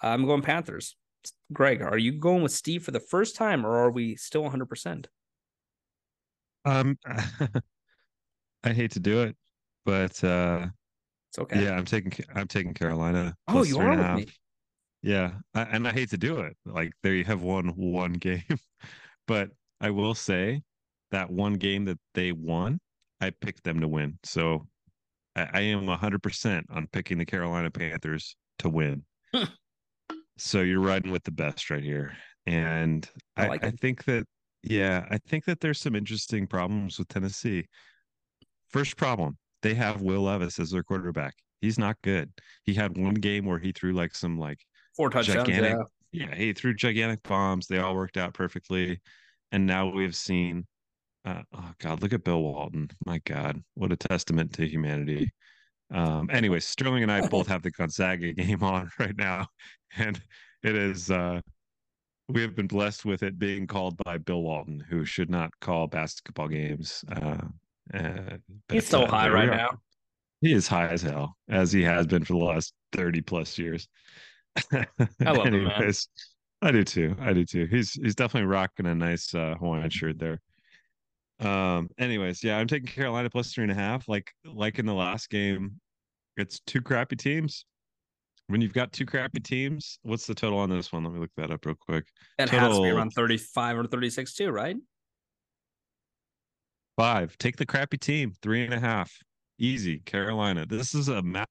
I'm 0.01 0.27
going 0.27 0.43
Panthers. 0.43 0.97
Greg, 1.53 1.83
are 1.83 1.99
you 1.99 2.13
going 2.13 2.43
with 2.43 2.53
Steve 2.53 2.85
for 2.85 2.91
the 2.91 3.01
first 3.01 3.37
time 3.37 3.67
or 3.67 3.77
are 3.77 3.91
we 3.91 4.17
still 4.17 4.43
100%? 4.43 5.07
Um, 6.65 6.99
I 8.65 8.73
hate 8.73 8.93
to 8.93 9.01
do 9.01 9.23
it, 9.23 9.37
but 9.85 10.23
uh, 10.23 10.67
it's 11.31 11.39
okay. 11.39 11.65
Yeah, 11.65 11.73
I'm 11.73 11.85
taking 11.85 12.13
I'm 12.35 12.49
taking 12.49 12.75
Carolina. 12.75 13.35
Oh, 13.47 13.63
you 13.63 13.79
are 13.79 13.97
with 13.97 14.27
me. 14.27 14.27
Yeah, 15.03 15.33
I, 15.55 15.63
and 15.63 15.87
I 15.87 15.93
hate 15.93 16.11
to 16.11 16.19
do 16.19 16.41
it. 16.41 16.57
Like 16.67 16.93
there 17.03 17.15
you 17.15 17.25
have 17.25 17.43
won 17.43 17.69
one 17.77 18.13
game, 18.15 18.43
but 19.27 19.51
I 19.81 19.91
will 19.91 20.15
say 20.15 20.63
that 21.11 21.31
one 21.31 21.55
game 21.55 21.85
that 21.87 21.99
they 22.15 22.33
won, 22.33 22.81
I 23.21 23.31
picked 23.31 23.65
them 23.65 23.81
to 23.81 23.89
win. 23.89 24.19
So 24.25 24.67
I, 25.39 25.59
I 25.59 25.61
am 25.61 25.87
100% 25.87 26.63
on 26.71 26.87
picking 26.93 27.19
the 27.19 27.27
Carolina 27.27 27.71
Panthers 27.71 28.37
to 28.61 28.69
win. 28.69 29.05
Hmm. 29.35 29.45
so 30.39 30.63
you're 30.63 30.81
riding 30.81 31.11
with 31.11 31.25
the 31.25 31.31
best 31.31 31.71
right 31.71 31.83
here. 31.83 32.17
And 32.47 33.09
I, 33.37 33.45
I, 33.45 33.49
like 33.49 33.65
I 33.65 33.71
think 33.71 34.05
that, 34.05 34.25
yeah, 34.63 35.07
I 35.11 35.19
think 35.19 35.45
that 35.45 35.61
there's 35.61 35.81
some 35.81 35.95
interesting 35.95 36.47
problems 36.47 36.99
with 36.99 37.09
Tennessee. 37.09 37.67
First 38.71 38.97
problem, 38.97 39.37
they 39.63 39.75
have 39.75 40.03
Will 40.03 40.23
Levis 40.23 40.59
as 40.59 40.71
their 40.71 40.83
quarterback. 40.83 41.35
He's 41.61 41.79
not 41.79 41.97
good. 42.03 42.31
He 42.65 42.75
had 42.75 42.97
one 42.97 43.15
game 43.15 43.45
where 43.45 43.59
he 43.59 43.73
threw 43.73 43.93
like 43.93 44.15
some 44.15 44.39
like 44.39 44.61
four 44.97 45.11
touchdowns. 45.11 45.49
Gigantic, 45.49 45.77
yeah. 46.13 46.27
yeah, 46.31 46.35
he 46.35 46.53
threw 46.53 46.75
gigantic 46.75 47.23
bombs. 47.23 47.67
They 47.67 47.79
all 47.79 47.95
worked 47.95 48.17
out 48.17 48.35
perfectly. 48.35 49.01
And 49.53 49.67
now 49.67 49.91
we've 49.91 50.15
seen 50.15 50.67
uh, 51.29 51.43
oh 51.55 51.73
God, 51.79 52.03
look 52.03 52.13
at 52.13 52.25
Bill 52.25 52.41
Walton. 52.43 52.91
My 53.05 53.19
God, 53.25 53.63
what 53.75 53.93
a 53.93 53.97
testament 53.97 54.53
to 54.55 54.67
humanity. 54.67 55.31
Um, 55.91 56.29
anyway, 56.33 56.61
Sterling 56.61 57.03
and 57.03 57.13
I 57.13 57.27
both 57.29 57.47
have 57.49 57.63
the 57.63 57.71
Gonzaga 57.71 58.33
game 58.35 58.63
on 58.63 58.91
right 58.99 59.17
now, 59.17 59.47
and 59.97 60.21
it 60.63 60.75
is 60.75 61.11
uh, 61.11 61.41
we 62.29 62.43
have 62.43 62.55
been 62.55 62.67
blessed 62.67 63.05
with 63.05 63.23
it 63.23 63.39
being 63.39 63.67
called 63.67 63.97
by 64.05 64.19
Bill 64.19 64.43
Walton, 64.43 64.83
who 64.89 65.05
should 65.05 65.31
not 65.31 65.51
call 65.61 65.87
basketball 65.87 66.49
games. 66.49 67.05
Uh, 67.11 67.39
uh, 67.95 68.37
He's 68.71 68.87
so 68.87 69.03
uh, 69.03 69.11
high 69.11 69.29
right 69.29 69.51
now. 69.51 69.71
He 70.41 70.53
is 70.53 70.69
high 70.69 70.89
as 70.89 71.03
hell, 71.03 71.37
as 71.49 71.73
he 71.73 71.83
has 71.83 72.07
been 72.07 72.25
for 72.25 72.35
the 72.35 72.45
last 72.45 72.73
thirty 72.93 73.21
plus 73.21 73.59
years. 73.59 73.89
I 74.73 74.87
love 75.21 75.47
Anyways, 75.47 76.09
him, 76.63 76.69
I 76.69 76.73
do 76.73 76.85
too. 76.85 77.17
I 77.21 77.33
do 77.33 77.45
too. 77.45 77.67
He's 77.67 77.93
he's 77.93 78.15
definitely 78.15 78.47
rocking 78.47 78.87
a 78.87 78.95
nice 78.95 79.35
uh, 79.35 79.57
Hawaiian 79.59 79.91
shirt 79.91 80.19
there. 80.19 80.41
Um, 81.41 81.89
anyways, 81.99 82.43
yeah, 82.43 82.59
I'm 82.59 82.67
taking 82.67 82.89
Carolina 82.89 83.31
plus 83.31 83.53
three 83.53 83.63
and 83.63 83.73
a 83.73 83.75
half. 83.75 84.09
Like 84.09 84.33
like 84.45 84.79
in 84.79 84.87
the 84.87 84.95
last 84.95 85.31
game, 85.31 85.81
it's 86.37 86.61
two 86.67 86.81
crappy 86.81 87.17
teams. 87.17 87.65
When 88.49 88.63
you've 88.63 88.73
got 88.73 88.93
two 88.93 89.05
crappy 89.05 89.41
teams, 89.41 89.99
what's 90.03 90.27
the 90.27 90.35
total 90.35 90.59
on 90.59 90.71
this 90.71 90.91
one? 90.91 91.05
Let 91.05 91.13
me 91.13 91.21
look 91.21 91.31
that 91.37 91.51
up 91.51 91.67
real 91.67 91.77
quick. 91.79 92.07
It 92.39 92.47
total... 92.47 92.61
has 92.61 92.77
to 92.79 92.83
be 92.83 92.89
around 92.89 93.11
35 93.11 93.79
or 93.79 93.87
36 93.87 94.35
too, 94.35 94.51
right? 94.51 94.77
Five. 96.97 97.37
Take 97.39 97.57
the 97.57 97.67
crappy 97.67 97.99
team. 97.99 98.33
Three 98.43 98.65
and 98.65 98.73
a 98.73 98.81
half. 98.81 99.13
Easy. 99.59 100.01
Carolina. 100.01 100.65
This 100.67 100.95
is 100.95 101.09
a 101.09 101.23
map. 101.23 101.49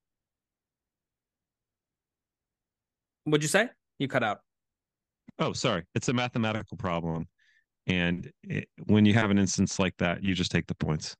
What'd 3.25 3.43
you 3.43 3.47
say? 3.47 3.69
You 3.99 4.07
cut 4.07 4.23
out. 4.23 4.39
Oh, 5.39 5.53
sorry. 5.53 5.83
It's 5.93 6.09
a 6.09 6.13
mathematical 6.13 6.77
problem. 6.77 7.27
And 7.87 8.31
it, 8.43 8.67
when 8.85 9.05
you 9.05 9.13
have 9.13 9.31
an 9.31 9.39
instance 9.39 9.79
like 9.79 9.95
that, 9.97 10.23
you 10.23 10.35
just 10.35 10.51
take 10.51 10.67
the 10.67 10.75
points. 10.75 11.15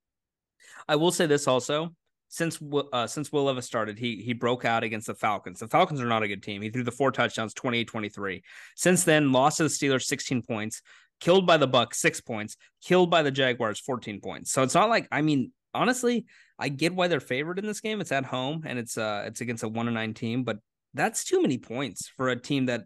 I 0.88 0.95
will 0.95 1.11
say 1.11 1.26
this 1.26 1.47
also. 1.47 1.93
Since 2.30 2.59
uh, 2.91 3.07
since 3.07 3.32
Will 3.32 3.45
Levis 3.45 3.65
started, 3.65 3.97
he 3.97 4.18
he 4.18 4.34
broke 4.34 4.65
out 4.65 4.84
against 4.84 5.07
the 5.07 5.15
Falcons. 5.15 5.59
The 5.59 5.68
Falcons 5.68 6.01
are 6.01 6.07
not 6.07 6.24
a 6.24 6.28
good 6.28 6.43
team. 6.43 6.61
He 6.61 6.70
threw 6.70 6.84
the 6.84 6.91
four 6.91 7.09
touchdowns, 7.09 7.53
28-23. 7.53 8.41
Since 8.76 9.05
then, 9.05 9.32
lost 9.32 9.57
to 9.57 9.63
the 9.63 9.70
Steelers 9.70 10.03
16 10.03 10.41
points, 10.41 10.82
killed 11.22 11.47
by 11.47 11.55
the 11.55 11.68
Bucks 11.68 11.99
6 11.99 12.20
points, 12.22 12.57
killed 12.84 13.09
by 13.09 13.24
the 13.24 13.32
Jaguars 13.32 13.80
14 13.80 14.20
points. 14.20 14.51
So 14.51 14.61
it's 14.61 14.74
not 14.74 14.89
like 14.89 15.07
I 15.09 15.22
mean, 15.22 15.53
honestly, 15.74 16.26
I 16.59 16.68
get 16.68 16.93
why 16.93 17.07
they're 17.07 17.22
favored 17.22 17.59
in 17.59 17.65
this 17.65 17.80
game. 17.80 18.01
It's 18.01 18.11
at 18.11 18.26
home 18.26 18.63
and 18.65 18.78
it's 18.78 18.97
uh 18.97 19.24
it's 19.26 19.39
against 19.39 19.63
a 19.63 19.70
1 19.70 19.93
9 19.93 20.13
team, 20.13 20.43
but 20.43 20.57
that's 20.93 21.24
too 21.24 21.41
many 21.41 21.57
points 21.57 22.09
for 22.18 22.28
a 22.28 22.36
team 22.36 22.65
that 22.65 22.82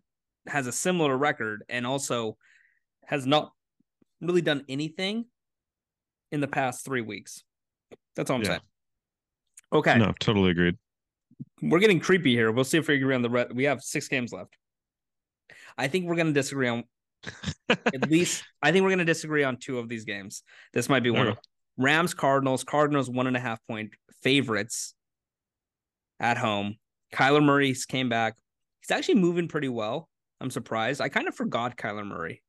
has 0.47 0.67
a 0.67 0.71
similar 0.71 1.17
record 1.17 1.63
and 1.67 1.87
also 1.87 2.37
has 3.05 3.25
not 3.25 3.51
really 4.21 4.41
done 4.41 4.63
anything 4.69 5.25
in 6.31 6.41
the 6.41 6.47
past 6.47 6.85
three 6.85 7.01
weeks. 7.01 7.43
That's 8.15 8.29
all 8.29 8.37
I'm 8.37 8.43
yeah. 8.43 8.47
saying. 8.49 8.61
Okay. 9.73 9.97
No, 9.97 10.13
totally 10.19 10.51
agreed. 10.51 10.77
We're 11.61 11.79
getting 11.79 11.99
creepy 11.99 12.33
here. 12.33 12.51
We'll 12.51 12.63
see 12.63 12.77
if 12.77 12.87
we 12.87 12.95
agree 12.95 13.15
on 13.15 13.21
the 13.21 13.29
red. 13.29 13.55
We 13.55 13.65
have 13.65 13.81
six 13.81 14.07
games 14.07 14.31
left. 14.31 14.55
I 15.77 15.87
think 15.87 16.05
we're 16.05 16.15
going 16.15 16.27
to 16.27 16.33
disagree 16.33 16.67
on 16.67 16.83
at 17.69 18.09
least. 18.09 18.43
I 18.61 18.71
think 18.71 18.83
we're 18.83 18.89
going 18.89 18.99
to 18.99 19.05
disagree 19.05 19.43
on 19.43 19.57
two 19.57 19.79
of 19.79 19.89
these 19.89 20.05
games. 20.05 20.43
This 20.73 20.89
might 20.89 21.03
be 21.03 21.09
one 21.09 21.27
of 21.27 21.37
oh. 21.37 21.41
Rams 21.77 22.13
Cardinals. 22.13 22.63
Cardinals 22.63 23.09
one 23.09 23.27
and 23.27 23.37
a 23.37 23.39
half 23.39 23.59
point 23.67 23.91
favorites 24.21 24.93
at 26.19 26.37
home. 26.37 26.75
Kyler 27.13 27.43
Murray's 27.43 27.85
came 27.85 28.09
back. 28.09 28.35
He's 28.81 28.91
actually 28.91 29.15
moving 29.15 29.47
pretty 29.47 29.69
well. 29.69 30.09
I'm 30.39 30.49
surprised. 30.49 31.01
I 31.01 31.09
kind 31.09 31.27
of 31.27 31.35
forgot 31.35 31.77
Kyler 31.77 32.05
Murray. 32.05 32.41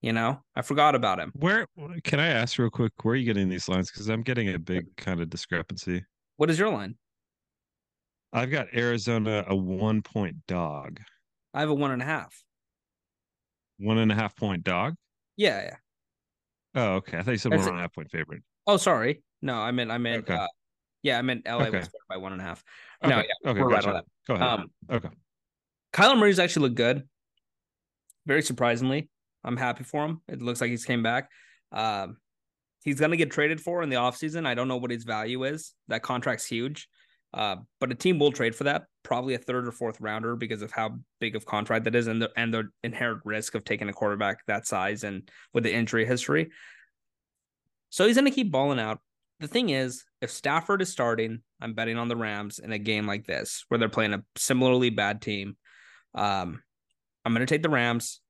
You 0.00 0.12
know, 0.12 0.40
I 0.54 0.62
forgot 0.62 0.94
about 0.94 1.18
him. 1.18 1.32
Where 1.34 1.66
can 2.04 2.20
I 2.20 2.28
ask 2.28 2.56
real 2.58 2.70
quick? 2.70 2.92
Where 3.02 3.14
are 3.14 3.16
you 3.16 3.24
getting 3.24 3.48
these 3.48 3.68
lines? 3.68 3.90
Because 3.90 4.08
I'm 4.08 4.22
getting 4.22 4.48
a 4.54 4.58
big 4.58 4.96
kind 4.96 5.20
of 5.20 5.28
discrepancy. 5.28 6.04
What 6.36 6.50
is 6.50 6.58
your 6.58 6.70
line? 6.70 6.94
I've 8.32 8.50
got 8.50 8.68
Arizona 8.74 9.44
a 9.48 9.56
one 9.56 10.02
point 10.02 10.36
dog. 10.46 11.00
I 11.52 11.60
have 11.60 11.70
a 11.70 11.74
one 11.74 11.90
and 11.90 12.02
a 12.02 12.04
half. 12.04 12.44
One 13.78 13.98
and 13.98 14.12
a 14.12 14.14
half 14.14 14.36
point 14.36 14.62
dog. 14.62 14.94
Yeah, 15.36 15.62
yeah. 15.62 15.76
Oh, 16.74 16.94
okay. 16.96 17.18
I 17.18 17.22
thought 17.22 17.32
you 17.32 17.38
said 17.38 17.52
That's 17.52 17.62
one 17.62 17.70
and 17.70 17.78
a 17.78 17.80
half 17.80 17.94
point 17.94 18.10
favorite. 18.10 18.42
Oh, 18.66 18.76
sorry. 18.76 19.22
No, 19.42 19.54
I 19.54 19.72
meant 19.72 19.90
I 19.90 19.98
meant 19.98 20.24
okay. 20.24 20.34
uh, 20.34 20.46
yeah, 21.02 21.18
I 21.18 21.22
meant 21.22 21.46
LA 21.46 21.66
okay. 21.66 21.78
was 21.78 21.88
by 22.08 22.18
one 22.18 22.32
and 22.32 22.40
a 22.40 22.44
half. 22.44 22.62
Okay. 23.02 23.14
No, 23.14 23.20
yeah, 23.20 23.50
okay, 23.50 23.62
we're 23.62 23.70
gotcha. 23.70 23.88
right 23.88 23.96
on 23.96 24.02
that. 24.02 24.04
Go 24.26 24.34
ahead. 24.34 24.48
Um, 24.48 24.66
okay. 24.90 25.08
Kyler 25.92 26.18
Murray's 26.18 26.38
actually 26.38 26.62
looked 26.62 26.76
good. 26.76 27.08
Very 28.26 28.42
surprisingly. 28.42 29.08
I'm 29.44 29.56
happy 29.56 29.84
for 29.84 30.04
him. 30.04 30.20
It 30.28 30.42
looks 30.42 30.60
like 30.60 30.70
he's 30.70 30.84
came 30.84 31.02
back. 31.02 31.30
Um, 31.72 32.16
he's 32.84 32.98
going 32.98 33.10
to 33.10 33.16
get 33.16 33.30
traded 33.30 33.60
for 33.60 33.82
in 33.82 33.88
the 33.88 33.96
offseason. 33.96 34.46
I 34.46 34.54
don't 34.54 34.68
know 34.68 34.76
what 34.76 34.90
his 34.90 35.04
value 35.04 35.44
is. 35.44 35.74
That 35.88 36.02
contract's 36.02 36.46
huge. 36.46 36.88
Uh, 37.34 37.56
but 37.78 37.92
a 37.92 37.94
team 37.94 38.18
will 38.18 38.32
trade 38.32 38.54
for 38.54 38.64
that, 38.64 38.84
probably 39.02 39.34
a 39.34 39.38
third 39.38 39.68
or 39.68 39.72
fourth 39.72 40.00
rounder 40.00 40.34
because 40.34 40.62
of 40.62 40.72
how 40.72 40.98
big 41.20 41.36
of 41.36 41.44
contract 41.44 41.84
that 41.84 41.94
is 41.94 42.06
and 42.06 42.22
the 42.22 42.30
and 42.36 42.54
the 42.54 42.68
inherent 42.82 43.20
risk 43.24 43.54
of 43.54 43.64
taking 43.64 43.88
a 43.88 43.92
quarterback 43.92 44.44
that 44.46 44.66
size 44.66 45.04
and 45.04 45.30
with 45.52 45.64
the 45.64 45.72
injury 45.72 46.06
history. 46.06 46.50
So 47.90 48.06
he's 48.06 48.16
gonna 48.16 48.30
keep 48.30 48.50
balling 48.50 48.80
out. 48.80 49.00
The 49.40 49.48
thing 49.48 49.68
is, 49.68 50.04
if 50.22 50.30
Stafford 50.30 50.80
is 50.80 50.88
starting, 50.88 51.42
I'm 51.60 51.74
betting 51.74 51.98
on 51.98 52.08
the 52.08 52.16
Rams 52.16 52.58
in 52.58 52.72
a 52.72 52.78
game 52.78 53.06
like 53.06 53.26
this 53.26 53.64
where 53.68 53.76
they're 53.76 53.90
playing 53.90 54.14
a 54.14 54.24
similarly 54.36 54.88
bad 54.88 55.20
team. 55.20 55.58
Um, 56.14 56.62
I'm 57.26 57.34
gonna 57.34 57.44
take 57.44 57.62
the 57.62 57.68
Rams. 57.68 58.20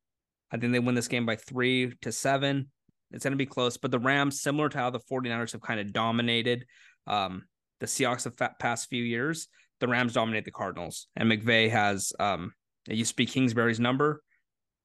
I 0.50 0.56
think 0.56 0.72
they 0.72 0.78
win 0.78 0.94
this 0.94 1.08
game 1.08 1.26
by 1.26 1.36
three 1.36 1.92
to 2.02 2.12
seven. 2.12 2.70
It's 3.10 3.24
going 3.24 3.32
to 3.32 3.36
be 3.38 3.46
close, 3.46 3.76
but 3.76 3.90
the 3.90 3.98
Rams, 3.98 4.42
similar 4.42 4.68
to 4.68 4.78
how 4.78 4.90
the 4.90 5.00
49ers 5.00 5.52
have 5.52 5.62
kind 5.62 5.80
of 5.80 5.92
dominated 5.92 6.66
um, 7.06 7.44
the 7.80 7.86
Seahawks 7.86 8.26
of 8.26 8.36
past 8.58 8.88
few 8.88 9.02
years, 9.02 9.48
the 9.80 9.88
Rams 9.88 10.12
dominate 10.12 10.44
the 10.44 10.50
Cardinals. 10.50 11.06
And 11.16 11.30
McVay 11.30 11.70
has, 11.70 12.12
um, 12.18 12.52
it 12.88 12.96
used 12.96 13.12
to 13.12 13.16
be 13.16 13.26
Kingsbury's 13.26 13.80
number. 13.80 14.22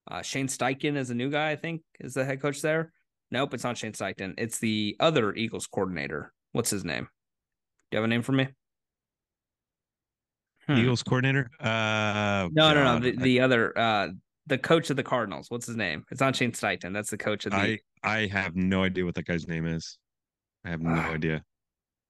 Uh, 0.09 0.21
Shane 0.21 0.47
Steichen 0.47 0.95
is 0.95 1.09
a 1.09 1.15
new 1.15 1.29
guy, 1.29 1.51
I 1.51 1.55
think, 1.55 1.81
is 1.99 2.13
the 2.13 2.25
head 2.25 2.41
coach 2.41 2.61
there. 2.61 2.91
Nope, 3.31 3.53
it's 3.53 3.63
not 3.63 3.77
Shane 3.77 3.93
Steichen. 3.93 4.35
It's 4.37 4.59
the 4.59 4.95
other 4.99 5.33
Eagles 5.33 5.67
coordinator. 5.67 6.33
What's 6.51 6.69
his 6.69 6.85
name? 6.85 7.07
Do 7.89 7.95
you 7.95 7.97
have 7.97 8.05
a 8.05 8.07
name 8.07 8.21
for 8.21 8.33
me? 8.33 8.47
Hmm. 10.67 10.77
Eagles 10.77 11.03
coordinator? 11.03 11.49
Uh, 11.59 12.47
no, 12.51 12.73
no, 12.73 12.83
no. 12.83 12.99
The, 12.99 13.11
the 13.17 13.39
other, 13.41 13.77
uh, 13.77 14.09
the 14.47 14.57
coach 14.57 14.89
of 14.89 14.97
the 14.97 15.03
Cardinals. 15.03 15.49
What's 15.49 15.67
his 15.67 15.75
name? 15.75 16.03
It's 16.11 16.19
not 16.21 16.35
Shane 16.35 16.51
Steichen. 16.51 16.93
That's 16.93 17.09
the 17.09 17.17
coach 17.17 17.45
of 17.45 17.51
the. 17.51 17.57
I 17.57 17.79
I 18.03 18.27
have 18.27 18.55
no 18.55 18.83
idea 18.83 19.05
what 19.05 19.15
that 19.15 19.25
guy's 19.25 19.47
name 19.47 19.65
is. 19.65 19.97
I 20.65 20.69
have 20.69 20.81
no 20.81 20.91
uh, 20.91 21.13
idea. 21.13 21.43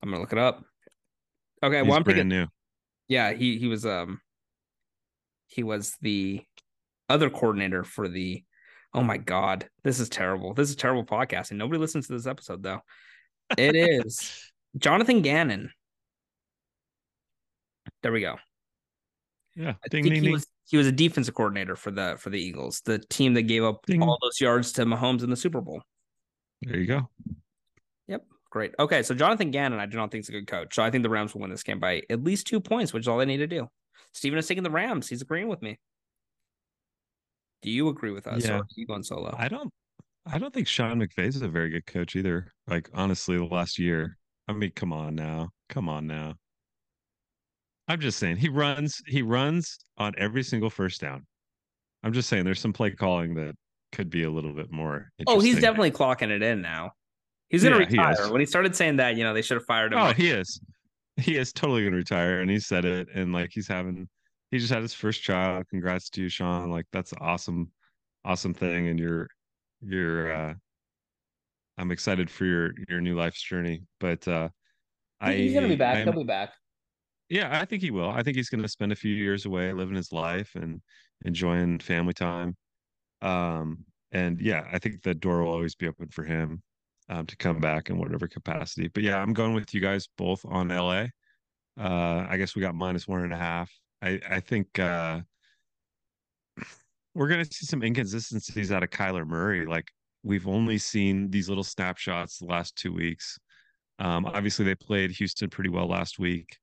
I'm 0.01 0.09
gonna 0.09 0.21
look 0.21 0.33
it 0.33 0.39
up. 0.39 0.63
Okay, 1.63 1.79
He's 1.79 1.87
well 1.87 1.97
I'm 1.97 2.03
brand 2.03 2.17
picking, 2.17 2.29
new. 2.29 2.47
Yeah, 3.07 3.33
he 3.33 3.57
he 3.57 3.67
was 3.67 3.85
um 3.85 4.19
he 5.47 5.63
was 5.63 5.95
the 6.01 6.41
other 7.09 7.29
coordinator 7.29 7.83
for 7.83 8.07
the. 8.07 8.43
Oh 8.95 9.01
my 9.01 9.17
god, 9.17 9.67
this 9.83 9.99
is 9.99 10.09
terrible. 10.09 10.53
This 10.53 10.69
is 10.69 10.75
terrible 10.75 11.03
podcasting. 11.03 11.53
Nobody 11.53 11.79
listens 11.79 12.07
to 12.07 12.13
this 12.13 12.27
episode 12.27 12.61
though. 12.61 12.81
It 13.57 13.75
is 13.75 14.51
Jonathan 14.77 15.21
Gannon. 15.21 15.71
There 18.03 18.11
we 18.11 18.21
go. 18.21 18.37
Yeah, 19.55 19.73
I 19.83 19.87
ding, 19.89 20.03
think 20.03 20.13
ding, 20.13 20.13
he 20.15 20.21
ding. 20.21 20.31
was 20.31 20.47
he 20.65 20.77
was 20.77 20.87
a 20.87 20.91
defensive 20.91 21.33
coordinator 21.33 21.75
for 21.75 21.91
the 21.91 22.15
for 22.19 22.29
the 22.29 22.39
Eagles, 22.39 22.81
the 22.85 22.99
team 23.09 23.33
that 23.33 23.43
gave 23.43 23.63
up 23.63 23.85
all 24.01 24.17
those 24.21 24.39
yards 24.39 24.71
to 24.73 24.85
Mahomes 24.85 25.23
in 25.23 25.29
the 25.29 25.35
Super 25.35 25.61
Bowl. 25.61 25.81
There 26.61 26.77
you 26.77 26.87
go. 26.87 27.09
Yep, 28.07 28.23
great. 28.49 28.71
Okay, 28.79 29.03
so 29.03 29.13
Jonathan 29.13 29.51
Gannon, 29.51 29.79
I 29.79 29.85
do 29.85 29.97
not 29.97 30.11
think 30.11 30.23
is 30.23 30.29
a 30.29 30.33
good 30.33 30.47
coach. 30.47 30.75
So 30.75 30.83
I 30.83 30.89
think 30.89 31.03
the 31.03 31.09
Rams 31.09 31.33
will 31.33 31.41
win 31.41 31.49
this 31.49 31.63
game 31.63 31.79
by 31.79 32.01
at 32.09 32.23
least 32.23 32.47
two 32.47 32.59
points, 32.59 32.93
which 32.93 33.01
is 33.01 33.07
all 33.07 33.17
they 33.17 33.25
need 33.25 33.37
to 33.37 33.47
do. 33.47 33.67
Steven 34.13 34.39
is 34.39 34.47
taking 34.47 34.63
the 34.63 34.71
Rams. 34.71 35.09
He's 35.09 35.21
agreeing 35.21 35.47
with 35.47 35.61
me. 35.61 35.79
Do 37.61 37.69
you 37.69 37.89
agree 37.89 38.11
with 38.11 38.27
us? 38.27 38.45
Yeah. 38.45 38.57
Or 38.57 38.59
are 38.59 38.67
you 38.75 38.85
going 38.85 39.03
solo? 39.03 39.35
I 39.37 39.47
don't. 39.47 39.71
I 40.25 40.37
don't 40.37 40.53
think 40.53 40.67
Sean 40.67 40.99
McVay 40.99 41.27
is 41.27 41.41
a 41.41 41.49
very 41.49 41.69
good 41.69 41.85
coach 41.85 42.15
either. 42.15 42.53
Like 42.67 42.89
honestly, 42.93 43.37
the 43.37 43.45
last 43.45 43.77
year. 43.77 44.17
I 44.47 44.53
mean, 44.53 44.71
come 44.75 44.91
on 44.91 45.15
now, 45.15 45.49
come 45.69 45.87
on 45.89 46.07
now. 46.07 46.35
I'm 47.87 47.99
just 47.99 48.19
saying 48.19 48.37
he 48.37 48.49
runs 48.49 49.01
he 49.07 49.21
runs 49.21 49.77
on 49.97 50.13
every 50.17 50.43
single 50.43 50.69
first 50.69 51.01
down. 51.01 51.25
I'm 52.03 52.13
just 52.13 52.29
saying 52.29 52.45
there's 52.45 52.59
some 52.59 52.73
play 52.73 52.91
calling 52.91 53.35
that 53.35 53.55
could 53.91 54.09
be 54.09 54.23
a 54.23 54.29
little 54.29 54.53
bit 54.53 54.71
more. 54.71 55.09
Oh, 55.27 55.39
he's 55.39 55.59
definitely 55.59 55.91
clocking 55.91 56.29
it 56.29 56.41
in 56.41 56.61
now. 56.61 56.91
He's 57.49 57.63
gonna 57.63 57.75
yeah, 57.75 57.85
retire. 57.85 58.25
He 58.25 58.31
when 58.31 58.39
he 58.39 58.45
started 58.45 58.75
saying 58.75 58.97
that, 58.97 59.15
you 59.15 59.23
know, 59.23 59.33
they 59.33 59.41
should 59.41 59.57
have 59.57 59.65
fired 59.65 59.93
him. 59.93 59.99
Oh, 59.99 60.13
he 60.13 60.29
is. 60.29 60.59
He 61.17 61.37
is 61.37 61.53
totally 61.53 61.83
gonna 61.83 61.97
retire, 61.97 62.41
and 62.41 62.49
he 62.49 62.59
said 62.59 62.85
it. 62.85 63.07
And 63.13 63.33
like 63.33 63.51
he's 63.53 63.67
having, 63.67 64.07
he 64.49 64.57
just 64.57 64.71
had 64.73 64.81
his 64.81 64.93
first 64.93 65.21
child. 65.21 65.65
Congrats 65.69 66.09
to 66.11 66.21
you, 66.23 66.29
Sean. 66.29 66.71
Like 66.71 66.85
that's 66.91 67.13
awesome, 67.21 67.71
awesome 68.25 68.53
thing. 68.53 68.87
And 68.87 68.99
you're, 68.99 69.27
you're. 69.81 70.33
uh 70.33 70.53
I'm 71.77 71.91
excited 71.91 72.29
for 72.29 72.45
your 72.45 72.71
your 72.87 73.01
new 73.01 73.15
life's 73.15 73.41
journey. 73.41 73.83
But 73.99 74.27
uh 74.27 74.49
I, 75.19 75.33
he's 75.33 75.53
gonna 75.53 75.67
be 75.67 75.75
back. 75.75 76.03
He'll 76.03 76.13
be 76.13 76.23
back. 76.23 76.51
Yeah, 77.29 77.59
I 77.59 77.65
think 77.65 77.81
he 77.81 77.91
will. 77.91 78.09
I 78.09 78.21
think 78.23 78.37
he's 78.37 78.49
going 78.49 78.61
to 78.61 78.67
spend 78.69 78.91
a 78.91 78.95
few 78.95 79.13
years 79.13 79.45
away, 79.45 79.73
living 79.73 79.95
his 79.95 80.11
life 80.11 80.55
and 80.55 80.81
enjoying 81.25 81.79
family 81.79 82.13
time. 82.13 82.55
Um, 83.21 83.85
and 84.11 84.41
yeah, 84.41 84.67
I 84.71 84.79
think 84.79 85.03
the 85.03 85.15
door 85.15 85.43
will 85.43 85.51
always 85.51 85.75
be 85.75 85.87
open 85.87 86.09
for 86.09 86.23
him 86.23 86.63
um, 87.09 87.25
to 87.27 87.37
come 87.37 87.59
back 87.59 87.89
in 87.89 87.97
whatever 87.97 88.27
capacity. 88.27 88.89
But 88.89 89.03
yeah, 89.03 89.19
I'm 89.21 89.33
going 89.33 89.53
with 89.53 89.73
you 89.73 89.81
guys 89.81 90.07
both 90.17 90.45
on 90.45 90.71
LA. 90.71 91.07
Uh, 91.79 92.27
I 92.29 92.37
guess 92.37 92.55
we 92.55 92.61
got 92.61 92.75
minus 92.75 93.07
one 93.07 93.23
and 93.23 93.33
a 93.33 93.37
half. 93.37 93.71
I 94.01 94.19
I 94.29 94.39
think 94.41 94.79
uh, 94.79 95.21
we're 97.13 97.27
going 97.27 97.43
to 97.43 97.53
see 97.53 97.65
some 97.65 97.83
inconsistencies 97.83 98.71
out 98.71 98.83
of 98.83 98.89
Kyler 98.89 99.25
Murray. 99.25 99.65
Like 99.65 99.91
we've 100.23 100.47
only 100.47 100.77
seen 100.77 101.29
these 101.29 101.49
little 101.49 101.63
snapshots 101.63 102.39
the 102.39 102.45
last 102.45 102.75
two 102.75 102.93
weeks. 102.93 103.37
Um, 103.99 104.25
obviously, 104.25 104.65
they 104.65 104.75
played 104.75 105.11
Houston 105.11 105.49
pretty 105.49 105.69
well 105.69 105.87
last 105.87 106.19
week. 106.19 106.57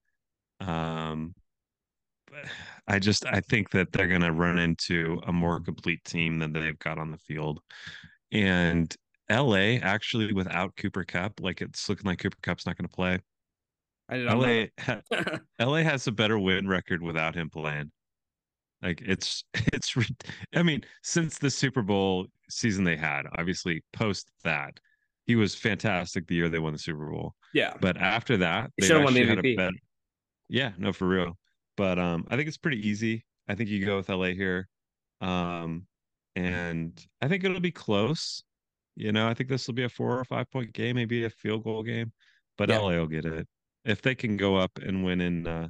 Um, 0.60 1.34
I 2.86 2.98
just 2.98 3.26
I 3.26 3.40
think 3.40 3.70
that 3.70 3.92
they're 3.92 4.08
going 4.08 4.20
to 4.20 4.32
run 4.32 4.58
into 4.58 5.20
a 5.26 5.32
more 5.32 5.60
complete 5.60 6.04
team 6.04 6.38
than 6.38 6.52
they've 6.52 6.78
got 6.78 6.98
on 6.98 7.10
the 7.10 7.18
field, 7.18 7.60
and 8.32 8.94
LA 9.30 9.78
actually 9.82 10.32
without 10.32 10.76
Cooper 10.76 11.04
Kupp, 11.04 11.40
like 11.40 11.60
it's 11.60 11.88
looking 11.88 12.06
like 12.06 12.18
Cooper 12.18 12.38
Kupp's 12.42 12.66
not 12.66 12.76
going 12.76 12.88
to 12.88 12.94
play. 12.94 13.18
I 14.08 14.16
did 14.16 14.26
not 14.26 14.38
know 14.38 14.66
LA 15.58 15.66
LA 15.66 15.76
has 15.82 16.06
a 16.06 16.12
better 16.12 16.38
win 16.38 16.68
record 16.68 17.02
without 17.02 17.34
him 17.34 17.48
playing. 17.50 17.90
Like 18.82 19.02
it's 19.04 19.44
it's 19.54 19.94
I 20.54 20.62
mean 20.62 20.82
since 21.02 21.38
the 21.38 21.50
Super 21.50 21.82
Bowl 21.82 22.26
season 22.48 22.84
they 22.84 22.96
had, 22.96 23.22
obviously 23.38 23.82
post 23.92 24.30
that 24.44 24.78
he 25.26 25.36
was 25.36 25.54
fantastic 25.54 26.26
the 26.26 26.34
year 26.34 26.48
they 26.48 26.58
won 26.58 26.72
the 26.72 26.78
Super 26.78 27.08
Bowl. 27.10 27.34
Yeah. 27.54 27.74
But 27.80 27.96
after 27.96 28.36
that, 28.38 28.70
they 28.78 28.88
should've 28.88 29.04
won 29.04 29.14
the 29.14 29.20
actually 29.20 29.36
had 29.36 29.38
a 29.38 29.42
MVP. 29.42 29.56
better. 29.56 29.76
Yeah, 30.50 30.72
no, 30.76 30.92
for 30.92 31.06
real. 31.06 31.38
But 31.76 31.98
um, 31.98 32.26
I 32.28 32.36
think 32.36 32.48
it's 32.48 32.58
pretty 32.58 32.86
easy. 32.86 33.24
I 33.48 33.54
think 33.54 33.70
you 33.70 33.84
go 33.86 33.96
with 33.96 34.08
LA 34.08 34.26
here, 34.28 34.68
um, 35.20 35.86
and 36.36 36.92
I 37.22 37.28
think 37.28 37.44
it'll 37.44 37.60
be 37.60 37.70
close. 37.70 38.42
You 38.96 39.12
know, 39.12 39.28
I 39.28 39.34
think 39.34 39.48
this 39.48 39.66
will 39.66 39.74
be 39.74 39.84
a 39.84 39.88
four 39.88 40.18
or 40.18 40.24
five 40.24 40.50
point 40.50 40.72
game, 40.72 40.96
maybe 40.96 41.24
a 41.24 41.30
field 41.30 41.64
goal 41.64 41.82
game, 41.82 42.12
but 42.58 42.68
Yeah. 42.68 42.78
LA 42.78 42.90
will 42.96 43.06
get 43.06 43.24
it 43.24 43.48
if 43.84 44.02
they 44.02 44.14
can 44.14 44.36
go 44.36 44.56
up 44.56 44.72
and 44.78 45.04
win 45.04 45.20
in 45.20 45.46
uh, 45.46 45.68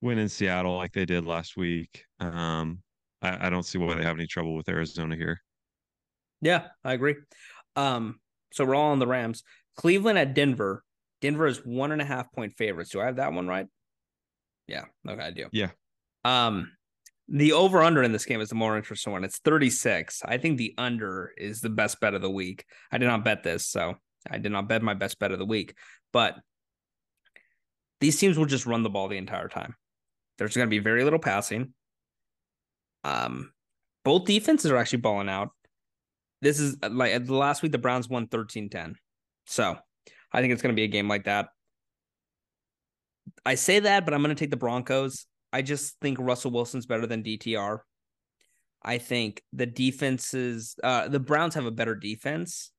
win 0.00 0.18
in 0.18 0.28
Seattle 0.28 0.76
like 0.76 0.92
they 0.92 1.04
did 1.04 1.24
last 1.26 1.56
week. 1.56 2.04
Um, 2.20 2.80
I, 3.20 3.46
I 3.46 3.50
don't 3.50 3.64
see 3.64 3.78
why 3.78 3.94
they 3.94 4.04
have 4.04 4.16
any 4.16 4.26
trouble 4.26 4.54
with 4.54 4.68
Arizona 4.68 5.16
here. 5.16 5.40
Yeah, 6.40 6.68
I 6.84 6.92
agree. 6.92 7.16
Um, 7.74 8.20
so 8.52 8.64
we're 8.64 8.74
all 8.76 8.92
on 8.92 9.00
the 9.00 9.06
Rams. 9.06 9.42
Cleveland 9.76 10.18
at 10.18 10.34
Denver. 10.34 10.84
Denver 11.24 11.46
is 11.46 11.64
one 11.64 11.90
and 11.90 12.02
a 12.02 12.04
half 12.04 12.30
point 12.32 12.52
favorites. 12.52 12.90
Do 12.90 13.00
I 13.00 13.06
have 13.06 13.16
that 13.16 13.32
one 13.32 13.48
right? 13.48 13.66
Yeah, 14.66 14.84
okay, 15.08 15.22
I 15.22 15.30
do. 15.30 15.46
Yeah. 15.52 15.70
Um, 16.22 16.70
the 17.28 17.54
over 17.54 17.82
under 17.82 18.02
in 18.02 18.12
this 18.12 18.26
game 18.26 18.42
is 18.42 18.50
the 18.50 18.54
more 18.54 18.76
interesting 18.76 19.10
one. 19.10 19.24
It's 19.24 19.38
36. 19.38 20.20
I 20.26 20.36
think 20.36 20.58
the 20.58 20.74
under 20.76 21.32
is 21.38 21.62
the 21.62 21.70
best 21.70 21.98
bet 21.98 22.12
of 22.12 22.20
the 22.20 22.30
week. 22.30 22.66
I 22.92 22.98
did 22.98 23.06
not 23.06 23.24
bet 23.24 23.42
this, 23.42 23.66
so 23.66 23.94
I 24.30 24.36
did 24.36 24.52
not 24.52 24.68
bet 24.68 24.82
my 24.82 24.92
best 24.92 25.18
bet 25.18 25.32
of 25.32 25.38
the 25.38 25.46
week. 25.46 25.74
But 26.12 26.36
these 28.02 28.18
teams 28.18 28.36
will 28.36 28.44
just 28.44 28.66
run 28.66 28.82
the 28.82 28.90
ball 28.90 29.08
the 29.08 29.16
entire 29.16 29.48
time. 29.48 29.76
There's 30.36 30.54
going 30.54 30.66
to 30.66 30.70
be 30.70 30.78
very 30.78 31.04
little 31.04 31.18
passing. 31.18 31.72
Um, 33.02 33.50
both 34.04 34.26
defenses 34.26 34.70
are 34.70 34.76
actually 34.76 35.00
balling 35.00 35.30
out. 35.30 35.52
This 36.42 36.60
is 36.60 36.76
uh, 36.82 36.90
like 36.90 37.24
the 37.24 37.34
last 37.34 37.62
week, 37.62 37.72
the 37.72 37.78
Browns 37.78 38.10
won 38.10 38.26
13 38.26 38.68
10. 38.68 38.96
So 39.46 39.78
I 40.34 40.40
think 40.40 40.52
it's 40.52 40.60
going 40.62 40.74
to 40.74 40.76
be 40.78 40.84
a 40.84 40.88
game 40.88 41.08
like 41.08 41.24
that. 41.24 41.48
I 43.46 43.54
say 43.54 43.78
that, 43.78 44.04
but 44.04 44.12
I'm 44.12 44.22
going 44.22 44.34
to 44.34 44.38
take 44.38 44.50
the 44.50 44.56
Broncos. 44.56 45.26
I 45.52 45.62
just 45.62 45.96
think 46.00 46.18
Russell 46.18 46.50
Wilson's 46.50 46.86
better 46.86 47.06
than 47.06 47.22
DTR. 47.22 47.78
I 48.82 48.98
think 48.98 49.42
the 49.52 49.64
defenses, 49.64 50.74
uh, 50.82 51.08
the 51.08 51.20
Browns 51.20 51.54
have 51.54 51.66
a 51.66 51.70
better 51.70 51.94
defense, 51.94 52.72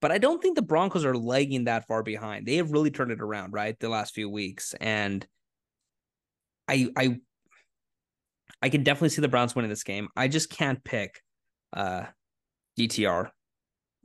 but 0.00 0.10
I 0.10 0.18
don't 0.18 0.42
think 0.42 0.56
the 0.56 0.62
Broncos 0.62 1.04
are 1.04 1.16
lagging 1.16 1.64
that 1.64 1.86
far 1.86 2.02
behind. 2.02 2.44
They 2.44 2.56
have 2.56 2.72
really 2.72 2.90
turned 2.90 3.12
it 3.12 3.22
around, 3.22 3.52
right? 3.52 3.78
The 3.78 3.88
last 3.88 4.14
few 4.14 4.28
weeks. 4.28 4.74
And 4.80 5.24
I, 6.66 6.88
I, 6.96 7.18
I 8.60 8.68
can 8.70 8.82
definitely 8.82 9.10
see 9.10 9.22
the 9.22 9.28
Browns 9.28 9.54
winning 9.54 9.70
this 9.70 9.84
game. 9.84 10.08
I 10.16 10.26
just 10.26 10.50
can't 10.50 10.82
pick 10.82 11.22
uh 11.72 12.04
DTR. 12.78 13.30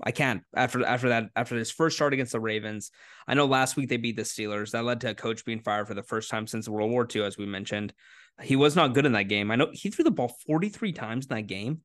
I 0.02 0.12
can't 0.12 0.41
after 0.56 0.84
after 0.84 1.10
that 1.10 1.30
after 1.36 1.58
this 1.58 1.70
first 1.70 1.96
start 1.96 2.14
against 2.14 2.32
the 2.32 2.39
Ravens. 2.39 2.91
I 3.28 3.36
know 3.36 3.46
last 3.46 3.76
week 3.76 3.89
they 3.89 3.98
beat 3.98 4.16
the 4.16 4.24
Steelers. 4.24 4.72
That 4.72 4.86
led 4.86 5.02
to 5.02 5.12
a 5.12 5.16
coach 5.16 5.46
being 5.46 5.62
fired 5.62 5.88
for 5.88 5.94
the 5.94 6.04
first 6.04 6.30
time 6.32 6.48
since 6.48 6.68
World 6.68 6.91
War 6.91 7.08
II, 7.14 7.24
as 7.24 7.38
we 7.38 7.46
mentioned. 7.46 7.94
He 8.41 8.56
was 8.56 8.76
not 8.76 8.94
good 8.94 9.06
in 9.06 9.12
that 9.12 9.24
game. 9.24 9.52
I 9.52 9.56
know 9.56 9.70
he 9.72 9.91
threw 9.91 10.04
the 10.04 10.12
ball 10.12 10.36
43 10.48 10.94
times 10.94 11.26
in 11.26 11.36
that 11.36 11.48
game. 11.48 11.82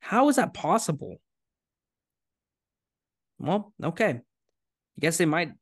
How 0.00 0.28
is 0.28 0.36
that 0.36 0.54
possible? 0.54 1.20
Well, 3.38 3.72
okay. 3.82 4.10
I 4.10 4.20
guess 5.00 5.16
they 5.16 5.26
might 5.26 5.52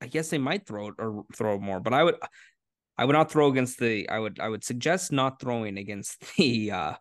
I 0.00 0.06
guess 0.06 0.30
they 0.30 0.38
might 0.38 0.66
throw 0.66 0.88
it 0.88 0.94
or 0.98 1.24
throw 1.34 1.58
more, 1.58 1.80
but 1.80 1.92
I 1.92 2.04
would 2.04 2.16
I 2.96 3.04
would 3.04 3.12
not 3.12 3.30
throw 3.30 3.48
against 3.48 3.78
the 3.78 4.08
I 4.08 4.18
would 4.18 4.40
I 4.40 4.48
would 4.48 4.64
suggest 4.64 5.12
not 5.12 5.40
throwing 5.40 5.76
against 5.76 6.24
the 6.36 6.70
uh 6.70 6.94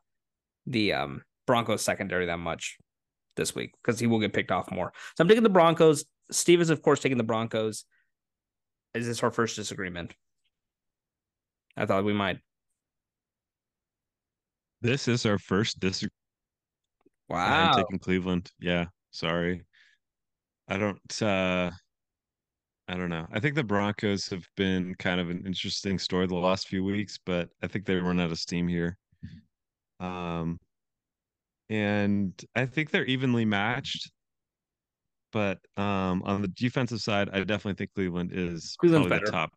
the 0.66 0.94
um 0.94 1.24
Broncos 1.46 1.82
secondary 1.82 2.26
that 2.26 2.40
much 2.40 2.78
this 3.38 3.56
week 3.56 3.72
because 3.82 4.00
he 4.00 4.08
will 4.08 4.20
get 4.20 4.34
picked 4.34 4.52
off 4.52 4.70
more. 4.70 4.92
So 5.16 5.22
I'm 5.22 5.30
taking 5.30 5.44
the 5.44 5.50
Broncos. 5.50 6.04
Steve 6.30 6.60
is 6.60 6.70
of 6.70 6.82
course 6.82 7.00
taking 7.00 7.18
the 7.18 7.24
Broncos. 7.24 7.86
Is 8.94 9.08
this 9.08 9.24
our 9.24 9.32
first 9.32 9.56
disagreement? 9.56 10.14
I 11.78 11.86
thought 11.86 12.04
we 12.04 12.14
might. 12.14 12.40
This 14.82 15.08
is 15.08 15.26
our 15.26 15.38
first 15.38 15.80
disagreement. 15.80 16.14
Wow. 17.30 17.72
I'm 17.72 17.76
taking 17.76 18.00
Cleveland. 18.00 18.52
Yeah, 18.60 18.86
sorry. 19.12 19.66
I 20.68 20.78
don't 20.78 21.22
uh 21.22 21.72
I 22.90 22.96
don't 22.96 23.10
know. 23.10 23.28
I 23.32 23.40
think 23.40 23.56
the 23.56 23.64
Broncos 23.64 24.30
have 24.30 24.48
been 24.56 24.96
kind 24.96 25.20
of 25.20 25.30
an 25.30 25.44
interesting 25.46 26.00
story 26.00 26.26
the 26.26 26.36
last 26.36 26.68
few 26.68 26.84
weeks, 26.84 27.20
but 27.26 27.50
I 27.62 27.68
think 27.68 27.86
they 27.86 27.96
run 27.96 28.20
out 28.20 28.32
of 28.32 28.40
steam 28.40 28.68
here. 28.68 28.98
Um 30.00 30.60
and 31.70 32.34
I 32.56 32.66
think 32.66 32.92
they're 32.92 33.06
evenly 33.06 33.46
matched. 33.46 34.12
But 35.34 35.60
um 35.76 36.24
on 36.24 36.42
the 36.42 36.48
defensive 36.48 37.02
side, 37.02 37.30
I 37.32 37.40
definitely 37.40 37.74
think 37.74 37.94
Cleveland 37.96 38.32
is 38.34 38.76
Cleveland's 38.80 39.08
probably 39.08 39.26
the 39.26 39.32
top. 39.32 39.52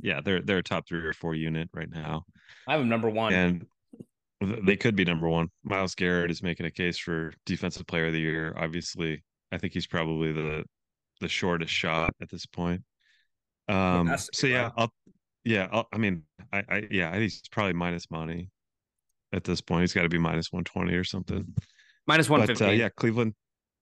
Yeah, 0.00 0.20
they're 0.20 0.42
they're 0.42 0.58
a 0.58 0.62
top 0.62 0.86
three 0.86 1.04
or 1.04 1.12
four 1.12 1.34
unit 1.34 1.68
right 1.72 1.90
now. 1.90 2.24
I 2.68 2.72
have 2.72 2.80
him 2.80 2.88
number 2.88 3.08
one. 3.08 3.32
And 3.32 3.66
they 4.40 4.76
could 4.76 4.94
be 4.96 5.04
number 5.04 5.28
one. 5.28 5.48
Myles 5.64 5.94
Garrett 5.94 6.30
is 6.30 6.42
making 6.42 6.66
a 6.66 6.70
case 6.70 6.98
for 6.98 7.32
defensive 7.46 7.86
player 7.86 8.08
of 8.08 8.12
the 8.12 8.20
year. 8.20 8.54
Obviously, 8.58 9.24
I 9.50 9.58
think 9.58 9.72
he's 9.72 9.86
probably 9.86 10.32
the 10.32 10.64
the 11.20 11.28
shortest 11.28 11.72
shot 11.72 12.14
at 12.20 12.28
this 12.28 12.44
point. 12.44 12.82
Um, 13.68 14.06
has 14.06 14.26
to 14.26 14.32
be, 14.32 14.36
so 14.36 14.46
yeah. 14.46 14.70
I'll 14.76 14.92
yeah, 15.44 15.68
I'll, 15.72 15.88
I 15.92 15.98
mean, 15.98 16.24
I, 16.52 16.64
I 16.68 16.88
yeah, 16.90 17.08
I 17.08 17.12
think 17.12 17.22
he's 17.22 17.42
probably 17.50 17.72
minus 17.72 18.10
money 18.10 18.50
at 19.36 19.44
this 19.44 19.60
point. 19.60 19.82
He's 19.82 19.92
got 19.92 20.02
to 20.02 20.08
be 20.08 20.18
minus 20.18 20.52
one 20.52 20.64
twenty 20.64 20.94
or 20.94 21.04
something. 21.04 21.44
Minus 22.06 22.26
But 22.28 22.40
115. 22.40 22.68
uh, 22.68 22.72
yeah, 22.72 22.88
Cleveland 22.96 23.34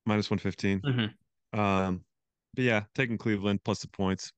minus 0.06 0.30
one 0.30 0.38
fifteen. 0.38 0.80
Mhm. 0.80 1.58
Um, 1.58 2.04
but 2.54 2.64
yeah, 2.64 2.82
taking 2.94 3.16
Cleveland 3.18 3.60
plus 3.64 3.80
the 3.80 3.88
points. 3.88 4.32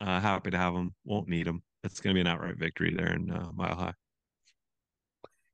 Uh, 0.00 0.20
happy 0.20 0.50
to 0.50 0.58
have 0.58 0.74
them. 0.74 0.94
Won't 1.04 1.28
need 1.28 1.46
them. 1.46 1.62
It's 1.84 2.00
going 2.00 2.14
to 2.14 2.16
be 2.16 2.20
an 2.20 2.26
outright 2.26 2.56
victory 2.58 2.92
there 2.94 3.12
in 3.12 3.30
uh, 3.30 3.50
Mile 3.54 3.74
High. 3.74 3.94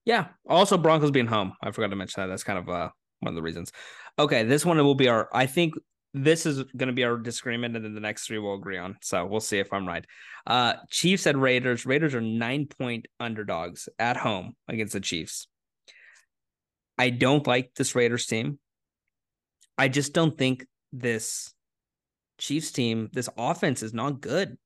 Yeah. 0.05 0.29
Also, 0.49 0.79
Broncos 0.79 1.11
being 1.11 1.27
home. 1.27 1.53
I 1.63 1.71
forgot 1.71 1.89
to 1.89 1.97
mention 1.97 2.23
that. 2.23 2.29
That's 2.29 2.45
kind 2.45 2.59
of 2.59 2.69
uh, 2.69 2.89
one 3.21 3.31
of 3.31 3.35
the 3.35 3.43
reasons. 3.43 3.73
Okay, 4.19 4.43
this 4.45 4.65
one 4.65 4.79
will 4.79 4.95
be 4.95 5.09
our. 5.09 5.29
I 5.33 5.47
think 5.47 5.75
this 6.15 6.47
is 6.47 6.65
going 6.77 6.89
to 6.89 6.93
be 6.93 7.05
our 7.05 7.17
disagreement, 7.17 7.77
and 7.77 7.85
then 7.85 7.95
the 7.95 8.01
next 8.01 8.27
three 8.27 8.39
we'll 8.39 8.55
agree 8.55 8.79
on. 8.79 8.97
So 9.03 9.27
we'll 9.27 9.41
see 9.41 9.59
if 9.59 9.73
I'm 9.73 9.87
right. 9.87 10.05
Uh, 10.47 10.75
Chiefs 10.91 11.27
and 11.27 11.41
Raiders. 11.41 11.87
Raiders 11.87 12.15
are 12.15 12.21
nine 12.21 12.67
point 12.67 13.07
underdogs 13.21 13.89
at 13.99 14.17
home 14.17 14.57
against 14.69 14.95
the 14.95 15.01
Chiefs. 15.01 15.49
I 16.97 17.11
don't 17.11 17.47
like 17.47 17.75
this 17.75 17.95
Raiders 17.95 18.27
team. 18.27 18.59
I 19.77 19.89
just 19.89 20.13
don't 20.13 20.37
think 20.37 20.67
this 20.93 21.53
Chiefs 22.39 22.73
team, 22.73 23.11
this 23.13 23.29
offense 23.37 23.83
is 23.83 23.95
not 23.95 24.21
good. 24.21 24.59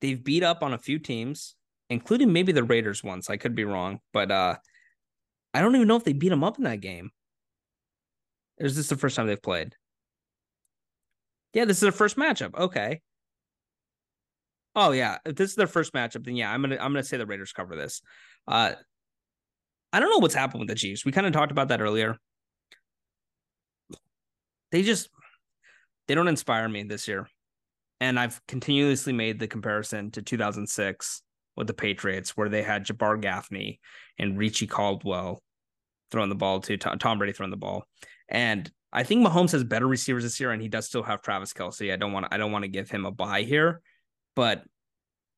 They've 0.00 0.22
beat 0.22 0.42
up 0.42 0.62
on 0.62 0.74
a 0.74 0.78
few 0.78 0.98
teams, 0.98 1.54
including 1.88 2.32
maybe 2.32 2.52
the 2.52 2.64
Raiders 2.64 3.02
once. 3.02 3.30
I 3.30 3.36
could 3.36 3.54
be 3.54 3.64
wrong, 3.64 4.00
but 4.12 4.30
uh 4.30 4.56
I 5.54 5.60
don't 5.60 5.76
even 5.76 5.86
know 5.86 5.96
if 5.96 6.04
they 6.04 6.12
beat 6.12 6.30
them 6.30 6.42
up 6.44 6.58
in 6.58 6.64
that 6.64 6.80
game. 6.80 7.10
Is 8.58 8.76
this 8.76 8.88
the 8.88 8.96
first 8.96 9.16
time 9.16 9.28
they've 9.28 9.40
played? 9.40 9.76
Yeah, 11.54 11.64
this 11.64 11.78
is 11.78 11.82
their 11.82 11.92
first 11.92 12.16
matchup. 12.16 12.54
Okay. 12.54 13.00
Oh 14.76 14.90
yeah, 14.90 15.18
if 15.24 15.36
this 15.36 15.50
is 15.50 15.56
their 15.56 15.68
first 15.68 15.92
matchup, 15.92 16.24
then 16.24 16.34
yeah, 16.34 16.52
I'm 16.52 16.60
gonna 16.60 16.76
I'm 16.76 16.92
gonna 16.92 17.04
say 17.04 17.16
the 17.16 17.26
Raiders 17.26 17.52
cover 17.52 17.76
this. 17.76 18.02
Uh, 18.46 18.72
I 19.92 20.00
don't 20.00 20.10
know 20.10 20.18
what's 20.18 20.34
happened 20.34 20.60
with 20.60 20.68
the 20.68 20.74
Chiefs. 20.74 21.04
We 21.04 21.12
kind 21.12 21.26
of 21.26 21.32
talked 21.32 21.52
about 21.52 21.68
that 21.68 21.80
earlier. 21.80 22.18
They 24.72 24.82
just 24.82 25.08
they 26.08 26.16
don't 26.16 26.26
inspire 26.26 26.68
me 26.68 26.82
this 26.82 27.06
year, 27.06 27.28
and 28.00 28.18
I've 28.18 28.44
continuously 28.48 29.12
made 29.12 29.38
the 29.38 29.46
comparison 29.46 30.10
to 30.12 30.22
2006 30.22 31.22
with 31.56 31.68
the 31.68 31.74
Patriots, 31.74 32.36
where 32.36 32.48
they 32.48 32.62
had 32.64 32.84
Jabbar 32.84 33.20
Gaffney 33.20 33.78
and 34.18 34.36
Richie 34.36 34.66
Caldwell 34.66 35.40
throwing 36.10 36.30
the 36.30 36.34
ball 36.34 36.58
to 36.62 36.76
Tom 36.76 36.98
Tom 36.98 37.18
Brady 37.18 37.32
throwing 37.32 37.52
the 37.52 37.56
ball, 37.56 37.84
and 38.28 38.68
I 38.94 39.02
think 39.02 39.26
Mahomes 39.26 39.52
has 39.52 39.64
better 39.64 39.88
receivers 39.88 40.22
this 40.22 40.38
year, 40.38 40.52
and 40.52 40.62
he 40.62 40.68
does 40.68 40.86
still 40.86 41.02
have 41.02 41.20
Travis 41.20 41.52
Kelce. 41.52 41.92
I 41.92 41.96
don't 41.96 42.12
want 42.12 42.28
I 42.30 42.36
don't 42.36 42.52
want 42.52 42.62
to 42.62 42.68
give 42.68 42.88
him 42.88 43.04
a 43.04 43.10
buy 43.10 43.42
here, 43.42 43.82
but 44.36 44.62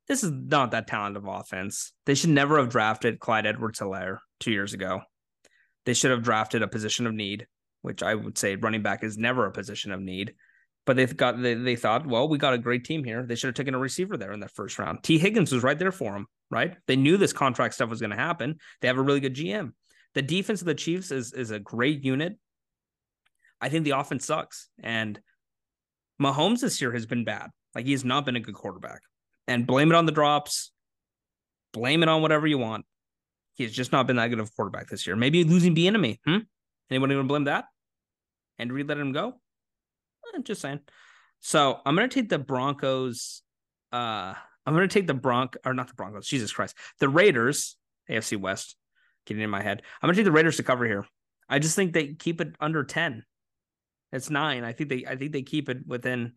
this 0.08 0.22
is 0.22 0.30
not 0.30 0.70
that 0.72 0.86
talented 0.86 1.22
of 1.22 1.28
offense. 1.28 1.92
They 2.04 2.14
should 2.14 2.30
never 2.30 2.58
have 2.58 2.68
drafted 2.68 3.18
Clyde 3.18 3.46
Edwards 3.46 3.80
Helaire 3.80 4.18
two 4.38 4.52
years 4.52 4.74
ago. 4.74 5.00
They 5.84 5.94
should 5.94 6.10
have 6.10 6.22
drafted 6.22 6.62
a 6.62 6.68
position 6.68 7.06
of 7.06 7.14
need, 7.14 7.46
which 7.82 8.02
I 8.02 8.14
would 8.14 8.36
say 8.36 8.56
running 8.56 8.82
back 8.82 9.02
is 9.02 9.16
never 9.16 9.46
a 9.46 9.52
position 9.52 9.90
of 9.90 10.00
need. 10.00 10.34
But 10.84 10.96
they've 10.96 11.16
got 11.16 11.40
they, 11.40 11.54
they 11.54 11.76
thought, 11.76 12.06
well, 12.06 12.28
we 12.28 12.38
got 12.38 12.54
a 12.54 12.58
great 12.58 12.84
team 12.84 13.02
here. 13.02 13.24
They 13.24 13.34
should 13.34 13.48
have 13.48 13.54
taken 13.54 13.74
a 13.74 13.78
receiver 13.78 14.16
there 14.16 14.32
in 14.32 14.40
that 14.40 14.54
first 14.54 14.78
round. 14.78 15.02
Tee 15.02 15.18
Higgins 15.18 15.50
was 15.50 15.64
right 15.64 15.78
there 15.78 15.92
for 15.92 16.12
them, 16.12 16.26
right? 16.50 16.76
They 16.86 16.96
knew 16.96 17.16
this 17.16 17.32
contract 17.32 17.74
stuff 17.74 17.88
was 17.88 18.00
going 18.00 18.10
to 18.10 18.16
happen. 18.16 18.58
They 18.80 18.88
have 18.88 18.98
a 18.98 19.02
really 19.02 19.20
good 19.20 19.34
GM. 19.34 19.72
The 20.14 20.22
defense 20.22 20.60
of 20.60 20.66
the 20.66 20.74
Chiefs 20.74 21.10
is 21.10 21.32
is 21.32 21.50
a 21.50 21.58
great 21.58 22.04
unit. 22.04 22.38
I 23.60 23.68
think 23.68 23.84
the 23.84 23.98
offense 23.98 24.26
sucks. 24.26 24.68
And 24.82 25.20
Mahomes 26.20 26.60
this 26.60 26.80
year 26.80 26.92
has 26.92 27.06
been 27.06 27.24
bad. 27.24 27.50
Like 27.74 27.86
he 27.86 27.92
has 27.92 28.04
not 28.04 28.24
been 28.24 28.36
a 28.36 28.40
good 28.40 28.54
quarterback. 28.54 29.00
And 29.46 29.66
blame 29.66 29.90
it 29.90 29.94
on 29.94 30.06
the 30.06 30.12
drops. 30.12 30.72
Blame 31.72 32.02
it 32.02 32.08
on 32.08 32.22
whatever 32.22 32.46
you 32.46 32.58
want. 32.58 32.84
He 33.54 33.64
has 33.64 33.72
just 33.72 33.92
not 33.92 34.06
been 34.06 34.16
that 34.16 34.28
good 34.28 34.40
of 34.40 34.48
a 34.48 34.50
quarterback 34.50 34.88
this 34.88 35.06
year. 35.06 35.16
Maybe 35.16 35.44
losing 35.44 35.74
the 35.74 35.86
enemy. 35.86 36.20
Hmm? 36.26 36.38
Anyone 36.90 37.10
going 37.10 37.22
to 37.22 37.28
blame 37.28 37.44
that? 37.44 37.66
and 38.58 38.72
Reid 38.72 38.88
let 38.88 38.98
him 38.98 39.12
go. 39.12 39.34
I'm 40.34 40.42
just 40.42 40.60
saying. 40.60 40.80
So 41.40 41.78
I'm 41.84 41.94
gonna 41.94 42.08
take 42.08 42.28
the 42.28 42.38
Broncos. 42.38 43.42
Uh, 43.92 44.34
I'm 44.66 44.74
gonna 44.74 44.88
take 44.88 45.06
the 45.06 45.14
Bronc 45.14 45.56
or 45.64 45.74
not 45.74 45.88
the 45.88 45.94
Broncos. 45.94 46.26
Jesus 46.26 46.52
Christ, 46.52 46.76
the 46.98 47.08
Raiders, 47.08 47.76
AFC 48.10 48.38
West. 48.38 48.76
Getting 49.26 49.42
in 49.42 49.50
my 49.50 49.62
head. 49.62 49.82
I'm 50.00 50.08
gonna 50.08 50.16
take 50.16 50.24
the 50.24 50.32
Raiders 50.32 50.56
to 50.56 50.62
cover 50.62 50.84
here. 50.84 51.06
I 51.48 51.58
just 51.58 51.76
think 51.76 51.92
they 51.92 52.14
keep 52.14 52.40
it 52.40 52.54
under 52.60 52.84
ten. 52.84 53.24
It's 54.16 54.30
nine. 54.30 54.64
I 54.64 54.72
think 54.72 54.90
they. 54.90 55.05
I 55.06 55.16
think 55.16 55.32
they 55.32 55.43
keep 55.43 55.68
it 55.68 55.86
within. 55.86 56.32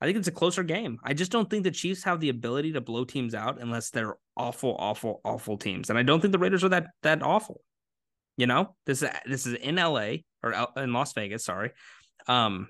I 0.00 0.06
think 0.06 0.18
it's 0.18 0.28
a 0.28 0.32
closer 0.32 0.62
game. 0.62 0.98
I 1.04 1.14
just 1.14 1.30
don't 1.30 1.48
think 1.48 1.64
the 1.64 1.70
Chiefs 1.70 2.04
have 2.04 2.20
the 2.20 2.28
ability 2.28 2.72
to 2.72 2.80
blow 2.80 3.04
teams 3.04 3.34
out 3.34 3.60
unless 3.60 3.90
they're 3.90 4.16
awful, 4.36 4.76
awful, 4.78 5.20
awful 5.24 5.56
teams. 5.56 5.88
And 5.88 5.98
I 5.98 6.02
don't 6.02 6.20
think 6.20 6.32
the 6.32 6.38
Raiders 6.38 6.64
are 6.64 6.70
that 6.70 6.88
that 7.02 7.22
awful. 7.22 7.60
You 8.36 8.46
know, 8.46 8.74
this 8.86 9.02
is 9.02 9.08
this 9.26 9.46
is 9.46 9.54
in 9.54 9.76
LA 9.76 10.16
or 10.42 10.68
in 10.76 10.92
Las 10.92 11.12
Vegas. 11.12 11.44
Sorry. 11.44 11.70
Um, 12.26 12.68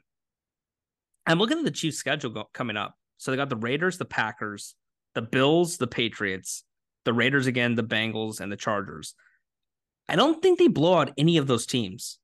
I'm 1.26 1.38
looking 1.38 1.58
at 1.58 1.64
the 1.64 1.70
Chiefs' 1.70 1.98
schedule 1.98 2.30
go- 2.30 2.48
coming 2.52 2.76
up. 2.76 2.94
So 3.16 3.30
they 3.30 3.36
got 3.36 3.48
the 3.48 3.56
Raiders, 3.56 3.96
the 3.96 4.04
Packers, 4.04 4.74
the 5.14 5.22
Bills, 5.22 5.78
the 5.78 5.86
Patriots, 5.86 6.64
the 7.04 7.12
Raiders 7.12 7.46
again, 7.46 7.74
the 7.74 7.82
Bengals, 7.84 8.40
and 8.40 8.52
the 8.52 8.56
Chargers. 8.56 9.14
I 10.08 10.16
don't 10.16 10.42
think 10.42 10.58
they 10.58 10.68
blow 10.68 10.98
out 10.98 11.12
any 11.16 11.38
of 11.38 11.46
those 11.46 11.66
teams. 11.66 12.18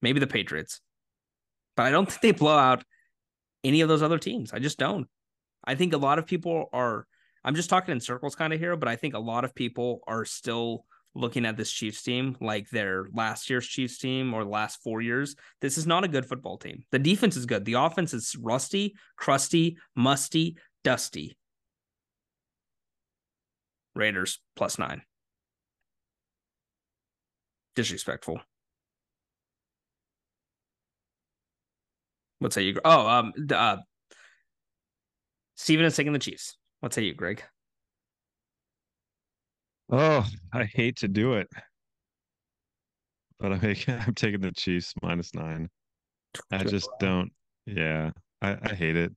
Maybe 0.00 0.20
the 0.20 0.26
Patriots, 0.26 0.80
but 1.76 1.86
I 1.86 1.90
don't 1.90 2.08
think 2.08 2.20
they 2.20 2.32
blow 2.32 2.56
out 2.56 2.84
any 3.62 3.80
of 3.80 3.88
those 3.88 4.02
other 4.02 4.18
teams. 4.18 4.52
I 4.52 4.58
just 4.58 4.78
don't. 4.78 5.08
I 5.64 5.74
think 5.74 5.92
a 5.92 5.98
lot 5.98 6.18
of 6.18 6.26
people 6.26 6.68
are. 6.72 7.06
I'm 7.44 7.54
just 7.54 7.70
talking 7.70 7.92
in 7.92 8.00
circles 8.00 8.34
kind 8.34 8.52
of 8.52 8.60
here, 8.60 8.76
but 8.76 8.88
I 8.88 8.96
think 8.96 9.14
a 9.14 9.18
lot 9.18 9.44
of 9.44 9.54
people 9.54 10.00
are 10.06 10.24
still 10.24 10.86
looking 11.14 11.46
at 11.46 11.56
this 11.56 11.70
Chiefs 11.70 12.02
team 12.02 12.36
like 12.40 12.68
their 12.70 13.06
last 13.12 13.48
year's 13.48 13.66
Chiefs 13.66 13.98
team 13.98 14.34
or 14.34 14.44
the 14.44 14.50
last 14.50 14.82
four 14.82 15.00
years. 15.00 15.36
This 15.60 15.78
is 15.78 15.86
not 15.86 16.04
a 16.04 16.08
good 16.08 16.26
football 16.26 16.58
team. 16.58 16.84
The 16.90 16.98
defense 16.98 17.36
is 17.36 17.46
good. 17.46 17.64
The 17.64 17.74
offense 17.74 18.14
is 18.14 18.34
rusty, 18.36 18.96
crusty, 19.16 19.76
musty, 19.94 20.56
dusty. 20.82 21.36
Raiders 23.94 24.40
plus 24.56 24.78
nine. 24.78 25.02
Disrespectful. 27.76 28.40
What 32.44 32.52
say 32.52 32.64
you? 32.64 32.78
Oh, 32.84 33.06
um, 33.08 33.32
uh, 33.50 33.78
Steven 35.54 35.86
is 35.86 35.96
taking 35.96 36.12
the 36.12 36.18
Chiefs. 36.18 36.58
What 36.80 36.92
say 36.92 37.04
you, 37.04 37.14
Greg? 37.14 37.42
Oh, 39.90 40.26
I 40.52 40.64
hate 40.64 40.96
to 40.96 41.08
do 41.08 41.36
it, 41.36 41.48
but 43.40 43.50
I'm 43.50 43.62
making, 43.62 43.94
I'm 44.06 44.12
taking 44.12 44.42
the 44.42 44.52
Chiefs 44.52 44.92
minus 45.02 45.34
nine. 45.34 45.70
I 46.52 46.64
just 46.64 46.90
don't. 47.00 47.32
Yeah, 47.64 48.10
I, 48.42 48.58
I 48.62 48.74
hate 48.74 48.98
it. 48.98 49.12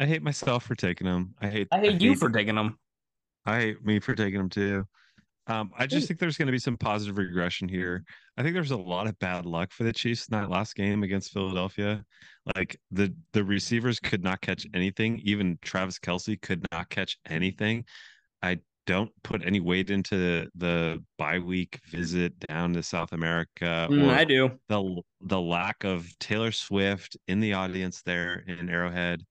I 0.00 0.06
hate 0.06 0.22
myself 0.22 0.64
for 0.64 0.74
taking 0.74 1.06
them. 1.06 1.34
I 1.42 1.48
hate. 1.48 1.68
I 1.70 1.80
hate, 1.80 1.88
I 1.88 1.92
hate 1.92 2.00
you 2.00 2.16
for 2.16 2.30
taking 2.30 2.54
them. 2.54 2.78
I 3.44 3.60
hate 3.60 3.84
me 3.84 4.00
for 4.00 4.14
taking 4.14 4.38
them 4.38 4.48
too. 4.48 4.86
Um, 5.46 5.70
I 5.78 5.86
just 5.86 6.08
think 6.08 6.18
there's 6.18 6.38
going 6.38 6.46
to 6.46 6.52
be 6.52 6.58
some 6.58 6.76
positive 6.76 7.18
regression 7.18 7.68
here. 7.68 8.04
I 8.36 8.42
think 8.42 8.54
there's 8.54 8.70
a 8.70 8.76
lot 8.76 9.06
of 9.06 9.18
bad 9.18 9.44
luck 9.44 9.72
for 9.72 9.84
the 9.84 9.92
Chiefs 9.92 10.26
in 10.28 10.38
that 10.38 10.48
last 10.48 10.74
game 10.74 11.02
against 11.02 11.32
Philadelphia. 11.32 12.04
Like 12.56 12.78
the 12.90 13.14
the 13.32 13.44
receivers 13.44 14.00
could 14.00 14.22
not 14.22 14.40
catch 14.40 14.66
anything. 14.74 15.20
Even 15.22 15.58
Travis 15.62 15.98
Kelce 15.98 16.40
could 16.40 16.66
not 16.72 16.88
catch 16.88 17.18
anything. 17.28 17.84
I 18.42 18.60
don't 18.86 19.10
put 19.22 19.44
any 19.44 19.60
weight 19.60 19.90
into 19.90 20.46
the 20.54 21.02
bye 21.18 21.38
week 21.38 21.80
visit 21.90 22.38
down 22.40 22.72
to 22.74 22.82
South 22.82 23.12
America. 23.12 23.88
Mm, 23.90 24.10
I 24.10 24.24
do. 24.24 24.50
The 24.68 25.02
the 25.22 25.40
lack 25.40 25.84
of 25.84 26.06
Taylor 26.18 26.52
Swift 26.52 27.16
in 27.28 27.40
the 27.40 27.54
audience 27.54 28.02
there 28.02 28.44
in 28.46 28.68
Arrowhead. 28.68 29.24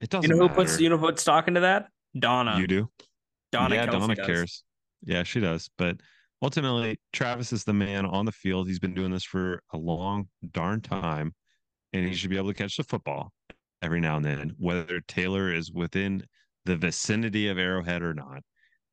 It 0.00 0.10
doesn't. 0.10 0.30
You 0.30 0.36
know 0.36 0.42
who 0.42 0.48
matter. 0.48 0.54
puts 0.54 0.80
you 0.80 0.88
know 0.88 0.98
who 0.98 1.06
puts 1.06 1.22
stock 1.22 1.48
into 1.48 1.60
that? 1.60 1.88
Donna. 2.18 2.58
You 2.58 2.66
do. 2.66 2.90
Donna. 3.52 3.74
Yeah, 3.74 3.86
Kelce 3.86 3.92
Donna 3.92 4.14
does. 4.14 4.26
cares. 4.26 4.64
Yeah, 5.04 5.22
she 5.22 5.40
does. 5.40 5.68
But 5.78 5.96
ultimately, 6.42 7.00
Travis 7.12 7.52
is 7.52 7.64
the 7.64 7.72
man 7.72 8.04
on 8.06 8.24
the 8.26 8.32
field. 8.32 8.68
He's 8.68 8.78
been 8.78 8.94
doing 8.94 9.10
this 9.10 9.24
for 9.24 9.62
a 9.72 9.76
long 9.78 10.28
darn 10.52 10.80
time, 10.80 11.34
and 11.92 12.06
he 12.06 12.14
should 12.14 12.30
be 12.30 12.36
able 12.36 12.48
to 12.48 12.54
catch 12.54 12.76
the 12.76 12.84
football 12.84 13.32
every 13.82 14.00
now 14.00 14.16
and 14.16 14.24
then, 14.24 14.52
whether 14.58 15.00
Taylor 15.08 15.52
is 15.52 15.72
within 15.72 16.22
the 16.66 16.76
vicinity 16.76 17.48
of 17.48 17.58
Arrowhead 17.58 18.02
or 18.02 18.14
not. 18.14 18.42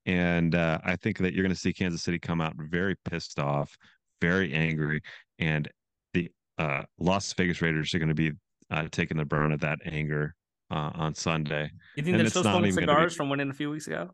And 0.06 0.56
uh, 0.56 0.80
I 0.86 0.96
think 0.96 1.18
that 1.18 1.34
you're 1.34 1.44
going 1.44 1.54
to 1.54 1.60
see 1.60 1.74
Kansas 1.74 2.02
City 2.02 2.18
come 2.18 2.40
out 2.40 2.54
very 2.58 2.96
pissed 3.10 3.40
off, 3.40 3.76
very 4.22 4.54
angry, 4.54 5.02
and 5.38 5.68
the 6.14 6.32
uh, 6.58 6.84
Las 6.98 7.34
Vegas 7.34 7.62
Raiders 7.62 7.94
are 7.94 8.00
going 8.00 8.08
to 8.08 8.16
be 8.16 8.32
uh, 8.72 8.88
taking 8.90 9.18
the 9.18 9.26
brunt 9.26 9.52
of 9.54 9.60
that 9.60 9.80
anger 9.86 10.34
uh, 10.72 10.92
on 10.96 11.14
Sunday. 11.14 11.70
You 11.98 12.04
think 12.04 12.14
And 12.16 12.22
they're 12.22 12.30
still 12.30 12.44
smoking 12.44 12.62
gonna 12.62 12.76
be- 12.76 12.82
cigars 12.84 13.16
from 13.16 13.30
winning 13.30 13.50
a 13.50 13.54
few 13.54 13.70
weeks 13.70 13.88
ago? 13.88 14.12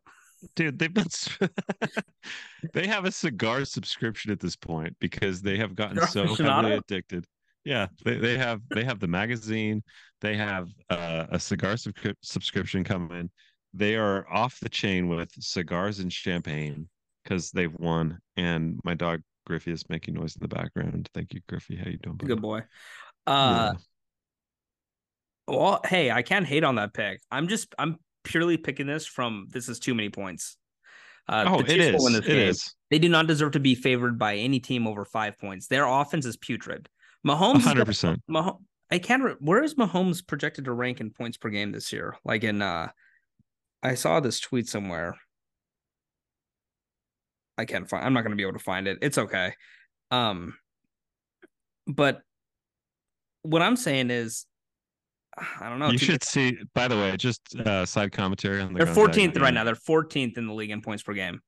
Dude 0.56 0.80
they've 0.80 0.94
been 0.94 1.06
they 2.74 2.88
have 2.88 3.06
a 3.06 3.12
cigar 3.12 3.66
subscription 3.66 4.32
at 4.32 4.40
this 4.40 4.56
point 4.56 4.96
because 5.00 5.42
they 5.42 5.58
have 5.58 5.76
gotten 5.76 6.00
so 6.02 6.36
heavily 6.36 6.76
addicted 6.76 7.26
yeah 7.66 7.88
they, 8.04 8.18
they 8.18 8.38
have 8.38 8.62
they 8.74 8.84
have 8.84 9.00
the 9.00 9.08
magazine 9.08 9.82
they 10.22 10.36
have 10.36 10.70
uh, 10.90 11.26
a 11.30 11.40
cigar 11.40 11.74
subscri- 11.74 12.16
subscription 12.22 12.84
coming 12.84 13.30
they 13.74 13.96
are 13.96 14.26
off 14.32 14.60
the 14.60 14.70
chain 14.70 15.08
with 15.08 15.30
cigars 15.40 16.00
and 16.00 16.12
champagne 16.12 16.88
because 17.24 17.52
they've 17.52 17.74
won 17.80 18.20
and 18.38 18.80
my 18.84 18.94
dog 18.94 19.22
griffey 19.46 19.72
is 19.72 19.88
making 19.90 20.14
noise 20.14 20.36
in 20.36 20.42
the 20.42 20.56
background 20.56 21.10
thank 21.14 21.34
you 21.34 21.42
griffey 21.48 21.76
how 21.76 21.90
you 21.90 21.98
doing 21.98 22.16
buddy? 22.16 22.34
Good 22.34 22.42
boy. 22.42 22.64
Uh, 23.26 23.74
Yeah. 23.74 23.74
well, 25.48 25.82
hey, 25.86 26.12
I 26.12 26.22
can't 26.22 26.46
hate 26.46 26.64
on 26.64 26.76
that 26.76 26.94
pick. 26.94 27.22
I'm 27.32 27.48
just 27.48 27.74
I'm 27.78 27.98
purely 28.24 28.58
picking 28.58 28.88
this 28.88 29.06
from 29.06 29.48
this 29.50 29.70
is 29.70 29.80
too 29.80 29.94
many 29.94 30.10
points. 30.10 30.58
Uh, 31.28 31.46
oh 31.48 31.60
it 31.60 31.96
will 31.96 32.16
it 32.16 32.26
game. 32.26 32.50
is 32.50 32.76
They 32.90 33.00
do 33.00 33.08
not 33.08 33.28
deserve 33.28 33.54
to 33.54 33.60
be 33.60 33.76
favored 33.76 34.20
by 34.20 34.36
any 34.36 34.60
team 34.60 34.88
over 34.88 35.06
five 35.06 35.40
points. 35.40 35.68
Their 35.68 35.86
offense 35.86 36.26
is 36.26 36.36
putrid. 36.36 36.90
Mahomes, 37.26 37.62
100% 37.62 38.18
Mah- 38.28 38.58
I 38.92 39.00
can't. 39.00 39.24
Re- 39.24 39.36
where 39.40 39.64
is 39.64 39.76
Mahomes 39.76 40.26
projected 40.26 40.66
to 40.66 40.74
rank 40.74 41.00
in 41.00 41.12
points 41.12 41.38
per 41.38 41.50
game 41.50 41.72
this 41.72 41.94
year? 41.94 42.18
Like 42.26 42.44
in, 42.44 42.62
uh 42.62 42.90
I 43.82 43.96
saw 43.96 44.20
this 44.20 44.40
tweet 44.40 44.68
somewhere. 44.68 45.16
I 47.58 47.66
can't 47.66 47.88
find. 47.88 48.06
I'm 48.06 48.14
not 48.14 48.22
going 48.22 48.32
to 48.32 48.38
be 48.38 48.44
able 48.44 48.58
to 48.58 48.64
find 48.64 48.88
it. 48.88 49.00
It's 49.02 49.18
okay. 49.18 49.54
Um, 50.10 50.56
but 51.86 52.22
what 53.42 53.62
I'm 53.62 53.76
saying 53.76 54.10
is, 54.10 54.46
I 55.60 55.70
don't 55.70 55.80
know. 55.80 55.90
you 55.90 55.98
two- 55.98 56.06
should 56.06 56.24
see 56.24 56.58
by 56.76 56.88
the 56.88 56.96
way 56.96 57.18
just 57.18 57.56
uh 57.56 57.86
side 57.86 58.12
commentary 58.12 58.62
on 58.62 58.74
the 58.74 58.86
They're 58.86 58.94
14th 58.94 59.40
right 59.40 59.54
now. 59.54 59.64
They're 59.64 59.76
14th 59.76 60.38
in 60.38 60.48
the 60.48 60.54
league 60.54 60.72
in 60.72 60.82
points 60.82 61.04
per 61.04 61.14
game. 61.14 61.40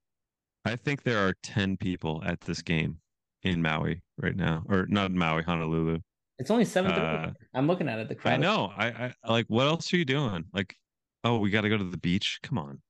I 0.65 0.75
think 0.75 1.03
there 1.03 1.27
are 1.27 1.33
10 1.43 1.77
people 1.77 2.23
at 2.25 2.41
this 2.41 2.61
game 2.63 2.97
in 3.43 3.61
Maui 3.61 4.01
right 4.17 4.35
now, 4.35 4.63
or 4.67 4.87
not 4.89 5.11
in 5.11 5.17
Maui, 5.17 5.43
Honolulu. 5.43 5.99
It's 6.39 6.49
only 6.51 6.65
seven. 6.65 6.91
Uh, 6.91 7.31
I'm 7.53 7.67
looking 7.67 7.87
at 7.87 7.99
it. 7.99 8.09
The 8.09 8.15
crowd. 8.15 8.33
I 8.33 8.37
know. 8.37 8.73
I, 8.75 9.13
I 9.23 9.31
like, 9.31 9.45
what 9.47 9.67
else 9.67 9.93
are 9.93 9.97
you 9.97 10.05
doing? 10.05 10.43
Like, 10.53 10.75
oh, 11.23 11.37
we 11.37 11.49
got 11.49 11.61
to 11.61 11.69
go 11.69 11.77
to 11.77 11.83
the 11.83 11.97
beach. 11.97 12.39
Come 12.43 12.57
on. 12.57 12.81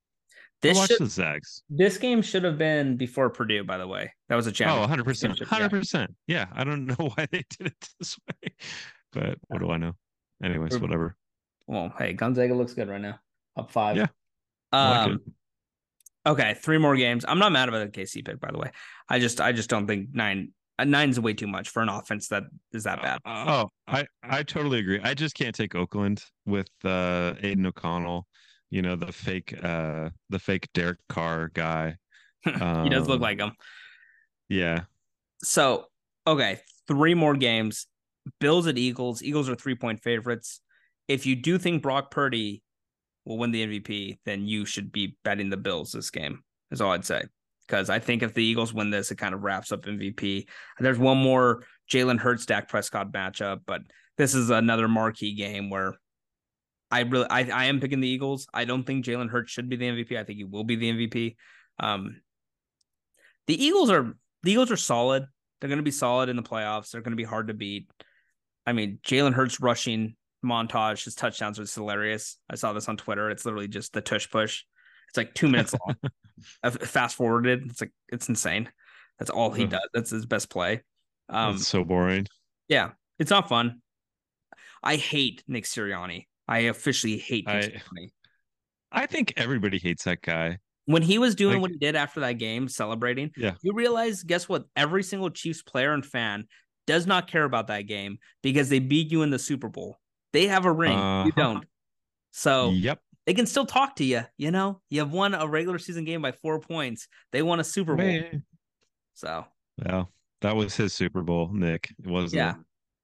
This 0.61 0.77
watch 0.77 0.87
should, 0.87 1.01
the 1.01 1.07
Zags. 1.07 1.61
this 1.69 1.97
game 1.97 2.21
should 2.21 2.43
have 2.43 2.57
been 2.57 2.97
before 2.97 3.29
Purdue. 3.29 3.63
By 3.65 3.77
the 3.77 3.87
way, 3.87 4.11
that 4.29 4.35
was 4.35 4.47
a 4.47 4.51
challenge. 4.51 4.89
Oh, 4.89 5.03
100%. 5.03 5.37
100%. 5.45 6.07
Yeah. 6.27 6.47
I 6.53 6.63
don't 6.63 6.85
know 6.99 7.11
why 7.15 7.27
they 7.31 7.43
did 7.57 7.67
it 7.67 7.89
this 7.99 8.17
way, 8.27 8.53
but 9.11 9.37
what 9.47 9.59
do 9.59 9.69
I 9.69 9.77
know? 9.77 9.93
Anyways, 10.43 10.71
We're- 10.71 10.81
whatever. 10.81 11.15
Well, 11.67 11.91
hey, 11.97 12.13
Gonzaga 12.13 12.53
looks 12.53 12.73
good 12.73 12.89
right 12.89 13.01
now. 13.01 13.19
Up 13.57 13.71
five. 13.71 13.97
Yeah, 13.97 14.07
I 14.71 14.89
like 14.89 15.07
Um. 15.11 15.19
Okay, 16.27 16.55
three 16.55 16.77
more 16.79 16.95
games. 16.95 17.23
I'm 17.27 17.39
not 17.39 17.51
mad 17.51 17.69
about 17.69 17.91
the 17.91 18.01
KC 18.01 18.25
pick, 18.25 18.39
by 18.39 18.51
the 18.51 18.57
way. 18.57 18.71
I 19.07 19.19
just, 19.19 19.39
I 19.39 19.51
just 19.51 19.69
don't 19.69 19.85
think 19.85 20.09
nine, 20.11 20.53
uh, 20.79 20.83
nine's 20.83 21.19
way 21.19 21.33
too 21.33 21.45
much 21.45 21.69
for 21.69 21.83
an 21.83 21.89
offense 21.89 22.29
that 22.29 22.43
is 22.73 22.85
that 22.85 23.01
bad. 23.01 23.19
Oh, 23.25 23.69
I, 23.87 24.07
I 24.23 24.41
totally 24.41 24.79
agree. 24.79 24.99
I 25.03 25.13
just 25.13 25.35
can't 25.35 25.53
take 25.53 25.75
Oakland 25.75 26.23
with 26.45 26.69
uh 26.83 27.35
Aidan 27.41 27.67
O'Connell, 27.67 28.27
you 28.71 28.81
know, 28.81 28.95
the 28.95 29.11
fake 29.11 29.53
uh 29.63 30.09
the 30.29 30.39
fake 30.39 30.67
Derek 30.73 30.97
Carr 31.09 31.49
guy. 31.53 31.97
he 32.43 32.51
does 32.51 33.07
look 33.07 33.17
um, 33.17 33.21
like 33.21 33.39
him. 33.39 33.51
Yeah. 34.49 34.81
So, 35.43 35.85
okay, 36.25 36.59
three 36.87 37.13
more 37.13 37.35
games. 37.35 37.87
Bills 38.39 38.67
at 38.67 38.77
Eagles. 38.77 39.23
Eagles 39.23 39.49
are 39.49 39.55
three 39.55 39.75
point 39.75 40.01
favorites. 40.01 40.61
If 41.07 41.25
you 41.25 41.35
do 41.35 41.57
think 41.57 41.83
Brock 41.83 42.11
Purdy 42.11 42.63
will 43.25 43.37
win 43.37 43.51
the 43.51 43.65
MVP, 43.65 44.19
then 44.25 44.47
you 44.47 44.65
should 44.65 44.91
be 44.91 45.17
betting 45.23 45.49
the 45.49 45.57
Bills 45.57 45.91
this 45.91 46.09
game, 46.09 46.43
is 46.71 46.81
all 46.81 46.91
I'd 46.91 47.05
say. 47.05 47.23
Because 47.67 47.89
I 47.89 47.99
think 47.99 48.21
if 48.21 48.33
the 48.33 48.43
Eagles 48.43 48.73
win 48.73 48.91
this, 48.91 49.11
it 49.11 49.17
kind 49.17 49.33
of 49.33 49.41
wraps 49.41 49.71
up 49.71 49.85
MVP. 49.85 50.47
There's 50.79 50.99
one 50.99 51.17
more 51.17 51.63
Jalen 51.91 52.19
Hurts 52.19 52.45
Dak 52.45 52.69
Prescott 52.69 53.11
matchup, 53.11 53.61
but 53.65 53.81
this 54.17 54.35
is 54.35 54.49
another 54.49 54.87
marquee 54.87 55.33
game 55.33 55.69
where 55.69 55.95
I 56.91 57.01
really 57.01 57.27
I, 57.29 57.41
I 57.49 57.65
am 57.65 57.79
picking 57.79 57.99
the 57.99 58.07
Eagles. 58.07 58.47
I 58.53 58.65
don't 58.65 58.83
think 58.83 59.05
Jalen 59.05 59.29
Hurts 59.29 59.51
should 59.51 59.69
be 59.69 59.75
the 59.75 59.85
MVP. 59.85 60.17
I 60.17 60.23
think 60.23 60.37
he 60.37 60.43
will 60.43 60.63
be 60.63 60.75
the 60.75 60.91
MVP. 60.91 61.35
Um, 61.79 62.21
the 63.47 63.63
Eagles 63.63 63.89
are 63.89 64.15
the 64.43 64.51
Eagles 64.51 64.71
are 64.71 64.77
solid. 64.77 65.25
They're 65.59 65.67
going 65.67 65.77
to 65.79 65.83
be 65.83 65.91
solid 65.91 66.29
in 66.29 66.35
the 66.35 66.43
playoffs. 66.43 66.91
They're 66.91 67.01
going 67.01 67.13
to 67.13 67.17
be 67.17 67.23
hard 67.23 67.47
to 67.47 67.53
beat. 67.53 67.89
I 68.65 68.73
mean, 68.73 68.99
Jalen 69.05 69.33
Hurts 69.33 69.59
rushing 69.59 70.15
montage, 70.43 71.03
his 71.05 71.15
touchdowns 71.15 71.59
are 71.59 71.65
hilarious. 71.65 72.37
I 72.49 72.55
saw 72.55 72.73
this 72.73 72.89
on 72.89 72.97
Twitter. 72.97 73.29
It's 73.29 73.45
literally 73.45 73.67
just 73.67 73.93
the 73.93 74.01
tush 74.01 74.29
push. 74.29 74.63
It's 75.09 75.17
like 75.17 75.33
two 75.33 75.47
minutes 75.47 75.73
long. 75.85 76.71
Fast 76.79 77.15
forwarded. 77.15 77.69
It's 77.69 77.81
like 77.81 77.91
it's 78.09 78.29
insane. 78.29 78.69
That's 79.19 79.31
all 79.31 79.51
he 79.51 79.65
does. 79.65 79.87
That's 79.93 80.09
his 80.09 80.25
best 80.25 80.49
play. 80.49 80.81
Um, 81.29 81.53
That's 81.53 81.67
so 81.67 81.83
boring. 81.83 82.27
Yeah, 82.67 82.91
it's 83.19 83.31
not 83.31 83.47
fun. 83.47 83.81
I 84.83 84.97
hate 84.97 85.43
Nick 85.47 85.63
Sirianni. 85.63 86.27
I 86.47 86.59
officially 86.59 87.17
hate 87.17 87.47
Nick 87.47 87.55
I, 87.55 87.67
Sirianni. 87.67 88.09
I 88.91 89.05
think 89.05 89.33
everybody 89.37 89.77
hates 89.77 90.03
that 90.03 90.21
guy. 90.21 90.59
When 90.85 91.01
he 91.01 91.17
was 91.17 91.33
doing 91.33 91.55
like, 91.55 91.61
what 91.63 91.71
he 91.71 91.77
did 91.77 91.95
after 91.95 92.19
that 92.19 92.33
game, 92.33 92.67
celebrating, 92.67 93.31
yeah, 93.35 93.53
you 93.63 93.73
realize, 93.73 94.21
guess 94.21 94.47
what? 94.47 94.65
Every 94.75 95.01
single 95.01 95.31
Chiefs 95.31 95.63
player 95.63 95.93
and 95.93 96.05
fan 96.05 96.45
does 96.87 97.07
not 97.07 97.27
care 97.27 97.43
about 97.43 97.67
that 97.67 97.81
game 97.81 98.19
because 98.43 98.69
they 98.69 98.79
beat 98.79 99.11
you 99.11 99.21
in 99.21 99.29
the 99.29 99.39
Super 99.39 99.69
Bowl. 99.69 99.99
They 100.33 100.47
have 100.47 100.65
a 100.65 100.71
ring. 100.71 100.97
Uh-huh. 100.97 101.25
You 101.25 101.31
don't. 101.31 101.65
So 102.31 102.69
yep. 102.69 102.99
They 103.25 103.33
can 103.33 103.47
still 103.47 103.65
talk 103.65 103.95
to 103.95 104.03
you, 104.03 104.21
you 104.37 104.51
know. 104.51 104.81
You 104.89 104.99
have 104.99 105.11
won 105.11 105.33
a 105.33 105.47
regular 105.47 105.79
season 105.79 106.05
game 106.05 106.21
by 106.21 106.31
four 106.31 106.59
points. 106.59 107.07
They 107.31 107.41
won 107.41 107.59
a 107.59 107.63
Super 107.63 107.95
Bowl. 107.95 108.05
Man. 108.05 108.43
So 109.15 109.45
yeah, 109.83 110.03
that 110.41 110.55
was 110.55 110.75
his 110.75 110.93
Super 110.93 111.23
Bowl, 111.23 111.49
Nick. 111.51 111.89
It 112.03 112.07
wasn't. 112.07 112.33
Yeah. 112.33 112.53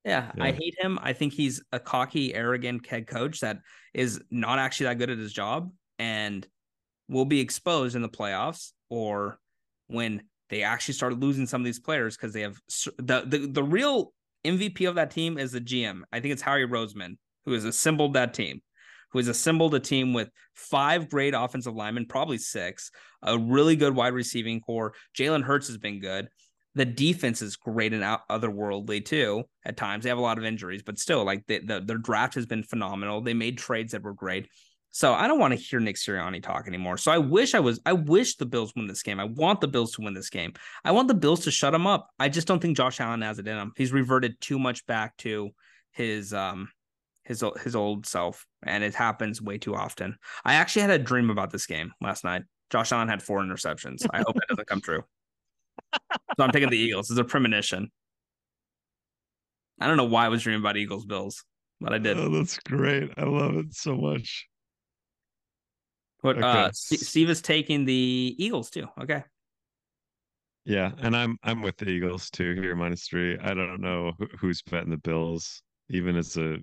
yeah. 0.05 0.31
yeah, 0.35 0.43
I 0.43 0.51
hate 0.51 0.75
him. 0.77 0.99
I 1.01 1.13
think 1.13 1.33
he's 1.33 1.63
a 1.71 1.79
cocky, 1.79 2.35
arrogant 2.35 2.85
head 2.85 3.07
coach 3.07 3.39
that 3.39 3.59
is 3.93 4.21
not 4.29 4.59
actually 4.59 4.87
that 4.87 4.99
good 4.99 5.09
at 5.09 5.17
his 5.17 5.33
job 5.33 5.71
and 5.97 6.47
will 7.09 7.25
be 7.25 7.39
exposed 7.39 7.95
in 7.95 8.03
the 8.03 8.09
playoffs 8.09 8.73
or 8.89 9.39
when 9.87 10.21
they 10.51 10.61
actually 10.61 10.93
started 10.93 11.19
losing 11.19 11.47
some 11.47 11.61
of 11.61 11.65
these 11.65 11.79
players 11.79 12.15
because 12.15 12.33
they 12.33 12.41
have 12.41 12.57
the, 12.97 13.23
the 13.25 13.49
the 13.51 13.63
real 13.63 14.13
MVP 14.45 14.87
of 14.87 14.95
that 14.95 15.09
team 15.09 15.39
is 15.39 15.53
the 15.53 15.61
GM. 15.61 16.01
I 16.11 16.19
think 16.19 16.33
it's 16.33 16.41
Harry 16.43 16.67
Roseman 16.67 17.15
who 17.45 17.53
has 17.53 17.65
assembled 17.65 18.13
that 18.13 18.33
team, 18.33 18.61
who 19.11 19.19
has 19.19 19.27
assembled 19.27 19.73
a 19.73 19.79
team 19.79 20.13
with 20.13 20.29
five 20.53 21.09
great 21.09 21.33
offensive 21.33 21.73
linemen, 21.73 22.05
probably 22.05 22.37
six, 22.37 22.91
a 23.23 23.37
really 23.37 23.75
good 23.75 23.95
wide 23.95 24.13
receiving 24.13 24.59
corps. 24.61 24.93
Jalen 25.17 25.43
Hurts 25.43 25.67
has 25.67 25.77
been 25.77 25.99
good. 25.99 26.27
The 26.75 26.85
defense 26.85 27.41
is 27.41 27.57
great 27.57 27.93
and 27.93 28.03
otherworldly 28.29 29.03
too. 29.03 29.43
At 29.65 29.77
times, 29.77 30.03
they 30.03 30.09
have 30.09 30.17
a 30.17 30.21
lot 30.21 30.37
of 30.37 30.45
injuries, 30.45 30.83
but 30.83 30.99
still, 30.99 31.25
like 31.25 31.45
the, 31.47 31.59
the, 31.59 31.81
their 31.81 31.97
draft 31.97 32.35
has 32.35 32.45
been 32.45 32.63
phenomenal. 32.63 33.21
They 33.21 33.33
made 33.33 33.57
trades 33.57 33.91
that 33.91 34.03
were 34.03 34.13
great. 34.13 34.47
So 34.91 35.13
I 35.13 35.27
don't 35.27 35.39
want 35.39 35.53
to 35.53 35.59
hear 35.59 35.79
Nick 35.79 35.95
Sirianni 35.95 36.43
talk 36.43 36.67
anymore. 36.67 36.97
So 36.97 37.11
I 37.11 37.17
wish 37.17 37.55
I 37.55 37.61
was 37.61 37.79
I 37.85 37.93
wish 37.93 38.35
the 38.35 38.45
Bills 38.45 38.73
win 38.75 38.87
this 38.87 39.03
game. 39.03 39.19
I 39.19 39.23
want 39.23 39.61
the 39.61 39.67
Bills 39.67 39.93
to 39.93 40.01
win 40.01 40.13
this 40.13 40.29
game. 40.29 40.53
I 40.83 40.91
want 40.91 41.07
the 41.07 41.13
Bills 41.13 41.45
to 41.45 41.51
shut 41.51 41.73
him 41.73 41.87
up. 41.87 42.09
I 42.19 42.27
just 42.27 42.47
don't 42.47 42.61
think 42.61 42.75
Josh 42.75 42.99
Allen 42.99 43.21
has 43.21 43.39
it 43.39 43.47
in 43.47 43.57
him. 43.57 43.71
He's 43.77 43.93
reverted 43.93 44.39
too 44.41 44.59
much 44.59 44.85
back 44.85 45.15
to 45.17 45.51
his 45.91 46.33
um 46.33 46.69
his 47.23 47.43
his 47.63 47.75
old 47.75 48.05
self 48.05 48.45
and 48.63 48.83
it 48.83 48.93
happens 48.93 49.41
way 49.41 49.57
too 49.57 49.75
often. 49.75 50.17
I 50.43 50.55
actually 50.55 50.83
had 50.83 50.91
a 50.91 50.99
dream 50.99 51.29
about 51.29 51.51
this 51.51 51.65
game 51.65 51.93
last 52.01 52.25
night. 52.25 52.43
Josh 52.69 52.91
Allen 52.91 53.07
had 53.07 53.23
four 53.23 53.39
interceptions. 53.41 54.05
I 54.11 54.19
hope 54.19 54.35
that 54.35 54.47
doesn't 54.49 54.67
come 54.67 54.81
true. 54.81 55.03
So 56.37 56.45
I'm 56.45 56.51
taking 56.51 56.69
the 56.69 56.77
Eagles. 56.77 57.11
It's 57.11 57.19
a 57.19 57.25
premonition. 57.25 57.91
I 59.81 59.87
don't 59.87 59.97
know 59.97 60.05
why 60.05 60.25
I 60.25 60.29
was 60.29 60.43
dreaming 60.43 60.61
about 60.61 60.77
Eagles 60.77 61.05
Bills, 61.05 61.43
but 61.81 61.91
I 61.93 61.97
did. 61.97 62.17
Oh, 62.17 62.29
that's 62.29 62.57
great. 62.59 63.11
I 63.17 63.23
love 63.23 63.55
it 63.55 63.73
so 63.73 63.97
much. 63.97 64.47
But 66.21 66.37
okay. 66.37 66.47
uh, 66.47 66.69
Steve 66.73 67.29
is 67.29 67.41
taking 67.41 67.85
the 67.85 68.35
Eagles 68.37 68.69
too. 68.69 68.87
Okay. 69.01 69.23
Yeah, 70.65 70.91
and 71.01 71.15
I'm 71.15 71.37
I'm 71.43 71.61
with 71.63 71.77
the 71.77 71.89
Eagles 71.89 72.29
too 72.29 72.53
here 72.53 72.75
minus 72.75 73.07
three. 73.07 73.37
I 73.39 73.53
don't 73.55 73.81
know 73.81 74.11
who's 74.39 74.61
betting 74.61 74.91
the 74.91 74.97
Bills, 74.97 75.63
even 75.89 76.15
as 76.15 76.37
a 76.37 76.57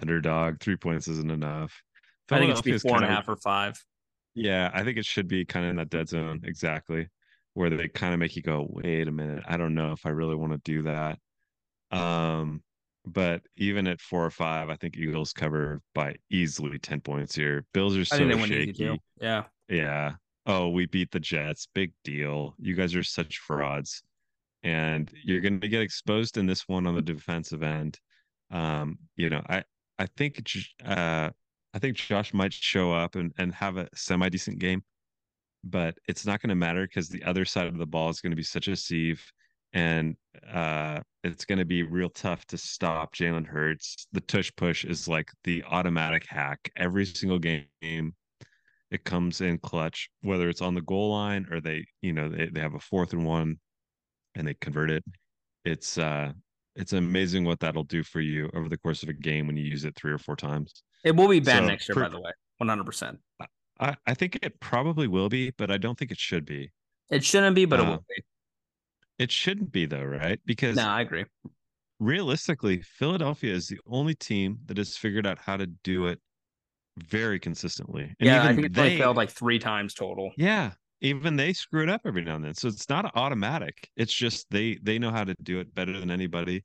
underdog. 0.00 0.60
Three 0.60 0.76
points 0.76 1.06
isn't 1.08 1.30
enough. 1.30 1.82
I 2.30 2.38
think 2.38 2.52
it's 2.52 2.62
be 2.62 2.78
four 2.78 2.96
and 2.96 3.04
a 3.04 3.08
half 3.08 3.28
or 3.28 3.36
five. 3.36 3.82
Yeah, 4.34 4.70
I 4.72 4.84
think 4.84 4.96
it 4.96 5.04
should 5.04 5.28
be 5.28 5.44
kind 5.44 5.66
of 5.66 5.70
in 5.70 5.76
that 5.76 5.90
dead 5.90 6.08
zone 6.08 6.40
exactly, 6.44 7.08
where 7.54 7.68
they 7.68 7.88
kind 7.88 8.14
of 8.14 8.20
make 8.20 8.36
you 8.36 8.42
go, 8.42 8.66
wait 8.70 9.08
a 9.08 9.12
minute, 9.12 9.42
I 9.46 9.56
don't 9.56 9.74
know 9.74 9.92
if 9.92 10.06
I 10.06 10.10
really 10.10 10.36
want 10.36 10.52
to 10.52 10.58
do 10.64 10.82
that. 10.82 11.18
Um, 11.90 12.62
but 13.06 13.42
even 13.56 13.86
at 13.86 14.00
four 14.00 14.24
or 14.24 14.30
five, 14.30 14.68
I 14.68 14.76
think 14.76 14.96
Eagles 14.96 15.32
cover 15.32 15.80
by 15.94 16.16
easily 16.30 16.78
10 16.78 17.00
points 17.00 17.34
here. 17.34 17.64
Bills 17.72 17.96
are 17.96 18.04
so 18.04 18.16
shaky. 18.46 19.00
Yeah. 19.20 19.44
Yeah. 19.68 20.12
Oh, 20.46 20.68
we 20.68 20.86
beat 20.86 21.10
the 21.10 21.20
Jets. 21.20 21.66
Big 21.74 21.92
deal. 22.04 22.54
You 22.58 22.74
guys 22.74 22.94
are 22.94 23.02
such 23.02 23.38
frauds. 23.38 24.02
And 24.62 25.10
you're 25.24 25.40
going 25.40 25.60
to 25.60 25.68
get 25.68 25.80
exposed 25.80 26.36
in 26.36 26.46
this 26.46 26.68
one 26.68 26.86
on 26.86 26.94
the 26.94 27.02
defensive 27.02 27.62
end. 27.62 27.98
Um, 28.50 28.98
you 29.16 29.30
know, 29.30 29.42
I 29.48 29.64
I 29.98 30.06
think 30.16 30.42
uh 30.84 31.30
I 31.72 31.78
think 31.78 31.96
Josh 31.96 32.34
might 32.34 32.52
show 32.52 32.92
up 32.92 33.14
and, 33.14 33.32
and 33.38 33.54
have 33.54 33.76
a 33.76 33.88
semi 33.94 34.28
decent 34.28 34.58
game, 34.58 34.82
but 35.62 35.96
it's 36.08 36.26
not 36.26 36.42
going 36.42 36.48
to 36.48 36.56
matter 36.56 36.86
because 36.86 37.08
the 37.08 37.22
other 37.22 37.44
side 37.44 37.68
of 37.68 37.78
the 37.78 37.86
ball 37.86 38.10
is 38.10 38.20
going 38.20 38.32
to 38.32 38.36
be 38.36 38.42
such 38.42 38.68
a 38.68 38.76
sieve 38.76 39.24
and 39.72 40.16
uh, 40.52 41.00
it's 41.22 41.44
going 41.44 41.58
to 41.58 41.64
be 41.64 41.82
real 41.82 42.08
tough 42.10 42.44
to 42.46 42.58
stop 42.58 43.14
Jalen 43.14 43.46
Hurts. 43.46 44.06
The 44.12 44.20
tush 44.22 44.50
push 44.56 44.84
is 44.84 45.08
like 45.08 45.30
the 45.44 45.62
automatic 45.64 46.26
hack. 46.26 46.70
Every 46.76 47.04
single 47.04 47.38
game, 47.38 48.14
it 48.90 49.04
comes 49.04 49.40
in 49.40 49.58
clutch, 49.58 50.10
whether 50.22 50.48
it's 50.48 50.62
on 50.62 50.74
the 50.74 50.80
goal 50.82 51.12
line 51.12 51.46
or 51.50 51.60
they, 51.60 51.84
you 52.02 52.12
know, 52.12 52.28
they, 52.28 52.46
they 52.46 52.60
have 52.60 52.74
a 52.74 52.80
fourth 52.80 53.12
and 53.12 53.24
one 53.24 53.58
and 54.34 54.46
they 54.46 54.54
convert 54.54 54.90
it. 54.90 55.04
It's 55.64 55.98
uh, 55.98 56.32
it's 56.74 56.92
amazing 56.92 57.44
what 57.44 57.60
that'll 57.60 57.84
do 57.84 58.02
for 58.02 58.20
you 58.20 58.50
over 58.54 58.68
the 58.68 58.78
course 58.78 59.02
of 59.02 59.08
a 59.08 59.12
game 59.12 59.46
when 59.46 59.56
you 59.56 59.64
use 59.64 59.84
it 59.84 59.94
three 59.96 60.12
or 60.12 60.18
four 60.18 60.36
times. 60.36 60.82
It 61.04 61.14
will 61.14 61.28
be 61.28 61.40
bad 61.40 61.64
so 61.64 61.66
next 61.66 61.88
year, 61.88 61.94
for, 61.94 62.02
by 62.02 62.08
the 62.08 62.20
way, 62.20 62.30
one 62.58 62.68
hundred 62.68 62.84
percent. 62.84 63.18
I 63.78 63.96
I 64.06 64.14
think 64.14 64.38
it 64.42 64.58
probably 64.60 65.06
will 65.06 65.28
be, 65.28 65.52
but 65.56 65.70
I 65.70 65.76
don't 65.76 65.98
think 65.98 66.10
it 66.10 66.18
should 66.18 66.46
be. 66.46 66.70
It 67.10 67.24
shouldn't 67.24 67.56
be, 67.56 67.64
but 67.64 67.80
uh, 67.80 67.82
it 67.82 67.86
will 67.88 68.04
be. 68.08 68.22
It 69.20 69.30
shouldn't 69.30 69.70
be 69.70 69.84
though, 69.84 70.02
right? 70.02 70.40
Because 70.46 70.76
no, 70.76 70.88
I 70.88 71.02
agree. 71.02 71.26
Realistically, 71.98 72.80
Philadelphia 72.80 73.52
is 73.52 73.68
the 73.68 73.78
only 73.86 74.14
team 74.14 74.58
that 74.64 74.78
has 74.78 74.96
figured 74.96 75.26
out 75.26 75.38
how 75.38 75.58
to 75.58 75.66
do 75.66 76.06
it 76.06 76.18
very 76.96 77.38
consistently. 77.38 78.04
And 78.18 78.26
yeah, 78.26 78.42
I 78.42 78.54
think 78.54 78.72
they 78.72 78.96
failed 78.96 79.18
like 79.18 79.28
three 79.28 79.58
times 79.58 79.92
total. 79.92 80.30
Yeah, 80.38 80.70
even 81.02 81.36
they 81.36 81.52
screw 81.52 81.82
it 81.82 81.90
up 81.90 82.00
every 82.06 82.24
now 82.24 82.36
and 82.36 82.44
then. 82.46 82.54
So 82.54 82.68
it's 82.68 82.88
not 82.88 83.14
automatic. 83.14 83.90
It's 83.94 84.14
just 84.14 84.46
they 84.50 84.78
they 84.82 84.98
know 84.98 85.10
how 85.10 85.24
to 85.24 85.34
do 85.42 85.60
it 85.60 85.74
better 85.74 86.00
than 86.00 86.10
anybody. 86.10 86.64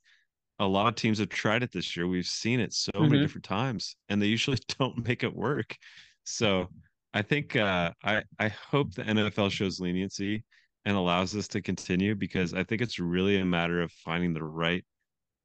A 0.60 0.66
lot 0.66 0.88
of 0.88 0.96
teams 0.96 1.20
have 1.20 1.28
tried 1.28 1.62
it 1.62 1.74
this 1.74 1.98
year. 1.98 2.08
We've 2.08 2.26
seen 2.26 2.62
it 2.62 2.72
so 2.72 2.94
mm-hmm. 2.94 3.12
many 3.12 3.22
different 3.22 3.44
times, 3.44 3.98
and 4.08 4.22
they 4.22 4.28
usually 4.28 4.60
don't 4.80 5.06
make 5.06 5.24
it 5.24 5.36
work. 5.36 5.76
So 6.24 6.70
I 7.14 7.22
think 7.22 7.58
uh, 7.58 7.92
I 8.02 8.24
I 8.40 8.48
hope 8.48 8.94
the 8.94 9.04
NFL 9.04 9.52
shows 9.52 9.82
leniency 9.82 10.46
and 10.86 10.96
allows 10.96 11.32
this 11.32 11.48
to 11.50 11.62
continue 11.62 12.16
because 12.16 12.54
I 12.54 12.64
think 12.64 12.82
it's 12.82 13.00
really 13.00 13.40
a 13.40 13.46
matter 13.46 13.82
of 13.82 13.92
finding 13.92 14.34
the 14.34 14.44
right 14.44 14.86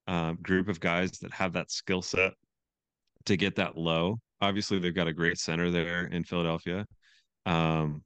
uh, 0.07 0.33
group 0.43 0.69
of 0.69 0.81
guys 0.81 1.13
that 1.21 1.33
have 1.33 1.55
that 1.55 1.71
skill 1.71 2.03
set 2.03 2.33
to 3.25 3.37
get 3.37 3.57
that 3.57 3.77
low. 3.77 4.19
Obviously, 4.41 4.79
they've 4.79 4.95
got 4.95 5.09
a 5.09 5.13
great 5.13 5.39
center 5.39 5.71
there 5.71 6.07
in 6.07 6.25
Philadelphia. 6.25 6.87
Um, 7.47 8.03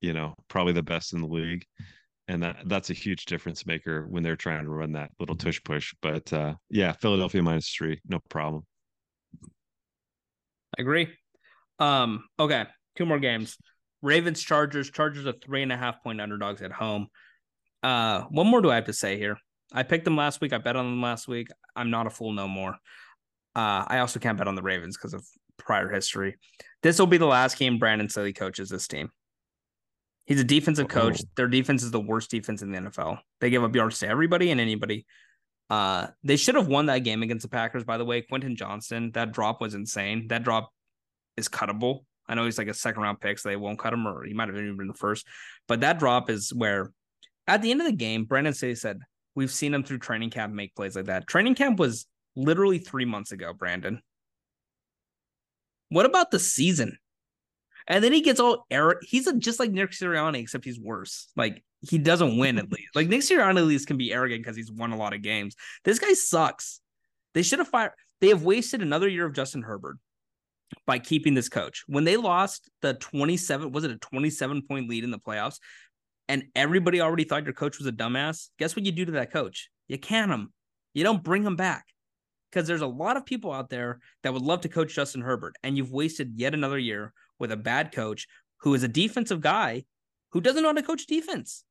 you 0.00 0.12
know, 0.12 0.34
probably 0.48 0.72
the 0.72 0.82
best 0.82 1.12
in 1.12 1.20
the 1.20 1.26
league. 1.26 1.64
And 2.28 2.42
that 2.42 2.58
that's 2.66 2.90
a 2.90 2.94
huge 2.94 3.24
difference 3.24 3.66
maker 3.66 4.06
when 4.08 4.22
they're 4.22 4.36
trying 4.36 4.62
to 4.62 4.70
run 4.70 4.92
that 4.92 5.10
little 5.18 5.34
tush 5.34 5.60
push. 5.64 5.92
But 6.00 6.32
uh, 6.32 6.54
yeah, 6.70 6.92
Philadelphia 6.92 7.42
minus 7.42 7.68
three, 7.68 8.00
no 8.08 8.20
problem. 8.28 8.62
I 10.78 10.82
agree. 10.82 11.08
Um, 11.80 12.24
okay, 12.38 12.66
two 12.96 13.04
more 13.04 13.18
games. 13.18 13.56
Ravens, 14.02 14.42
Chargers. 14.42 14.90
Chargers 14.90 15.26
are 15.26 15.32
three 15.32 15.62
and 15.62 15.72
a 15.72 15.76
half 15.76 16.02
point 16.02 16.20
underdogs 16.20 16.62
at 16.62 16.72
home. 16.72 17.08
Uh, 17.82 18.22
what 18.30 18.44
more 18.44 18.60
do 18.60 18.70
I 18.70 18.74
have 18.76 18.86
to 18.86 18.92
say 18.92 19.18
here? 19.18 19.36
I 19.72 19.82
picked 19.82 20.04
them 20.04 20.16
last 20.16 20.40
week. 20.40 20.52
I 20.52 20.58
bet 20.58 20.76
on 20.76 20.84
them 20.84 21.02
last 21.02 21.28
week. 21.28 21.48
I'm 21.76 21.90
not 21.90 22.06
a 22.06 22.10
fool 22.10 22.32
no 22.32 22.48
more. 22.48 22.72
Uh, 23.54 23.84
I 23.86 23.98
also 23.98 24.18
can't 24.18 24.38
bet 24.38 24.48
on 24.48 24.54
the 24.54 24.62
Ravens 24.62 24.96
because 24.96 25.14
of 25.14 25.24
prior 25.58 25.88
history. 25.88 26.36
This 26.82 26.98
will 26.98 27.06
be 27.06 27.18
the 27.18 27.26
last 27.26 27.58
game 27.58 27.78
Brandon 27.78 28.08
Staley 28.08 28.32
coaches 28.32 28.68
this 28.68 28.88
team. 28.88 29.10
He's 30.26 30.40
a 30.40 30.44
defensive 30.44 30.88
coach. 30.88 31.20
Oh. 31.22 31.28
Their 31.36 31.48
defense 31.48 31.82
is 31.82 31.90
the 31.90 32.00
worst 32.00 32.30
defense 32.30 32.62
in 32.62 32.70
the 32.70 32.78
NFL. 32.78 33.18
They 33.40 33.50
give 33.50 33.64
up 33.64 33.74
yards 33.74 33.98
to 34.00 34.08
everybody 34.08 34.50
and 34.50 34.60
anybody. 34.60 35.06
Uh, 35.68 36.08
they 36.24 36.36
should 36.36 36.56
have 36.56 36.66
won 36.66 36.86
that 36.86 37.00
game 37.00 37.22
against 37.22 37.42
the 37.42 37.48
Packers, 37.48 37.84
by 37.84 37.96
the 37.96 38.04
way. 38.04 38.22
Quentin 38.22 38.56
Johnston, 38.56 39.12
that 39.12 39.32
drop 39.32 39.60
was 39.60 39.74
insane. 39.74 40.28
That 40.28 40.42
drop 40.42 40.72
is 41.36 41.48
cuttable. 41.48 42.04
I 42.30 42.36
know 42.36 42.44
he's 42.44 42.58
like 42.58 42.68
a 42.68 42.74
second 42.74 43.02
round 43.02 43.20
pick, 43.20 43.40
so 43.40 43.48
they 43.48 43.56
won't 43.56 43.78
cut 43.78 43.92
him, 43.92 44.06
or 44.06 44.22
he 44.22 44.34
might 44.34 44.48
have 44.48 44.56
even 44.56 44.76
been 44.76 44.86
the 44.86 44.94
first. 44.94 45.26
But 45.66 45.80
that 45.80 45.98
drop 45.98 46.30
is 46.30 46.54
where, 46.54 46.92
at 47.48 47.60
the 47.60 47.72
end 47.72 47.80
of 47.80 47.88
the 47.88 47.92
game, 47.92 48.24
Brandon 48.24 48.54
Staley 48.54 48.76
said, 48.76 49.00
"We've 49.34 49.50
seen 49.50 49.74
him 49.74 49.82
through 49.82 49.98
training 49.98 50.30
camp 50.30 50.54
make 50.54 50.76
plays 50.76 50.94
like 50.94 51.06
that." 51.06 51.26
Training 51.26 51.56
camp 51.56 51.80
was 51.80 52.06
literally 52.36 52.78
three 52.78 53.04
months 53.04 53.32
ago, 53.32 53.52
Brandon. 53.52 54.00
What 55.88 56.06
about 56.06 56.30
the 56.30 56.38
season? 56.38 56.98
And 57.88 58.04
then 58.04 58.12
he 58.12 58.20
gets 58.20 58.38
all 58.38 58.64
error. 58.70 59.00
He's 59.02 59.26
a, 59.26 59.36
just 59.36 59.58
like 59.58 59.72
Nick 59.72 59.90
Sirianni, 59.90 60.38
except 60.40 60.64
he's 60.64 60.78
worse. 60.78 61.32
Like 61.34 61.64
he 61.80 61.98
doesn't 61.98 62.38
win 62.38 62.58
at 62.58 62.70
least. 62.70 62.94
Like 62.94 63.08
Nick 63.08 63.22
Sirianni 63.22 63.58
at 63.58 63.64
least 63.64 63.88
can 63.88 63.96
be 63.96 64.12
arrogant 64.12 64.44
because 64.44 64.56
he's 64.56 64.70
won 64.70 64.92
a 64.92 64.96
lot 64.96 65.14
of 65.14 65.22
games. 65.22 65.56
This 65.82 65.98
guy 65.98 66.12
sucks. 66.12 66.80
They 67.34 67.42
should 67.42 67.58
have 67.58 67.66
fired. 67.66 67.92
They 68.20 68.28
have 68.28 68.44
wasted 68.44 68.82
another 68.82 69.08
year 69.08 69.26
of 69.26 69.32
Justin 69.32 69.62
Herbert 69.62 69.98
by 70.86 70.98
keeping 70.98 71.34
this 71.34 71.48
coach. 71.48 71.84
When 71.86 72.04
they 72.04 72.16
lost 72.16 72.70
the 72.82 72.94
27, 72.94 73.72
was 73.72 73.84
it 73.84 73.90
a 73.90 73.98
27 73.98 74.62
point 74.62 74.88
lead 74.88 75.04
in 75.04 75.10
the 75.10 75.18
playoffs? 75.18 75.58
And 76.28 76.44
everybody 76.54 77.00
already 77.00 77.24
thought 77.24 77.44
your 77.44 77.54
coach 77.54 77.78
was 77.78 77.86
a 77.86 77.92
dumbass. 77.92 78.50
Guess 78.58 78.76
what 78.76 78.86
you 78.86 78.92
do 78.92 79.04
to 79.04 79.12
that 79.12 79.32
coach? 79.32 79.68
You 79.88 79.98
can 79.98 80.30
him. 80.30 80.52
You 80.94 81.02
don't 81.02 81.22
bring 81.22 81.42
him 81.42 81.56
back 81.56 81.86
because 82.50 82.66
there's 82.66 82.80
a 82.80 82.86
lot 82.86 83.16
of 83.16 83.26
people 83.26 83.52
out 83.52 83.70
there 83.70 84.00
that 84.22 84.32
would 84.32 84.42
love 84.42 84.60
to 84.62 84.68
coach 84.68 84.94
Justin 84.94 85.22
Herbert, 85.22 85.56
and 85.62 85.76
you've 85.76 85.92
wasted 85.92 86.32
yet 86.36 86.54
another 86.54 86.78
year 86.78 87.12
with 87.38 87.52
a 87.52 87.56
bad 87.56 87.92
coach 87.92 88.26
who 88.58 88.74
is 88.74 88.82
a 88.82 88.88
defensive 88.88 89.40
guy 89.40 89.84
who 90.32 90.40
doesn't 90.40 90.62
know 90.62 90.68
how 90.68 90.74
to 90.74 90.82
coach 90.82 91.06
defense. 91.06 91.64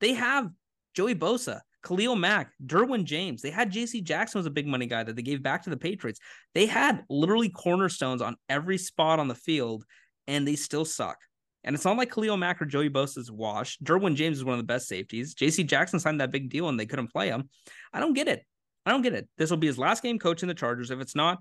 They 0.00 0.14
have 0.14 0.50
Joey 0.94 1.14
Bosa, 1.14 1.60
Khalil 1.84 2.16
Mack, 2.16 2.52
Derwin 2.64 3.04
James. 3.04 3.42
They 3.42 3.50
had 3.50 3.72
JC 3.72 4.02
Jackson 4.02 4.38
was 4.38 4.46
a 4.46 4.50
big 4.50 4.66
money 4.66 4.86
guy 4.86 5.02
that 5.02 5.16
they 5.16 5.22
gave 5.22 5.42
back 5.42 5.62
to 5.64 5.70
the 5.70 5.76
Patriots. 5.76 6.20
They 6.54 6.66
had 6.66 7.04
literally 7.08 7.50
cornerstones 7.50 8.22
on 8.22 8.36
every 8.48 8.78
spot 8.78 9.18
on 9.18 9.28
the 9.28 9.34
field, 9.34 9.84
and 10.26 10.48
they 10.48 10.56
still 10.56 10.84
suck. 10.84 11.18
And 11.64 11.74
it's 11.74 11.84
not 11.84 11.96
like 11.96 12.12
Khalil 12.12 12.36
Mack 12.36 12.60
or 12.60 12.66
Joey 12.66 12.90
Bosa's 12.90 13.30
washed. 13.30 13.82
Derwin 13.82 14.14
James 14.14 14.38
is 14.38 14.44
one 14.44 14.52
of 14.54 14.58
the 14.58 14.64
best 14.64 14.86
safeties. 14.86 15.34
JC 15.34 15.66
Jackson 15.66 15.98
signed 15.98 16.20
that 16.20 16.30
big 16.30 16.50
deal 16.50 16.68
and 16.68 16.78
they 16.78 16.84
couldn't 16.84 17.08
play 17.08 17.28
him. 17.28 17.48
I 17.92 18.00
don't 18.00 18.12
get 18.12 18.28
it. 18.28 18.44
I 18.84 18.90
don't 18.90 19.00
get 19.00 19.14
it. 19.14 19.28
This 19.38 19.48
will 19.48 19.56
be 19.56 19.66
his 19.66 19.78
last 19.78 20.02
game 20.02 20.18
coaching 20.18 20.46
the 20.46 20.54
Chargers. 20.54 20.90
If 20.90 21.00
it's 21.00 21.16
not, 21.16 21.38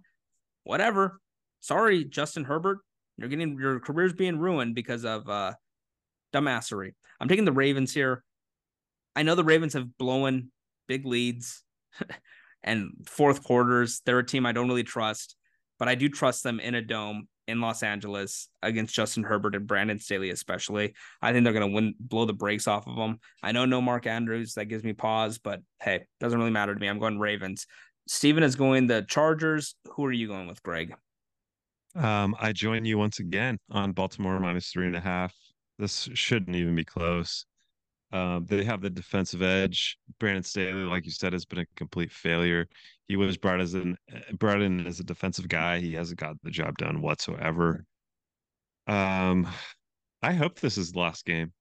whatever. 0.64 1.20
Sorry, 1.60 2.06
Justin 2.06 2.46
Herbert. 2.46 2.80
You're 3.18 3.28
getting 3.28 3.60
your 3.60 3.82
career's 3.82 4.14
being 4.14 4.40
ruined 4.40 4.76
because 4.76 5.04
of 5.04 5.28
uh 5.30 5.54
dumbassery. 6.34 6.94
I'm 7.20 7.28
taking 7.28 7.46
the 7.46 7.52
Ravens 7.52 7.94
here. 7.94 8.24
I 9.16 9.24
know 9.24 9.36
the 9.36 9.44
Ravens 9.44 9.74
have 9.74 9.98
blown 9.98 10.52
big 10.88 11.06
leads 11.06 11.64
and 12.64 12.92
fourth 13.06 13.44
quarters. 13.44 14.02
They're 14.06 14.20
a 14.20 14.26
team 14.26 14.46
I 14.46 14.52
don't 14.52 14.68
really 14.68 14.84
trust, 14.84 15.36
but 15.80 15.88
I 15.88 15.96
do 15.96 16.10
trust 16.10 16.44
them 16.44 16.60
in 16.60 16.76
a 16.76 16.82
dome 16.82 17.28
in 17.48 17.60
Los 17.60 17.84
Angeles 17.84 18.48
against 18.62 18.96
Justin 18.96 19.24
Herbert 19.24 19.56
and 19.56 19.68
Brandon 19.68 20.00
Staley, 20.00 20.30
especially. 20.30 20.94
I 21.22 21.34
think 21.34 21.44
they're 21.44 21.54
going 21.54 21.70
to 21.70 21.76
win, 21.76 21.96
blow 22.00 22.26
the 22.26 22.34
brakes 22.34 22.68
off 22.68 22.88
of 22.88 22.96
them. 22.96 23.20
I 23.42 23.52
know 23.52 23.66
no 23.66 23.82
Mark 23.82 24.08
Andrews. 24.08 24.54
That 24.54 24.66
gives 24.66 24.84
me 24.84 24.94
pause, 24.94 25.38
but 25.38 25.60
hey, 25.82 26.06
doesn't 26.20 26.40
really 26.40 26.52
matter 26.52 26.74
to 26.74 26.80
me. 26.80 26.88
I'm 26.88 27.00
going 27.00 27.20
Ravens. 27.20 27.68
Steven 28.08 28.44
is 28.44 28.56
going 28.56 28.88
the 28.88 29.06
Chargers. 29.08 29.76
Who 29.92 30.06
are 30.06 30.12
you 30.12 30.28
going 30.28 30.48
with, 30.48 30.64
Greg? 30.64 30.94
Um, 31.96 32.36
I 32.40 32.54
join 32.54 32.86
you 32.86 32.98
once 32.98 33.20
again 33.20 33.60
on 33.70 33.92
Baltimore 33.92 34.40
minus 34.40 34.70
three 34.70 34.88
and 34.88 34.96
a 34.96 35.02
half. 35.02 35.34
This 35.78 36.10
shouldn't 36.14 36.56
even 36.56 36.76
be 36.76 36.86
close. 36.86 37.46
Um, 38.14 38.46
they 38.46 38.64
have 38.64 38.82
the 38.82 38.92
defensive 38.92 39.42
edge. 39.42 39.98
Brandon 40.20 40.44
Staley, 40.44 40.84
like 40.84 41.04
you 41.04 41.12
said, 41.12 41.34
has 41.34 41.46
been 41.46 41.60
a 41.60 41.66
complete 41.76 42.12
failure. 42.12 42.68
He 43.08 43.16
was 43.16 43.38
brought 43.38 43.60
as 43.60 43.74
an 43.74 43.98
brought 44.34 44.62
in 44.62 44.86
as 44.86 45.00
a 45.00 45.04
defensive 45.04 45.48
guy. 45.48 45.80
He 45.80 45.94
hasn't 45.94 46.20
got 46.20 46.36
the 46.44 46.52
job 46.52 46.78
done 46.78 47.02
whatsoever. 47.02 47.86
Um, 48.86 49.48
I 50.22 50.34
hope 50.34 50.60
this 50.60 50.78
is 50.78 50.92
the 50.92 51.00
last 51.00 51.26
game. 51.26 51.52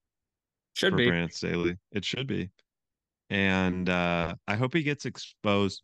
Should 0.75 0.93
for 0.93 0.97
be 0.97 1.07
Brandon 1.07 1.31
Staley. 1.31 1.77
It 1.91 2.05
should 2.05 2.27
be, 2.27 2.51
and 3.31 3.89
uh, 3.89 4.35
I 4.47 4.55
hope 4.55 4.75
he 4.75 4.83
gets 4.83 5.05
exposed 5.05 5.81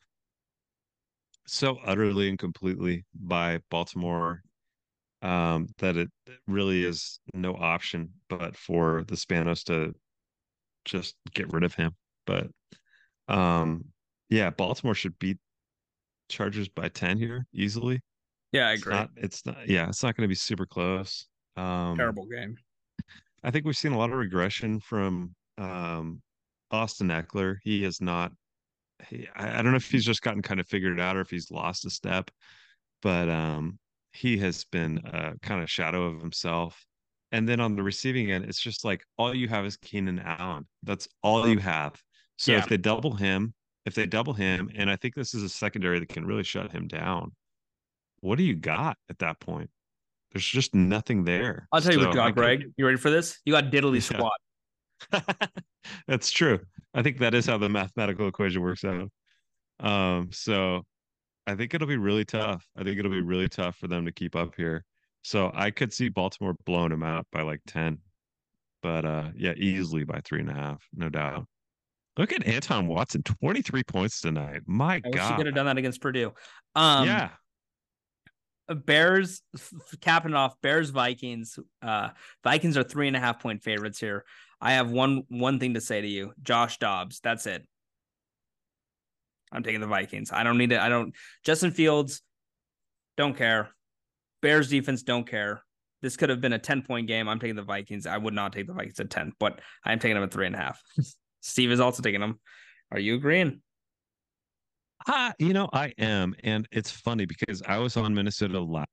so 1.47 1.79
utterly 1.83 2.29
and 2.29 2.37
completely 2.37 3.05
by 3.15 3.59
Baltimore 3.71 4.43
um, 5.23 5.67
that 5.79 5.97
it 5.97 6.11
really 6.47 6.85
is 6.85 7.19
no 7.33 7.55
option 7.55 8.11
but 8.29 8.55
for 8.55 9.03
the 9.07 9.15
Spanos 9.15 9.63
to 9.63 9.95
just 10.89 11.15
get 11.33 11.51
rid 11.53 11.63
of 11.63 11.73
him. 11.73 11.91
But 12.25 12.47
um 13.27 13.85
yeah, 14.29 14.49
Baltimore 14.49 14.95
should 14.95 15.17
beat 15.19 15.37
Chargers 16.29 16.67
by 16.67 16.89
10 16.89 17.17
here 17.17 17.45
easily. 17.53 18.01
Yeah, 18.51 18.67
I 18.67 18.73
agree. 18.73 18.95
It's 18.95 18.99
not, 18.99 19.09
it's 19.15 19.45
not 19.45 19.69
yeah, 19.69 19.89
it's 19.89 20.03
not 20.03 20.15
going 20.15 20.25
to 20.25 20.31
be 20.31 20.35
super 20.35 20.65
close. 20.65 21.27
Um 21.55 21.97
terrible 21.97 22.25
game. 22.25 22.55
I 23.43 23.51
think 23.51 23.65
we've 23.65 23.77
seen 23.77 23.93
a 23.93 23.97
lot 23.97 24.11
of 24.11 24.17
regression 24.17 24.79
from 24.79 25.35
um 25.57 26.21
Austin 26.71 27.07
Ekeler. 27.07 27.57
He 27.63 27.83
has 27.83 28.01
not 28.01 28.31
he, 29.07 29.27
I, 29.35 29.59
I 29.59 29.61
don't 29.61 29.71
know 29.71 29.77
if 29.77 29.89
he's 29.89 30.05
just 30.05 30.21
gotten 30.21 30.41
kind 30.41 30.59
of 30.59 30.67
figured 30.67 30.99
out 30.99 31.15
or 31.15 31.21
if 31.21 31.29
he's 31.29 31.51
lost 31.51 31.85
a 31.85 31.89
step, 31.89 32.31
but 33.01 33.29
um 33.29 33.79
he 34.11 34.37
has 34.39 34.65
been 34.65 34.97
a 35.05 35.33
kind 35.41 35.61
of 35.61 35.69
shadow 35.69 36.03
of 36.03 36.19
himself. 36.19 36.83
And 37.31 37.47
then 37.47 37.59
on 37.59 37.75
the 37.75 37.83
receiving 37.83 38.31
end, 38.31 38.45
it's 38.45 38.59
just 38.59 38.83
like 38.83 39.03
all 39.17 39.35
you 39.35 39.47
have 39.47 39.65
is 39.65 39.77
Keenan 39.77 40.19
Allen. 40.19 40.67
That's 40.83 41.07
all 41.21 41.47
you 41.47 41.59
have. 41.59 42.01
So 42.37 42.53
yeah. 42.53 42.59
if 42.59 42.67
they 42.67 42.77
double 42.77 43.13
him, 43.13 43.53
if 43.85 43.93
they 43.93 44.05
double 44.05 44.33
him, 44.33 44.71
and 44.75 44.89
I 44.89 44.95
think 44.95 45.13
this 45.13 45.33
is 45.33 45.43
a 45.43 45.49
secondary 45.49 45.99
that 45.99 46.09
can 46.09 46.25
really 46.25 46.43
shut 46.43 46.71
him 46.71 46.87
down, 46.87 47.33
what 48.21 48.37
do 48.37 48.43
you 48.43 48.55
got 48.55 48.97
at 49.09 49.19
that 49.19 49.39
point? 49.39 49.69
There's 50.31 50.45
just 50.45 50.75
nothing 50.75 51.23
there. 51.23 51.67
I'll 51.71 51.81
tell 51.81 51.93
so 51.93 51.99
you 51.99 52.05
what, 52.07 52.15
got, 52.15 52.35
Greg. 52.35 52.65
You 52.77 52.85
ready 52.85 52.97
for 52.97 53.09
this? 53.09 53.39
You 53.45 53.53
got 53.53 53.71
diddly 53.71 53.95
yeah. 53.95 54.29
squat. 55.11 55.51
That's 56.07 56.31
true. 56.31 56.59
I 56.93 57.01
think 57.01 57.19
that 57.19 57.33
is 57.33 57.45
how 57.45 57.57
the 57.57 57.69
mathematical 57.69 58.27
equation 58.27 58.61
works 58.61 58.83
out. 58.83 59.09
Um, 59.79 60.29
so 60.31 60.83
I 61.47 61.55
think 61.55 61.73
it'll 61.73 61.87
be 61.87 61.97
really 61.97 62.25
tough. 62.25 62.65
I 62.77 62.83
think 62.83 62.99
it'll 62.99 63.11
be 63.11 63.21
really 63.21 63.49
tough 63.49 63.75
for 63.77 63.87
them 63.87 64.05
to 64.05 64.11
keep 64.11 64.35
up 64.35 64.53
here. 64.55 64.83
So 65.29 65.51
I 65.53 65.69
could 65.69 65.93
see 65.93 66.09
Baltimore 66.09 66.55
blowing 66.65 66.89
them 66.89 67.03
out 67.03 67.27
by 67.31 67.43
like 67.43 67.61
10. 67.67 67.99
But 68.81 69.05
uh 69.05 69.27
yeah, 69.35 69.53
easily 69.55 70.03
by 70.03 70.21
three 70.25 70.39
and 70.39 70.49
a 70.49 70.55
half, 70.55 70.83
no 70.91 71.07
doubt. 71.07 71.45
Look 72.17 72.33
at 72.33 72.47
Anton 72.47 72.87
Watson, 72.87 73.21
23 73.21 73.83
points 73.83 74.21
tonight. 74.21 74.61
My 74.65 74.95
I 74.95 74.99
God. 75.01 75.13
Wish 75.13 75.37
could 75.37 75.45
have 75.45 75.53
done 75.53 75.67
that 75.67 75.77
against 75.77 76.01
Purdue. 76.01 76.33
Um 76.73 77.05
yeah. 77.05 77.29
Bears 78.73 79.43
capping 80.01 80.33
off 80.33 80.55
Bears 80.63 80.89
Vikings. 80.89 81.59
Uh 81.79 82.09
Vikings 82.43 82.75
are 82.75 82.83
three 82.83 83.07
and 83.07 83.15
a 83.15 83.19
half 83.19 83.39
point 83.39 83.61
favorites 83.61 83.99
here. 83.99 84.25
I 84.59 84.71
have 84.71 84.89
one 84.89 85.25
one 85.29 85.59
thing 85.59 85.75
to 85.75 85.81
say 85.81 86.01
to 86.01 86.07
you. 86.07 86.33
Josh 86.41 86.79
Dobbs. 86.79 87.19
That's 87.19 87.45
it. 87.45 87.67
I'm 89.51 89.61
taking 89.61 89.81
the 89.81 89.85
Vikings. 89.85 90.31
I 90.31 90.41
don't 90.41 90.57
need 90.57 90.71
it. 90.71 90.79
I 90.79 90.89
don't 90.89 91.13
Justin 91.43 91.69
Fields, 91.69 92.23
don't 93.15 93.37
care. 93.37 93.69
Bears 94.41 94.69
defense 94.69 95.03
don't 95.03 95.27
care. 95.27 95.61
This 96.01 96.15
could 96.15 96.29
have 96.29 96.41
been 96.41 96.53
a 96.53 96.59
10 96.59 96.83
point 96.83 97.07
game. 97.07 97.27
I'm 97.27 97.39
taking 97.39 97.55
the 97.55 97.63
Vikings. 97.63 98.05
I 98.05 98.17
would 98.17 98.33
not 98.33 98.53
take 98.53 98.67
the 98.67 98.73
Vikings 98.73 98.99
at 98.99 99.09
10, 99.09 99.33
but 99.39 99.59
I'm 99.83 99.99
taking 99.99 100.15
them 100.15 100.23
at 100.23 100.31
three 100.31 100.45
and 100.45 100.55
a 100.55 100.59
half. 100.59 100.81
Steve 101.41 101.71
is 101.71 101.79
also 101.79 102.01
taking 102.01 102.21
them. 102.21 102.39
Are 102.91 102.99
you 102.99 103.15
agreeing? 103.15 103.61
Ah, 105.07 105.33
you 105.39 105.53
know, 105.53 105.69
I 105.71 105.93
am. 105.97 106.35
And 106.43 106.67
it's 106.71 106.91
funny 106.91 107.25
because 107.25 107.61
I 107.67 107.77
was 107.77 107.97
on 107.97 108.13
Minnesota 108.13 108.57
a 108.57 108.59
lot 108.59 108.89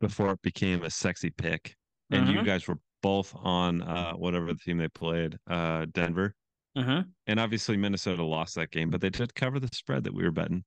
before 0.00 0.32
it 0.32 0.42
became 0.42 0.82
a 0.82 0.90
sexy 0.90 1.30
pick. 1.30 1.74
And 2.10 2.26
mm-hmm. 2.26 2.38
you 2.38 2.42
guys 2.44 2.68
were 2.68 2.78
both 3.02 3.34
on 3.36 3.82
uh, 3.82 4.12
whatever 4.12 4.46
the 4.46 4.58
team 4.58 4.78
they 4.78 4.88
played, 4.88 5.36
uh, 5.50 5.86
Denver. 5.92 6.34
Mm-hmm. 6.76 7.08
And 7.26 7.40
obviously 7.40 7.76
Minnesota 7.76 8.24
lost 8.24 8.54
that 8.56 8.70
game, 8.70 8.90
but 8.90 9.00
they 9.00 9.10
did 9.10 9.34
cover 9.34 9.60
the 9.60 9.68
spread 9.72 10.04
that 10.04 10.14
we 10.14 10.24
were 10.24 10.32
betting. 10.32 10.64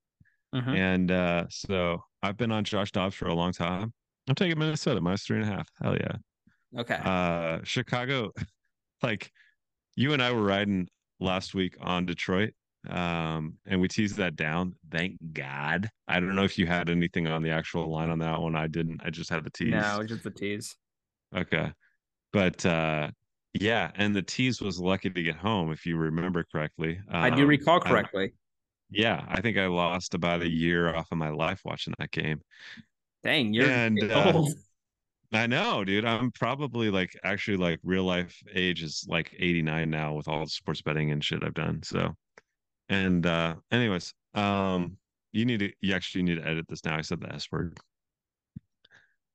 Mm-hmm. 0.54 0.74
And 0.74 1.10
uh, 1.10 1.44
so 1.50 2.02
I've 2.22 2.36
been 2.36 2.52
on 2.52 2.64
Josh 2.64 2.92
Dobbs 2.92 3.14
for 3.14 3.26
a 3.26 3.34
long 3.34 3.52
time. 3.52 3.92
I'm 4.28 4.34
taking 4.34 4.58
Minnesota 4.58 5.00
minus 5.00 5.24
three 5.24 5.40
and 5.40 5.48
a 5.48 5.52
half. 5.52 5.68
Hell 5.80 5.96
yeah. 5.96 6.80
Okay. 6.80 6.98
Uh, 7.02 7.60
Chicago, 7.64 8.32
like 9.02 9.30
you 9.96 10.12
and 10.12 10.22
I 10.22 10.32
were 10.32 10.42
riding 10.42 10.88
last 11.20 11.54
week 11.54 11.76
on 11.80 12.06
Detroit, 12.06 12.52
um, 12.88 13.54
and 13.66 13.80
we 13.80 13.88
teased 13.88 14.16
that 14.16 14.36
down. 14.36 14.74
Thank 14.90 15.16
God. 15.32 15.88
I 16.06 16.20
don't 16.20 16.34
know 16.34 16.44
if 16.44 16.58
you 16.58 16.66
had 16.66 16.90
anything 16.90 17.26
on 17.26 17.42
the 17.42 17.50
actual 17.50 17.90
line 17.90 18.10
on 18.10 18.18
that 18.18 18.40
one. 18.40 18.54
I 18.54 18.66
didn't. 18.66 19.00
I 19.04 19.10
just 19.10 19.30
had 19.30 19.44
the 19.44 19.50
tease. 19.50 19.70
No, 19.70 20.02
just 20.04 20.24
the 20.24 20.30
tease. 20.30 20.76
Okay, 21.34 21.72
but 22.32 22.64
uh, 22.66 23.10
yeah, 23.54 23.90
and 23.94 24.14
the 24.14 24.22
tease 24.22 24.60
was 24.60 24.78
lucky 24.78 25.10
to 25.10 25.22
get 25.22 25.36
home, 25.36 25.72
if 25.72 25.86
you 25.86 25.96
remember 25.96 26.44
correctly. 26.52 27.00
Um, 27.08 27.22
I 27.22 27.30
do 27.30 27.42
um, 27.42 27.48
recall 27.48 27.80
correctly. 27.80 28.32
Yeah, 28.90 29.24
I 29.28 29.40
think 29.40 29.58
I 29.58 29.66
lost 29.66 30.14
about 30.14 30.42
a 30.42 30.48
year 30.48 30.94
off 30.94 31.12
of 31.12 31.18
my 31.18 31.30
life 31.30 31.60
watching 31.64 31.94
that 31.98 32.10
game. 32.10 32.40
Dang, 33.22 33.52
you're 33.52 33.68
and, 33.68 34.02
uh, 34.10 34.44
I 35.32 35.46
know, 35.46 35.84
dude. 35.84 36.06
I'm 36.06 36.30
probably 36.30 36.90
like 36.90 37.18
actually 37.22 37.58
like 37.58 37.80
real 37.82 38.04
life 38.04 38.40
age 38.54 38.82
is 38.82 39.04
like 39.08 39.34
89 39.38 39.90
now 39.90 40.14
with 40.14 40.26
all 40.26 40.44
the 40.44 40.50
sports 40.50 40.80
betting 40.80 41.10
and 41.10 41.22
shit 41.22 41.44
I've 41.44 41.54
done. 41.54 41.82
So, 41.82 42.14
and 42.88 43.26
uh 43.26 43.56
anyways, 43.70 44.14
um, 44.34 44.96
you 45.32 45.44
need 45.44 45.60
to 45.60 45.72
you 45.80 45.94
actually 45.94 46.22
need 46.22 46.36
to 46.36 46.48
edit 46.48 46.66
this 46.68 46.84
now. 46.84 46.96
I 46.96 47.02
said 47.02 47.20
the 47.20 47.32
S 47.32 47.48
word. 47.52 47.78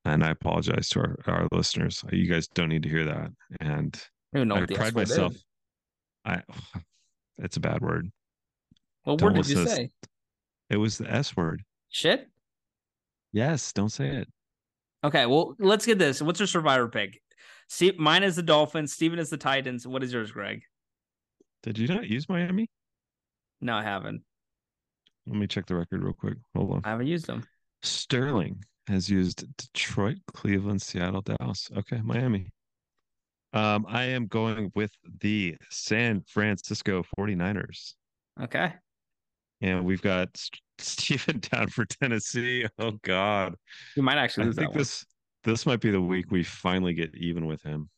And 0.05 0.23
I 0.23 0.31
apologize 0.31 0.89
to 0.89 0.99
our, 0.99 1.17
our 1.27 1.47
listeners. 1.51 2.03
You 2.11 2.27
guys 2.27 2.47
don't 2.47 2.69
need 2.69 2.83
to 2.83 2.89
hear 2.89 3.05
that. 3.05 3.31
And 3.61 4.03
I, 4.35 4.63
I 4.63 4.65
pride 4.65 4.95
myself. 4.95 5.33
Is. 5.33 5.45
I 6.25 6.41
it's 7.37 7.57
a 7.57 7.61
bad 7.61 7.81
word. 7.81 8.11
What 9.03 9.19
don't 9.19 9.33
word 9.33 9.43
did 9.43 9.49
you 9.49 9.67
say? 9.67 9.91
It 10.69 10.77
was 10.77 10.97
the 10.97 11.11
S 11.11 11.35
word. 11.35 11.63
Shit. 11.89 12.27
Yes, 13.31 13.73
don't 13.73 13.89
say 13.89 14.07
it. 14.07 14.27
Okay, 15.03 15.25
well, 15.25 15.55
let's 15.59 15.85
get 15.85 15.99
this. 15.99 16.21
What's 16.21 16.39
your 16.39 16.47
survivor 16.47 16.87
pick? 16.87 17.19
See, 17.67 17.93
mine 17.97 18.23
is 18.23 18.35
the 18.35 18.43
Dolphins. 18.43 18.93
Steven 18.93 19.19
is 19.19 19.29
the 19.29 19.37
Titans. 19.37 19.85
What 19.85 20.03
is 20.03 20.13
yours, 20.13 20.31
Greg? 20.31 20.61
Did 21.63 21.77
you 21.77 21.87
not 21.87 22.07
use 22.07 22.29
Miami? 22.29 22.69
No, 23.59 23.75
I 23.75 23.83
haven't. 23.83 24.21
Let 25.25 25.35
me 25.35 25.47
check 25.47 25.65
the 25.65 25.75
record 25.75 26.03
real 26.03 26.13
quick. 26.13 26.37
Hold 26.55 26.71
on. 26.71 26.81
I 26.83 26.89
haven't 26.91 27.07
used 27.07 27.27
them. 27.27 27.43
Sterling 27.81 28.63
has 28.87 29.09
used 29.09 29.45
Detroit, 29.57 30.17
Cleveland, 30.33 30.81
Seattle, 30.81 31.21
Dallas. 31.21 31.69
Okay, 31.77 32.01
Miami. 32.03 32.49
Um, 33.53 33.85
I 33.87 34.05
am 34.05 34.27
going 34.27 34.71
with 34.75 34.91
the 35.21 35.55
San 35.69 36.23
Francisco 36.27 37.03
49ers. 37.17 37.93
Okay. 38.41 38.73
And 39.63 39.85
we've 39.85 40.01
got 40.01 40.29
Stephen 40.77 41.39
down 41.51 41.69
for 41.69 41.85
Tennessee. 41.85 42.67
Oh 42.77 42.91
God. 43.01 43.55
We 43.95 44.01
might 44.01 44.17
actually 44.17 44.43
I 44.43 44.45
think 44.47 44.55
that 44.57 44.69
one. 44.69 44.77
this 44.77 45.05
this 45.45 45.65
might 45.65 45.79
be 45.79 45.89
the 45.89 46.01
week 46.01 46.29
we 46.29 46.43
finally 46.43 46.93
get 46.93 47.15
even 47.15 47.47
with 47.47 47.63
him. 47.63 47.89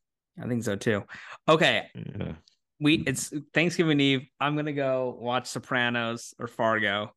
I 0.41 0.47
think 0.47 0.63
so 0.63 0.75
too. 0.75 1.03
Okay. 1.49 1.87
Yeah. 1.95 2.33
We 2.79 3.03
it's 3.07 3.33
Thanksgiving 3.53 3.99
Eve. 3.99 4.27
I'm 4.39 4.55
gonna 4.55 4.73
go 4.73 5.17
watch 5.19 5.47
Sopranos 5.47 6.35
or 6.37 6.47
Fargo. 6.47 7.11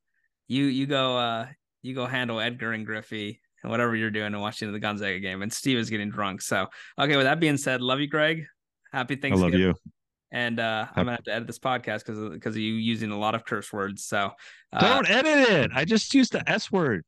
You 0.46 0.64
you 0.64 0.86
go 0.86 1.18
uh 1.18 1.46
you 1.82 1.94
go 1.94 2.06
handle 2.06 2.40
Edgar 2.40 2.72
and 2.72 2.86
Griffey 2.86 3.42
and 3.62 3.70
whatever 3.70 3.94
you're 3.94 4.10
doing 4.10 4.32
and 4.32 4.40
watching 4.40 4.72
the 4.72 4.78
Gonzaga 4.78 5.20
game. 5.20 5.42
And 5.42 5.52
Steve 5.52 5.76
is 5.76 5.90
getting 5.90 6.10
drunk. 6.10 6.40
So 6.40 6.68
okay, 6.98 7.16
with 7.16 7.26
that 7.26 7.38
being 7.38 7.58
said, 7.58 7.82
love 7.82 8.00
you, 8.00 8.08
Greg. 8.08 8.46
Happy 8.94 9.16
Thanksgiving. 9.16 9.62
I 9.62 9.66
love 9.66 9.76
you. 9.76 9.92
And 10.30 10.60
uh, 10.60 10.86
I'm 10.94 11.04
gonna 11.06 11.12
have 11.12 11.24
to 11.24 11.32
edit 11.34 11.46
this 11.46 11.58
podcast 11.58 12.04
because 12.04 12.18
because 12.30 12.54
of 12.54 12.60
you 12.60 12.74
using 12.74 13.10
a 13.10 13.18
lot 13.18 13.34
of 13.34 13.44
curse 13.44 13.72
words. 13.72 14.04
So 14.04 14.32
uh, 14.72 14.80
Don't 14.80 15.08
edit 15.08 15.48
it. 15.48 15.70
I 15.74 15.84
just 15.84 16.12
used 16.14 16.32
the 16.32 16.48
S 16.48 16.70
word. 16.70 17.04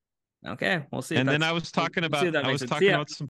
okay, 0.46 0.86
we'll 0.90 1.02
see. 1.02 1.16
And 1.16 1.28
then 1.28 1.42
I 1.42 1.52
was 1.52 1.70
talking 1.70 2.04
about 2.04 2.22
see 2.22 2.28
if 2.28 2.32
that 2.32 2.46
I 2.46 2.52
was 2.52 2.62
talking 2.62 2.88
about 2.88 3.10
some 3.10 3.16